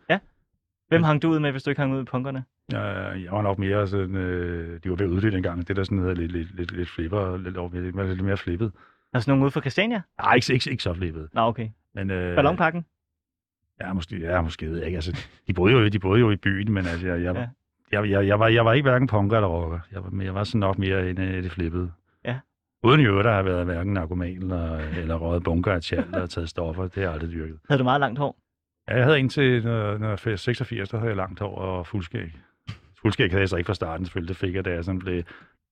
Hvem 0.88 1.02
hang 1.02 1.22
du 1.22 1.28
ud 1.30 1.38
med, 1.38 1.50
hvis 1.50 1.62
du 1.62 1.70
ikke 1.70 1.80
hang 1.80 1.92
ud 1.92 1.96
med 1.98 2.06
punkerne? 2.06 2.44
Jeg, 2.72 3.20
jeg 3.24 3.32
var 3.32 3.42
nok 3.42 3.58
mere 3.58 3.86
sådan, 3.88 4.16
øh, 4.16 4.80
de 4.84 4.90
var 4.90 4.96
ved 4.96 5.06
at 5.06 5.10
uddybe 5.10 5.34
dengang, 5.34 5.68
det 5.68 5.76
der 5.76 5.84
sådan 5.84 5.98
hedder 5.98 6.14
lidt, 6.14 6.32
lidt, 6.32 6.54
lidt, 6.56 6.72
lidt 6.72 6.88
flipper, 6.88 7.36
lidt, 7.36 7.56
over, 7.56 7.70
lidt, 7.72 7.94
mere- 7.94 8.08
lidt 8.08 8.24
mere 8.24 8.36
flippet. 8.36 8.72
Altså 9.12 9.30
nogen 9.30 9.42
ude 9.42 9.50
fra 9.50 9.60
Christiania? 9.60 10.02
Nej, 10.18 10.34
ikke, 10.34 10.52
ikke, 10.52 10.70
ikke 10.70 10.82
så 10.82 10.94
flippet. 10.94 11.28
Nå, 11.32 11.40
okay. 11.40 11.68
Men, 11.94 12.10
øh, 12.10 12.34
Ballonpakken? 12.34 12.84
Ja, 13.80 13.92
måske, 13.92 14.18
ja, 14.18 14.40
måske 14.42 14.66
ved 14.70 14.76
jeg 14.76 14.86
ikke. 14.86 14.96
Altså, 14.96 15.16
de 15.46 15.52
boede 15.52 15.72
jo, 15.74 15.88
de 15.88 15.98
boede 15.98 16.20
jo 16.20 16.30
i 16.30 16.36
byen, 16.36 16.72
men 16.72 16.86
altså, 16.86 17.06
jeg, 17.06 17.22
jeg, 17.22 17.34
Ja. 17.34 17.46
jeg, 18.00 18.10
jeg, 18.10 18.26
jeg, 18.26 18.40
var, 18.40 18.48
jeg 18.48 18.64
var 18.64 18.72
ikke 18.72 18.88
hverken 18.88 19.08
punker 19.08 19.36
eller 19.36 19.48
rocker. 19.48 19.78
Jeg 19.92 20.04
var, 20.04 20.22
jeg 20.22 20.34
var 20.34 20.44
sådan 20.44 20.58
nok 20.58 20.78
mere 20.78 21.10
en 21.10 21.18
af 21.18 21.42
det 21.42 21.52
flippede. 21.52 21.92
Ja. 22.24 22.38
Uden 22.82 23.00
øvrigt, 23.00 23.24
der 23.24 23.32
har 23.32 23.42
været 23.42 23.64
hverken 23.64 23.92
narkoman 23.92 24.36
eller, 24.42 24.76
eller 24.78 25.14
røget 25.14 25.42
bunker 25.42 25.72
af 25.72 25.82
tjal 25.82 26.04
eller 26.14 26.26
taget 26.26 26.48
stoffer. 26.48 26.82
Det 26.82 26.94
har 26.94 27.02
jeg 27.02 27.12
aldrig 27.12 27.30
dyrket. 27.30 27.58
Havde 27.68 27.78
du 27.78 27.84
meget 27.84 28.00
langt 28.00 28.18
hår? 28.18 28.36
Ja, 28.88 28.96
jeg 28.96 29.04
havde 29.04 29.18
indtil 29.18 29.64
når, 29.64 29.98
når 29.98 30.08
jeg 30.08 30.18
var 30.24 30.36
86, 30.36 30.88
der 30.88 30.98
havde 30.98 31.08
jeg 31.08 31.16
langt 31.16 31.40
hår 31.40 31.54
og 31.56 31.86
fuldskæg. 31.86 32.36
Fuldskæg 33.02 33.30
havde 33.30 33.40
jeg 33.40 33.48
så 33.48 33.56
ikke 33.56 33.66
fra 33.66 33.74
starten, 33.74 34.06
selvfølgelig. 34.06 34.28
Det 34.28 34.36
fik 34.36 34.54
jeg, 34.54 34.64
da 34.64 34.70
jeg, 34.70 34.84
sådan 34.84 34.98
blev, 34.98 35.22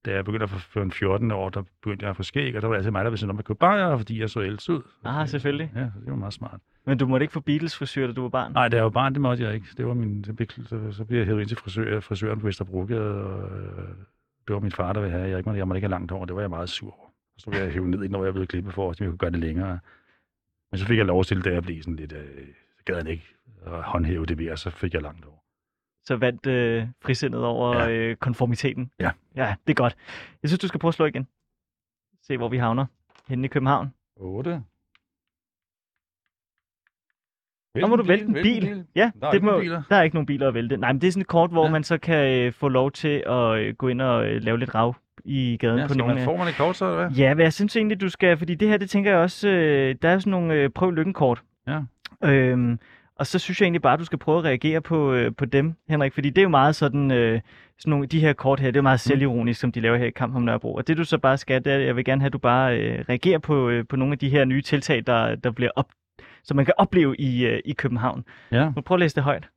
da 0.07 0.15
jeg 0.15 0.25
begyndte 0.25 0.45
at 0.45 0.51
få 0.51 0.83
en 0.83 0.93
14 0.93 1.31
år, 1.31 1.49
der 1.49 1.63
begyndte 1.83 2.03
jeg 2.03 2.11
at 2.11 2.17
få 2.17 2.23
skæg, 2.23 2.57
og 2.57 2.63
der 2.63 2.69
var 2.69 2.75
det 2.75 2.79
altid 2.79 2.91
mig, 2.91 3.05
der 3.05 3.11
ville 3.11 3.19
sige, 3.19 3.31
om 3.31 3.37
jeg 3.37 3.45
købe 3.45 3.59
bajer, 3.59 3.97
fordi 3.97 4.21
jeg 4.21 4.31
så 4.31 4.43
ældst 4.43 4.69
ud. 4.69 4.83
Ah, 5.05 5.29
selvfølgelig. 5.29 5.73
Ja, 5.75 5.81
det 5.81 5.93
var 6.07 6.17
meget 6.17 6.35
smart. 6.35 6.61
Men 6.87 6.99
du 6.99 7.07
måtte 7.07 7.25
ikke 7.25 7.33
få 7.33 7.41
Beatles 7.41 7.77
frisyr, 7.77 8.07
da 8.07 8.13
du 8.13 8.23
var 8.23 8.29
barn? 8.29 8.53
Nej, 8.53 8.69
da 8.69 8.77
jeg 8.77 8.85
var 8.85 8.91
barn, 8.91 9.13
det 9.13 9.21
måtte 9.21 9.45
jeg 9.45 9.55
ikke. 9.55 9.67
Det 9.77 9.87
var 9.87 9.95
min, 9.95 10.25
så, 10.25 10.33
blev, 10.33 10.49
så, 10.51 10.93
så 10.93 11.05
blev 11.05 11.19
jeg 11.19 11.27
hævet 11.27 11.41
ind 11.41 11.49
til 11.49 11.57
frisør, 11.57 12.01
frisøren 12.01 12.41
på 12.41 12.47
Vesterbrogade, 12.47 13.25
og 13.25 13.51
øh, 13.59 13.89
det 14.49 14.55
var 14.55 14.61
min 14.61 14.73
far, 14.73 14.93
der 14.93 15.01
ville 15.01 15.17
have. 15.17 15.29
Jeg, 15.29 15.39
ikke 15.39 15.49
måtte, 15.49 15.59
jeg 15.59 15.69
måtte 15.69 15.79
ikke 15.79 15.87
have 15.87 15.91
langt 15.91 16.11
hår, 16.13 16.25
det 16.25 16.35
var 16.35 16.41
jeg 16.41 16.51
meget 16.51 16.69
sur 16.69 16.99
over. 16.99 17.09
Så 17.39 17.51
blev 17.51 17.61
jeg 17.61 17.73
hævet 17.73 17.89
ned, 17.89 18.09
når 18.09 18.25
jeg 18.25 18.35
blev 18.35 18.47
klippet 18.47 18.75
for, 18.75 18.93
så 18.93 19.05
jeg 19.05 19.11
kunne 19.11 19.19
gøre 19.19 19.31
det 19.31 19.41
længere. 19.41 19.79
Men 20.71 20.79
så 20.79 20.87
fik 20.87 20.99
jeg 20.99 21.07
lov 21.07 21.25
til, 21.25 21.45
da 21.45 21.53
jeg 21.53 21.63
blev 21.63 21.83
sådan 21.83 21.97
lidt, 21.97 22.13
øh, 22.13 22.47
så 22.77 22.85
gad 22.85 22.97
jeg 22.97 23.09
ikke 23.09 23.35
at 23.67 23.83
håndhæve 23.83 24.27
det 24.27 24.39
mere, 24.39 24.57
så 24.57 24.71
fik 24.71 24.95
jeg 24.95 25.03
langt 25.03 25.25
hår. 25.25 25.38
Så 26.09 26.17
vandt 26.17 26.47
øh, 26.47 26.87
frisindet 27.03 27.45
over 27.45 27.77
ja. 27.77 27.91
Øh, 27.91 28.17
konformiteten? 28.17 28.91
Ja. 29.01 29.11
Ja, 29.37 29.55
det 29.67 29.73
er 29.73 29.75
godt. 29.75 29.97
Jeg 30.43 30.49
synes, 30.51 30.59
du 30.61 30.69
skal 30.69 30.81
prøve 30.81 30.89
at 30.91 30.95
slå 30.95 31.07
igen. 31.07 31.29
Se, 32.23 32.37
hvor 32.37 32.49
vi 32.49 32.57
havner. 32.57 32.87
Henne 33.29 33.45
i 33.45 33.49
København. 33.49 33.95
8. 34.17 34.63
Så 37.81 37.87
må 37.87 37.97
du 37.97 38.03
vælte 38.03 38.25
en 38.27 38.33
bil. 38.33 38.85
Ja, 38.95 39.11
Der 39.21 39.27
er 39.27 39.31
det 39.33 39.43
må, 39.43 39.61
biler. 39.61 39.83
der 39.89 39.97
er 39.97 40.03
ikke 40.03 40.17
nogen 40.17 40.27
biler 40.27 40.49
at 40.49 40.55
vælte. 40.55 40.77
Nej, 40.77 40.93
men 40.93 41.01
det 41.01 41.07
er 41.09 41.13
sådan 41.13 41.21
et 41.21 41.27
kort, 41.27 41.51
hvor 41.51 41.65
ja. 41.65 41.71
Man 41.71 41.85
så 41.85 41.99
kan 41.99 42.41
øh, 42.47 42.53
få 42.53 42.69
lov 42.69 42.91
til 42.93 43.23
at 43.27 43.59
øh, 43.59 43.75
gå 43.75 43.89
ind 43.89 44.01
og 44.03 44.27
øh, 44.29 44.43
lave 44.43 44.59
lidt 44.59 44.75
rav 44.75 44.95
i 45.25 45.57
gaden 45.61 45.79
Ja, 45.79 45.87
på 45.87 45.95
nogle 45.95 46.15
man, 46.15 46.19
af- 46.21 46.25
får 46.25 46.37
man 46.37 46.49
et 46.49 46.55
kort 46.57 46.77
så, 46.77 46.85
eller 46.85 47.07
hvad? 47.09 47.17
Ja, 47.17 47.35
men 47.35 47.43
jeg 47.43 47.53
synes 47.53 47.77
egentlig, 47.77 48.01
du 48.01 48.09
skal, 48.09 48.37
fordi 48.39 48.55
det 48.55 48.69
her, 48.69 48.77
det 48.77 48.91
tænker 48.91 49.11
jeg 49.11 49.21
også, 49.21 49.49
øh, 49.49 49.97
der 50.03 50.09
er 50.09 50.19
sådan 50.19 50.31
nogle 50.31 50.55
øh, 50.55 50.71
prøv 50.71 50.91
lykken-kort. 50.91 51.43
Ja. 51.67 51.81
Øhm, 52.25 52.79
og 53.19 53.27
så 53.27 53.39
synes 53.39 53.61
jeg 53.61 53.65
egentlig 53.65 53.83
bare, 53.83 53.93
at 53.93 53.99
du 53.99 54.05
skal 54.05 54.19
prøve 54.19 54.39
at 54.39 54.45
reagere 54.45 54.81
på, 54.81 55.13
øh, 55.13 55.35
på 55.35 55.45
dem, 55.45 55.75
Henrik, 55.89 56.13
fordi 56.13 56.31
det 56.31 56.39
er 56.39 56.43
jo 56.43 56.49
meget 56.49 56.77
sådan, 56.77 57.11
øh, 57.11 57.41
sådan 57.79 57.91
nogle, 57.91 58.07
de 58.07 58.21
her 58.21 58.33
kort 58.33 58.61
her, 58.61 58.67
det 58.67 58.77
er 58.77 58.81
jo 58.81 58.83
meget 58.83 59.01
selvironisk, 59.01 59.61
som 59.61 59.73
de 59.73 59.81
laver 59.81 59.97
her 59.97 60.07
i 60.07 60.11
Kamp 60.11 60.37
om 60.37 60.43
Nørrebro. 60.43 60.75
Og 60.75 60.87
det 60.87 60.97
du 60.97 61.05
så 61.05 61.19
bare 61.19 61.37
skal, 61.37 61.65
det 61.65 61.73
er, 61.73 61.79
jeg 61.79 61.97
vil 61.97 62.05
gerne 62.05 62.21
have, 62.21 62.27
at 62.27 62.33
du 62.33 62.39
bare 62.39 62.79
øh, 62.79 63.05
reagerer 63.09 63.39
på, 63.39 63.69
øh, 63.69 63.87
på 63.89 63.97
nogle 63.97 64.13
af 64.13 64.19
de 64.19 64.29
her 64.29 64.45
nye 64.45 64.63
tiltag, 64.63 65.07
der, 65.07 65.35
der 65.35 65.51
bliver 65.51 65.71
op, 65.77 65.89
som 66.45 66.57
man 66.57 66.65
kan 66.65 66.75
opleve 66.79 67.17
i, 67.17 67.47
øh, 67.47 67.61
i 67.65 67.73
København. 67.73 68.25
Ja. 68.53 68.73
Nu 68.77 68.83
prøv 68.83 68.95
at 68.95 69.01
læse 69.01 69.15
det 69.15 69.23
højt. 69.23 69.49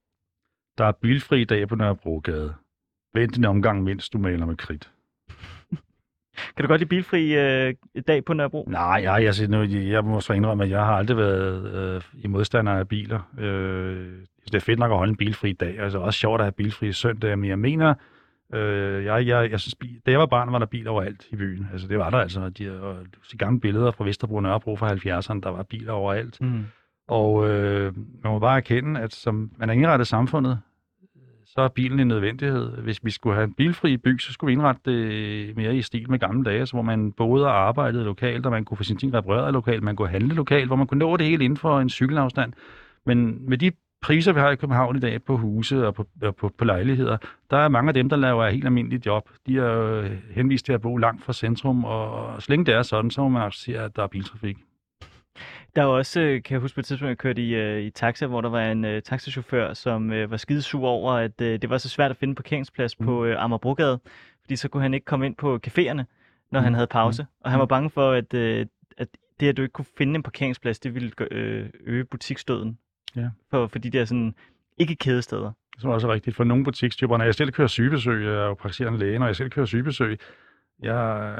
Der 0.78 0.86
er 0.86 0.91
bilfri 0.91 1.43
dag 1.43 1.67
på 1.67 1.76
Nørrebrogade. 1.76 2.54
Vent 3.13 3.38
en 3.38 3.45
omgang, 3.45 3.84
mens 3.84 4.10
du 4.10 4.17
maler 4.17 4.45
med 4.45 4.56
kridt. 4.56 4.91
Kan 6.57 6.63
du 6.63 6.67
godt 6.67 6.79
lide 6.81 6.89
bilfri 6.89 7.35
øh, 7.37 7.73
dag 8.07 8.25
på 8.25 8.33
Nørrebro? 8.33 8.65
Nej, 8.67 8.99
jeg, 9.03 9.23
jeg, 9.23 9.35
siger 9.35 9.47
nu, 9.47 9.63
jeg 9.63 10.03
må 10.03 10.19
så 10.21 10.33
indrømme, 10.33 10.63
at 10.63 10.69
jeg 10.69 10.85
har 10.85 10.95
aldrig 10.95 11.17
været 11.17 11.73
øh, 11.95 12.01
i 12.23 12.27
modstander 12.27 12.71
af 12.73 12.87
biler. 12.87 13.19
Øh, 13.39 14.11
det 14.45 14.55
er 14.55 14.59
fedt 14.59 14.79
nok 14.79 14.91
at 14.91 14.97
holde 14.97 15.09
en 15.11 15.17
bilfri 15.17 15.53
dag. 15.53 15.79
Altså 15.79 15.97
også 15.99 16.19
sjovt 16.19 16.41
at 16.41 16.45
have 16.45 16.51
bilfri 16.51 16.91
søndag, 16.93 17.39
men 17.39 17.49
jeg 17.49 17.59
mener, 17.59 17.93
øh, 18.53 19.05
jeg, 19.05 19.27
jeg, 19.27 19.51
jeg 19.51 19.59
synes, 19.59 19.75
bi- 19.75 19.99
da 20.05 20.11
jeg 20.11 20.19
var 20.19 20.25
barn, 20.25 20.51
var 20.51 20.59
der 20.59 20.65
biler 20.65 20.91
overalt 20.91 21.25
i 21.31 21.35
byen. 21.35 21.67
Altså 21.71 21.87
det 21.87 21.97
var 21.97 22.09
der 22.09 22.17
altså. 22.17 22.49
De, 22.49 22.81
og, 22.81 22.97
de 23.31 23.37
gamle 23.37 23.59
billeder 23.59 23.91
fra 23.91 24.03
Vesterbro 24.05 24.35
og 24.35 24.43
Nørrebro 24.43 24.75
fra 24.75 24.89
70'erne, 24.89 25.39
der 25.43 25.49
var 25.49 25.63
biler 25.63 25.93
overalt. 25.93 26.41
Mm. 26.41 26.63
Og 27.07 27.49
øh, 27.49 27.93
man 28.23 28.31
må 28.33 28.39
bare 28.39 28.57
erkende, 28.57 28.99
at 28.99 29.13
som 29.13 29.51
man 29.57 29.69
har 29.69 29.73
indrettet 29.75 30.07
samfundet, 30.07 30.59
så 31.55 31.61
er 31.61 31.67
bilen 31.67 31.99
en 31.99 32.07
nødvendighed. 32.07 32.77
Hvis 32.77 32.99
vi 33.03 33.11
skulle 33.11 33.35
have 33.35 33.43
en 33.43 33.53
bilfri 33.53 33.97
by, 33.97 34.19
så 34.19 34.33
skulle 34.33 34.47
vi 34.47 34.53
indrette 34.53 34.81
det 34.91 35.55
mere 35.55 35.75
i 35.75 35.81
stil 35.81 36.09
med 36.09 36.19
gamle 36.19 36.43
dage, 36.43 36.65
så 36.65 36.73
hvor 36.73 36.81
man 36.81 37.11
boede 37.11 37.45
og 37.45 37.67
arbejdede 37.67 38.03
lokalt, 38.03 38.45
og 38.45 38.51
man 38.51 38.65
kunne 38.65 38.77
få 38.77 38.83
sine 38.83 38.99
ting 38.99 39.13
repareret 39.13 39.53
lokalt, 39.53 39.83
man 39.83 39.95
kunne 39.95 40.07
handle 40.09 40.35
lokalt, 40.35 40.67
hvor 40.67 40.75
man 40.75 40.87
kunne 40.87 40.99
nå 40.99 41.17
det 41.17 41.25
hele 41.25 41.43
inden 41.43 41.57
for 41.57 41.79
en 41.79 41.89
cykelafstand. 41.89 42.53
Men 43.05 43.49
med 43.49 43.57
de 43.57 43.71
priser, 44.01 44.33
vi 44.33 44.39
har 44.39 44.49
i 44.49 44.55
København 44.55 44.95
i 44.95 44.99
dag 44.99 45.23
på 45.23 45.37
huse 45.37 45.87
og 45.87 45.95
på, 45.95 46.05
og 46.21 46.35
på, 46.35 46.51
på 46.57 46.65
lejligheder, 46.65 47.17
der 47.51 47.57
er 47.57 47.67
mange 47.67 47.87
af 47.87 47.93
dem, 47.93 48.09
der 48.09 48.15
laver 48.15 48.45
et 48.45 48.53
helt 48.53 48.65
almindeligt 48.65 49.05
job. 49.05 49.29
De 49.47 49.57
er 49.57 49.81
øh, 49.81 50.11
henvist 50.31 50.65
til 50.65 50.73
at 50.73 50.81
bo 50.81 50.97
langt 50.97 51.23
fra 51.23 51.33
centrum, 51.33 51.83
og 51.83 52.41
så 52.41 52.45
længe 52.49 52.65
det 52.65 52.73
er 52.73 52.81
sådan, 52.81 53.11
så 53.11 53.21
må 53.21 53.29
man 53.29 53.41
acceptere, 53.41 53.83
at 53.83 53.95
der 53.95 54.03
er 54.03 54.07
biltrafik. 54.07 54.57
Der 55.75 55.84
var 55.84 55.91
også, 55.91 56.21
øh, 56.21 56.43
kan 56.43 56.53
jeg 56.53 56.62
huske 56.62 56.75
på 56.75 56.79
et 56.79 56.86
tidspunkt, 56.86 57.10
jeg 57.10 57.17
kørte 57.17 57.41
i, 57.41 57.77
uh, 57.77 57.81
i 57.81 57.89
taxa, 57.89 58.25
hvor 58.25 58.41
der 58.41 58.49
var 58.49 58.71
en 58.71 58.86
uh, 58.86 58.99
taxachauffør, 58.99 59.73
som 59.73 60.10
uh, 60.10 60.31
var 60.31 60.38
skidesur 60.38 60.88
over, 60.88 61.13
at 61.13 61.41
uh, 61.41 61.47
det 61.47 61.69
var 61.69 61.77
så 61.77 61.89
svært 61.89 62.12
at 62.12 62.17
finde 62.17 62.36
parkeringsplads 62.36 62.99
mm. 62.99 63.05
på 63.05 63.25
uh, 63.25 63.43
Amagerbrogade, 63.43 63.99
fordi 64.41 64.55
så 64.55 64.69
kunne 64.69 64.84
han 64.84 64.93
ikke 64.93 65.05
komme 65.05 65.25
ind 65.25 65.36
på 65.36 65.60
caféerne, 65.67 66.03
når 66.51 66.60
mm. 66.60 66.63
han 66.63 66.73
havde 66.73 66.88
pause. 66.88 67.23
Mm. 67.23 67.27
Og 67.41 67.51
han 67.51 67.60
var 67.60 67.65
bange 67.65 67.89
for, 67.89 68.12
at, 68.12 68.34
uh, 68.34 68.65
at 68.97 69.07
det, 69.39 69.49
at 69.49 69.57
du 69.57 69.62
ikke 69.62 69.73
kunne 69.73 69.86
finde 69.97 70.15
en 70.15 70.23
parkeringsplads, 70.23 70.79
det 70.79 70.95
ville 70.95 71.12
uh, 71.21 71.69
øge 71.86 72.03
butiksstøden 72.03 72.77
ja. 73.15 73.29
for, 73.49 73.67
for 73.67 73.79
de 73.79 73.89
der 73.89 74.05
sådan 74.05 74.36
ikke 74.77 74.95
kædesteder. 74.95 75.51
Det 75.75 75.84
er 75.84 75.89
også 75.89 76.13
rigtigt. 76.13 76.36
For 76.36 76.43
nogle 76.43 76.63
butikstyper, 76.63 77.17
når 77.17 77.25
jeg 77.25 77.36
selv 77.36 77.51
kører 77.51 77.67
sygebesøg, 77.67 78.25
jeg 78.25 78.34
er 78.34 78.45
jo 78.45 78.53
praktiserende 78.53 78.99
læge, 78.99 79.19
når 79.19 79.25
jeg 79.25 79.36
selv 79.36 79.49
kører 79.49 79.65
sygebesøg, 79.65 80.19
jeg 80.81 81.35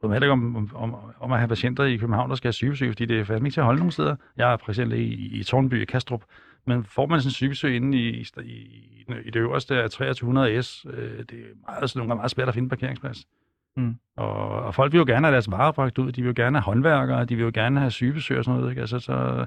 bryder 0.00 0.08
mig 0.08 0.14
heller 0.14 0.26
ikke 0.26 0.32
om, 0.32 0.70
om, 0.74 0.96
om 1.20 1.32
at 1.32 1.38
have 1.38 1.48
patienter 1.48 1.84
i 1.84 1.96
København, 1.96 2.30
der 2.30 2.36
skal 2.36 2.48
have 2.48 2.52
sygebesøg, 2.52 2.88
fordi 2.88 3.04
det 3.04 3.20
er 3.20 3.24
fandme 3.24 3.46
ikke 3.46 3.54
til 3.54 3.60
at 3.60 3.64
holde 3.64 3.78
nogen 3.78 3.90
steder. 3.90 4.16
Jeg 4.36 4.52
er 4.52 4.56
præsident 4.56 4.92
i, 4.92 5.38
i 5.38 5.42
Tornby 5.44 5.82
i 5.82 5.84
Kastrup, 5.84 6.22
men 6.66 6.84
får 6.84 7.06
man 7.06 7.20
sådan 7.20 7.28
en 7.28 7.32
sygebesøg 7.32 7.76
inde 7.76 7.98
i, 7.98 8.08
i, 8.10 8.26
i, 8.42 9.04
i 9.24 9.30
det 9.30 9.36
øverste 9.36 9.82
af 9.82 9.90
2300 9.90 10.62
S, 10.62 10.86
øh, 10.90 11.18
det 11.18 11.32
er 11.32 11.54
meget, 11.66 11.80
altså, 11.80 11.98
nogle 11.98 12.10
gange 12.10 12.18
meget 12.18 12.30
svært 12.30 12.48
at 12.48 12.54
finde 12.54 12.68
parkeringsplads. 12.68 13.26
Mm. 13.76 13.96
Og, 14.16 14.48
og 14.48 14.74
folk 14.74 14.92
vil 14.92 14.98
jo 14.98 15.04
gerne 15.04 15.26
have 15.26 15.32
deres 15.32 15.50
varer 15.50 15.72
bragt 15.72 15.98
ud, 15.98 16.12
de 16.12 16.22
vil 16.22 16.28
jo 16.28 16.34
gerne 16.36 16.58
have 16.58 16.64
håndværkere, 16.64 17.24
de 17.24 17.36
vil 17.36 17.44
jo 17.44 17.50
gerne 17.54 17.80
have 17.80 17.90
sygebesøg 17.90 18.38
og 18.38 18.44
sådan 18.44 18.58
noget. 18.58 18.70
Ikke? 18.70 18.80
Altså, 18.80 18.98
så 18.98 19.46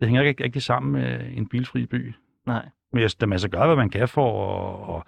det 0.00 0.08
hænger 0.08 0.22
ikke 0.22 0.44
rigtig 0.44 0.62
sammen 0.62 0.92
med 0.92 1.20
en 1.34 1.48
bilfri 1.48 1.86
by. 1.86 2.14
Nej. 2.46 2.68
Men 2.92 3.02
jeg, 3.02 3.28
man 3.28 3.38
så 3.38 3.48
gør, 3.48 3.66
hvad 3.66 3.76
man 3.76 3.90
kan 3.90 4.08
for 4.08 4.96
at 4.96 5.02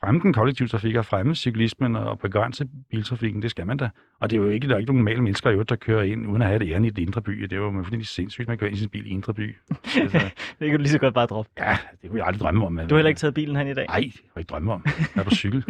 fremme 0.00 0.20
den 0.20 0.32
kollektive 0.32 0.68
trafik 0.68 0.96
og 0.96 1.06
fremme 1.06 1.34
cyklismen 1.34 1.96
og 1.96 2.18
begrænse 2.18 2.66
biltrafikken, 2.90 3.42
det 3.42 3.50
skal 3.50 3.66
man 3.66 3.76
da. 3.76 3.88
Og 4.20 4.30
det 4.30 4.36
er 4.36 4.40
jo 4.40 4.48
ikke, 4.48 4.68
der 4.68 4.74
er 4.74 4.78
ikke 4.78 4.92
nogen 4.92 4.98
normale 4.98 5.22
mennesker, 5.22 5.62
der 5.62 5.76
kører 5.76 6.02
ind 6.02 6.26
uden 6.26 6.42
at 6.42 6.48
have 6.48 6.58
det 6.58 6.72
ærne 6.72 6.86
i 6.86 6.90
det 6.90 7.02
indre 7.02 7.22
by. 7.22 7.42
Det 7.42 7.52
er 7.52 7.56
jo 7.56 7.72
fuldstændig 7.72 8.06
sindssygt, 8.06 8.48
man 8.48 8.58
kører 8.58 8.68
ind 8.68 8.76
i 8.76 8.80
sin 8.80 8.88
bil 8.88 9.06
i 9.06 9.08
indre 9.08 9.34
by. 9.34 9.56
Altså, 9.96 10.18
det 10.58 10.70
kan 10.70 10.70
du 10.70 10.78
lige 10.78 10.88
så 10.88 10.98
godt 10.98 11.14
bare 11.14 11.26
droppe. 11.26 11.50
Ja, 11.58 11.78
det 12.02 12.10
kunne 12.10 12.18
jeg 12.18 12.26
aldrig 12.26 12.40
drømme 12.40 12.66
om. 12.66 12.76
Du 12.76 12.82
har 12.82 12.96
heller 12.96 13.08
ikke 13.08 13.18
taget 13.18 13.34
bilen 13.34 13.56
hen 13.56 13.68
i 13.68 13.74
dag? 13.74 13.86
Nej, 13.88 13.98
det 14.00 14.12
kunne 14.12 14.30
jeg 14.34 14.40
ikke 14.40 14.50
drømme 14.50 14.72
om. 14.72 14.82
Jeg 14.86 15.20
er 15.20 15.24
på 15.24 15.30
cykel. 15.30 15.64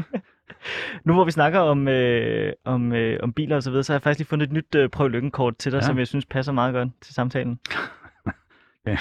nu 1.05 1.12
hvor 1.12 1.25
vi 1.25 1.31
snakker 1.31 1.61
om, 1.61 1.88
øh, 1.88 2.53
om, 2.64 2.93
øh, 2.93 3.21
om 3.23 3.33
biler 3.33 3.57
og 3.57 3.62
så 3.62 3.71
videre, 3.71 3.85
så 3.85 3.93
har 3.93 3.97
jeg 3.97 4.03
faktisk 4.03 4.19
lige 4.19 4.29
fundet 4.29 4.47
et 4.47 4.53
nyt 4.53 4.75
øh, 4.75 4.88
prøv 4.88 5.11
til 5.59 5.73
dig, 5.73 5.79
ja. 5.79 5.87
som 5.87 5.99
jeg 5.99 6.07
synes 6.07 6.27
passer 6.27 6.53
meget 6.53 6.75
godt 6.75 6.88
til 7.01 7.14
samtalen. 7.14 7.61
ja. 8.87 8.99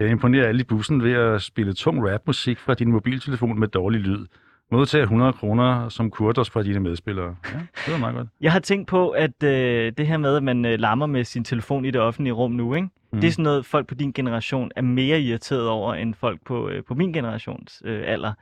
Jeg 0.00 0.10
imponerer 0.10 0.48
alle 0.48 0.60
i 0.60 0.64
bussen 0.64 1.02
ved 1.02 1.12
at 1.12 1.42
spille 1.42 1.72
tung 1.72 2.10
rapmusik 2.10 2.58
fra 2.58 2.74
din 2.74 2.92
mobiltelefon 2.92 3.60
med 3.60 3.68
dårlig 3.68 4.00
lyd. 4.00 4.26
Modtage 4.72 5.02
100 5.02 5.32
kroner 5.32 5.88
som 5.88 6.10
kurdos 6.10 6.50
fra 6.50 6.62
dine 6.62 6.80
medspillere. 6.80 7.36
Ja, 7.52 7.58
det 7.86 7.92
var 7.92 7.98
meget 7.98 8.14
godt. 8.14 8.28
Jeg 8.40 8.52
har 8.52 8.60
tænkt 8.60 8.88
på, 8.88 9.10
at 9.10 9.42
øh, 9.42 9.92
det 9.98 10.06
her 10.06 10.16
med, 10.16 10.36
at 10.36 10.42
man 10.42 10.64
øh, 10.64 10.78
larmer 10.78 11.06
med 11.06 11.24
sin 11.24 11.44
telefon 11.44 11.84
i 11.84 11.90
det 11.90 12.00
offentlige 12.00 12.32
rum 12.32 12.50
nu, 12.50 12.74
ikke? 12.74 12.88
Mm. 13.12 13.20
det 13.20 13.28
er 13.28 13.32
sådan 13.32 13.42
noget, 13.42 13.66
folk 13.66 13.86
på 13.86 13.94
din 13.94 14.12
generation 14.12 14.70
er 14.76 14.82
mere 14.82 15.20
irriteret 15.20 15.68
over, 15.68 15.94
end 15.94 16.14
folk 16.14 16.40
på, 16.44 16.68
øh, 16.68 16.84
på 16.84 16.94
min 16.94 17.12
generations 17.12 17.82
øh, 17.84 18.02
alder. 18.06 18.32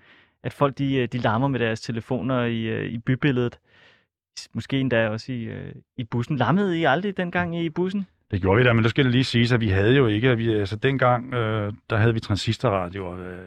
At 0.43 0.53
folk 0.53 0.79
de, 0.79 0.97
øh, 0.97 1.09
de 1.13 1.19
larmer 1.19 1.49
med 1.49 1.61
deres 1.61 1.81
telefoner 1.81 2.45
i, 2.45 2.63
øh, 2.63 2.93
i 2.93 2.99
bybilledet. 2.99 3.59
Måske 4.55 4.81
endda 4.81 5.09
også 5.09 5.33
i, 5.33 5.43
øh, 5.43 5.73
i 5.97 6.05
bussen. 6.05 6.37
Larmede 6.37 6.79
I 6.81 6.85
aldrig 6.85 7.17
dengang 7.17 7.59
i 7.59 7.71
bussen? 7.71 8.07
Det 8.31 8.41
gjorde 8.41 8.59
vi 8.59 8.65
da, 8.65 8.73
men 8.73 8.83
der 8.83 8.91
skal 8.91 9.05
det 9.05 9.13
lige 9.13 9.25
sige, 9.25 9.55
at 9.55 9.61
vi 9.61 9.69
havde 9.69 9.97
jo 9.97 10.07
ikke, 10.07 10.31
at 10.31 10.39
vi, 10.39 10.53
altså 10.55 10.77
dengang, 10.77 11.35
øh, 11.35 11.73
der 11.91 11.97
havde 11.97 12.15
vi 12.15 12.21
transistorradio, 12.21 13.19
øh, 13.19 13.39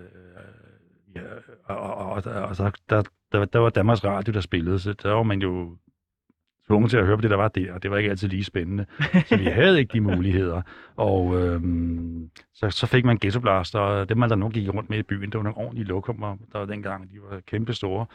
ja, 1.16 1.22
og, 1.64 1.78
og, 1.78 2.08
og, 2.08 2.24
og 2.26 2.58
der, 2.58 2.72
der, 2.90 3.04
der, 3.32 3.46
der 3.46 3.60
var 3.60 3.70
Danmarks 3.70 4.04
Radio, 4.04 4.34
der 4.34 4.42
spillede, 4.42 4.80
så 4.80 4.94
der 4.94 5.14
var 5.14 5.24
man 5.24 5.42
jo 5.42 5.78
tvunget 6.68 6.90
til 6.90 6.98
at 6.98 7.06
høre 7.06 7.18
på 7.18 7.22
det, 7.22 7.30
der 7.30 7.36
var 7.38 7.48
der, 7.48 7.74
og 7.74 7.84
det 7.84 7.92
var 7.92 7.98
ikke 7.98 8.10
altid 8.10 8.28
lige 8.28 8.44
spændende. 8.44 8.86
Så 9.26 9.38
vi 9.38 9.46
havde 9.46 9.80
ikke 9.80 9.94
de 9.94 10.02
muligheder. 10.16 10.62
Og 10.96 11.40
øhm, 11.40 12.30
så, 12.54 12.70
så 12.70 12.88
fik 12.88 13.06
man 13.06 13.18
ghettoblaster, 13.22 13.80
og 13.80 14.10
dem, 14.10 14.18
man 14.18 14.30
der 14.30 14.36
nu 14.36 14.50
gik 14.50 14.74
rundt 14.74 14.90
med 14.90 15.00
i 15.00 15.04
byen, 15.04 15.32
det 15.32 15.38
var 15.38 15.44
nogle 15.44 15.58
ordentlige 15.58 15.88
lokummer, 15.88 16.38
der 16.52 16.60
var 16.60 16.66
dengang, 16.66 17.12
de 17.12 17.18
var 17.30 17.40
kæmpe 17.40 17.74
store. 17.74 18.06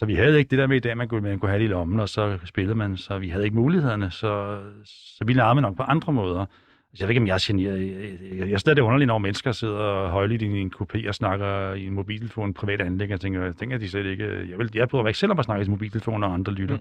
Så 0.00 0.06
vi 0.06 0.14
havde 0.14 0.38
ikke 0.38 0.50
det 0.50 0.58
der 0.58 0.66
med 0.66 0.76
i 0.76 0.80
dag, 0.80 0.96
man 0.96 1.08
kunne, 1.08 1.20
man 1.20 1.38
kunne 1.38 1.48
have 1.48 1.58
det 1.58 1.64
i 1.64 1.68
lommen, 1.68 2.00
og 2.00 2.08
så 2.08 2.38
spillede 2.44 2.74
man, 2.74 2.96
så 2.96 3.18
vi 3.18 3.28
havde 3.28 3.44
ikke 3.44 3.56
mulighederne, 3.56 4.10
så, 4.10 4.60
så 4.84 5.24
vi 5.24 5.32
larmede 5.32 5.62
nok 5.62 5.76
på 5.76 5.82
andre 5.82 6.12
måder. 6.12 6.46
Jeg 7.00 7.08
ved 7.08 7.08
ikke, 7.08 7.20
om 7.20 7.26
jeg 7.26 7.34
er 7.34 7.44
generet. 7.46 7.80
Jeg, 8.38 8.50
jeg, 8.50 8.76
det 8.76 8.78
underligt, 8.78 9.06
når 9.06 9.18
mennesker 9.18 9.52
sidder 9.52 10.08
højligt 10.08 10.42
i 10.42 10.46
en 10.46 10.72
kopé 10.76 11.08
og 11.08 11.14
snakker 11.14 11.74
i 11.74 11.86
en 11.86 11.92
mobiltelefon, 11.92 12.54
privat 12.54 12.80
anlæg. 12.80 13.10
Jeg 13.10 13.20
tænker, 13.20 13.44
jeg 13.44 13.56
tænker, 13.56 13.78
de 13.78 13.88
slet 13.88 14.06
ikke... 14.06 14.24
Jeg, 14.24 14.58
vil, 14.58 14.70
jeg 14.74 14.88
mig 14.92 15.06
ikke 15.06 15.18
selv 15.18 15.32
om 15.32 15.38
at 15.38 15.44
snakke 15.44 15.66
i 15.66 15.68
mobiltelefon, 15.68 16.24
og 16.24 16.34
andre 16.34 16.52
lytter. 16.52 16.78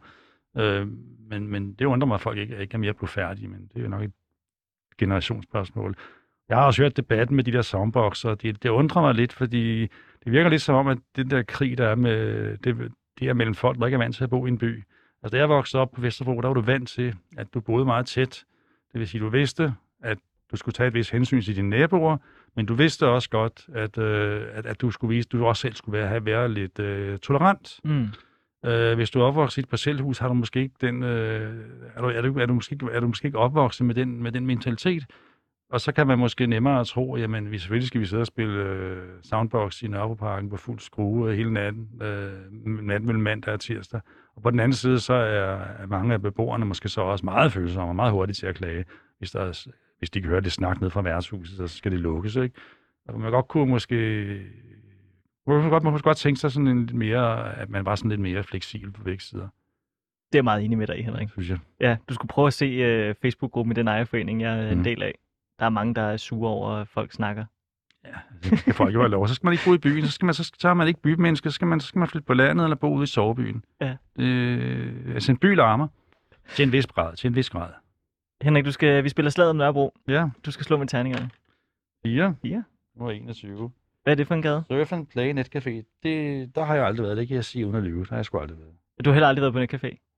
Mm. 0.55 0.61
Øh, 0.61 0.87
men, 1.29 1.47
men 1.47 1.73
det 1.73 1.85
undrer 1.85 2.07
mig, 2.07 2.15
at 2.15 2.21
folk 2.21 2.37
ikke, 2.37 2.57
ikke 2.61 2.73
er 2.73 2.77
mere 2.77 2.93
på 2.93 3.05
færdige, 3.05 3.47
men 3.47 3.69
det 3.73 3.79
er 3.79 3.83
jo 3.83 3.89
nok 3.89 4.03
et 4.03 4.13
generationsspørgsmål. 4.97 5.95
Jeg 6.49 6.57
har 6.57 6.65
også 6.65 6.81
hørt 6.81 6.97
debatten 6.97 7.35
med 7.35 7.43
de 7.43 7.51
der 7.51 7.61
soundboxer, 7.61 8.35
det, 8.35 8.63
det 8.63 8.69
undrer 8.69 9.01
mig 9.01 9.15
lidt, 9.15 9.33
fordi 9.33 9.81
det 10.23 10.31
virker 10.31 10.49
lidt 10.49 10.61
som 10.61 10.75
om, 10.75 10.87
at 10.87 10.97
den 11.15 11.29
der 11.29 11.43
krig, 11.43 11.77
der 11.77 11.87
er 11.87 11.95
med, 11.95 12.57
det, 12.57 12.91
det 13.19 13.29
er 13.29 13.33
mellem 13.33 13.55
folk, 13.55 13.79
der 13.79 13.85
ikke 13.85 13.95
er 13.95 13.99
vant 13.99 14.15
til 14.15 14.23
at 14.23 14.29
bo 14.29 14.45
i 14.45 14.49
en 14.49 14.57
by. 14.57 14.83
Altså, 15.23 15.35
da 15.35 15.37
jeg 15.37 15.49
voksede 15.49 15.81
op 15.81 15.91
på 15.91 16.01
Vesterbro, 16.01 16.41
der 16.41 16.47
var 16.47 16.53
du 16.53 16.61
vant 16.61 16.89
til, 16.89 17.15
at 17.37 17.53
du 17.53 17.59
boede 17.59 17.85
meget 17.85 18.05
tæt. 18.05 18.45
Det 18.93 18.99
vil 18.99 19.07
sige, 19.07 19.21
du 19.21 19.29
vidste, 19.29 19.73
at 20.03 20.17
du 20.51 20.57
skulle 20.57 20.73
tage 20.73 20.87
et 20.87 20.93
vis 20.93 21.09
hensyn 21.09 21.41
til 21.41 21.55
dine 21.55 21.69
naboer, 21.69 22.17
men 22.55 22.65
du 22.65 22.73
vidste 22.73 23.07
også 23.07 23.29
godt, 23.29 23.67
at, 23.73 23.97
øh, 23.97 24.47
at, 24.53 24.65
at 24.65 24.81
du 24.81 24.91
skulle 24.91 25.15
vise, 25.15 25.27
at 25.27 25.31
du 25.31 25.45
også 25.45 25.61
selv 25.61 25.75
skulle 25.75 25.99
være, 25.99 26.07
have 26.07 26.25
været 26.25 26.51
lidt 26.51 26.79
øh, 26.79 27.19
tolerant. 27.19 27.79
Mm. 27.83 28.07
Øh, 28.65 28.95
hvis 28.95 29.09
du 29.09 29.19
er 29.19 29.23
opvokset 29.23 29.57
i 29.57 29.59
et 29.59 29.69
parcelhus, 29.69 30.17
har 30.17 30.27
du 30.27 30.33
måske 30.33 30.61
ikke 30.61 30.75
den, 30.81 31.03
øh, 31.03 31.65
er, 31.95 32.01
du, 32.01 32.07
er, 32.07 32.21
du, 32.21 32.39
er, 32.39 32.45
du 32.45 32.53
måske, 32.53 32.79
er 32.91 32.99
du 32.99 33.07
måske 33.07 33.25
ikke 33.25 33.37
opvokset 33.37 33.85
med 33.85 33.95
den, 33.95 34.23
med 34.23 34.31
den 34.31 34.45
mentalitet. 34.45 35.03
Og 35.69 35.81
så 35.81 35.91
kan 35.91 36.07
man 36.07 36.19
måske 36.19 36.47
nemmere 36.47 36.85
tro, 36.85 37.15
jamen 37.15 37.51
vi, 37.51 37.57
selvfølgelig 37.57 37.87
skal 37.87 38.01
vi 38.01 38.05
sidde 38.05 38.21
og 38.21 38.27
spille 38.27 38.63
øh, 38.63 39.07
Soundbox 39.23 39.81
i 39.81 39.87
Nørrebroparken 39.87 40.49
på 40.49 40.57
fuld 40.57 40.79
skrue 40.79 41.35
hele 41.35 41.53
natten, 41.53 41.89
øh, 42.01 42.51
natten 42.63 43.05
mellem 43.05 43.23
mandag 43.23 43.53
og 43.53 43.59
tirsdag. 43.59 44.01
Og 44.35 44.41
på 44.41 44.51
den 44.51 44.59
anden 44.59 44.73
side, 44.73 44.99
så 44.99 45.13
er, 45.13 45.57
er 45.57 45.85
mange 45.87 46.13
af 46.13 46.21
beboerne 46.21 46.65
måske 46.65 46.89
så 46.89 47.01
også 47.01 47.25
meget 47.25 47.51
følsomme 47.53 47.91
og 47.91 47.95
meget 47.95 48.11
hurtige 48.11 48.33
til 48.33 48.47
at 48.47 48.55
klage, 48.55 48.85
hvis, 49.17 49.31
der 49.31 49.41
er, 49.41 49.67
hvis 49.99 50.09
de 50.09 50.21
kan 50.21 50.29
høre 50.29 50.41
det 50.41 50.51
snak 50.51 50.81
ned 50.81 50.89
fra 50.89 51.01
værtshuset, 51.01 51.57
så 51.57 51.67
skal 51.67 51.91
det 51.91 51.99
lukkes, 51.99 52.35
ikke? 52.35 52.55
Og 53.07 53.19
man 53.19 53.31
godt 53.31 53.47
kunne 53.47 53.69
måske 53.69 53.95
man 55.47 55.61
kunne 55.61 55.69
godt, 55.69 55.83
man 55.83 55.93
kunne 55.93 56.01
godt 56.01 56.17
tænke 56.17 56.39
sig 56.39 56.51
sådan 56.51 56.67
en 56.67 56.79
lidt 56.79 56.95
mere, 56.95 57.55
at 57.57 57.69
man 57.69 57.85
var 57.85 57.95
sådan 57.95 58.09
lidt 58.09 58.21
mere 58.21 58.43
fleksibel 58.43 58.91
på 58.91 59.03
begge 59.03 59.23
sider. 59.23 59.47
Det 60.31 60.39
er 60.39 60.43
meget 60.43 60.65
enig 60.65 60.77
med 60.77 60.87
dig 60.87 61.05
Henrik. 61.05 61.29
Synes 61.29 61.49
jeg. 61.49 61.57
Ja, 61.81 61.97
du 62.09 62.13
skulle 62.13 62.29
prøve 62.29 62.47
at 62.47 62.53
se 62.53 63.09
uh, 63.09 63.15
Facebook-gruppen 63.21 63.71
i 63.71 63.75
den 63.75 63.87
ejerforening, 63.87 64.41
jeg 64.41 64.59
er 64.59 64.73
mm. 64.73 64.79
en 64.79 64.85
del 64.85 65.03
af. 65.03 65.15
Der 65.59 65.65
er 65.65 65.69
mange, 65.69 65.95
der 65.95 66.01
er 66.01 66.17
sure 66.17 66.49
over, 66.49 66.69
at 66.69 66.87
folk 66.87 67.11
snakker. 67.11 67.45
Ja, 68.05 68.09
det 68.43 68.63
kan 68.63 68.73
folk 68.73 68.93
jo 68.93 68.99
have 68.99 69.09
lov. 69.09 69.27
Så 69.27 69.33
skal 69.33 69.45
man 69.47 69.53
ikke 69.53 69.65
bo 69.65 69.73
i 69.73 69.77
byen, 69.77 70.05
så, 70.05 70.11
skal 70.11 70.25
man, 70.25 70.33
så, 70.33 70.51
så 70.59 70.69
er 70.69 70.73
man 70.73 70.87
ikke 70.87 71.01
bymenneske, 71.01 71.49
så 71.49 71.55
skal 71.55 71.67
man, 71.67 71.79
så 71.79 71.87
skal 71.87 71.99
man 71.99 72.07
flytte 72.07 72.25
på 72.25 72.33
landet 72.33 72.63
eller 72.63 72.75
bo 72.75 72.93
ude 72.93 73.03
i 73.03 73.07
sovebyen. 73.07 73.63
Ja. 73.81 73.95
Øh, 74.19 75.13
altså 75.13 75.31
en 75.31 75.37
by 75.37 75.55
larmer 75.55 75.87
til 76.55 76.63
en 76.63 76.71
vis 76.71 76.87
grad. 76.87 77.15
Til 77.15 77.27
en 77.27 77.35
vis 77.35 77.49
grad. 77.49 77.69
Henrik, 78.41 78.65
du 78.65 78.71
skal, 78.71 79.03
vi 79.03 79.09
spiller 79.09 79.29
slaget 79.29 79.49
om 79.49 79.55
Nørrebro. 79.55 79.93
Ja. 80.07 80.29
Du 80.45 80.51
skal 80.51 80.65
slå 80.65 80.77
med 80.77 80.87
terningerne. 80.87 81.29
4. 82.05 82.35
4. 82.41 82.63
Nu 82.95 83.05
er 83.05 83.11
21. 83.11 83.71
Hvad 84.03 84.13
er 84.13 84.15
det 84.15 84.27
for 84.27 84.35
en 84.35 84.41
gade? 84.41 84.63
Surf 84.71 84.93
and 84.93 85.07
Play 85.07 85.33
Netcafé. 85.33 85.99
Det, 86.03 86.55
der 86.55 86.63
har 86.63 86.75
jeg 86.75 86.85
aldrig 86.85 87.03
været. 87.03 87.17
Det 87.17 87.27
kan 87.27 87.35
jeg 87.35 87.45
sige 87.45 87.65
uden 87.65 87.75
at 87.75 87.83
lyve. 87.83 87.99
Der 87.99 88.09
har 88.09 88.15
jeg 88.15 88.25
sgu 88.25 88.39
aldrig 88.39 88.59
været. 88.59 88.73
Du 89.05 89.09
har 89.09 89.13
heller 89.13 89.27
aldrig 89.27 89.53
været 89.53 89.69
på 89.69 89.75
Netcafé? 89.75 90.08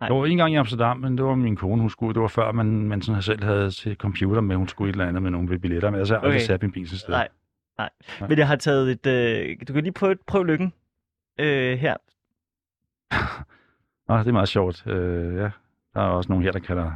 Nej. 0.00 0.08
Det 0.08 0.16
var 0.16 0.26
en 0.26 0.36
gang 0.36 0.52
i 0.52 0.56
Amsterdam, 0.56 0.96
men 0.96 1.18
det 1.18 1.24
var 1.24 1.34
min 1.34 1.56
kone, 1.56 1.80
hun 1.80 1.90
skulle. 1.90 2.14
Det 2.14 2.22
var 2.22 2.28
før, 2.28 2.52
man, 2.52 2.66
man 2.66 3.02
sådan 3.02 3.22
selv 3.22 3.44
havde 3.44 3.70
til 3.70 3.96
computer 3.96 4.40
med, 4.40 4.56
hun 4.56 4.68
skulle 4.68 4.88
et 4.88 4.94
eller 4.94 5.06
andet 5.06 5.22
med 5.22 5.30
nogle 5.30 5.58
billetter. 5.58 5.90
Men 5.90 5.98
altså, 5.98 6.14
jeg 6.14 6.20
har 6.20 6.26
aldrig 6.26 6.42
sat 6.42 6.62
min 6.62 6.72
bil 6.72 6.88
til 6.88 6.98
sted. 6.98 7.10
Nej. 7.10 7.28
Nej. 7.78 7.90
Nej. 8.20 8.28
Men 8.28 8.38
jeg 8.38 8.48
har 8.48 8.56
taget 8.56 8.90
et... 8.90 9.06
Øh, 9.06 9.56
du 9.68 9.72
kan 9.72 9.82
lige 9.82 9.92
prøve, 9.92 10.16
prøve 10.26 10.46
lykken 10.46 10.72
øh, 11.38 11.78
her. 11.78 11.96
Nå, 14.08 14.18
det 14.18 14.26
er 14.26 14.32
meget 14.32 14.48
sjovt. 14.48 14.86
Øh, 14.86 15.36
ja. 15.36 15.50
Der 15.94 16.00
er 16.00 16.08
også 16.08 16.28
nogen 16.32 16.44
her, 16.44 16.52
der 16.52 16.58
kalder... 16.58 16.92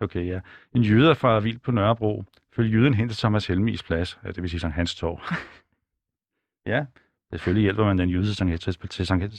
Okay, 0.00 0.26
ja. 0.26 0.40
En 0.74 0.82
jøder 0.82 1.14
fra 1.14 1.38
Vild 1.38 1.58
på 1.58 1.70
Nørrebro 1.70 2.24
følger 2.52 2.78
jøden 2.78 2.94
hen 2.94 3.08
til 3.08 3.18
Thomas 3.18 3.46
Helmis 3.46 3.82
plads. 3.82 4.18
Det 4.26 4.42
vil 4.42 4.50
sige 4.50 4.60
Sankt 4.60 4.76
Hans 4.76 4.94
Torv. 4.94 5.20
ja, 6.72 6.84
Selvfølgelig 7.34 7.62
hjælper 7.62 7.84
man 7.84 7.98
den 7.98 8.08
jyde 8.10 8.26
til, 8.26 8.34
Sankt- 8.34 8.58
til, 8.60 8.88
til, 8.88 9.06
Sankt- 9.06 9.28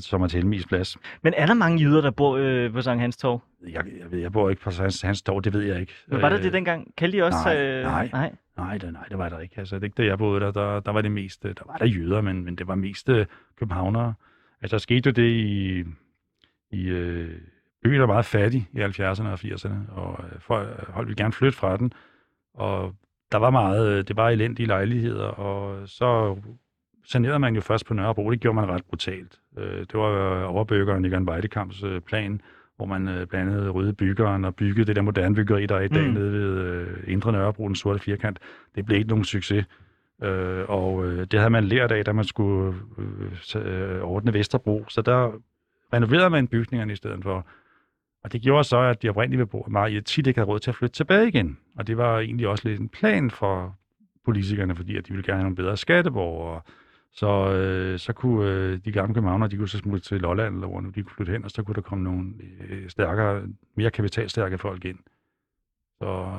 til 0.00 0.02
Thomas 0.02 0.32
Helmis 0.32 0.66
plads. 0.66 0.96
Men 1.22 1.34
er 1.36 1.46
der 1.46 1.54
mange 1.54 1.82
jyder, 1.82 2.00
der 2.00 2.10
bor 2.10 2.36
øh, 2.36 2.72
på 2.72 2.82
Sankt 2.82 3.00
Hans 3.00 3.16
Torv? 3.16 3.42
Jeg, 3.68 3.84
jeg, 4.00 4.10
ved, 4.10 4.18
jeg 4.18 4.32
bor 4.32 4.50
ikke 4.50 4.62
på 4.62 4.70
hans, 4.70 5.00
hans 5.02 5.22
dår, 5.22 5.40
det 5.40 5.52
ved 5.52 5.60
jeg 5.62 5.80
ikke. 5.80 5.92
Men 6.08 6.22
var 6.22 6.28
det 6.28 6.36
Øh, 6.38 6.42
det 6.44 6.52
dengang? 6.52 6.94
Kaldte 6.96 7.18
de 7.18 7.22
også? 7.24 7.38
nej, 7.44 7.56
øh, 7.66 7.82
nej. 7.82 8.08
nej. 8.12 8.32
Nej, 8.56 8.78
det, 8.78 8.92
nej, 8.92 9.04
det 9.08 9.18
var 9.18 9.28
der 9.28 9.38
ikke. 9.38 9.54
Altså, 9.58 9.74
det 9.76 9.82
er 9.82 9.84
ikke 9.84 10.02
da 10.02 10.06
jeg 10.06 10.18
boede 10.18 10.40
der, 10.40 10.50
der, 10.50 10.80
der 10.80 10.92
var 10.92 11.00
det 11.02 11.12
mest, 11.12 11.42
der 11.42 11.52
var 11.66 11.76
der 11.76 11.86
jøder, 11.86 12.20
men, 12.20 12.44
men 12.44 12.56
det 12.56 12.66
var 12.68 12.74
mest 12.74 13.08
øh, 13.08 13.26
københavnere. 13.58 14.14
Altså, 14.62 14.74
der 14.74 14.78
skete 14.78 15.06
jo 15.06 15.12
det 15.12 15.28
i, 15.30 15.84
i 16.70 16.86
øh, 16.88 17.30
byen 17.84 18.00
var 18.00 18.06
meget 18.06 18.24
fattig 18.24 18.68
i 18.72 18.78
70'erne 18.80 19.26
og 19.26 19.38
80'erne, 19.44 19.92
og 19.92 20.24
øh, 20.24 20.40
folk, 20.40 20.94
folk 20.94 21.08
ville 21.08 21.22
gerne 21.22 21.32
flytte 21.32 21.58
fra 21.58 21.76
den, 21.76 21.92
og 22.54 22.94
der 23.32 23.38
var 23.38 23.50
meget, 23.50 23.88
øh, 23.98 24.04
det 24.08 24.16
var 24.16 24.28
elendige 24.30 24.66
lejligheder, 24.66 25.26
og 25.26 25.88
så 25.88 26.36
sanerede 27.08 27.38
man 27.38 27.54
jo 27.54 27.60
først 27.60 27.86
på 27.86 27.94
Nørrebro, 27.94 28.30
det 28.30 28.40
gjorde 28.40 28.54
man 28.54 28.68
ret 28.68 28.84
brutalt. 28.84 29.40
Øh, 29.58 29.80
det 29.80 29.94
var 29.94 30.42
øh, 30.42 30.54
overbøgeren 30.54 31.04
i 31.04 31.08
Weidekamps 31.30 31.82
øh, 31.82 32.00
plan, 32.00 32.40
hvor 32.76 32.86
man 32.86 33.08
øh, 33.08 33.26
blandt 33.26 33.52
andet 33.52 33.74
rydde 33.74 33.92
byggeren 33.92 34.44
og 34.44 34.54
byggede 34.54 34.86
det 34.86 34.96
der 34.96 35.02
moderne 35.02 35.34
byggeri, 35.34 35.66
der 35.66 35.76
er 35.76 35.80
i 35.80 35.88
dag 35.88 36.06
Mm. 36.08 36.14
nede 36.14 36.32
ved 36.32 36.58
øh, 36.58 36.86
Indre 37.06 37.32
Nørrebro, 37.32 37.66
den 37.66 37.74
sorte 37.74 37.98
firkant. 37.98 38.38
Det 38.74 38.86
blev 38.86 38.98
ikke 38.98 39.08
nogen 39.08 39.24
succes. 39.24 39.64
Øh, 40.22 40.64
og 40.68 41.06
øh, 41.06 41.26
det 41.30 41.38
havde 41.40 41.50
man 41.50 41.64
lært 41.64 41.92
af, 41.92 42.04
da 42.04 42.12
man 42.12 42.24
skulle 42.24 42.78
øh, 43.56 44.00
ordne 44.02 44.34
Vesterbro. 44.34 44.84
Så 44.88 45.02
der 45.02 45.32
renoverede 45.92 46.30
man 46.30 46.48
bygningerne 46.48 46.92
i 46.92 46.96
stedet 46.96 47.22
for. 47.22 47.46
Og 48.24 48.32
det 48.32 48.42
gjorde 48.42 48.64
så, 48.64 48.78
at 48.78 49.02
de 49.02 49.08
oprindelige 49.08 49.38
beboere 49.38 49.70
meget 49.70 50.04
tit 50.06 50.26
ikke 50.26 50.40
havde 50.40 50.48
råd 50.48 50.58
til 50.58 50.70
at 50.70 50.74
flytte 50.74 50.94
tilbage 50.94 51.28
igen. 51.28 51.58
Og 51.78 51.86
det 51.86 51.96
var 51.96 52.18
egentlig 52.18 52.48
også 52.48 52.68
lidt 52.68 52.80
en 52.80 52.88
plan 52.88 53.30
for 53.30 53.76
politikerne, 54.24 54.76
fordi 54.76 54.96
at 54.96 55.06
de 55.08 55.12
ville 55.12 55.22
gerne 55.26 55.36
have 55.38 55.42
nogle 55.44 55.56
bedre 55.56 55.76
skatteborgere. 55.76 56.60
Så, 57.16 57.52
øh, 57.52 57.98
så 57.98 58.12
kunne 58.12 58.50
øh, 58.50 58.78
de 58.84 58.92
gamle 58.92 59.14
københavner, 59.14 59.46
de 59.46 59.56
kunne 59.56 59.68
så 59.68 59.78
smutte 59.78 60.08
til 60.08 60.20
Lolland, 60.20 60.54
eller 60.54 60.68
hvor 60.68 60.80
nu 60.80 60.88
de 60.88 61.02
kunne 61.02 61.14
flytte 61.14 61.32
hen, 61.32 61.44
og 61.44 61.50
så 61.50 61.62
kunne 61.62 61.74
der 61.74 61.80
komme 61.80 62.04
nogle 62.04 62.32
øh, 62.68 62.88
stærkere, 62.90 63.42
mere 63.76 63.90
kapitalstærke 63.90 64.58
folk 64.58 64.84
ind. 64.84 64.98
Så, 65.98 66.32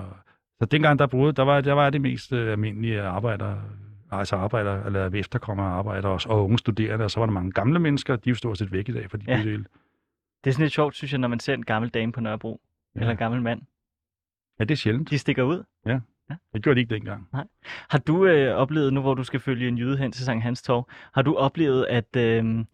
så 0.59 0.65
dengang 0.65 0.99
der 0.99 1.07
boede, 1.07 1.33
der 1.33 1.43
var, 1.43 1.61
der 1.61 1.73
var 1.73 1.89
det 1.89 2.01
mest 2.01 2.33
øh, 2.33 2.51
almindelige 2.51 3.01
arbejder, 3.01 3.55
altså 4.11 4.35
arbejder, 4.35 4.83
eller 4.83 5.09
efterkommere 5.13 5.67
arbejder 5.67 6.09
også, 6.09 6.29
og 6.29 6.43
unge 6.43 6.57
studerende, 6.57 7.05
og 7.05 7.11
så 7.11 7.19
var 7.19 7.25
der 7.25 7.33
mange 7.33 7.51
gamle 7.51 7.79
mennesker, 7.79 8.15
de 8.15 8.29
er 8.29 8.31
jo 8.31 8.35
stort 8.35 8.57
set 8.57 8.71
væk 8.71 8.89
i 8.89 8.93
dag 8.93 9.11
fra 9.11 9.17
de 9.17 9.23
Ja. 9.27 9.37
ja. 9.37 9.43
bydele. 9.43 9.65
Det 10.43 10.49
er 10.49 10.53
sådan 10.53 10.63
lidt 10.63 10.73
sjovt, 10.73 10.95
synes 10.95 11.11
jeg, 11.11 11.19
når 11.19 11.27
man 11.27 11.39
ser 11.39 11.53
en 11.53 11.65
gammel 11.65 11.89
dame 11.89 12.11
på 12.11 12.21
Nørrebro. 12.21 12.61
Ja. 12.95 12.99
Eller 12.99 13.11
en 13.11 13.17
gammel 13.17 13.41
mand. 13.41 13.61
Ja, 14.59 14.63
det 14.63 14.71
er 14.71 14.77
sjældent. 14.77 15.09
De 15.09 15.17
stikker 15.17 15.43
ud. 15.43 15.63
Det 16.53 16.63
gjorde 16.63 16.75
de 16.75 16.81
ikke 16.81 16.95
dengang. 16.95 17.27
Har 17.89 17.97
du 17.97 18.25
øh, 18.25 18.55
oplevet, 18.55 18.93
nu 18.93 19.01
hvor 19.01 19.13
du 19.13 19.23
skal 19.23 19.39
følge 19.39 19.67
en 19.67 19.77
jyde 19.77 19.97
hen 19.97 20.11
til 20.11 20.25
Sankt 20.25 20.43
Hans 20.43 20.61
Torv, 20.61 20.89
har 21.13 21.21
du 21.21 21.35
oplevet, 21.35 21.85
at 21.89 22.15
øh, 22.15 22.65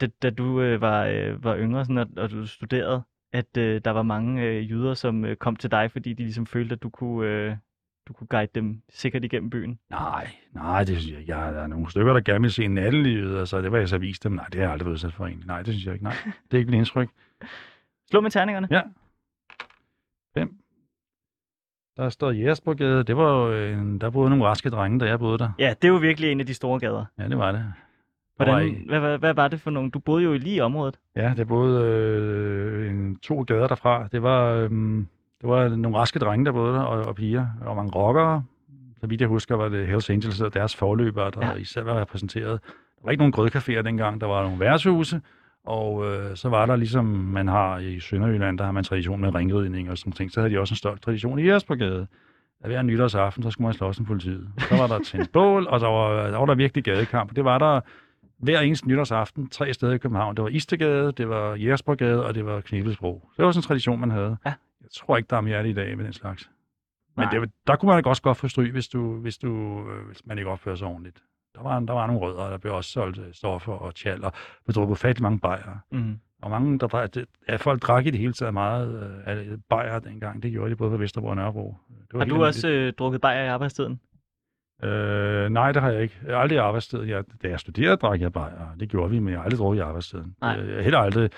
da, 0.00 0.06
da 0.22 0.30
du 0.30 0.60
øh, 0.60 0.80
var, 0.80 1.06
øh, 1.06 1.44
var 1.44 1.56
yngre 1.56 1.84
sådan, 1.84 1.98
og, 1.98 2.06
og 2.16 2.30
du 2.30 2.46
studerede, 2.46 3.02
at 3.32 3.56
øh, 3.58 3.80
der 3.84 3.90
var 3.90 4.02
mange 4.02 4.42
øh, 4.42 4.70
jyder, 4.70 4.94
som 4.94 5.24
øh, 5.24 5.36
kom 5.36 5.56
til 5.56 5.70
dig, 5.70 5.90
fordi 5.92 6.12
de 6.12 6.22
ligesom 6.22 6.46
følte, 6.46 6.72
at 6.72 6.82
du 6.82 6.90
kunne, 6.90 7.28
øh, 7.28 7.56
du 8.08 8.12
kunne 8.12 8.26
guide 8.26 8.50
dem 8.54 8.82
sikkert 8.88 9.24
igennem 9.24 9.50
byen? 9.50 9.78
Nej, 9.90 10.30
nej, 10.52 10.84
det 10.84 10.96
synes 10.96 11.12
jeg 11.12 11.20
ikke. 11.20 11.36
Jeg, 11.36 11.54
der 11.54 11.62
er 11.62 11.66
nogle 11.66 11.90
stykker, 11.90 12.12
der 12.12 12.20
gerne 12.20 12.42
vil 12.42 12.52
se 12.52 12.68
nattelivet, 12.68 13.38
altså 13.38 13.62
det 13.62 13.72
var 13.72 13.78
jeg 13.78 13.88
så 13.88 13.98
vist 13.98 14.24
dem. 14.24 14.32
Nej, 14.32 14.46
det 14.46 14.54
har 14.54 14.62
jeg 14.62 14.72
aldrig 14.72 14.86
været 14.86 14.94
udsat 14.94 15.12
for 15.12 15.26
egentlig. 15.26 15.46
Nej, 15.46 15.62
det 15.62 15.74
synes 15.74 15.86
jeg 15.86 15.94
ikke. 15.94 16.04
Nej, 16.04 16.16
det 16.50 16.54
er 16.54 16.58
ikke 16.58 16.70
mit 16.70 16.78
indtryk. 16.78 17.08
Slå 18.10 18.20
med 18.20 18.30
terningerne. 18.30 18.68
Ja. 18.70 18.82
Fem. 20.34 20.58
Der 21.98 22.08
står 22.08 22.30
Jægersborgade. 22.30 23.02
Det 23.02 23.16
var 23.16 23.32
jo 23.32 23.72
en, 23.72 23.98
der 24.00 24.10
boede 24.10 24.30
nogle 24.30 24.44
raske 24.44 24.70
drenge, 24.70 24.98
da 24.98 25.04
jeg 25.04 25.18
boede 25.18 25.38
der. 25.38 25.50
Ja, 25.58 25.74
det 25.82 25.88
jo 25.88 25.94
virkelig 25.94 26.32
en 26.32 26.40
af 26.40 26.46
de 26.46 26.54
store 26.54 26.78
gader. 26.78 27.04
Ja, 27.18 27.28
det 27.28 27.38
var 27.38 27.52
det. 27.52 27.64
Var 28.38 28.44
Hvordan, 28.44 28.84
hvad, 28.88 29.00
hvad, 29.00 29.18
hvad 29.18 29.34
var 29.34 29.48
det 29.48 29.60
for 29.60 29.70
nogle? 29.70 29.90
Du 29.90 29.98
boede 29.98 30.24
jo 30.24 30.32
lige 30.32 30.56
i 30.56 30.60
området. 30.60 30.98
Ja, 31.16 31.32
det 31.36 31.48
boede 31.48 31.84
øh, 31.84 32.90
en, 32.90 33.16
to 33.16 33.42
gader 33.42 33.66
derfra. 33.66 34.08
Det 34.12 34.22
var, 34.22 34.50
øh, 34.50 34.70
det 35.40 35.48
var 35.48 35.68
nogle 35.68 35.98
raske 35.98 36.18
drenge, 36.18 36.44
der 36.44 36.52
boede 36.52 36.74
der, 36.74 36.80
og, 36.80 37.06
og 37.06 37.14
piger, 37.14 37.46
og 37.60 37.76
mange 37.76 37.92
rockere. 37.94 38.42
Så 39.00 39.06
vidt 39.06 39.20
jeg 39.20 39.28
husker, 39.28 39.56
var 39.56 39.68
det 39.68 39.86
Hells 39.86 40.10
Angels 40.10 40.40
og 40.40 40.54
deres 40.54 40.76
forløbere, 40.76 41.30
der 41.30 41.46
ja. 41.46 41.54
især 41.54 41.82
var 41.82 42.00
repræsenteret. 42.00 42.60
Der 42.62 43.04
var 43.04 43.10
ikke 43.10 43.28
nogen 43.28 43.34
grødcaféer 43.34 43.82
dengang, 43.82 44.20
der 44.20 44.26
var 44.26 44.42
nogle 44.42 44.60
værtshuse, 44.60 45.20
og 45.64 46.06
øh, 46.06 46.36
så 46.36 46.48
var 46.48 46.66
der 46.66 46.76
ligesom 46.76 47.04
man 47.04 47.48
har 47.48 47.78
i 47.78 48.00
Sønderjylland, 48.00 48.58
der 48.58 48.64
har 48.64 48.72
man 48.72 48.84
tradition 48.84 49.20
med 49.20 49.34
ringridning 49.34 49.90
og 49.90 49.98
sådan 49.98 50.12
ting. 50.12 50.32
Så 50.32 50.40
havde 50.40 50.54
de 50.54 50.60
også 50.60 50.72
en 50.72 50.76
stolt 50.76 51.02
tradition 51.02 51.38
i 51.38 51.42
Jægersborgade. 51.42 52.06
At 52.60 52.70
hver 52.70 52.82
nytårsaften, 52.82 53.42
så 53.42 53.50
skulle 53.50 53.66
man 53.66 53.74
slås 53.74 53.98
med 54.00 54.06
politiet. 54.06 54.48
Så 54.58 54.76
var 54.76 54.86
der 54.86 54.98
tændt 54.98 55.32
bål, 55.32 55.66
og 55.66 55.80
der 55.80 55.86
var, 55.86 56.30
der 56.30 56.38
var 56.38 56.46
der 56.46 56.54
virkelig 56.54 56.84
gadekamp. 56.84 57.36
Det 57.36 57.44
var 57.44 57.58
der 57.58 57.80
hver 58.38 58.60
eneste 58.60 58.88
nytårsaften 58.88 59.48
tre 59.48 59.74
steder 59.74 59.92
i 59.92 59.98
København. 59.98 60.36
Det 60.36 60.42
var 60.44 60.48
Istegade, 60.48 61.12
det 61.12 61.28
var 61.28 61.54
Jægersborgade, 61.54 62.26
og 62.26 62.34
det 62.34 62.46
var 62.46 62.60
Knebelsbro. 62.60 63.28
Det 63.36 63.44
var 63.44 63.52
sådan 63.52 63.58
en 63.58 63.62
tradition, 63.62 64.00
man 64.00 64.10
havde. 64.10 64.36
Ja. 64.46 64.52
Jeg 64.80 64.90
tror 64.94 65.16
ikke, 65.16 65.26
der 65.30 65.36
er 65.36 65.40
mere 65.40 65.68
i 65.68 65.72
dag 65.72 65.96
med 65.96 66.04
den 66.04 66.12
slags. 66.12 66.50
Men 67.16 67.28
Nej. 67.32 67.38
det, 67.38 67.50
der 67.66 67.76
kunne 67.76 67.90
man 67.90 68.06
også 68.06 68.22
godt 68.22 68.36
få 68.36 68.48
stryg, 68.48 68.72
hvis, 68.72 68.88
du, 68.88 69.20
hvis, 69.20 69.38
du, 69.38 69.80
øh, 69.90 70.06
hvis 70.06 70.26
man 70.26 70.38
ikke 70.38 70.50
opfører 70.50 70.76
sig 70.76 70.86
ordentligt. 70.86 71.22
Der 71.58 71.64
var, 71.64 71.80
der 71.80 71.92
var 71.92 72.06
nogle 72.06 72.22
rødder, 72.22 72.50
der 72.50 72.58
blev 72.58 72.74
også 72.74 72.90
solgt 72.90 73.18
øh, 73.18 73.24
stoffer 73.32 73.72
og 73.72 73.94
tjal, 73.94 74.24
og 74.24 74.32
blev 74.64 74.74
drukket 74.74 74.98
fattelig 74.98 75.22
mange 75.22 75.38
bajere. 75.38 75.78
Mm. 75.92 76.18
Og 76.42 76.50
mange, 76.50 76.78
der 76.78 76.86
drak, 76.86 77.14
det, 77.14 77.24
ja, 77.48 77.56
folk 77.56 77.82
drak 77.82 78.06
i 78.06 78.10
det 78.10 78.20
hele 78.20 78.32
taget 78.32 78.54
meget 78.54 79.02
øh, 79.02 79.38
af 79.38 79.46
bajer 79.70 79.98
dengang. 79.98 80.42
Det 80.42 80.52
gjorde 80.52 80.70
de 80.70 80.76
både 80.76 80.90
på 80.90 80.96
Vesterbro 80.96 81.26
og 81.28 81.36
Nørrebro. 81.36 81.74
Det 81.88 82.06
var 82.12 82.18
Har 82.18 82.26
du 82.26 82.44
også 82.44 82.68
øh, 82.68 82.92
drukket 82.92 83.20
bajer 83.20 83.44
i 83.44 83.48
arbejdstiden? 83.48 84.00
Øh, 84.84 85.48
nej, 85.50 85.72
det 85.72 85.82
har 85.82 85.90
jeg 85.90 86.02
ikke. 86.02 86.18
Jeg 86.26 86.34
har 86.34 86.40
aldrig 86.42 86.56
i 86.56 86.58
arbejdstid. 86.58 87.02
Jeg, 87.02 87.24
da 87.42 87.48
jeg 87.48 87.60
studerede, 87.60 87.96
drak 87.96 88.20
jeg 88.20 88.32
bajer. 88.32 88.74
Det 88.80 88.88
gjorde 88.88 89.10
vi, 89.10 89.18
men 89.18 89.28
jeg 89.32 89.38
har 89.38 89.44
aldrig 89.44 89.58
drukket 89.58 89.78
i 89.78 89.82
arbejdstiden. 89.82 90.34
Nej. 90.40 90.58
Øh, 90.60 90.74
Jeg, 90.74 90.82
heller 90.82 90.98
aldrig, 90.98 91.30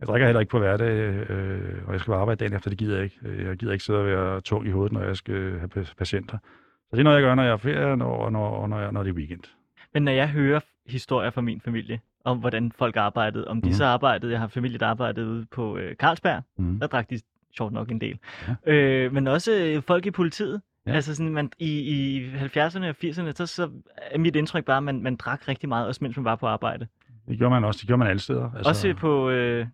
jeg 0.00 0.06
drikker 0.08 0.26
heller 0.26 0.40
ikke 0.40 0.50
på 0.50 0.58
hverdag, 0.58 0.90
øh, 1.30 1.78
og 1.86 1.92
jeg 1.92 2.00
skal 2.00 2.12
på 2.12 2.18
arbejde 2.18 2.38
dagen 2.38 2.54
efter, 2.54 2.70
det 2.70 2.78
gider 2.78 2.94
jeg 2.94 3.04
ikke. 3.04 3.18
Øh, 3.22 3.46
Jeg 3.46 3.56
gider 3.56 3.72
ikke 3.72 3.84
sidde 3.84 3.98
og 4.00 4.06
være 4.06 4.40
tung 4.40 4.66
i 4.66 4.70
hovedet, 4.70 4.92
når 4.92 5.02
jeg 5.02 5.16
skal 5.16 5.58
have 5.58 5.70
pa- 5.76 5.94
patienter. 5.98 6.38
Så 6.90 6.96
det 6.96 6.98
er 6.98 7.04
noget, 7.04 7.16
jeg 7.16 7.22
gør, 7.24 7.34
når 7.34 7.42
jeg 7.42 7.52
er 7.52 7.56
ferie, 7.56 7.86
og 7.86 7.98
når, 7.98 8.30
når, 8.30 8.48
og 8.48 8.68
når, 8.68 8.80
jeg, 8.80 8.92
når 8.92 9.02
det 9.02 9.10
er 9.10 9.14
weekend. 9.14 9.42
Men 9.94 10.02
når 10.02 10.12
jeg 10.12 10.28
hører 10.28 10.60
historier 10.86 11.30
fra 11.30 11.40
min 11.40 11.60
familie, 11.60 12.00
om 12.24 12.38
hvordan 12.38 12.72
folk 12.72 12.96
arbejdede, 12.96 13.48
om 13.48 13.62
de 13.62 13.68
Mhm. 13.68 13.74
så 13.74 13.84
arbejdede, 13.84 14.32
jeg 14.32 14.40
har 14.40 14.48
familie, 14.48 14.78
der 14.78 14.86
arbejdede 14.86 15.26
ude 15.26 15.46
på 15.50 15.76
øh, 15.76 15.94
Carlsberg, 15.96 16.42
Mm. 16.58 16.80
der 16.80 16.86
drak 16.86 17.10
de 17.10 17.20
sjovt 17.56 17.72
nok 17.72 17.90
en 17.90 18.00
del. 18.00 18.18
Ja. 18.66 18.72
Øh, 18.72 19.12
men 19.12 19.26
også 19.26 19.52
øh, 19.52 19.82
folk 19.82 20.06
i 20.06 20.10
politiet. 20.10 20.60
Ja. 20.86 20.90
Ja. 20.90 20.96
Altså 20.96 21.14
sådan, 21.14 21.32
man, 21.32 21.50
i, 21.58 21.70
i 21.80 22.28
70'erne 22.30 22.84
og 22.84 22.94
80'erne, 23.04 23.32
så, 23.32 23.46
så 23.46 23.70
er 23.96 24.18
mit 24.18 24.36
indtryk 24.36 24.64
bare, 24.64 24.76
at 24.76 24.82
man, 24.82 25.02
man 25.02 25.16
drak 25.16 25.48
rigtig 25.48 25.68
meget, 25.68 25.86
også 25.86 25.98
mens 26.04 26.16
man 26.16 26.24
var 26.24 26.36
på 26.36 26.46
arbejde. 26.46 26.86
Det 27.28 27.38
gjorde 27.38 27.50
man 27.50 27.64
også. 27.64 27.78
Det 27.78 27.86
gjorde 27.86 27.98
man 27.98 28.08
alle 28.08 28.20
steder. 28.20 28.50
Altså... 28.56 28.68
Også 28.68 28.94
på 28.94 29.30
øh, 29.30 29.66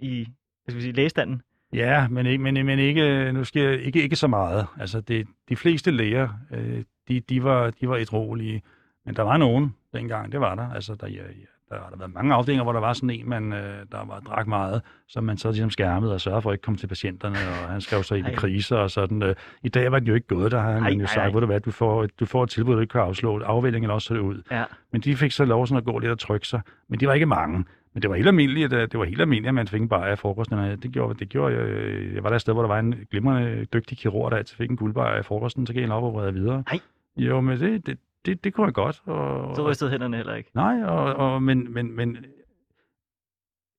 i 0.00 0.24
hvad 0.64 0.72
skal 0.72 0.76
vi 0.76 0.82
sige, 0.82 0.92
lægestanden. 0.92 1.42
Ja, 1.72 2.08
men 2.08 2.26
ikke, 2.26 2.42
men, 2.44 2.66
men 2.66 2.78
ikke, 2.78 3.32
nu 3.32 3.44
skal 3.44 3.62
jeg, 3.62 3.80
ikke, 3.80 4.02
ikke 4.02 4.16
så 4.16 4.26
meget. 4.26 4.66
Altså, 4.80 5.00
det, 5.00 5.26
de 5.48 5.56
fleste 5.56 5.90
læger, 5.90 6.28
øh, 6.50 6.82
de, 7.08 7.20
de, 7.20 7.44
var, 7.44 7.70
de 7.70 7.88
var 7.88 7.96
etrolige, 7.96 8.62
men 9.06 9.16
der 9.16 9.22
var 9.22 9.36
nogen 9.36 9.74
dengang, 9.94 10.32
det 10.32 10.40
var 10.40 10.54
der. 10.54 10.74
Altså, 10.74 10.94
der, 10.94 11.06
ja, 11.06 11.22
der 11.70 11.78
har 11.82 11.90
der 11.90 11.96
været 11.96 12.14
mange 12.14 12.34
afdelinger, 12.34 12.62
hvor 12.62 12.72
der 12.72 12.80
var 12.80 12.92
sådan 12.92 13.10
en, 13.10 13.28
man, 13.28 13.52
øh, 13.52 13.86
der 13.92 14.04
var 14.06 14.20
drak 14.20 14.46
meget, 14.46 14.82
som 15.08 15.24
man 15.24 15.36
så 15.36 15.50
ligesom 15.50 15.70
skærmede 15.70 16.14
og 16.14 16.20
sørgede 16.20 16.42
for 16.42 16.50
at 16.50 16.54
ikke 16.54 16.62
komme 16.62 16.78
til 16.78 16.86
patienterne, 16.86 17.36
og 17.36 17.70
han 17.72 17.80
skrev 17.80 18.02
sig 18.02 18.18
ind 18.18 18.26
Ej. 18.26 18.32
i 18.32 18.34
kriser 18.34 18.76
og 18.76 18.90
sådan. 18.90 19.22
Øh. 19.22 19.34
I 19.62 19.68
dag 19.68 19.92
var 19.92 19.98
det 19.98 20.08
jo 20.08 20.14
ikke 20.14 20.26
gået, 20.26 20.52
der 20.52 20.60
har 20.60 20.70
Ej, 20.72 20.78
han 20.78 20.92
jo 20.92 20.98
ej, 20.98 21.04
ej. 21.04 21.14
sagt, 21.14 21.34
ved 21.34 21.40
du 21.40 21.46
hvad, 21.46 21.60
du 21.60 21.70
får, 21.70 22.06
du 22.20 22.26
får 22.26 22.44
et 22.44 22.50
tilbud, 22.50 22.74
du 22.74 22.80
ikke 22.80 22.92
kan 22.92 23.00
afslå, 23.00 23.40
afvælgingen 23.40 23.90
også 23.90 24.06
så 24.06 24.14
det 24.14 24.20
ud. 24.20 24.42
Ja. 24.50 24.64
Men 24.92 25.00
de 25.00 25.16
fik 25.16 25.32
så 25.32 25.44
lov 25.44 25.66
sådan 25.66 25.78
at 25.78 25.84
gå 25.84 25.98
lidt 25.98 26.12
og 26.12 26.18
trykke 26.18 26.46
sig. 26.46 26.60
Men 26.88 27.00
det 27.00 27.08
var 27.08 27.14
ikke 27.14 27.26
mange. 27.26 27.64
Men 27.94 28.02
det 28.02 28.10
var 28.10 28.16
helt 28.16 28.28
almindeligt, 28.28 28.72
at, 28.72 28.92
det 28.92 29.00
var 29.00 29.04
helt 29.04 29.20
almindeligt, 29.20 29.48
at 29.48 29.54
man 29.54 29.68
fik 29.68 29.80
en 29.80 29.88
bajer 29.88 30.10
af 30.10 30.18
frokosten. 30.18 30.58
Og 30.58 30.82
Det 30.82 30.92
gjorde, 30.92 31.18
det 31.18 31.28
gjorde 31.28 31.54
jeg. 31.54 31.66
Jeg 32.14 32.22
var 32.22 32.28
der 32.28 32.36
et 32.36 32.40
sted, 32.40 32.52
hvor 32.52 32.62
der 32.62 32.68
var 32.68 32.78
en 32.78 32.94
glimrende, 33.10 33.64
dygtig 33.64 33.98
kirurg, 33.98 34.30
der 34.30 34.36
altid 34.36 34.56
fik 34.56 34.70
en 34.70 34.76
guldbajer 34.76 35.14
af 35.14 35.24
frokosten, 35.24 35.66
så 35.66 35.72
gik 35.72 35.82
han 35.82 35.92
op 35.92 36.04
og 36.04 36.14
vrede 36.14 36.34
videre. 36.34 36.64
Ej. 36.66 36.78
Jo, 37.16 37.40
men 37.40 37.60
det, 37.60 37.86
det, 37.86 37.98
det, 38.26 38.44
det 38.44 38.54
kunne 38.54 38.66
jeg 38.66 38.74
godt. 38.74 39.02
Og, 39.06 39.56
Så 39.56 39.68
rystede 39.70 39.90
hænderne 39.90 40.16
heller 40.16 40.34
ikke. 40.34 40.50
Nej, 40.54 40.82
og, 40.82 41.14
og, 41.14 41.42
men, 41.42 41.72
men, 41.74 41.96
men 41.96 42.16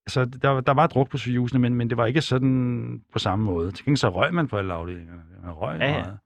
altså, 0.06 0.26
der, 0.26 0.62
der 0.62 0.72
var 0.74 0.88
druk 0.88 1.10
på 1.10 1.18
sygehusene, 1.18 1.60
men, 1.60 1.76
men 1.76 1.90
det 1.90 1.98
var 1.98 2.06
ikke 2.06 2.22
sådan 2.22 3.04
på 3.14 3.20
samme 3.20 3.46
måde. 3.46 3.72
Til 3.72 3.86
gengæld 3.86 3.98
så 3.98 4.10
røg 4.10 4.34
man 4.34 4.48
på 4.48 4.58
alle 4.58 4.74
afdelingerne. 4.74 5.22
Man 5.44 5.52
røg 5.52 5.80
Ja, 5.80 5.86
ja. 5.86 6.02
meget. 6.02 6.20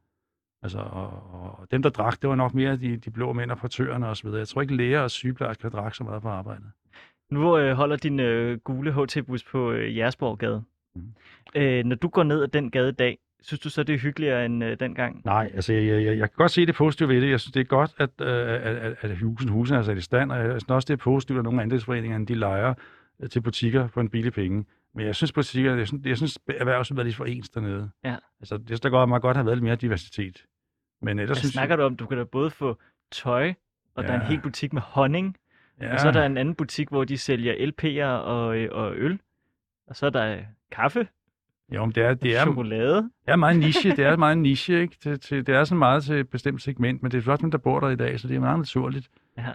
Altså, 0.64 0.80
og, 0.80 1.10
og, 1.34 1.68
dem, 1.72 1.82
der 1.82 1.90
drak, 1.90 2.22
det 2.22 2.30
var 2.30 2.36
nok 2.36 2.54
mere 2.54 2.78
de, 2.78 2.98
de 2.98 3.12
blå 3.12 3.34
mænd 3.34 3.52
og 3.52 3.58
portørerne 3.58 4.08
osv. 4.08 4.28
Jeg 4.30 4.48
tror 4.48 4.62
ikke, 4.62 4.76
læger 4.76 5.00
og 5.02 5.12
sygeplejersker 5.12 5.70
drak 5.70 5.96
så 5.96 6.04
meget 6.04 6.22
på 6.22 6.30
arbejdet. 6.30 6.66
Nu 7.32 7.58
øh, 7.58 7.76
holder 7.76 7.96
din 7.96 8.20
øh, 8.20 8.58
gule 8.60 8.94
HT-bus 8.94 9.44
på 9.44 9.72
øh, 9.72 9.98
Jersborggade. 9.98 10.64
Mhm. 10.96 11.14
Øh, 11.56 11.86
når 11.86 11.96
du 11.96 12.08
går 12.08 12.24
ned 12.24 12.44
ad 12.44 12.48
den 12.48 12.72
gade 12.72 12.90
i 12.90 12.92
dag, 12.92 13.18
synes 13.42 13.60
du 13.60 13.70
så, 13.70 13.84
det 13.84 13.96
er 13.96 14.00
hyggeligere 14.00 14.46
end 14.46 14.64
øh, 14.64 14.80
dengang? 14.80 15.22
Nej, 15.26 15.52
altså 15.54 15.74
jeg, 15.74 15.84
jeg, 15.88 16.04
jeg, 16.04 16.18
jeg 16.18 16.30
kan 16.30 16.36
godt 16.38 16.52
se 16.52 16.66
det 16.66 16.76
positive 16.76 17.10
ved 17.10 17.22
det. 17.22 17.30
Jeg 17.30 17.40
synes, 17.40 17.52
det 17.52 17.60
er 17.60 17.64
godt, 17.64 17.92
at, 17.98 18.10
øh, 18.22 18.48
at, 18.86 18.96
at, 19.02 19.18
husen, 19.18 19.50
husene 19.50 19.78
er 19.78 19.84
sat 19.84 19.98
i 19.98 20.02
stand, 20.02 20.32
og 20.32 20.38
jeg 20.38 20.52
synes 20.52 20.64
også, 20.70 20.86
det 20.86 20.94
er 20.94 21.04
positivt, 21.04 21.38
at 21.38 21.44
nogle 21.44 21.62
andelsforeninger, 21.62 22.26
de 22.26 22.36
lejer 22.36 22.74
øh, 23.20 23.30
til 23.30 23.42
butikker 23.42 23.88
på 23.88 24.00
en 24.00 24.10
billig 24.10 24.34
penge. 24.34 24.66
Men 24.96 25.06
jeg 25.06 25.16
synes, 25.16 25.32
butikker, 25.32 25.76
jeg 25.76 25.88
synes, 25.88 26.06
jeg 26.06 26.18
synes 26.18 26.40
erhvervslivet 26.48 27.08
er 27.08 27.14
for 27.14 27.26
ens 27.26 27.50
dernede. 27.50 27.90
Ja. 28.04 28.16
Altså, 28.40 28.56
jeg 28.56 28.68
synes, 28.68 28.82
der 28.82 28.90
godt, 28.90 29.10
meget 29.10 29.22
godt 29.22 29.38
have 29.38 29.46
været 29.46 29.58
lidt 29.58 29.64
mere 29.64 29.76
diversitet. 29.76 30.46
Men 31.02 31.20
ellers 31.20 31.28
Hvad 31.28 31.36
synes 31.36 31.54
snakker 31.54 31.76
du 31.76 31.84
om? 31.84 31.96
Du 31.96 32.06
kan 32.06 32.18
da 32.18 32.24
både 32.24 32.50
få 32.50 32.80
tøj 33.12 33.54
og 33.96 34.04
der 34.04 34.10
er 34.10 34.16
en 34.16 34.22
Ja. 34.22 34.28
hel 34.28 34.42
butik 34.42 34.74
med 34.74 34.82
honning, 34.82 35.38
Ja, 35.82 35.94
og 35.94 36.00
så 36.00 36.08
er 36.08 36.12
der 36.12 36.26
en 36.26 36.38
anden 36.38 36.56
butik, 36.56 36.90
hvor 36.90 37.04
de 37.04 37.18
sælger 37.18 37.54
LP'er 37.54 38.26
og, 38.28 38.58
øh, 38.58 38.70
og 38.72 38.94
øl. 38.96 39.20
Og 39.88 39.96
så 39.96 40.06
er 40.06 40.10
der 40.10 40.36
øh, 40.38 40.44
kaffe, 40.72 41.08
jo, 41.76 41.86
men 41.86 41.92
det 41.96 42.04
er, 42.04 42.14
det 42.14 42.38
er, 42.38 42.42
chokolade. 42.42 42.96
det 42.96 43.32
er 43.32 43.36
meget 43.36 43.60
niche. 43.60 43.90
Det 43.96 44.00
er 44.06 44.18
meget 44.18 44.38
niche, 44.38 44.82
ikke? 44.82 44.98
Det, 45.04 45.22
til, 45.22 45.48
det 45.48 45.56
er 45.56 45.64
sådan 45.64 45.80
meget 45.80 46.04
til 46.04 46.16
et 46.16 46.30
bestemt 46.30 46.62
segment, 46.62 47.04
men 47.04 47.12
det 47.12 47.18
er 47.18 47.22
flot, 47.22 47.42
dem, 47.42 47.52
der 47.52 47.58
bor 47.58 47.80
der 47.80 47.90
i 47.90 47.96
dag, 47.96 48.20
så 48.20 48.28
det 48.28 48.36
er 48.36 48.40
meget 48.40 48.60
naturligt. 48.60 49.10
Ja. 49.38 49.52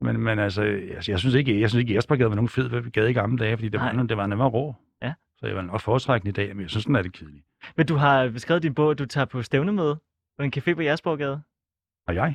Men, 0.00 0.20
men 0.20 0.38
altså, 0.38 0.62
altså, 0.62 1.12
jeg 1.12 1.18
synes 1.18 1.34
ikke, 1.34 1.60
jeg 1.60 1.70
synes 1.70 1.80
ikke, 1.82 1.94
Jespergade 1.94 2.28
var 2.28 2.34
nogen 2.36 2.48
fed 2.48 2.90
gade 2.90 3.10
i 3.10 3.12
gamle 3.12 3.38
dage, 3.38 3.56
fordi 3.56 3.68
det 3.68 3.80
var, 3.80 3.92
Nej. 3.92 4.06
det 4.06 4.16
var 4.16 4.26
nemmere 4.26 4.48
rå. 4.48 4.74
Ja. 5.02 5.12
Så 5.38 5.46
jeg 5.46 5.56
var 5.56 5.62
nok 5.62 5.80
foretrækkende 5.80 6.30
i 6.30 6.32
dag, 6.32 6.56
men 6.56 6.62
jeg 6.62 6.70
synes, 6.70 6.84
den 6.84 6.96
er 6.96 7.02
det 7.02 7.12
kedeligt. 7.12 7.46
Men 7.76 7.86
du 7.86 7.94
har 7.94 8.28
beskrevet 8.28 8.62
din 8.62 8.74
bog, 8.74 8.90
at 8.90 8.98
du 8.98 9.06
tager 9.06 9.24
på 9.24 9.42
stævnemøde 9.42 9.98
på 10.38 10.44
en 10.44 10.52
café 10.56 10.74
på 10.74 10.82
Jersborggade, 10.82 11.42
Og 12.06 12.14
jeg? 12.14 12.34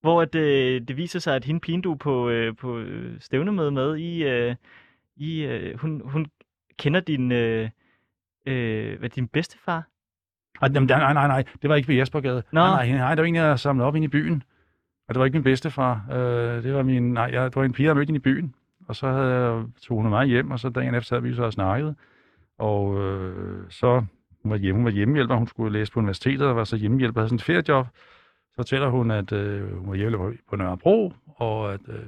hvor 0.00 0.22
at, 0.22 0.34
øh, 0.34 0.80
det 0.88 0.96
viser 0.96 1.18
sig, 1.18 1.36
at 1.36 1.44
hende 1.44 1.60
pigen, 1.60 1.80
du 1.80 1.94
på, 1.94 2.28
øh, 2.28 2.56
på 2.56 2.78
øh, 2.78 3.20
stævnemøde 3.20 3.70
med, 3.70 3.96
i, 3.96 4.24
øh, 4.24 4.54
i, 5.16 5.42
øh, 5.44 5.78
hun, 5.78 6.02
hun 6.04 6.26
kender 6.78 7.00
din, 7.00 7.32
øh, 7.32 7.70
øh, 8.46 8.98
hvad, 8.98 9.08
din 9.08 9.28
bedstefar. 9.28 9.88
Ej, 10.62 10.68
jamen, 10.74 10.88
nej, 10.88 11.12
nej, 11.12 11.26
nej, 11.26 11.44
det 11.62 11.70
var 11.70 11.76
ikke 11.76 11.86
på 11.86 11.92
Jespergade. 11.92 12.42
Nå. 12.52 12.60
Nej, 12.60 12.88
nej, 12.88 12.98
nej, 12.98 13.14
det 13.14 13.22
var 13.22 13.28
en, 13.28 13.34
jeg 13.34 13.58
samlede 13.58 13.86
op 13.86 13.96
inde 13.96 14.04
i 14.04 14.08
byen. 14.08 14.42
Og 15.08 15.14
det 15.14 15.18
var 15.18 15.24
ikke 15.24 15.36
min 15.36 15.44
bedstefar. 15.44 16.06
Øh, 16.12 16.62
det 16.62 16.74
var 16.74 16.82
min, 16.82 17.12
nej, 17.12 17.30
jeg, 17.32 17.44
det 17.44 17.56
var 17.56 17.64
en 17.64 17.72
pige, 17.72 17.86
jeg 17.86 17.96
mødte 17.96 18.14
i 18.14 18.18
byen. 18.18 18.54
Og 18.88 18.96
så 18.96 19.08
havde 19.08 19.34
jeg, 19.34 19.64
tog 19.82 20.02
hun 20.02 20.10
mig 20.10 20.26
hjem, 20.26 20.50
og 20.50 20.58
så 20.58 20.68
dagen 20.68 20.94
efter 20.94 21.08
sad 21.08 21.20
vi 21.20 21.34
så 21.34 21.42
og 21.42 21.52
snakkede. 21.52 21.94
Og 22.58 23.00
øh, 23.00 23.70
så 23.70 24.04
hun 24.42 24.50
var, 24.50 24.56
hjemme, 24.56 24.78
hun 24.78 24.84
var 24.84 24.90
hjemmehjælper, 24.90 25.34
hun 25.34 25.46
skulle 25.46 25.72
læse 25.72 25.92
på 25.92 26.00
universitetet, 26.00 26.46
og 26.46 26.56
var 26.56 26.64
så 26.64 26.76
hjemmehjælper, 26.76 27.20
havde 27.20 27.28
sådan 27.28 27.36
et 27.36 27.42
feriejob. 27.42 27.86
Så 28.48 28.54
fortæller 28.56 28.88
hun, 28.88 29.10
at 29.10 29.32
øh, 29.32 29.78
hun 29.78 29.88
var 29.88 29.94
hjemmehjælper 29.94 30.42
på 30.50 30.56
Nørrebro, 30.56 31.12
og 31.26 31.72
at 31.72 31.80
øh, 31.88 32.06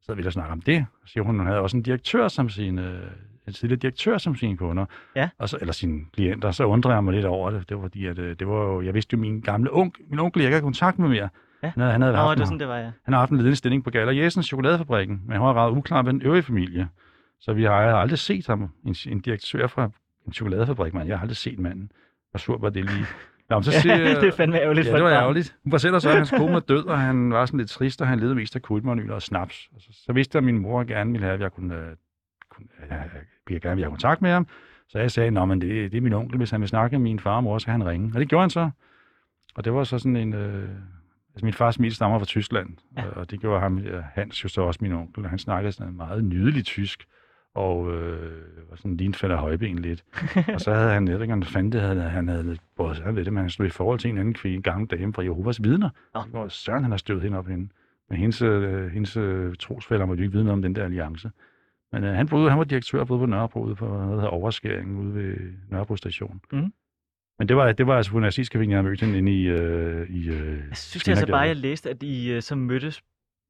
så 0.00 0.12
havde 0.12 0.16
vi 0.16 0.22
der 0.22 0.30
snakke 0.30 0.52
om 0.52 0.60
det. 0.60 0.86
Så 1.04 1.12
siger 1.12 1.24
hun, 1.24 1.34
at 1.34 1.38
hun 1.38 1.46
havde 1.46 1.60
også 1.60 1.76
en 1.76 1.82
direktør 1.82 2.28
som 2.28 2.48
sin, 2.48 2.78
øh, 2.78 3.10
tidligere 3.52 3.78
direktør 3.78 4.18
som 4.18 4.36
sine 4.36 4.56
kunder. 4.56 4.84
Ja. 5.16 5.28
Og 5.38 5.48
så, 5.48 5.58
eller 5.60 5.72
sine 5.72 6.00
klienter. 6.12 6.50
Så 6.50 6.64
undrede 6.64 6.94
jeg 6.94 7.04
mig 7.04 7.14
lidt 7.14 7.26
over 7.26 7.50
det. 7.50 7.68
Det 7.68 7.76
var 7.76 7.82
fordi, 7.82 8.06
at 8.06 8.18
øh, 8.18 8.36
det 8.38 8.48
var 8.48 8.54
jo, 8.54 8.82
jeg 8.82 8.94
vidste 8.94 9.14
jo, 9.14 9.20
min 9.20 9.40
gamle 9.40 9.70
onkel, 9.72 10.04
min 10.10 10.18
onkel, 10.18 10.40
jeg 10.40 10.48
ikke 10.48 10.54
havde 10.54 10.62
kontakt 10.62 10.98
med 10.98 11.08
mere. 11.08 11.28
Ja. 11.62 11.68
Han 11.68 11.80
havde, 11.80 11.92
han 11.92 12.02
havde 12.02 12.14
Nå, 12.14 12.20
haft 12.20 12.38
det 12.38 12.46
sådan, 12.46 12.60
det 12.60 12.68
var, 12.68 12.78
ja. 12.78 12.90
han 13.04 13.14
har 13.14 13.18
haft 13.18 13.30
en 13.30 13.36
ledende 13.36 13.56
stilling 13.56 13.84
på 13.84 13.90
Galler 13.90 14.12
Jessens 14.12 14.46
chokoladefabrikken, 14.46 15.22
men 15.24 15.32
han 15.32 15.40
var 15.40 15.54
ret 15.54 15.76
uklar 15.76 16.02
med 16.02 16.12
den 16.12 16.22
øvrige 16.22 16.42
familie. 16.42 16.88
Så 17.40 17.52
vi 17.52 17.64
har 17.64 17.80
jeg 17.80 17.90
har 17.90 17.98
aldrig 17.98 18.18
set 18.18 18.46
ham, 18.46 18.70
en, 18.86 18.96
en 19.08 19.20
direktør 19.20 19.66
fra 19.66 19.90
en 20.26 20.32
chokoladefabrik, 20.32 20.94
man. 20.94 21.08
Jeg 21.08 21.16
har 21.16 21.22
aldrig 21.22 21.36
set 21.36 21.58
manden. 21.58 21.92
Hvor 22.30 22.38
sur 22.38 22.58
var 22.58 22.70
det 22.70 22.84
lige. 22.84 23.06
Nå, 23.50 23.62
så 23.62 23.72
siger, 23.80 23.96
ja 23.96 24.20
det 24.20 24.28
er 24.28 24.32
fandme 24.32 24.58
ærgerligt 24.60 24.86
Ja, 24.86 24.94
det 24.94 25.04
var 25.04 25.10
ærgerligt. 25.10 25.56
Hun 25.62 25.70
fortæller 25.70 25.98
så, 25.98 26.08
at 26.08 26.16
hans 26.16 26.30
kone 26.30 26.52
var 26.52 26.60
død, 26.60 26.84
og 26.84 27.00
han 27.00 27.32
var 27.32 27.46
sådan 27.46 27.58
lidt 27.58 27.70
trist, 27.70 28.00
og 28.00 28.08
han 28.08 28.18
levede 28.18 28.34
mest 28.34 28.56
af 28.56 28.62
kulmonyler 28.62 29.14
og 29.14 29.22
snaps. 29.22 29.68
Og 29.74 29.80
så, 29.80 29.88
så 30.06 30.12
vidste 30.12 30.36
jeg, 30.36 30.40
at 30.40 30.44
min 30.44 30.58
mor 30.58 30.84
gerne 30.84 31.12
ville 31.12 31.24
have, 31.24 31.34
at 31.34 31.40
jeg 31.40 31.52
kunne, 31.52 31.74
øh, 31.74 31.96
kunne 32.50 32.68
øh, 33.50 33.54
jeg 33.54 33.60
gerne 33.60 33.80
have 33.82 33.90
kontakt 33.90 34.22
med 34.22 34.30
ham. 34.30 34.46
Så 34.88 34.98
jeg 34.98 35.10
sagde, 35.10 35.40
at 35.40 35.48
det, 35.48 35.92
det 35.92 35.94
er 35.94 36.00
min 36.00 36.12
onkel, 36.12 36.36
hvis 36.36 36.50
han 36.50 36.60
vil 36.60 36.68
snakke 36.68 36.98
med 36.98 37.02
min 37.02 37.18
far 37.20 37.36
og 37.36 37.44
mor, 37.44 37.58
så 37.58 37.66
kan 37.66 37.72
han 37.72 37.86
ringe. 37.86 38.10
Og 38.14 38.20
det 38.20 38.28
gjorde 38.28 38.42
han 38.42 38.50
så. 38.50 38.70
Og 39.54 39.64
det 39.64 39.72
var 39.74 39.84
så 39.84 39.98
sådan 39.98 40.16
en... 40.16 40.34
Øh, 40.34 40.68
altså 41.34 41.44
min 41.46 41.52
fars 41.52 41.76
familie 41.76 41.94
stammer 41.94 42.18
fra 42.18 42.26
Tyskland, 42.26 42.68
Ja. 42.96 43.04
og 43.06 43.30
det 43.30 43.40
gjorde 43.40 43.60
ham, 43.60 43.80
Hans 44.14 44.44
jo 44.44 44.48
så 44.48 44.62
også 44.62 44.78
min 44.82 44.92
onkel, 44.92 45.24
og 45.24 45.30
han 45.30 45.38
snakkede 45.38 45.72
sådan 45.72 45.90
en 45.90 45.96
meget 45.96 46.24
nydelig 46.24 46.64
tysk, 46.64 47.04
og 47.54 47.92
øh, 47.92 48.32
var 48.70 48.76
sådan 48.76 48.96
lige 48.96 49.06
en 49.08 49.14
fælder 49.14 49.36
højben 49.36 49.78
lidt. 49.78 50.04
og 50.54 50.60
så 50.60 50.74
havde 50.74 50.90
han, 50.90 51.08
jeg 51.08 51.14
ved 51.14 51.22
ikke, 51.22 51.32
han 51.34 51.42
fandt 51.42 51.72
det, 51.72 51.80
havde, 51.80 52.02
han 52.02 52.28
havde 52.28 52.56
både 52.76 52.96
jeg 53.04 53.16
ved 53.16 53.24
det, 53.24 53.32
men 53.32 53.40
han 53.40 53.50
stod 53.50 53.66
i 53.66 53.70
forhold 53.70 53.98
til 53.98 54.10
en 54.10 54.18
anden 54.18 54.34
kvinde, 54.34 54.56
en 54.56 54.62
gammel 54.62 54.88
dame 54.88 55.12
fra 55.12 55.22
Jehovas 55.22 55.62
vidner. 55.62 55.90
Det 56.24 56.32
var 56.32 56.48
Søren, 56.48 56.82
han 56.82 56.90
har 56.90 56.98
støvet 56.98 57.22
hende 57.22 57.38
op 57.38 57.46
hende. 57.46 57.68
Men 58.10 58.18
hendes, 58.18 58.42
øh, 58.42 58.86
hendes 58.90 59.16
øh, 59.16 59.54
trosfælder 59.60 60.06
måtte 60.06 60.20
jo 60.20 60.24
ikke 60.24 60.32
vide 60.32 60.44
noget 60.44 60.56
om 60.56 60.62
den 60.62 60.74
der 60.74 60.84
alliance. 60.84 61.30
Men 61.94 62.04
øh, 62.04 62.14
han, 62.14 62.28
boede, 62.28 62.50
han 62.50 62.58
var 62.58 62.64
direktør 62.64 63.04
både 63.04 63.20
på 63.20 63.26
Nørrebro, 63.26 63.60
ude 63.60 63.74
på 63.74 63.86
noget, 63.86 64.08
der 64.08 64.14
hedder 64.14 64.28
overskæring 64.28 64.98
ude 64.98 65.14
ved 65.14 65.36
Nørrebro 65.70 65.96
station. 65.96 66.40
Mhm. 66.52 66.72
Men 67.38 67.48
det 67.48 67.56
var, 67.56 67.72
det 67.72 67.86
var 67.86 67.96
altså 67.96 68.12
på 68.12 68.18
nazistcaféen, 68.18 68.68
jeg 68.68 68.76
havde 68.76 68.82
mødt 68.82 69.00
hende 69.00 69.18
inde 69.18 69.32
i, 69.32 69.44
øh, 69.44 70.10
i 70.10 70.28
øh, 70.28 70.58
Jeg 70.68 70.76
synes 70.76 71.08
altså 71.08 71.26
bare, 71.26 71.40
jeg 71.40 71.56
læste, 71.56 71.90
at 71.90 72.02
I 72.02 72.32
øh, 72.32 72.42
så 72.42 72.56
mødtes 72.56 73.02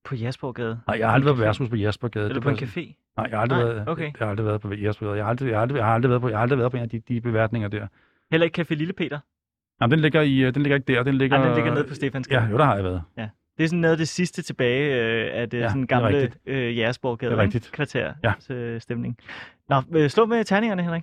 på 0.05 0.15
Jasborgade. 0.15 0.81
Nej, 0.87 0.99
jeg 0.99 1.09
har 1.09 1.15
aldrig 1.15 1.27
været 1.27 1.37
på 1.37 1.43
værtshus 1.43 1.69
på 1.69 1.77
Jespergade. 1.77 2.29
Eller 2.29 2.41
på 2.41 2.49
en 2.49 2.57
café. 2.57 3.15
Nej, 3.17 3.27
jeg 3.31 3.39
har 3.39 3.43
aldrig, 3.43 3.59
Nej, 3.59 3.69
været, 3.73 3.89
okay. 3.89 4.03
jeg 4.03 4.13
har 4.19 4.27
aldrig 4.27 4.47
været 4.47 4.61
på 4.61 4.75
Jespergade. 4.75 5.17
Jeg 5.17 5.25
har 5.25 5.31
aldrig, 5.31 5.49
jeg 5.49 5.57
har 5.57 5.63
aldrig, 5.63 5.77
jeg 5.77 5.87
har 5.87 5.95
aldrig 5.95 6.11
været 6.11 6.23
på, 6.23 6.29
jeg 6.29 6.39
har 6.39 6.43
aldrig 6.43 6.59
været 6.59 6.71
på 6.71 6.77
en 6.77 6.83
af 6.83 6.89
de, 6.89 6.99
de 6.99 7.21
beværtninger 7.21 7.69
der. 7.69 7.87
Heller 8.31 8.45
ikke 8.45 8.61
Café 8.61 8.75
Lille 8.75 8.93
Peter. 8.93 9.19
Jamen, 9.81 9.91
den 9.91 10.01
ligger, 10.01 10.21
i, 10.21 10.39
øh, 10.39 10.55
den 10.55 10.63
ligger 10.63 10.77
ikke 10.77 10.93
der. 10.93 11.03
Den 11.03 11.15
ligger, 11.15 11.39
Nej, 11.39 11.47
den 11.47 11.55
ligger 11.57 11.75
nede 11.75 11.89
på 11.89 11.95
Stefansgade. 11.95 12.43
Ja, 12.43 12.51
jo, 12.51 12.59
der 12.59 12.65
har 12.65 12.75
jeg 12.75 12.85
været. 12.85 13.03
Det 13.59 13.65
er 13.65 13.69
sådan 13.69 13.79
noget 13.81 13.93
af 13.93 13.99
det 13.99 14.09
sidste 14.09 14.43
tilbage 14.43 14.95
øh, 15.03 15.41
af 15.41 15.51
det 15.51 15.61
Ja, 15.61 15.69
sådan 15.69 15.81
det 15.81 15.89
gamle 15.89 16.09
rigtigt. 16.09 16.39
øh, 16.47 16.77
Jægersborggade 16.79 17.37
Det 17.37 17.55
er 17.67 17.71
kvarter 17.73 18.15
Ja. 18.49 18.55
øh, 18.55 18.81
stemning. 18.81 19.19
Nå, 19.69 19.83
øh, 19.95 20.11
slå 20.11 20.27
med 20.27 20.45
terningerne, 20.45 20.83
Henrik. 20.83 21.03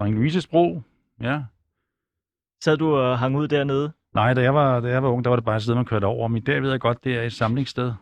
En 0.00 0.14
Louises 0.14 0.46
Bro. 0.46 0.82
Ja. 1.20 1.42
Sad 2.64 2.76
du 2.76 2.94
og 2.96 3.18
hang 3.18 3.36
ud 3.36 3.48
dernede? 3.48 3.92
Nej, 4.14 4.34
da 4.34 4.42
jeg, 4.42 4.54
var, 4.54 4.80
da 4.80 4.88
jeg 4.88 5.02
var 5.02 5.08
ung, 5.08 5.24
der 5.24 5.30
var 5.30 5.36
det 5.36 5.44
bare 5.44 5.56
et 5.56 5.62
sted, 5.62 5.74
man 5.74 5.84
kørte 5.84 6.04
over. 6.04 6.28
Men 6.28 6.42
dag 6.42 6.62
ved 6.62 6.70
jeg 6.70 6.80
godt, 6.80 7.04
det 7.04 7.16
er 7.16 7.22
et 7.22 7.32
samlingssted. 7.32 7.92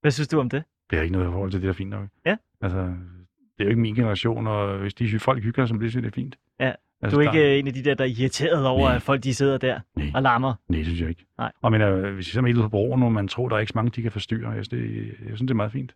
Hvad 0.00 0.10
synes 0.10 0.28
du 0.28 0.40
om 0.40 0.50
det? 0.50 0.64
Det 0.90 0.98
er 0.98 1.02
ikke 1.02 1.12
noget 1.12 1.28
i 1.28 1.30
forhold 1.32 1.50
til 1.50 1.60
det, 1.60 1.64
der 1.66 1.72
er 1.72 1.76
fint 1.76 1.90
nok. 1.90 2.08
Ja. 2.26 2.36
Altså, 2.60 2.78
det 2.78 3.60
er 3.60 3.64
jo 3.64 3.68
ikke 3.68 3.80
min 3.80 3.94
generation, 3.94 4.46
og 4.46 4.78
hvis 4.78 4.94
de 4.94 5.18
folk 5.18 5.42
hygger 5.42 5.62
sig, 5.62 5.68
som 5.68 5.80
det 5.80 5.90
synes 5.90 6.04
det 6.04 6.10
er 6.10 6.14
fint. 6.14 6.38
Ja. 6.60 6.72
Altså, 7.02 7.16
Du 7.16 7.20
er 7.20 7.24
der- 7.32 7.32
ikke 7.32 7.52
øh, 7.52 7.58
en 7.58 7.66
af 7.66 7.74
de 7.74 7.84
der, 7.84 7.94
der 7.94 8.04
er 8.04 8.08
irriteret 8.08 8.66
over, 8.66 8.88
Nej. 8.88 8.96
at 8.96 9.02
folk 9.02 9.24
de 9.24 9.34
sidder 9.34 9.58
der 9.58 9.80
Nej. 9.96 10.10
og 10.14 10.22
larmer. 10.22 10.54
Nej, 10.68 10.76
det 10.76 10.86
synes 10.86 11.00
jeg 11.00 11.08
ikke. 11.08 11.24
Nej. 11.38 11.52
Og 11.62 11.72
men, 11.72 11.80
øh, 11.82 12.14
hvis 12.14 12.28
I 12.28 12.30
så 12.30 12.40
er 12.40 12.44
ude 12.44 12.54
på 12.62 12.68
broen, 12.68 13.02
og 13.02 13.12
man 13.12 13.28
tror, 13.28 13.48
der 13.48 13.56
er 13.56 13.60
ikke 13.60 13.70
så 13.72 13.78
mange, 13.78 13.90
de 13.90 14.02
kan 14.02 14.12
forstyrre, 14.12 14.50
jeg 14.50 14.64
synes, 14.64 14.68
det, 14.68 15.06
jeg 15.06 15.26
synes, 15.36 15.40
det 15.40 15.50
er 15.50 15.54
meget 15.54 15.72
fint. 15.72 15.94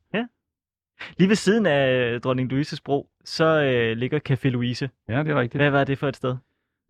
Lige 1.18 1.28
ved 1.28 1.36
siden 1.36 1.66
af 1.66 2.20
Dronning 2.20 2.51
Louises 2.51 2.80
bro, 2.80 3.09
så 3.24 3.62
øh, 3.62 3.96
ligger 3.96 4.18
Café 4.30 4.48
Louise. 4.48 4.90
Ja, 5.09 5.18
det 5.22 5.28
er 5.30 5.40
rigtigt. 5.40 5.62
Hvad 5.62 5.70
var 5.70 5.84
det 5.84 5.98
for 5.98 6.09
et 6.09 6.16
sted? 6.16 6.36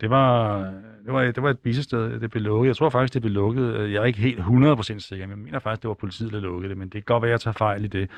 Det 0.01 0.11
var, 0.11 0.59
det 1.05 1.13
var, 1.13 1.23
det 1.23 1.43
var 1.43 1.51
et 1.51 1.59
bisested, 1.59 2.21
det 2.21 2.31
blev 2.31 2.43
lukket. 2.43 2.69
Jeg 2.69 2.77
tror 2.77 2.89
faktisk, 2.91 3.15
det 3.15 3.23
blev 3.23 3.33
lukket. 3.35 3.93
Jeg 3.93 4.01
er 4.01 4.05
ikke 4.05 4.19
helt 4.19 4.39
100% 4.41 4.99
sikker, 4.99 5.27
men 5.27 5.31
jeg 5.31 5.45
mener 5.45 5.59
faktisk, 5.59 5.83
det 5.83 5.89
var 5.89 5.95
politiet, 5.95 6.33
der 6.33 6.41
lukkede 6.41 6.69
det, 6.69 6.77
men 6.79 6.85
det 6.89 6.93
kan 6.93 7.03
godt 7.03 7.23
være, 7.23 7.29
at 7.29 7.33
jeg 7.33 7.41
tager 7.41 7.53
fejl 7.53 7.85
i 7.85 7.89
det. 7.89 8.11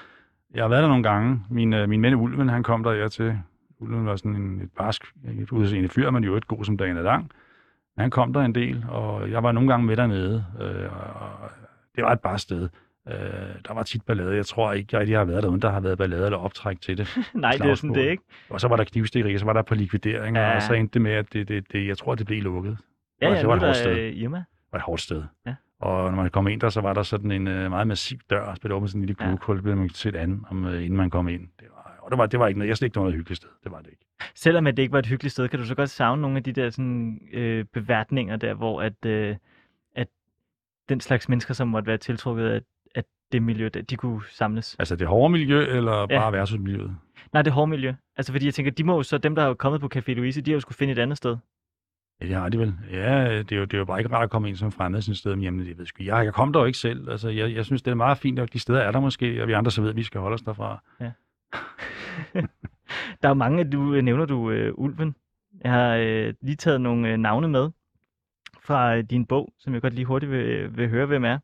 Jeg 0.55 0.63
har 0.65 0.69
været 0.69 0.83
der 0.83 0.89
nogle 0.89 1.03
gange. 1.03 1.41
Min, 1.51 1.73
øh, 1.73 1.89
min 1.89 2.03
ven 2.03 2.15
Ulven, 2.15 2.49
han 2.49 2.63
kom 2.63 2.83
der 2.85 3.09
til. 3.09 3.39
Ulven 3.83 4.07
var 4.07 4.17
sådan 4.17 4.37
en, 4.37 4.61
et 4.61 4.71
barsk, 4.77 5.05
et 5.39 5.53
udseende 5.53 5.89
fyr, 5.89 6.11
men 6.11 6.25
jo 6.25 6.37
et 6.37 6.47
god 6.47 6.65
som 6.65 6.77
dagen 6.77 6.97
er 6.97 7.03
lang. 7.03 7.31
Han 7.99 8.11
kom 8.11 8.33
der 8.33 8.41
en 8.41 8.55
del, 8.55 8.85
og 8.89 9.31
jeg 9.31 9.43
var 9.43 9.53
nogle 9.53 9.69
gange 9.69 9.87
med 9.87 9.97
dernede. 9.97 10.45
Øh, 10.61 10.93
og 11.23 11.51
det 11.97 12.05
var 12.05 12.13
et 12.13 12.21
bare 12.21 12.39
sted. 12.39 12.69
Øh, 13.09 13.15
der 13.69 13.75
var 13.75 13.83
tit 13.83 14.03
ballade. 14.03 14.37
Jeg 14.37 14.47
tror 14.47 14.73
ikke, 14.73 14.89
jeg 14.93 15.01
rigtig 15.01 15.17
har 15.17 15.25
været 15.25 15.43
der, 15.43 15.49
uden 15.49 15.63
der 15.63 15.71
har 15.71 15.81
været 15.81 15.99
ballade 15.99 16.25
eller 16.25 16.39
optræk 16.39 16.81
til 16.81 16.99
det. 16.99 17.19
Nej, 17.35 17.53
det 17.53 17.71
er 17.71 17.75
sådan 17.75 17.95
det, 17.95 18.11
ikke? 18.11 18.23
Og 18.51 18.61
så 18.61 18.69
var 18.69 18.77
der 18.77 18.85
knivstikkeri, 18.85 19.39
så 19.39 19.45
var 19.45 19.53
der 19.53 19.63
på 19.63 19.75
likvideringer, 19.75 20.41
Ja. 20.41 20.49
ja. 20.51 20.57
og 20.57 20.63
så 20.63 20.73
endte 20.75 20.95
det 20.95 21.03
med, 21.03 21.13
at 21.13 21.33
det, 21.33 21.49
det, 21.49 21.73
det, 21.73 21.87
jeg 21.87 21.99
tror, 21.99 22.15
det 22.15 22.27
blev 22.27 22.43
lukket. 22.43 22.79
Ja, 23.23 23.33
ja, 23.33 23.39
det 23.39 23.49
var 23.49 23.55
et 23.57 23.61
hårdt 23.63 23.77
sted. 23.77 23.99
øh, 23.99 24.13
Irma. 24.17 24.37
Det 24.37 24.45
var 24.73 24.79
et 24.79 24.83
hårdt 24.85 25.01
sted. 25.01 25.23
Ja. 25.47 25.55
Og 25.81 26.11
når 26.11 26.23
man 26.23 26.31
kom 26.31 26.49
ind 26.49 26.61
der, 26.61 26.69
så 26.69 26.81
var 26.81 26.93
der 26.93 27.03
sådan 27.03 27.31
en 27.31 27.47
uh, 27.49 27.55
meget 27.71 27.87
massiv 27.87 28.19
dør, 28.31 28.55
spillet 28.55 28.77
op 28.77 28.83
med 28.83 28.89
sådan 28.89 29.01
en 29.03 29.07
lille 29.07 29.25
Ja. 29.25 29.29
glukhul, 29.29 29.57
så 29.57 29.63
blev 29.63 29.77
man 29.77 29.89
set 29.91 30.17
an, 30.17 30.45
om, 30.51 30.65
uh, 30.65 30.73
inden 30.75 30.97
man 30.97 31.11
kom 31.11 31.29
ind. 31.29 31.49
Og 32.03 32.11
det 32.11 32.19
var, 32.19 32.27
det 32.27 32.41
var 32.41 32.47
ikke 32.47 32.59
noget, 32.59 32.69
jeg 32.69 32.77
synes 32.77 32.87
ikke, 32.87 32.95
det 32.95 33.01
var 33.01 33.05
noget 33.07 33.17
hyggeligt 33.17 33.37
sted. 33.37 33.49
Det 33.65 33.73
var 33.73 33.79
det 33.79 33.91
ikke. 33.91 34.05
Selvom 34.35 34.65
det 34.65 34.79
ikke 34.79 34.93
var 34.93 34.99
et 34.99 35.07
hyggeligt 35.07 35.33
sted, 35.33 35.49
kan 35.49 35.59
du 35.59 35.65
så 35.65 35.75
godt 35.75 35.91
savne 35.91 36.23
nogle 36.23 36.37
af 36.37 36.43
de 36.43 36.53
der 36.53 36.71
sådan, 36.71 37.21
øh, 37.33 37.65
beværtninger 37.73 38.37
der, 38.37 38.55
hvor 38.55 38.83
at, 38.83 39.05
øh, 39.07 39.37
at 39.97 40.09
den 40.89 41.01
slags 41.01 41.29
mennesker, 41.29 41.55
som 41.55 41.69
måtte 41.69 41.87
være 41.87 41.97
tiltrukket 41.99 42.45
af, 42.49 42.61
af 42.95 43.05
det 43.33 43.43
miljø, 43.43 43.69
der, 43.75 43.83
de 43.83 43.97
kunne 43.97 44.21
samles. 44.31 44.77
Altså 44.79 44.97
det 44.97 45.07
hårde 45.09 45.33
miljø, 45.33 45.61
eller 45.77 45.93
Ja. 46.01 46.07
bare 46.07 46.33
versusmiljøet? 46.33 46.97
Nej, 47.33 47.43
det 47.43 47.53
hårde 47.53 47.71
miljø. 47.71 47.93
Altså 48.17 48.33
fordi 48.33 48.47
jeg 48.47 48.55
tænker, 48.55 48.73
de 48.73 48.85
må 48.85 48.97
jo 48.97 49.03
så, 49.03 49.19
dem 49.19 49.35
der 49.35 49.43
er 49.43 49.55
kommet 49.55 49.81
på 49.81 49.89
Café 49.97 50.13
Louise, 50.13 50.41
de 50.41 50.51
har 50.51 50.55
jo 50.55 50.61
skulle 50.61 50.77
finde 50.77 50.93
et 50.93 50.99
andet 50.99 51.19
sted. 51.19 51.37
Ja, 52.21 52.27
det 52.27 52.35
har 52.37 52.49
de 52.49 52.59
vel. 52.59 52.75
Ja, 52.91 53.39
det 53.43 53.53
er, 53.53 53.57
jo, 53.57 53.65
det 53.65 53.75
er 53.75 53.79
jo 53.79 53.85
bare 53.85 54.01
ikke 54.01 54.15
rart 54.15 54.25
at 54.25 54.31
komme 54.31 54.49
ind 54.49 54.57
som 54.57 54.73
fremmed 54.73 55.01
sådan 55.03 55.13
et 55.13 55.19
sted. 55.19 55.35
Men 55.37 55.43
jamen, 55.45 55.69
jeg 55.69 55.79
ved 55.79 55.87
sgu, 55.87 56.03
jeg, 56.05 56.25
jeg 56.25 56.35
kom 56.35 56.53
der 56.53 56.61
jo 56.61 56.67
ikke 56.67 56.79
selv. 56.79 57.11
Altså, 57.11 57.29
jeg, 57.29 57.55
jeg 57.55 57.65
synes, 57.65 57.83
det 57.83 57.91
er 57.91 57.95
meget 57.95 58.19
fint, 58.19 58.39
at 58.39 58.53
de 58.53 58.59
steder 58.59 58.81
er 58.81 58.93
der 58.93 59.01
måske, 59.01 59.43
og 59.43 59.49
vi 59.49 59.53
andre 59.53 59.71
så 59.71 59.83
ved, 59.83 59.91
at 59.91 59.97
vi 59.97 60.03
skal 60.03 60.21
holde 60.21 60.35
os 60.35 60.43
derfra. 60.43 60.83
Der 63.23 63.29
er 63.29 63.35
mange, 63.35 63.65
du 63.65 63.95
øh, 63.95 64.03
nævner 64.03 64.25
du 64.25 64.51
øh, 64.51 64.73
Ulven. 64.75 65.15
Jeg 65.65 65.73
har 65.73 65.95
øh, 65.97 66.35
lige 66.41 66.57
taget 66.57 66.81
nogle 66.81 67.09
øh, 67.13 67.17
navne 67.17 67.49
med 67.49 67.71
fra 68.63 68.97
øh, 68.97 69.05
din 69.11 69.27
bog, 69.27 69.53
som 69.59 69.75
jeg 69.75 69.83
godt 69.83 69.95
lige 69.95 70.05
hurtigt 70.05 70.33
vil, 70.33 70.77
vil 70.77 70.89
høre, 70.89 71.07
hvem 71.07 71.25
er. 71.25 71.39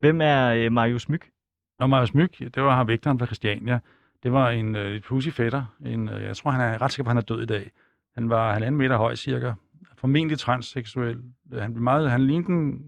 Hvem 0.00 0.20
er 0.20 0.48
øh, 0.48 0.72
Marius 0.72 1.08
Myk? 1.08 1.30
Når 1.78 1.86
Marius 1.86 2.14
Myk, 2.14 2.38
det 2.38 2.62
var 2.62 2.74
ham 2.76 2.88
vægteren 2.88 3.18
fra 3.18 3.26
Christiania. 3.26 3.78
Det 4.22 4.32
var 4.32 4.50
en 4.50 4.76
øh, 4.76 4.92
et 4.96 5.02
pussy 5.04 5.28
fætter. 5.28 5.64
En, 5.86 6.08
øh, 6.08 6.22
jeg 6.22 6.36
tror, 6.36 6.50
han 6.50 6.60
er 6.60 6.82
ret 6.82 6.92
sikker 6.92 7.04
på, 7.04 7.08
at 7.08 7.10
han 7.10 7.16
er 7.16 7.22
død 7.36 7.42
i 7.42 7.46
dag. 7.46 7.70
Han 8.14 8.30
var 8.30 8.52
halvanden 8.52 8.78
meter 8.78 8.96
høj 8.96 9.14
cirka. 9.14 9.52
Formentlig 9.96 10.38
transseksuel. 10.38 11.18
Øh, 11.52 11.60
Han, 11.60 11.72
blev 11.72 11.82
meget, 11.82 12.10
han 12.10 12.20
lignede 12.26 12.52
en, 12.52 12.82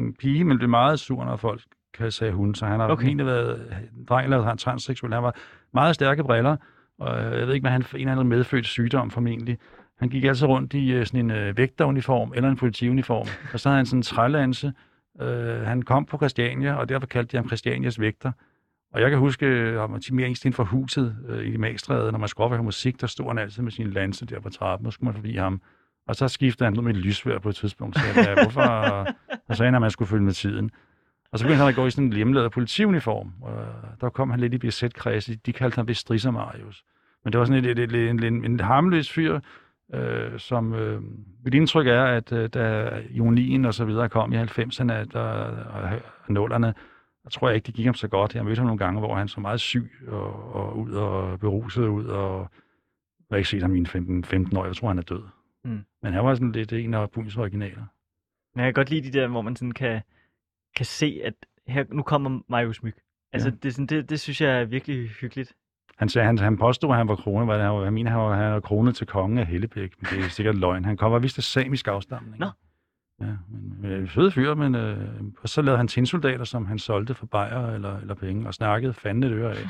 en 0.00 0.14
pige, 0.14 0.44
men 0.44 0.58
blev 0.58 0.70
meget 0.70 1.00
sur, 1.00 1.24
når 1.24 1.36
folk 1.36 1.60
kan 1.94 2.10
sige 2.12 2.32
hun. 2.32 2.54
Så 2.54 2.66
han 2.66 2.80
har 2.80 2.88
Okay. 2.88 3.02
formentlig 3.02 3.26
været 3.26 3.88
en 3.98 4.04
dreng 4.04 4.24
eller 4.24 4.42
han 4.42 4.58
transseksuel. 4.58 5.12
Han 5.12 5.22
var 5.22 5.34
meget 5.74 5.94
stærke 5.94 6.24
briller. 6.24 6.56
Og 6.98 7.24
øh, 7.24 7.38
jeg 7.38 7.46
ved 7.46 7.54
ikke, 7.54 7.64
hvad 7.64 7.70
han 7.70 7.84
en 7.94 8.00
eller 8.00 8.12
anden 8.12 8.28
medfødt 8.28 8.66
sygdom 8.66 9.10
formentlig. 9.10 9.58
Han 9.98 10.08
gik 10.08 10.24
altid 10.24 10.46
rundt 10.46 10.74
i 10.74 10.92
øh, 10.92 11.06
sådan 11.06 11.20
en 11.20 11.30
øh, 11.30 11.56
vægteruniform 11.56 12.32
eller 12.34 12.50
en 12.50 12.56
politiuniform, 12.56 13.26
og 13.52 13.60
så 13.60 13.68
havde 13.68 13.76
han 13.76 13.86
sådan 13.86 13.98
en 13.98 14.02
trælanse. 14.02 14.72
Øh, 15.20 15.60
han 15.60 15.82
kom 15.82 16.04
på 16.04 16.16
Christiania, 16.16 16.74
og 16.74 16.88
derfor 16.88 17.06
kaldte 17.06 17.32
de 17.32 17.36
ham 17.36 17.46
Christianias 17.46 18.00
vægter. 18.00 18.32
Og 18.92 19.00
jeg 19.00 19.10
kan 19.10 19.18
huske, 19.18 19.46
at 19.46 19.90
man 19.90 20.00
mere 20.12 20.28
ind 20.28 20.52
fra 20.52 20.64
huset 20.64 21.16
øh, 21.28 21.54
i 21.54 21.56
Magstræde, 21.56 22.12
når 22.12 22.18
man 22.18 22.28
skulle 22.28 22.44
op 22.44 22.50
og 22.50 22.56
høre 22.56 22.64
musik, 22.64 23.00
der 23.00 23.06
stod 23.06 23.26
han 23.26 23.38
altid 23.38 23.62
med 23.62 23.72
sin 23.72 23.90
lanse 23.90 24.26
der 24.26 24.40
på 24.40 24.50
trappen, 24.50 24.86
og 24.86 24.92
så 24.92 24.94
skulle 24.94 25.08
man 25.08 25.14
forbi 25.14 25.36
ham. 25.36 25.60
Og 26.08 26.16
så 26.16 26.28
skiftede 26.28 26.64
han 26.64 26.78
ud 26.78 26.82
med 26.82 26.94
et 26.94 26.96
lysvær 26.96 27.38
på 27.38 27.48
et 27.48 27.56
tidspunkt, 27.56 27.98
så 27.98 28.04
jeg, 28.16 28.36
hvorfor, 28.42 28.60
og 28.62 29.06
så 29.50 29.54
sagde 29.54 29.66
han, 29.66 29.74
at 29.74 29.80
man 29.80 29.90
skulle 29.90 30.08
følge 30.08 30.24
med 30.24 30.32
tiden. 30.32 30.70
Og 31.32 31.38
så 31.38 31.44
begyndte 31.44 31.60
han 31.60 31.68
at 31.68 31.74
gå 31.74 31.86
i 31.86 31.90
sådan 31.90 32.06
en 32.06 32.12
hjemmelavet 32.12 32.52
politiuniform, 32.52 33.32
og 33.42 33.66
der 34.00 34.08
kom 34.08 34.30
han 34.30 34.40
lidt 34.40 34.54
i 34.54 34.58
BZ-kreds, 34.58 35.30
de 35.46 35.52
kaldte 35.52 35.76
ham 35.76 35.88
vist 35.88 36.00
Strisser 36.00 36.30
Marius. 36.30 36.84
Men 37.24 37.32
det 37.32 37.38
var 37.38 37.44
sådan 37.44 37.64
en, 37.64 37.78
en, 37.78 37.94
en, 37.94 38.22
en, 38.24 38.44
en 38.44 38.60
harmløs 38.60 39.12
fyr, 39.12 39.40
øh, 39.94 40.38
som 40.38 40.74
øh, 40.74 41.02
mit 41.44 41.54
indtryk 41.54 41.86
er, 41.86 42.04
at 42.04 42.32
øh, 42.32 42.48
da 42.48 42.90
ionien 43.10 43.64
og 43.64 43.74
så 43.74 43.84
videre 43.84 44.08
kom 44.08 44.32
i 44.32 44.36
90'erne 44.36 45.04
der, 45.04 45.20
og, 45.20 46.00
og 46.26 46.32
nullerne, 46.32 46.74
der 47.24 47.30
tror 47.30 47.48
jeg 47.48 47.54
ikke, 47.56 47.66
det 47.66 47.74
gik 47.74 47.84
ham 47.84 47.94
så 47.94 48.08
godt. 48.08 48.34
Jeg 48.34 48.44
mødte 48.44 48.58
ham 48.58 48.66
nogle 48.66 48.78
gange, 48.78 49.00
hvor 49.00 49.16
han 49.16 49.28
så 49.28 49.40
meget 49.40 49.60
syg 49.60 49.90
og, 50.08 50.54
og 50.54 50.78
ud 50.78 50.92
og 50.92 51.40
beruset 51.40 51.86
ud, 51.86 52.04
og 52.04 52.38
jeg 53.30 53.34
har 53.34 53.36
ikke 53.36 53.48
set 53.48 53.62
ham 53.62 53.76
i 53.76 53.84
15, 53.84 54.24
15 54.24 54.56
år. 54.56 54.66
Jeg 54.66 54.76
tror, 54.76 54.88
han 54.88 54.98
er 54.98 55.02
død. 55.02 55.22
Mm. 55.64 55.80
Men 56.02 56.12
han 56.12 56.24
var 56.24 56.34
sådan 56.34 56.52
lidt 56.52 56.72
en 56.72 56.94
af 56.94 57.10
Bunds 57.10 57.36
originaler. 57.36 57.84
Men 58.54 58.64
jeg 58.64 58.66
kan 58.66 58.74
godt 58.74 58.90
lide 58.90 59.12
de 59.12 59.18
der, 59.18 59.28
hvor 59.28 59.42
man 59.42 59.56
sådan 59.56 59.72
kan, 59.72 60.00
kan 60.76 60.86
se, 60.86 61.20
at 61.24 61.34
her, 61.66 61.84
nu 61.92 62.02
kommer 62.02 62.40
Marius 62.48 62.82
Myg. 62.82 62.94
Altså, 63.32 63.48
ja. 63.48 63.54
det, 63.62 63.74
sådan, 63.74 63.86
det, 63.86 64.10
det 64.10 64.20
synes 64.20 64.40
jeg 64.40 64.60
er 64.60 64.64
virkelig 64.64 65.08
hyggeligt. 65.08 65.52
Han, 65.96 66.08
sagde, 66.08 66.26
han, 66.26 66.38
han 66.38 66.56
påstod, 66.56 66.90
at 66.90 66.96
han 66.96 67.08
var 67.08 67.16
krone, 67.16 67.44
hvad 67.44 67.58
det, 67.58 67.64
han, 67.64 67.84
han 67.84 67.92
mener, 67.92 68.10
han 68.10 68.20
var, 68.20 68.36
han 68.36 68.52
var 68.52 68.60
krone 68.60 68.92
til 68.92 69.06
kongen 69.06 69.38
af 69.38 69.46
Hellebæk, 69.46 69.92
men 69.98 70.06
det 70.10 70.24
er 70.24 70.28
sikkert 70.28 70.54
løgn. 70.54 70.84
Han 70.84 70.96
kommer 70.96 71.18
vist 71.18 71.38
af 71.38 71.44
samisk 71.44 71.88
afstamning. 71.88 72.38
Nå. 72.38 72.50
Ja, 73.20 73.26
men, 73.48 73.82
men 73.82 74.08
fede 74.08 74.30
fyr, 74.30 74.54
men 74.54 74.74
øh, 74.74 75.24
og 75.42 75.48
så 75.48 75.62
lavede 75.62 75.78
han 75.78 75.88
tinsoldater, 75.88 76.44
som 76.44 76.66
han 76.66 76.78
solgte 76.78 77.14
for 77.14 77.26
bajer 77.26 77.74
eller, 77.74 77.98
eller 77.98 78.14
penge, 78.14 78.46
og 78.46 78.54
snakkede 78.54 78.94
fanden 78.94 79.22
et 79.22 79.32
øre 79.32 79.50
af. 79.50 79.66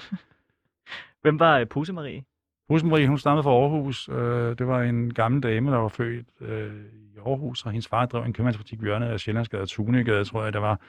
Hvem 1.23 1.39
var 1.39 1.59
øh, 1.59 1.67
Puse 1.67 1.93
Marie? 1.93 2.25
Puse 2.69 2.87
Marie, 2.87 3.09
hun 3.09 3.19
stammede 3.19 3.43
fra 3.43 3.51
Aarhus. 3.51 4.09
Øh, 4.09 4.59
det 4.59 4.67
var 4.67 4.83
en 4.83 5.15
gammel 5.15 5.43
dame, 5.43 5.71
der 5.71 5.77
var 5.77 5.89
født 5.89 6.27
øh, 6.41 6.85
i 6.93 7.08
Aarhus, 7.29 7.65
og 7.65 7.71
hendes 7.71 7.89
far 7.89 8.07
drev 8.07 8.25
en 8.25 8.33
købmandsbutik 8.33 8.81
hjørnet 8.81 9.07
af 9.07 9.21
Sjællandsgade 9.21 9.63
og 9.63 9.69
Tunegade, 9.69 10.25
tror 10.25 10.45
jeg, 10.45 10.53
der 10.53 10.59
var. 10.59 10.81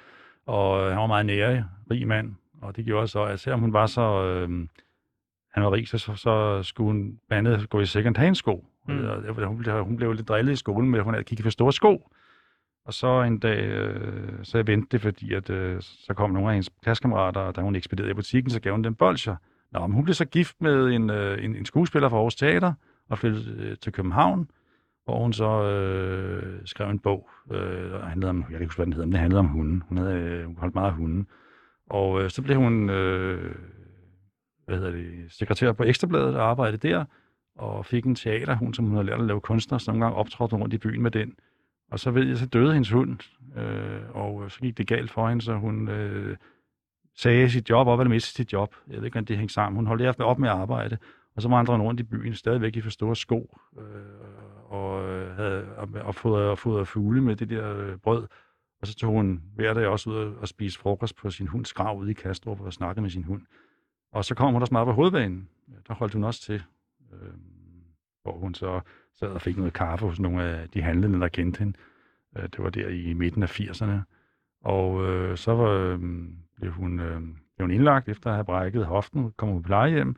Og 0.46 0.90
han 0.90 0.98
var 0.98 1.08
meget 1.08 1.26
nære, 1.26 1.66
rig 1.92 2.08
mand, 2.08 2.36
og 2.62 2.76
det 2.76 2.86
gjorde 2.86 3.08
så, 3.08 3.24
at 3.24 3.40
selvom 3.40 3.60
hun 3.60 3.74
var 3.74 3.86
så... 3.86 4.24
Øh, 4.24 4.68
han 5.54 5.64
var 5.64 5.72
rig, 5.72 5.88
så, 5.88 5.98
så, 5.98 6.16
så 6.16 6.64
skulle 6.64 6.88
hun 6.88 7.20
blandt 7.28 7.50
andet 7.50 7.70
gå 7.70 7.80
i 7.80 7.86
second 7.86 8.18
hand 8.18 8.36
sko. 8.36 8.66
Mm. 8.88 9.06
Og 9.06 9.48
hun, 9.48 9.58
blev, 9.58 9.84
hun 9.84 9.98
blev 9.98 10.14
lidt 10.14 10.28
drillet 10.28 10.54
i 10.54 10.56
skolen 10.56 10.90
med, 10.90 11.00
at 11.00 11.06
hun 11.06 11.14
havde 11.14 11.24
kigget 11.24 11.44
for 11.44 11.50
store 11.50 11.74
sko. 11.74 12.12
Og 12.86 12.94
så 12.94 13.22
en 13.22 13.40
dag, 13.40 13.64
øh, 13.64 14.40
så 14.44 14.58
jeg 14.58 14.68
ventede 14.68 14.92
det, 14.92 15.02
fordi 15.02 15.34
at, 15.34 15.50
øh, 15.50 15.78
så 15.82 16.14
kom 16.14 16.32
nogle 16.32 16.50
af 16.50 16.54
hendes 16.54 16.70
klasskammerater, 16.84 17.42
og 17.42 17.56
da 17.56 17.62
hun 17.62 17.76
ekspederede 17.76 18.12
i 18.12 18.14
butikken, 18.14 18.52
så 18.52 18.60
gav 18.60 18.72
hun 18.72 18.84
dem 18.84 18.96
bolcher. 18.96 19.36
Nå, 19.72 19.88
men 19.88 19.96
hun 19.96 20.04
blev 20.04 20.14
så 20.14 20.26
gift 20.26 20.62
med 20.62 20.88
en, 20.88 21.10
øh, 21.10 21.44
en, 21.44 21.56
en 21.56 21.66
skuespiller 21.66 22.10
fra 22.10 22.16
Aarhus 22.16 22.36
Teater, 22.36 22.74
og 23.10 23.18
flyttede 23.18 23.64
øh, 23.64 23.78
til 23.78 23.92
København, 23.92 24.50
hvor 25.10 25.20
hun 25.20 25.34
så 25.34 25.64
øh, 25.64 26.62
skrev 26.66 26.90
en 26.90 27.00
bog. 27.00 27.30
Øh, 27.52 27.92
der 27.92 28.06
handlede 28.06 28.30
om, 28.30 28.38
jeg 28.38 28.48
kan 28.48 28.62
ikke 28.62 28.66
huske, 28.66 28.78
hvad 28.78 28.86
den 28.86 28.94
hedder, 28.94 29.06
men 29.06 29.12
det 29.14 29.20
handlede 29.20 29.40
om 29.40 29.48
hunden. 29.48 29.84
Hun 29.90 29.98
havde 29.98 30.14
øh, 30.14 30.46
hun 30.46 30.58
holdt 30.58 30.76
meget 30.76 30.88
af 30.88 30.94
hunden. 30.94 31.28
Og 31.90 32.22
øh, 32.22 32.30
så 32.30 32.42
blev 32.42 32.58
hun 32.58 32.90
øh, 32.90 33.56
hvad 34.70 34.78
hedder 34.78 34.92
det, 34.92 35.26
sekretær 35.30 35.72
på 35.72 35.84
Ekstrabladet 35.84 36.36
og 36.36 36.50
arbejdede 36.50 36.88
der, 36.88 37.06
og 37.56 37.86
fik 37.86 38.06
en 38.06 38.16
teaterhund, 38.16 38.74
som 38.74 38.86
hun 38.86 38.96
havde 38.96 39.06
lært 39.06 39.20
at 39.20 39.26
lave 39.26 39.42
kunstner, 39.42 39.78
så 39.78 39.92
nogle 39.92 40.06
gange 40.06 40.18
optrådte 40.18 40.56
rundt 40.56 40.74
i 40.74 40.78
byen 40.78 41.02
med 41.02 41.12
den. 41.12 41.36
Og 41.92 42.00
så 42.00 42.12
ved 42.12 42.28
jeg, 42.28 42.38
så 42.38 42.46
døde 42.46 42.74
hendes 42.74 42.90
hund, 42.90 43.20
øh, 43.58 44.02
og 44.14 44.44
øh, 44.44 44.50
så 44.50 44.60
gik 44.60 44.78
det 44.78 44.88
galt 44.88 45.12
for 45.12 45.30
hende, 45.30 45.42
så 45.42 45.54
hun 45.54 45.90
øh, 45.90 46.38
sagde 47.16 47.50
sit 47.50 47.70
job 47.70 47.88
op, 47.88 48.00
eller 48.00 48.10
mistede 48.10 48.36
sit 48.36 48.54
job. 48.54 48.76
Jeg 48.88 48.98
ved 48.98 49.06
ikke, 49.06 49.20
om 49.20 49.26
det 49.26 49.38
hængte 49.38 49.54
sammen. 49.54 49.76
Hun 49.76 49.88
holdt 49.88 50.02
efter 50.02 50.24
op 50.24 50.40
med 50.40 50.50
at 50.50 50.56
arbejde, 50.56 50.98
og 51.36 51.42
så 51.42 51.50
vandrede 51.50 51.78
hun 51.78 51.88
rundt 51.88 52.00
i 52.00 52.04
byen, 52.04 52.36
stadigvæk 52.36 52.76
i 52.76 52.82
for 52.82 52.90
store 52.90 53.16
sko, 53.16 53.58
øh, 53.78 53.84
og 54.70 55.10
øh, 55.10 55.36
havde 55.36 55.76
og, 55.78 55.90
og 55.94 56.32
og 56.34 56.58
fodret 56.58 56.88
fugle 56.88 57.22
med 57.22 57.36
det 57.36 57.50
der 57.50 57.78
øh, 57.78 57.98
brød. 57.98 58.28
Og 58.82 58.88
så 58.88 58.96
tog 58.96 59.12
hun 59.12 59.44
hver 59.56 59.74
dag 59.74 59.88
også 59.88 60.10
ud 60.10 60.16
og, 60.16 60.34
og 60.42 60.48
spise 60.48 60.80
frokost 60.80 61.16
på 61.16 61.30
sin 61.30 61.48
hunds 61.48 61.74
grav 61.74 61.98
ude 61.98 62.12
i 62.12 62.14
Kastrup 62.14 62.62
og 62.62 62.74
snakkede 62.74 63.02
med 63.02 63.10
sin 63.10 63.24
hund. 63.24 63.42
Og 64.12 64.26
så 64.26 64.36
kom 64.36 64.54
hun 64.54 64.62
også 64.62 64.74
meget 64.74 64.86
på 64.86 64.92
hovedbanen. 64.92 65.50
Der 65.88 65.94
holdt 65.94 66.14
hun 66.14 66.24
også 66.24 66.42
til, 66.42 66.64
øh, 67.14 67.34
hvor 68.24 68.38
hun 68.38 68.54
så 68.54 68.82
sad 69.16 69.28
og 69.28 69.42
fik 69.42 69.58
noget 69.58 69.74
kaffe 69.74 70.06
hos 70.06 70.20
nogle 70.20 70.44
af 70.44 70.70
de 70.70 70.82
handlende, 70.82 71.20
der 71.20 71.28
kendte 71.28 71.60
hende. 71.60 71.78
Øh, 72.38 72.44
det 72.44 72.60
var 72.60 72.70
der 72.70 72.88
i 72.88 73.14
midten 73.14 73.44
af 73.44 73.60
80'erne. 73.60 74.02
Og 74.62 75.06
øh, 75.06 75.38
så 75.38 75.54
var, 75.54 75.70
øh, 75.70 76.00
blev, 76.56 76.72
hun, 76.72 77.00
øh, 77.00 77.22
blev 77.22 77.68
hun 77.68 77.72
indlagt 77.72 78.10
efter 78.10 78.30
at 78.30 78.36
have 78.36 78.46
brækket 78.46 78.86
hoften, 78.86 79.32
kom 79.38 79.50
hun 79.50 79.62
på 79.62 79.68
plejehjem, 79.68 80.16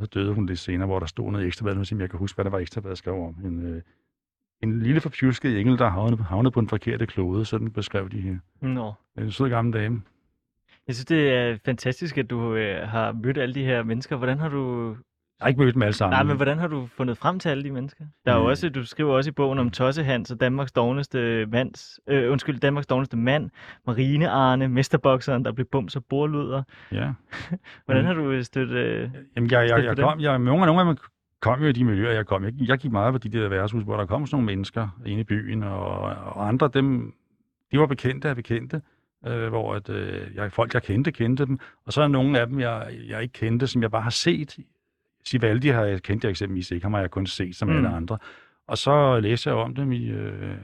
og 0.00 0.06
så 0.06 0.10
døde 0.14 0.34
hun 0.34 0.46
lidt 0.46 0.58
senere, 0.58 0.86
hvor 0.86 0.98
der 0.98 1.06
stod 1.06 1.32
noget 1.32 1.46
ekstrabad, 1.46 1.74
nu 1.74 1.98
jeg 1.98 2.10
kan 2.10 2.18
huske, 2.18 2.36
hvad 2.36 2.44
der 2.44 2.50
var 2.50 2.58
ekstrabad 2.58 2.96
skrev 2.96 3.14
om. 3.14 3.36
En, 3.44 3.74
øh, 3.74 3.82
en 4.62 4.82
lille 4.82 5.00
forpjusket 5.00 5.60
engel, 5.60 5.78
der 5.78 5.88
havnede, 5.88 6.22
havnede 6.22 6.50
på 6.50 6.60
en 6.60 6.68
forkerte 6.68 7.06
klode, 7.06 7.44
sådan 7.44 7.70
beskrev 7.70 8.10
de 8.10 8.20
her. 8.20 8.36
Nå. 8.60 8.92
En 9.18 9.32
sød 9.32 9.48
gammel 9.48 9.74
dame. 9.74 10.02
Jeg 10.86 10.94
synes, 10.94 11.06
det 11.06 11.32
er 11.32 11.56
fantastisk, 11.64 12.18
at 12.18 12.30
du 12.30 12.54
øh, 12.54 12.88
har 12.88 13.12
mødt 13.12 13.38
alle 13.38 13.54
de 13.54 13.64
her 13.64 13.82
mennesker. 13.82 14.16
Hvordan 14.16 14.38
har 14.38 14.48
du... 14.48 14.96
Jeg 15.40 15.44
har 15.44 15.48
ikke 15.48 15.60
mødt 15.60 15.74
dem 15.74 15.82
alle 15.82 15.92
sammen. 15.92 16.16
Nej, 16.16 16.22
men 16.22 16.36
hvordan 16.36 16.58
har 16.58 16.66
du 16.66 16.88
fundet 16.96 17.18
frem 17.18 17.38
til 17.38 17.48
alle 17.48 17.64
de 17.64 17.70
mennesker? 17.70 18.04
Der 18.26 18.32
er 18.32 18.36
jo 18.36 18.44
også, 18.44 18.68
du 18.68 18.84
skriver 18.84 19.14
også 19.14 19.30
i 19.30 19.32
bogen 19.32 19.58
om 19.58 19.70
Tosse 19.70 20.04
Hans 20.04 20.30
og 20.30 20.40
Danmarks 20.40 20.72
dogneste 20.72 21.46
mands, 21.46 22.00
øh, 22.06 22.32
undskyld, 22.32 22.58
Danmarks 22.58 22.86
dogneste 22.86 23.16
mand, 23.16 23.50
Marine 23.86 24.28
Arne, 24.28 24.68
mesterbokseren, 24.68 25.44
der 25.44 25.52
blev 25.52 25.66
bums 25.66 25.96
og 25.96 26.04
borluder. 26.04 26.62
Ja. 26.92 27.12
hvordan 27.84 28.04
har 28.04 28.14
du 28.14 28.42
støttet 28.42 28.76
øh, 28.76 29.10
Jamen, 29.36 29.50
jeg, 29.50 29.68
jeg, 29.68 29.84
jeg, 29.84 29.96
kom, 29.96 30.20
jeg, 30.20 30.38
nogle, 30.38 30.66
nogle 30.66 30.80
af 30.80 30.86
dem 30.86 30.96
kom 31.40 31.62
jo 31.62 31.68
i 31.68 31.72
de 31.72 31.84
miljøer, 31.84 32.12
jeg 32.12 32.26
kom. 32.26 32.44
Jeg, 32.44 32.52
jeg 32.58 32.78
gik 32.78 32.92
meget 32.92 33.12
på 33.12 33.18
de 33.18 33.28
der 33.28 33.48
værtshus, 33.48 33.82
hvor 33.82 33.96
der 33.96 34.06
kom 34.06 34.26
sådan 34.26 34.36
nogle 34.36 34.46
mennesker 34.46 34.88
inde 35.06 35.20
i 35.20 35.24
byen, 35.24 35.62
og, 35.62 36.00
og 36.00 36.48
andre, 36.48 36.70
dem, 36.74 37.14
de 37.72 37.78
var 37.78 37.86
bekendte 37.86 38.28
af 38.28 38.36
bekendte 38.36 38.80
øh, 39.26 39.48
hvor 39.48 39.74
at, 39.74 39.88
øh, 39.88 40.34
jeg, 40.34 40.52
folk, 40.52 40.74
jeg 40.74 40.82
kendte, 40.82 41.12
kendte 41.12 41.46
dem. 41.46 41.58
Og 41.86 41.92
så 41.92 42.02
er 42.02 42.08
nogle 42.08 42.40
af 42.40 42.46
dem, 42.46 42.60
jeg, 42.60 42.88
jeg 43.08 43.22
ikke 43.22 43.32
kendte, 43.32 43.66
som 43.66 43.82
jeg 43.82 43.90
bare 43.90 44.02
har 44.02 44.10
set. 44.10 44.58
Sivaldi 45.24 45.68
har 45.68 45.84
jeg 45.84 46.02
kendt 46.02 46.24
jeg 46.24 46.30
eksempelvis 46.30 46.70
ikke, 46.70 46.84
ham 46.84 46.92
har 46.92 47.00
jeg 47.00 47.10
kun 47.10 47.26
set 47.26 47.56
som 47.56 47.68
mm. 47.68 47.76
alle 47.76 47.88
andre. 47.88 48.18
Og 48.66 48.78
så 48.78 49.20
læser 49.20 49.50
jeg 49.50 49.58
om 49.58 49.74
dem 49.74 49.92
i 49.92 50.10
øh, 50.10 50.56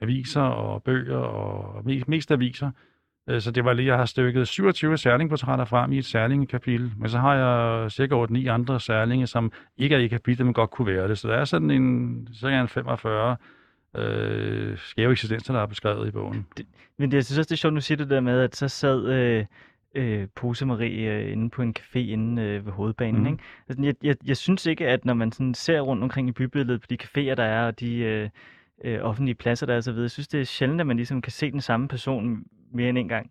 aviser 0.00 0.40
og 0.40 0.82
bøger, 0.82 1.16
og 1.16 1.84
mest, 1.84 2.08
mest 2.08 2.30
aviser. 2.30 2.70
Øh, 3.28 3.40
så 3.40 3.50
det 3.50 3.64
var 3.64 3.72
lige, 3.72 3.86
jeg 3.86 3.96
har 3.96 4.04
stykket 4.04 4.48
27 4.48 4.98
særlingportrætter 4.98 5.64
frem 5.64 5.92
i 5.92 5.98
et 5.98 6.04
særlingekapitel, 6.04 6.92
men 6.96 7.08
så 7.08 7.18
har 7.18 7.34
jeg 7.34 7.90
cirka 7.90 8.24
8-9 8.24 8.48
andre 8.48 8.80
særlinge, 8.80 9.26
som 9.26 9.52
ikke 9.76 9.94
er 9.94 9.98
i 9.98 10.06
kapitlet, 10.06 10.46
men 10.46 10.54
godt 10.54 10.70
kunne 10.70 10.86
være 10.86 11.08
det. 11.08 11.18
Så 11.18 11.28
der 11.28 11.34
er 11.34 11.44
sådan 11.44 11.70
en, 11.70 12.28
cirka 12.34 12.60
en 12.60 12.68
45 12.68 13.36
øh, 13.96 14.78
skæve 14.78 15.12
eksistenser, 15.12 15.54
der 15.54 15.60
er 15.60 15.66
beskrevet 15.66 16.08
i 16.08 16.10
bogen. 16.10 16.46
Det, 16.56 16.66
men 16.98 17.10
det, 17.10 17.16
jeg 17.16 17.24
synes 17.24 17.38
også, 17.38 17.48
det 17.48 17.54
er 17.54 17.58
sjovt, 17.58 17.74
nu 17.74 17.80
siger 17.80 17.98
det 17.98 18.10
der 18.10 18.20
med, 18.20 18.40
at 18.40 18.56
så 18.56 18.68
sad 18.68 19.06
øh, 19.06 19.44
øh, 19.94 20.28
Pose 20.34 20.66
Marie 20.66 21.10
øh, 21.10 21.32
inde 21.32 21.50
på 21.50 21.62
en 21.62 21.74
café 21.78 21.98
inde 21.98 22.42
øh, 22.42 22.66
ved 22.66 22.72
hovedbanen. 22.72 23.20
Mm. 23.20 23.26
Ikke? 23.26 23.42
Altså, 23.68 23.84
jeg, 23.84 23.94
jeg, 24.02 24.16
jeg 24.26 24.36
synes 24.36 24.66
ikke, 24.66 24.88
at 24.88 25.04
når 25.04 25.14
man 25.14 25.32
sådan 25.32 25.54
ser 25.54 25.80
rundt 25.80 26.02
omkring 26.02 26.28
i 26.28 26.32
bybilledet 26.32 26.80
på 26.80 26.86
de 26.90 26.98
caféer, 27.02 27.34
der 27.34 27.44
er, 27.44 27.66
og 27.66 27.80
de 27.80 27.96
øh, 27.96 28.28
øh, 28.84 29.00
offentlige 29.02 29.34
pladser, 29.34 29.66
der 29.66 29.74
er 29.74 29.80
så 29.80 29.92
videre, 29.92 30.04
jeg 30.04 30.10
synes, 30.10 30.28
det 30.28 30.40
er 30.40 30.44
sjældent, 30.44 30.80
at 30.80 30.86
man 30.86 30.96
ligesom 30.96 31.22
kan 31.22 31.32
se 31.32 31.50
den 31.50 31.60
samme 31.60 31.88
person 31.88 32.44
mere 32.74 32.88
end 32.88 32.98
en 32.98 33.08
gang. 33.08 33.30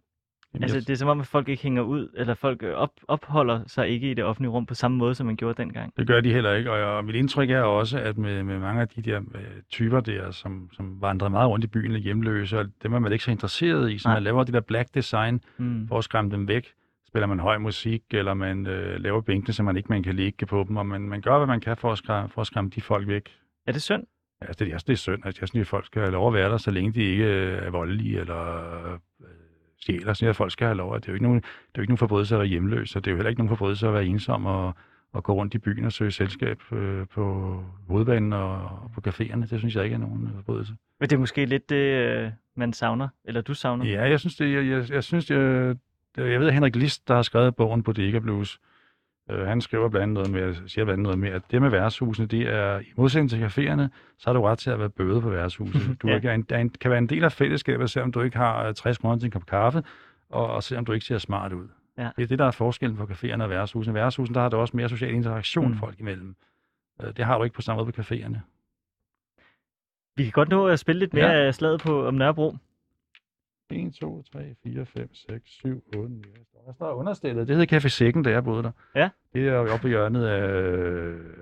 Jamen, 0.53 0.63
altså, 0.63 0.79
det 0.79 0.89
er 0.89 0.95
som 0.95 1.09
om, 1.09 1.19
at 1.19 1.27
folk 1.27 1.49
ikke 1.49 1.63
hænger 1.63 1.81
ud, 1.81 2.09
eller 2.17 2.33
folk 2.33 2.63
øh, 2.63 2.73
op, 2.73 2.91
opholder 3.07 3.63
sig 3.67 3.87
ikke 3.89 4.11
i 4.11 4.13
det 4.13 4.23
offentlige 4.23 4.51
rum 4.51 4.65
på 4.65 4.73
samme 4.73 4.97
måde, 4.97 5.15
som 5.15 5.25
man 5.25 5.35
gjorde 5.35 5.63
dengang. 5.63 5.93
Det 5.97 6.07
gør 6.07 6.21
de 6.21 6.33
heller 6.33 6.53
ikke, 6.53 6.71
og, 6.71 6.97
og 6.97 7.05
mit 7.05 7.15
indtryk 7.15 7.49
er 7.49 7.61
også, 7.61 7.99
at 7.99 8.17
med, 8.17 8.43
med 8.43 8.59
mange 8.59 8.81
af 8.81 8.87
de 8.87 9.01
der 9.01 9.19
øh, 9.35 9.41
typer 9.69 9.99
der, 9.99 10.31
som, 10.31 10.69
som 10.73 11.01
vandrer 11.01 11.29
meget 11.29 11.49
rundt 11.49 11.65
i 11.65 11.67
byen, 11.67 11.95
hjemløse, 12.01 12.59
og 12.59 12.65
dem 12.83 12.93
er 12.93 12.99
man 12.99 13.11
ikke 13.11 13.23
så 13.23 13.31
interesseret 13.31 13.91
i, 13.91 13.97
så 13.97 14.07
Nej. 14.07 14.15
man 14.15 14.23
laver 14.23 14.43
det 14.43 14.53
der 14.53 14.59
black 14.59 14.93
design 14.93 15.41
mm. 15.57 15.87
for 15.87 15.97
at 15.97 16.03
skræmme 16.03 16.31
dem 16.31 16.47
væk. 16.47 16.67
Spiller 17.07 17.27
man 17.27 17.39
høj 17.39 17.57
musik, 17.57 18.03
eller 18.11 18.33
man 18.33 18.67
øh, 18.67 18.99
laver 18.99 19.21
bænkene, 19.21 19.53
så 19.53 19.63
man 19.63 19.77
ikke 19.77 19.89
man 19.89 20.03
kan 20.03 20.15
ligge 20.15 20.45
på 20.45 20.65
dem, 20.67 20.77
og 20.77 20.85
man, 20.85 21.01
man 21.01 21.21
gør, 21.21 21.37
hvad 21.37 21.47
man 21.47 21.59
kan 21.59 21.77
for 21.77 21.91
at, 21.91 21.97
skræmme, 21.97 22.29
for 22.29 22.41
at 22.41 22.47
skræmme 22.47 22.69
de 22.75 22.81
folk 22.81 23.07
væk. 23.07 23.29
Er 23.67 23.71
det 23.71 23.81
synd? 23.81 24.03
Ja, 24.41 24.47
det, 24.47 24.73
er, 24.73 24.77
det 24.77 24.89
er 24.89 24.95
synd. 24.95 25.25
Altså, 25.25 25.41
jeg 25.41 25.49
synes, 25.49 25.65
at 25.65 25.67
folk 25.67 25.85
skal 25.85 26.01
have 26.01 26.11
lov 26.11 26.27
at 26.27 26.33
være 26.33 26.49
der, 26.49 26.57
så 26.57 26.71
længe 26.71 26.93
de 26.93 27.01
ikke 27.01 27.23
øh, 27.23 27.65
er 27.65 27.69
voldelige, 27.69 28.19
eller 28.19 28.99
stjæler, 29.81 30.13
så 30.13 30.29
at 30.29 30.35
folk 30.35 30.51
skal 30.51 30.67
have 30.67 30.77
lov. 30.77 30.95
Det 30.95 31.05
er 31.05 31.11
jo 31.11 31.13
ikke 31.13 31.25
nogen, 31.25 31.39
det 31.39 31.47
er 31.47 31.77
jo 31.77 31.81
ikke 31.81 31.91
nogen 31.91 31.97
forbrydelse 31.97 32.35
at 32.35 32.39
være 32.39 32.47
hjemløs, 32.47 32.95
og 32.95 33.05
det 33.05 33.11
er 33.11 33.11
jo 33.11 33.17
heller 33.17 33.29
ikke 33.29 33.39
nogen 33.39 33.57
forbrydelse 33.57 33.87
at 33.87 33.93
være 33.93 34.05
ensom 34.05 34.45
og, 34.45 34.73
og 35.13 35.23
gå 35.23 35.33
rundt 35.33 35.53
i 35.53 35.57
byen 35.57 35.85
og 35.85 35.91
søge 35.91 36.11
selskab 36.11 36.59
øh, 36.71 37.07
på 37.07 37.55
hovedbanen 37.87 38.33
og, 38.33 38.69
på 38.95 39.01
caféerne. 39.09 39.41
Det 39.49 39.59
synes 39.59 39.75
jeg 39.75 39.83
ikke 39.83 39.93
er 39.93 39.99
nogen 39.99 40.27
øh, 40.27 40.35
forbrydelse. 40.35 40.73
Men 40.99 41.09
det 41.09 41.15
er 41.15 41.19
måske 41.19 41.45
lidt 41.45 41.69
det, 41.69 41.75
øh, 41.75 42.31
man 42.55 42.73
savner, 42.73 43.07
eller 43.25 43.41
du 43.41 43.53
savner? 43.53 43.85
Ja, 43.85 44.09
jeg 44.09 44.19
synes, 44.19 44.35
det, 44.35 44.53
jeg, 44.53 44.65
jeg, 44.65 44.91
jeg 44.91 45.03
synes, 45.03 45.29
jeg, 45.29 45.75
jeg 46.17 46.39
ved, 46.39 46.51
Henrik 46.51 46.75
List, 46.75 47.07
der 47.07 47.15
har 47.15 47.21
skrevet 47.21 47.55
bogen 47.55 47.83
på 47.83 47.91
Dega 47.91 48.19
Blues, 48.19 48.55
Øh, 48.55 48.70
han 49.45 49.61
skriver 49.61 49.89
blandt 49.89 50.17
andet 50.19 50.31
noget 50.31 50.55
med, 50.57 50.67
siger 50.69 50.85
blandt 50.85 50.91
andet 50.99 51.03
noget 51.03 51.19
med, 51.19 51.29
at 51.29 51.41
det 51.51 51.61
med 51.61 51.69
værtshusene, 51.69 52.27
det 52.27 52.41
er 52.41 52.79
i 52.79 52.91
modsætning 52.97 53.29
til 53.29 53.43
caféerne, 53.45 53.87
så 54.17 54.23
har 54.25 54.33
du 54.33 54.41
ret 54.41 54.59
til 54.59 54.69
at 54.69 54.79
være 54.79 54.89
bøde 54.89 55.21
på 55.21 55.29
værtshuset. 55.29 55.81
Du 56.01 56.07
Ja. 56.07 56.19
er 56.23 56.33
en, 56.33 56.45
er 56.49 56.57
en, 56.57 56.69
kan 56.69 56.91
være 56.91 56.97
en 56.97 57.07
del 57.09 57.23
af 57.23 57.31
fællesskabet, 57.31 57.89
selvom 57.89 58.11
du 58.11 58.21
ikke 58.21 58.37
har 58.37 58.67
øh, 58.67 58.73
60 58.75 58.97
kroner 58.97 59.17
til 59.17 59.25
en 59.25 59.31
kop 59.31 59.45
kaffe, 59.45 59.83
og, 60.29 60.47
og 60.47 60.63
selvom 60.63 60.85
du 60.85 60.91
ikke 60.91 61.05
ser 61.05 61.17
smart 61.17 61.53
ud. 61.53 61.67
Ja. 61.97 62.09
Det 62.15 62.23
er 62.23 62.27
det, 62.27 62.39
der 62.39 62.45
er 62.45 62.51
forskellen 62.51 62.97
på 62.97 63.03
caféerne 63.03 63.43
og 63.43 63.49
værtshusene. 63.49 63.93
Værtshusene, 63.93 64.35
der 64.35 64.41
har 64.41 64.49
du 64.49 64.57
også 64.57 64.77
mere 64.77 64.89
social 64.89 65.13
interaktion 65.13 65.67
Mm. 65.71 65.77
folk 65.77 65.99
imellem. 65.99 66.35
Øh, 67.01 67.07
Det 67.17 67.25
har 67.25 67.37
du 67.37 67.43
ikke 67.43 67.53
på 67.53 67.61
samme 67.61 67.83
måde 67.83 67.91
på 67.91 68.01
caféerne. 68.01 68.37
Vi 70.15 70.23
kan 70.23 70.31
godt 70.31 70.49
nå 70.49 70.67
at 70.67 70.79
spille 70.79 70.99
lidt 70.99 71.13
mere 71.13 71.29
Ja. 71.31 71.51
slaget 71.51 71.81
på 71.81 72.07
om 72.07 72.13
Nørrebro. 72.13 72.55
1, 73.69 73.93
2, 73.93 74.23
3, 74.31 74.55
4, 74.63 74.85
5, 74.85 75.13
6, 75.13 75.49
7, 75.51 75.83
8, 75.95 76.13
9. 76.13 76.21
Der 76.65 76.73
står 76.73 76.93
understillet. 76.93 77.47
Det 77.47 77.57
hed 77.57 77.73
Café 77.73 77.87
Sækken, 77.87 78.23
da 78.23 78.29
jeg 78.29 78.43
boede 78.43 78.63
der. 78.63 78.71
Ja. 78.95 79.09
Det 79.33 79.47
er 79.47 79.53
jo 79.53 79.73
oppe 79.73 79.87
i 79.87 79.89
hjørnet 79.89 80.25
af... 80.25 80.41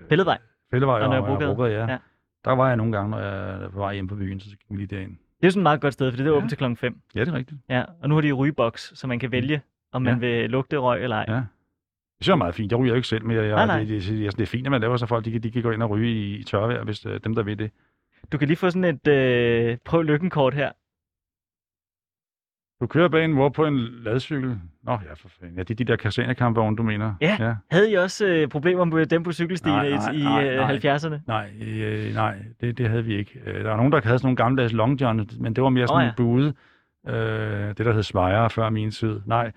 Fælledvej. 0.09 0.37
Fællevej 0.71 0.99
Og 1.01 1.07
og 1.07 1.09
Nørrebrogade. 1.27 1.73
Ja. 1.73 1.87
Ja. 1.91 1.97
Der 2.45 2.51
var 2.51 2.67
jeg 2.67 2.77
nogle 2.77 2.91
gange, 2.91 3.11
når 3.11 3.19
jeg 3.19 3.59
var 3.61 3.69
på 3.69 3.77
vej 3.79 3.93
hjem 3.93 4.07
på 4.07 4.15
byen, 4.15 4.39
så 4.39 4.49
gik 4.49 4.59
vi 4.69 4.75
lige 4.77 4.87
derind. 4.95 5.11
Det 5.11 5.43
er 5.43 5.47
jo 5.47 5.51
sådan 5.51 5.61
et 5.61 5.63
meget 5.63 5.81
godt 5.81 5.93
sted, 5.93 6.11
for 6.11 6.17
det 6.17 6.25
er 6.27 6.31
Ja. 6.31 6.35
åbent 6.37 6.49
til 6.49 6.57
klokken 6.57 6.77
5. 6.77 7.01
Ja, 7.15 7.19
det 7.19 7.27
er 7.27 7.33
rigtigt. 7.33 7.61
Ja, 7.69 7.83
og 8.01 8.09
nu 8.09 8.15
har 8.15 8.21
de 8.21 8.31
rygeboks, 8.31 8.99
så 8.99 9.07
man 9.07 9.19
kan 9.19 9.31
vælge, 9.31 9.61
om 9.91 10.01
man 10.01 10.13
Ja. 10.13 10.19
vil 10.19 10.49
lugte 10.49 10.77
røg 10.77 11.03
eller 11.03 11.15
ej. 11.15 11.25
Ja. 11.27 11.33
Det 11.35 11.45
synes 12.21 12.27
jeg 12.27 12.33
er 12.33 12.37
meget 12.37 12.55
fint. 12.55 12.71
Jeg 12.71 12.79
ryger 12.79 12.89
jo 12.91 12.95
ikke 12.95 13.07
selv, 13.07 13.25
men 13.25 13.35
jeg, 13.37 13.47
Nej, 13.47 13.65
nej. 13.65 13.79
Det, 13.79 13.87
det, 13.87 14.03
det, 14.03 14.37
det, 14.37 14.41
er 14.41 14.45
fint, 14.47 14.67
at 14.67 14.71
man 14.71 14.81
laver 14.81 14.97
så 14.97 15.05
folk, 15.05 15.25
de, 15.25 15.31
kan- 15.31 15.41
de 15.43 15.51
kan 15.51 15.61
gå 15.63 15.71
ind 15.71 15.83
og 15.83 15.89
ryge 15.89 16.11
i, 16.11 16.35
i 16.35 16.43
tørvejr, 16.43 16.83
hvis 16.83 17.05
uh, 17.05 17.11
dem, 17.23 17.35
der 17.35 17.43
vil 17.43 17.59
det. 17.59 17.71
Du 18.31 18.37
kan 18.37 18.47
lige 18.47 18.57
få 18.57 18.69
sådan 18.69 18.83
et 19.05 19.07
øh, 19.07 19.77
prøv 19.85 20.01
lykkenkort 20.03 20.53
her. 20.53 20.71
Du 22.81 22.87
kører 22.87 23.07
bag 23.07 23.25
en 23.25 23.33
hvor 23.33 23.49
på 23.49 23.65
en 23.65 23.77
ladcykel. 23.77 24.59
Nå, 24.83 24.91
ja, 24.91 25.13
for 25.15 25.29
fanden. 25.39 25.57
Ja, 25.57 25.63
det 25.63 25.71
er 25.71 25.75
de 25.75 25.83
der 25.83 25.95
kastanjekampvogne, 25.95 26.77
du 26.77 26.83
mener. 26.83 27.13
Ja. 27.21 27.37
ja. 27.39 27.55
Havde 27.71 27.91
I 27.91 27.93
også 27.93 28.25
øh, 28.25 28.47
problemer 28.47 28.85
med 28.85 29.05
dem 29.05 29.23
på 29.23 29.31
cykelstiene 29.31 29.77
Nej, 29.77 29.89
nej, 29.89 30.11
i, 30.11 30.23
nej, 30.23 30.49
øh, 30.49 30.57
nej. 30.57 30.77
70'erne? 30.77 31.19
Nej, 31.27 31.49
øh, 31.61 32.13
nej 32.13 32.35
det, 32.61 32.77
det 32.77 32.89
havde 32.89 33.05
vi 33.05 33.15
ikke. 33.15 33.39
Øh, 33.45 33.63
Der 33.63 33.69
var 33.69 33.77
nogen, 33.77 33.91
der 33.91 34.01
havde 34.03 34.19
sådan 34.19 34.25
nogle 34.25 34.35
gammeldags 34.35 34.73
long 34.73 35.01
john, 35.01 35.29
men 35.39 35.55
det 35.55 35.63
var 35.63 35.69
mere 35.69 35.87
sådan 35.87 35.97
oh, 35.97 36.03
ja. 36.03 36.09
en 36.09 36.15
bude. 36.17 36.53
Øh, 37.07 37.67
det, 37.67 37.77
der 37.77 37.93
hed 37.93 38.03
Svejre 38.03 38.49
før 38.49 38.69
min 38.69 38.91
tid. 38.91 39.19
Nej, 39.25 39.51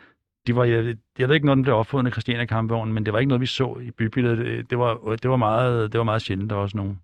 de 0.47 0.57
var, 0.57 0.65
jeg, 0.65 0.97
jeg 1.19 1.29
ved 1.29 1.35
ikke, 1.35 1.47
når 1.47 1.55
den 1.55 1.63
blev 1.63 1.75
opfundet 1.77 2.11
af 2.11 2.13
Christiania 2.13 2.45
kampvognen, 2.45 2.95
men 2.95 3.07
det 3.07 3.13
var 3.13 3.19
ikke 3.19 3.29
noget, 3.29 3.41
vi 3.41 3.47
så 3.47 3.77
i 3.83 3.91
bybilledet. 3.91 4.39
Det, 4.39 4.71
det, 4.71 4.79
var, 4.79 5.17
det, 5.23 5.31
var, 5.31 5.37
meget, 5.37 5.93
det 5.93 5.99
var 5.99 6.05
meget 6.05 6.23
sjældent, 6.23 6.51
der 6.51 6.57
var 6.57 6.63
også 6.63 6.77
nogen. 6.77 7.01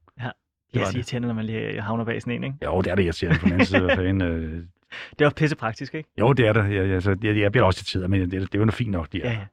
Det 0.75 0.81
var 0.81 0.87
er 0.87 0.91
det. 0.91 0.97
irriterende, 0.97 1.29
når 1.29 1.35
man 1.35 1.45
lige 1.45 1.81
havner 1.81 2.05
bag 2.05 2.23
sådan 2.23 2.35
en, 2.35 2.45
ikke? 2.45 2.57
Jo, 2.65 2.81
det 2.81 2.91
er 2.91 2.95
det, 2.95 3.05
jeg 3.05 3.15
siger 3.15 3.33
på 3.35 3.45
den 3.45 3.53
anden 3.53 3.67
side. 3.67 3.91
Fanden, 3.97 4.23
øh, 4.23 4.63
Det 5.11 5.21
er 5.21 5.25
også 5.25 5.37
pisse 5.37 5.57
praktisk, 5.57 5.95
ikke? 5.95 6.09
jo, 6.19 6.33
det 6.33 6.47
er 6.47 6.53
det. 6.53 6.75
Jeg, 6.75 6.89
jeg, 6.89 7.25
jeg, 7.25 7.37
jeg 7.37 7.53
bliver 7.53 7.65
også 7.65 7.79
til 7.79 7.87
tider, 7.87 8.09
men 8.09 8.21
det, 8.21 8.31
det 8.31 8.55
er 8.55 8.59
jo 8.59 8.65
noget 8.65 8.75
fint 8.75 8.91
nok, 8.91 9.13
de 9.13 9.23
er. 9.23 9.31
Ja, 9.33 9.39
ja. 9.39 9.47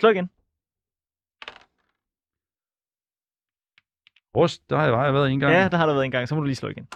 Slå 0.00 0.08
igen. 0.08 0.30
Rust, 4.36 4.70
der 4.70 4.76
har 4.76 4.84
jeg, 4.84 4.94
har 4.94 5.04
jeg 5.04 5.14
været 5.14 5.30
en 5.30 5.40
gang. 5.40 5.52
Ja, 5.52 5.68
der 5.68 5.76
har 5.76 5.86
der 5.86 5.92
været 5.92 6.04
en 6.04 6.10
gang, 6.10 6.28
så 6.28 6.34
må 6.34 6.40
du 6.40 6.46
lige 6.46 6.56
slå 6.56 6.68
igen. 6.68 6.88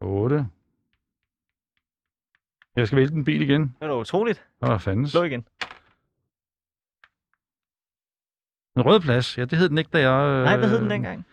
8. 0.00 0.46
Jeg 2.76 2.86
skal 2.86 2.96
vælge 2.96 3.10
den 3.10 3.24
bil 3.24 3.42
igen. 3.42 3.62
Det 3.62 3.72
er 3.80 3.86
da 3.86 3.94
utroligt. 3.94 4.46
Der 4.60 4.78
fandens? 4.78 5.10
Slå 5.10 5.22
igen. 5.22 5.46
En 8.76 8.82
rød 8.82 9.00
plads, 9.00 9.38
ja, 9.38 9.44
det 9.44 9.58
hed 9.58 9.68
den 9.68 9.78
ikke, 9.78 9.90
da 9.90 10.10
jeg... 10.10 10.44
Nej, 10.44 10.56
hvad 10.56 10.68
hed 10.68 10.76
øh, 10.76 10.82
den 10.82 10.90
dengang? 10.90 11.26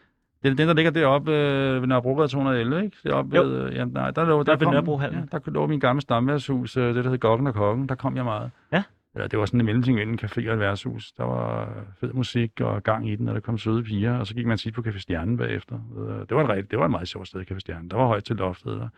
Det 0.46 0.52
er 0.52 0.56
den, 0.56 0.68
der 0.68 0.74
ligger 0.74 0.92
deroppe 0.92 1.32
øh, 1.32 1.82
ved 1.82 1.88
Nørrebrogade 1.88 2.28
211, 2.28 2.84
ikke? 2.86 2.98
Deroppe 3.04 3.36
Jo. 3.36 3.44
ved, 3.44 3.64
øh, 3.64 3.76
ja, 3.76 3.86
nej, 3.86 4.12
der 4.12 4.26
lå, 4.26 4.44
Der 4.44 4.56
der 4.56 4.66
kom. 4.66 4.74
Ja, 5.16 5.38
der 5.38 5.52
lå 5.52 5.68
min 5.68 5.80
gamle 5.80 6.02
stamværtshus, 6.02 6.78
øh, 6.78 6.96
det 6.96 7.04
der 7.04 7.10
hed 7.10 7.18
Gokken 7.20 7.48
og 7.48 7.54
Kokken, 7.54 7.90
der 7.90 7.96
kom 7.96 8.16
jeg 8.16 8.24
meget. 8.24 8.52
Ja. 8.72 8.84
ja 9.18 9.28
det 9.28 9.40
var 9.40 9.46
sådan 9.46 9.60
en 9.60 9.66
mellemting 9.66 9.96
mellem 9.96 10.14
en 10.14 10.20
café 10.20 10.48
og 10.48 10.54
et 10.54 10.60
værtshus. 10.60 11.12
Der 11.12 11.24
var 11.24 11.74
fed 12.00 12.14
musik 12.14 12.62
og 12.62 12.84
gang 12.84 13.10
i 13.10 13.16
den, 13.16 13.28
og 13.30 13.36
der 13.36 13.42
kom 13.42 13.58
søde 13.58 13.84
piger, 13.84 14.18
og 14.18 14.28
så 14.28 14.34
gik 14.36 14.46
man 14.46 14.58
tit 14.58 14.74
på 14.74 14.82
Café 14.82 15.00
Stjernen 15.00 15.38
bagefter. 15.38 15.80
Øh, 15.98 16.20
Det 16.30 16.32
var, 16.38 16.44
et, 16.44 16.50
rigtig- 16.50 16.72
det 16.72 16.80
var 16.80 16.86
et 16.86 16.92
meget 16.92 17.08
sjovt 17.08 17.28
sted, 17.28 17.52
Café 17.52 17.60
Stjernen. 17.60 17.90
Der 17.92 17.98
var 17.98 18.06
højt 18.08 18.24
til 18.24 18.36
loftet, 18.36 18.74
og 18.82 18.90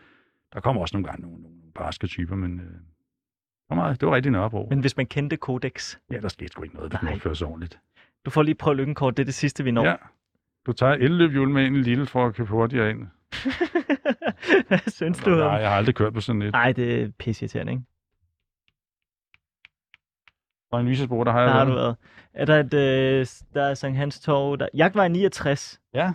der 0.54 0.60
kom 0.60 0.78
også 0.78 0.96
nogle 0.96 1.06
gange 1.08 1.22
nogle, 1.22 1.42
nogle 1.42 1.56
barske 1.74 2.06
typer, 2.06 2.36
men 2.36 2.60
øh, 2.60 2.66
det, 2.66 2.74
var 3.70 3.76
meget, 3.76 4.00
det 4.00 4.08
var 4.08 4.14
rigtig 4.14 4.32
Nørrebro. 4.32 4.66
Men 4.70 4.80
hvis 4.80 4.96
man 4.96 5.06
kendte 5.06 5.36
Codex. 5.36 5.96
Ja, 6.10 6.20
der 6.20 6.28
skete 6.28 6.48
sgu 6.48 6.62
ikke 6.62 6.74
noget, 6.76 6.92
der 6.92 6.98
kunne 6.98 7.46
ordentligt. 7.46 7.78
Du 8.24 8.30
får 8.30 8.42
lige 8.42 8.54
prøv 8.54 8.74
lykkenkort, 8.74 9.16
det 9.16 9.22
er 9.22 9.24
det 9.24 9.34
sidste, 9.34 9.64
vi 9.64 9.70
når. 9.70 9.84
Ja. 9.84 9.94
Du 10.66 10.72
tager 10.72 10.92
elløbhjul 10.92 11.48
med 11.48 11.66
en 11.66 11.82
lille 11.82 12.06
for 12.06 12.26
at 12.26 12.34
købe 12.34 12.48
hurtigere 12.50 12.90
ind. 12.90 13.06
Hvad 14.68 14.90
synes 14.90 15.18
du? 15.18 15.30
Nej, 15.30 15.46
jeg 15.48 15.70
har 15.70 15.76
aldrig 15.76 15.94
kørt 15.94 16.14
på 16.14 16.20
sådan 16.20 16.42
et. 16.42 16.52
Nej, 16.52 16.72
det 16.72 17.02
er 17.02 17.08
pisseirriterende, 17.18 17.72
ikke? 17.72 17.84
Og 20.72 20.80
en 20.80 20.88
lysesbro, 20.88 21.24
der 21.24 21.32
har 21.32 21.40
Der 21.40 21.46
jeg 21.46 21.54
har 21.54 21.64
du 21.64 21.72
været. 21.72 21.96
Er 22.34 22.44
der 22.44 22.60
et, 22.60 22.74
øh, 22.74 23.26
der 23.54 23.62
er 23.62 23.74
Sankt 23.74 23.98
Hans 23.98 24.20
Torv, 24.20 24.58
der... 24.58 24.68
Jagtvej 24.74 25.08
69. 25.08 25.80
Ja. 25.94 26.12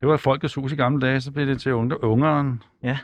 Det 0.00 0.08
var 0.08 0.14
et 0.14 0.20
folkets 0.20 0.54
hus 0.54 0.72
i 0.72 0.76
gamle 0.76 1.00
dage, 1.06 1.20
så 1.20 1.32
blev 1.32 1.46
det 1.46 1.60
til 1.60 1.72
unge, 1.74 2.04
ungeren. 2.04 2.62
Ja. 2.82 2.98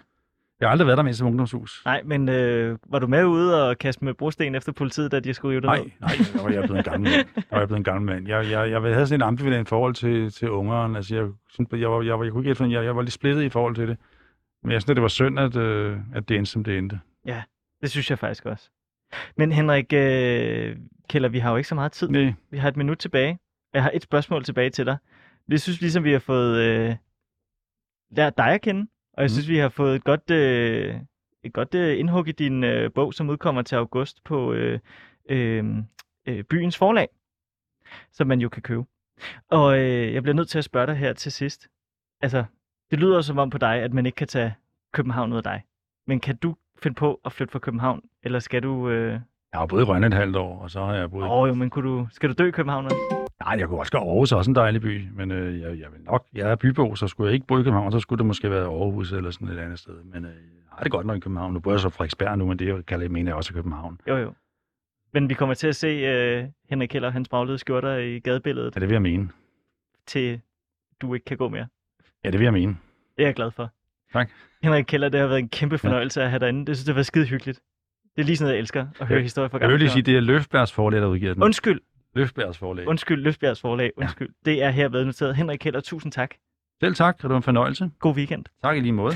Jeg 0.61 0.69
har 0.69 0.71
aldrig 0.71 0.87
været 0.87 0.97
der 0.97 1.03
med 1.03 1.13
som 1.13 1.27
ungdomshus. 1.27 1.83
Nej, 1.85 2.03
men 2.05 2.29
øh, 2.29 2.79
var 2.89 2.99
du 2.99 3.07
med 3.07 3.25
ude 3.25 3.69
og 3.71 3.79
kaste 3.79 4.05
med 4.05 4.15
brosten 4.15 4.55
efter 4.55 4.73
politiet, 4.73 5.13
da 5.13 5.21
de 5.21 5.35
skulle 5.35 5.53
rive 5.53 5.61
det 5.61 5.67
Nej, 5.67 5.79
ned? 5.79 5.91
nej, 6.01 6.11
der 6.35 6.43
var 6.43 6.51
jeg 6.51 6.63
blevet 6.63 6.79
en 6.79 6.85
gammel 6.85 7.11
mand. 7.11 7.27
Der 7.35 7.43
var 7.51 7.59
jeg 7.59 7.69
blevet 7.69 7.79
en 7.79 7.85
gammel 7.85 8.07
mand. 8.15 8.29
Jeg, 8.29 8.51
jeg, 8.51 8.71
jeg 8.71 8.81
havde 8.83 9.07
sådan 9.07 9.19
en 9.23 9.29
ambivalent 9.29 9.69
forhold 9.69 9.95
til, 9.95 10.31
til 10.31 10.51
ungeren. 10.51 10.97
Altså, 10.97 11.15
jeg, 11.15 11.25
jeg, 11.81 11.91
var, 11.91 12.03
jeg, 12.03 12.19
var, 12.19 12.25
jeg 12.25 12.33
kunne 12.33 12.49
ikke 12.49 12.63
helt 12.65 12.73
jeg, 12.73 12.85
jeg 12.85 12.97
var 12.97 13.03
lidt 13.03 13.13
splittet 13.13 13.43
i 13.43 13.49
forhold 13.49 13.75
til 13.75 13.89
det. 13.89 13.97
Men 14.63 14.73
jeg 14.73 14.83
synes, 14.83 14.95
det 14.95 15.03
var 15.03 15.09
synd, 15.09 15.39
at, 15.39 15.57
øh, 15.57 15.99
at 16.15 16.29
det 16.29 16.37
endte, 16.37 16.51
som 16.53 16.65
det 16.65 16.79
endte. 16.79 17.01
Det 17.83 17.91
synes 17.91 18.11
jeg 18.11 18.19
faktisk 18.19 18.47
også. 18.47 18.71
Men 19.37 19.53
Henrik 19.53 19.93
øh, 19.93 20.77
Keller, 21.09 21.29
vi 21.29 21.39
har 21.39 21.51
jo 21.51 21.57
ikke 21.57 21.69
så 21.69 21.75
meget 21.75 21.93
tid. 21.93 22.09
Nej, 22.09 22.33
Vi 22.51 22.59
har 22.59 22.69
et 22.69 22.77
minut 22.77 22.99
tilbage. 22.99 23.39
Jeg 23.75 23.83
har 23.83 23.91
et 23.95 24.03
spørgsmål 24.03 24.45
tilbage 24.45 24.71
til 24.71 24.87
dig. 24.87 24.97
Jeg 25.49 25.61
synes 25.61 25.81
ligesom, 25.81 26.05
vi 26.05 26.13
har 26.13 26.19
fået 26.19 26.59
øh, 26.59 26.95
lært 28.11 28.37
dig 28.39 28.47
at 28.47 28.61
kende, 28.63 28.87
og 29.19 29.23
jeg 29.23 29.29
Mhm. 29.29 29.29
synes, 29.29 29.49
vi 29.49 29.57
har 29.59 29.69
fået 29.69 29.97
et 29.97 30.05
godt, 30.05 30.31
øh, 30.31 30.95
et 31.45 31.53
godt 31.53 31.75
øh, 31.75 31.99
indhug 31.99 32.29
i 32.29 32.33
din 32.33 32.65
øh, 32.65 32.93
bog, 32.93 33.15
som 33.15 33.29
udkommer 33.29 33.63
til 33.63 33.77
august 33.77 34.25
på 34.25 34.53
øh, 34.53 34.79
øh, 35.29 35.65
øh, 36.29 36.45
byens 36.45 36.77
forlag, 36.79 37.09
som 38.13 38.27
man 38.27 38.41
jo 38.41 38.49
kan 38.49 38.63
købe. 38.63 38.85
Og 39.51 39.79
øh, 39.79 40.15
jeg 40.15 40.23
bliver 40.23 40.35
nødt 40.35 40.49
til 40.49 40.59
at 40.59 40.65
spørge 40.65 40.87
dig 40.87 40.97
her 40.97 41.13
til 41.13 41.33
sidst. 41.33 41.69
Altså, 42.21 42.45
det 42.91 42.99
lyder 42.99 43.21
som 43.21 43.39
om 43.39 43.51
på 43.51 43.59
dig, 43.59 43.75
at 43.75 43.93
man 43.93 44.07
ikke 44.07 44.17
kan 44.17 44.27
tage 44.29 44.55
København 44.93 45.33
ud 45.33 45.37
af 45.37 45.43
dig. 45.43 45.65
Men 46.07 46.21
kan 46.21 46.37
du 46.37 46.57
finde 46.83 46.95
på 46.95 47.21
at 47.25 47.33
flytte 47.33 47.53
fra 47.53 47.59
København, 47.59 48.01
eller 48.23 48.39
skal 48.39 48.63
du... 48.63 48.89
Øh... 48.89 49.13
jeg 49.13 49.21
har 49.61 49.67
boet 49.67 49.81
i 49.81 49.85
Rønne 49.85 50.07
et 50.07 50.15
halvt 50.15 50.37
år, 50.37 50.59
og 50.59 50.71
så 50.71 50.85
har 50.85 50.95
jeg 50.95 51.11
boet... 51.11 51.25
Åh 51.25 51.31
oh, 51.31 51.49
jo, 51.49 51.55
men 51.55 51.71
kunne 51.71 51.89
du... 51.89 52.07
skal 52.11 52.29
du 52.29 52.35
dø 52.39 52.49
i 52.49 52.51
København 52.51 52.85
også? 52.85 53.18
Nej, 53.45 53.57
jeg 53.59 53.69
kunne 53.69 53.79
også 53.79 53.93
gøre 53.93 54.03
Aarhus 54.03 54.33
er 54.33 54.37
også 54.37 54.51
en 54.51 54.55
dejlig 54.55 54.81
by, 54.81 55.09
men 55.15 55.31
øh, 55.31 55.61
jeg, 55.61 55.69
jeg 55.79 55.93
vil 55.93 56.01
nok, 56.05 56.27
jeg 56.35 56.51
er 56.51 56.57
bybo, 56.57 56.95
så 56.95 57.09
skulle 57.09 57.29
jeg 57.29 57.35
ikke 57.35 57.47
bo 57.47 57.55
i 57.55 57.63
København, 57.63 57.93
så 57.93 58.01
skulle 58.01 58.19
det 58.19 58.27
måske 58.27 58.51
være 58.51 58.65
Aarhus 58.65 59.13
eller 59.13 59.31
sådan 59.31 59.49
et 59.49 59.59
andet 59.59 59.79
sted. 59.79 60.03
Men 60.05 60.25
øh, 60.25 60.31
jeg 60.31 60.39
har 60.73 60.83
det 60.83 60.93
godt 60.93 61.07
nok 61.07 61.17
i 61.17 61.21
København. 61.21 61.53
Nu 61.53 61.61
bor 61.61 61.71
jeg 61.71 61.81
så 61.81 61.89
Frederiksberg 61.89 62.39
nu, 62.39 62.47
men 62.47 62.59
det 62.59 62.87
kan 62.87 63.03
jeg 63.03 63.11
mene, 63.11 63.29
jeg 63.29 63.37
også 63.37 63.51
er 63.53 63.55
København. 63.55 64.01
Jo, 64.09 64.17
jo. 64.17 64.33
Men 65.13 65.29
vi 65.29 65.35
kommer 65.35 65.55
til 65.55 65.69
at 65.69 65.77
se 65.77 65.87
øh, 65.87 66.45
Henrik 66.71 66.89
Keller 66.89 67.09
og 67.09 67.13
hans 67.13 67.29
braglede 67.29 67.59
skjorter 67.59 67.97
i 67.97 68.19
gadebilledet, 68.19 68.77
Ja, 68.77 68.81
det 68.81 68.89
vil 68.89 68.95
jeg 68.95 69.03
mene. 69.03 69.29
til 70.07 70.41
du 71.01 71.15
ikke 71.15 71.25
kan 71.25 71.37
gå 71.37 71.49
mere. 71.49 71.67
Ja, 72.25 72.31
det 72.31 72.39
vil 72.41 72.45
jeg 72.45 72.53
mene. 72.53 72.77
Det 73.17 73.23
er 73.23 73.27
jeg 73.27 73.35
glad 73.35 73.51
for. 73.51 73.71
Tak. 74.13 74.31
Henrik 74.63 74.85
Keller, 74.85 75.09
det 75.09 75.21
har 75.21 75.27
været 75.27 75.39
en 75.39 75.49
kæmpe 75.49 75.79
fornøjelse 75.79 76.23
at 76.23 76.31
have 76.31 76.41
dig 76.41 76.49
inde. 76.49 76.67
Det 76.67 76.77
synes 76.77 76.89
jeg 76.89 76.97
var 76.97 77.03
skide 77.03 77.27
hyggeligt. 77.27 77.61
Det 78.17 78.23
er 78.23 78.27
lige 78.27 78.37
sådan 78.37 78.45
noget, 78.47 78.55
jeg 78.55 78.61
elsker 78.61 78.87
at 79.01 79.07
høre 79.07 79.17
Ja. 79.19 79.23
historier 79.23 79.49
fra 79.49 79.59
Jeg 79.59 79.69
vil 79.69 79.73
gamle 79.73 79.79
lige 79.85 79.91
sige, 79.93 80.03
det 80.03 80.17
er 80.17 80.21
Løfbergs 80.21 80.73
forlag, 80.73 81.01
der 81.01 81.07
udgiver 81.07 81.35
den. 81.35 81.43
Undskyld, 81.43 81.81
Løfbergs 82.15 82.59
forlag. 82.59 82.89
undskyld, 82.89 83.23
Løfbjergs 83.23 83.61
forlag, 83.61 83.91
undskyld. 83.97 84.29
Det 84.45 84.63
er 84.63 84.71
herved 84.71 85.05
noteret. 85.05 85.37
Henrik 85.37 85.59
Keller, 85.59 85.81
tusind 85.81 86.13
tak. 86.13 86.35
Selv 86.81 86.95
tak, 86.95 87.15
og 87.15 87.23
det 87.23 87.31
var 87.31 87.37
en 87.37 87.43
fornøjelse. 87.43 87.91
God 87.99 88.15
weekend. 88.15 88.45
Tak 88.63 88.77
i 88.77 88.81
lige 88.81 88.93
måde. 88.93 89.15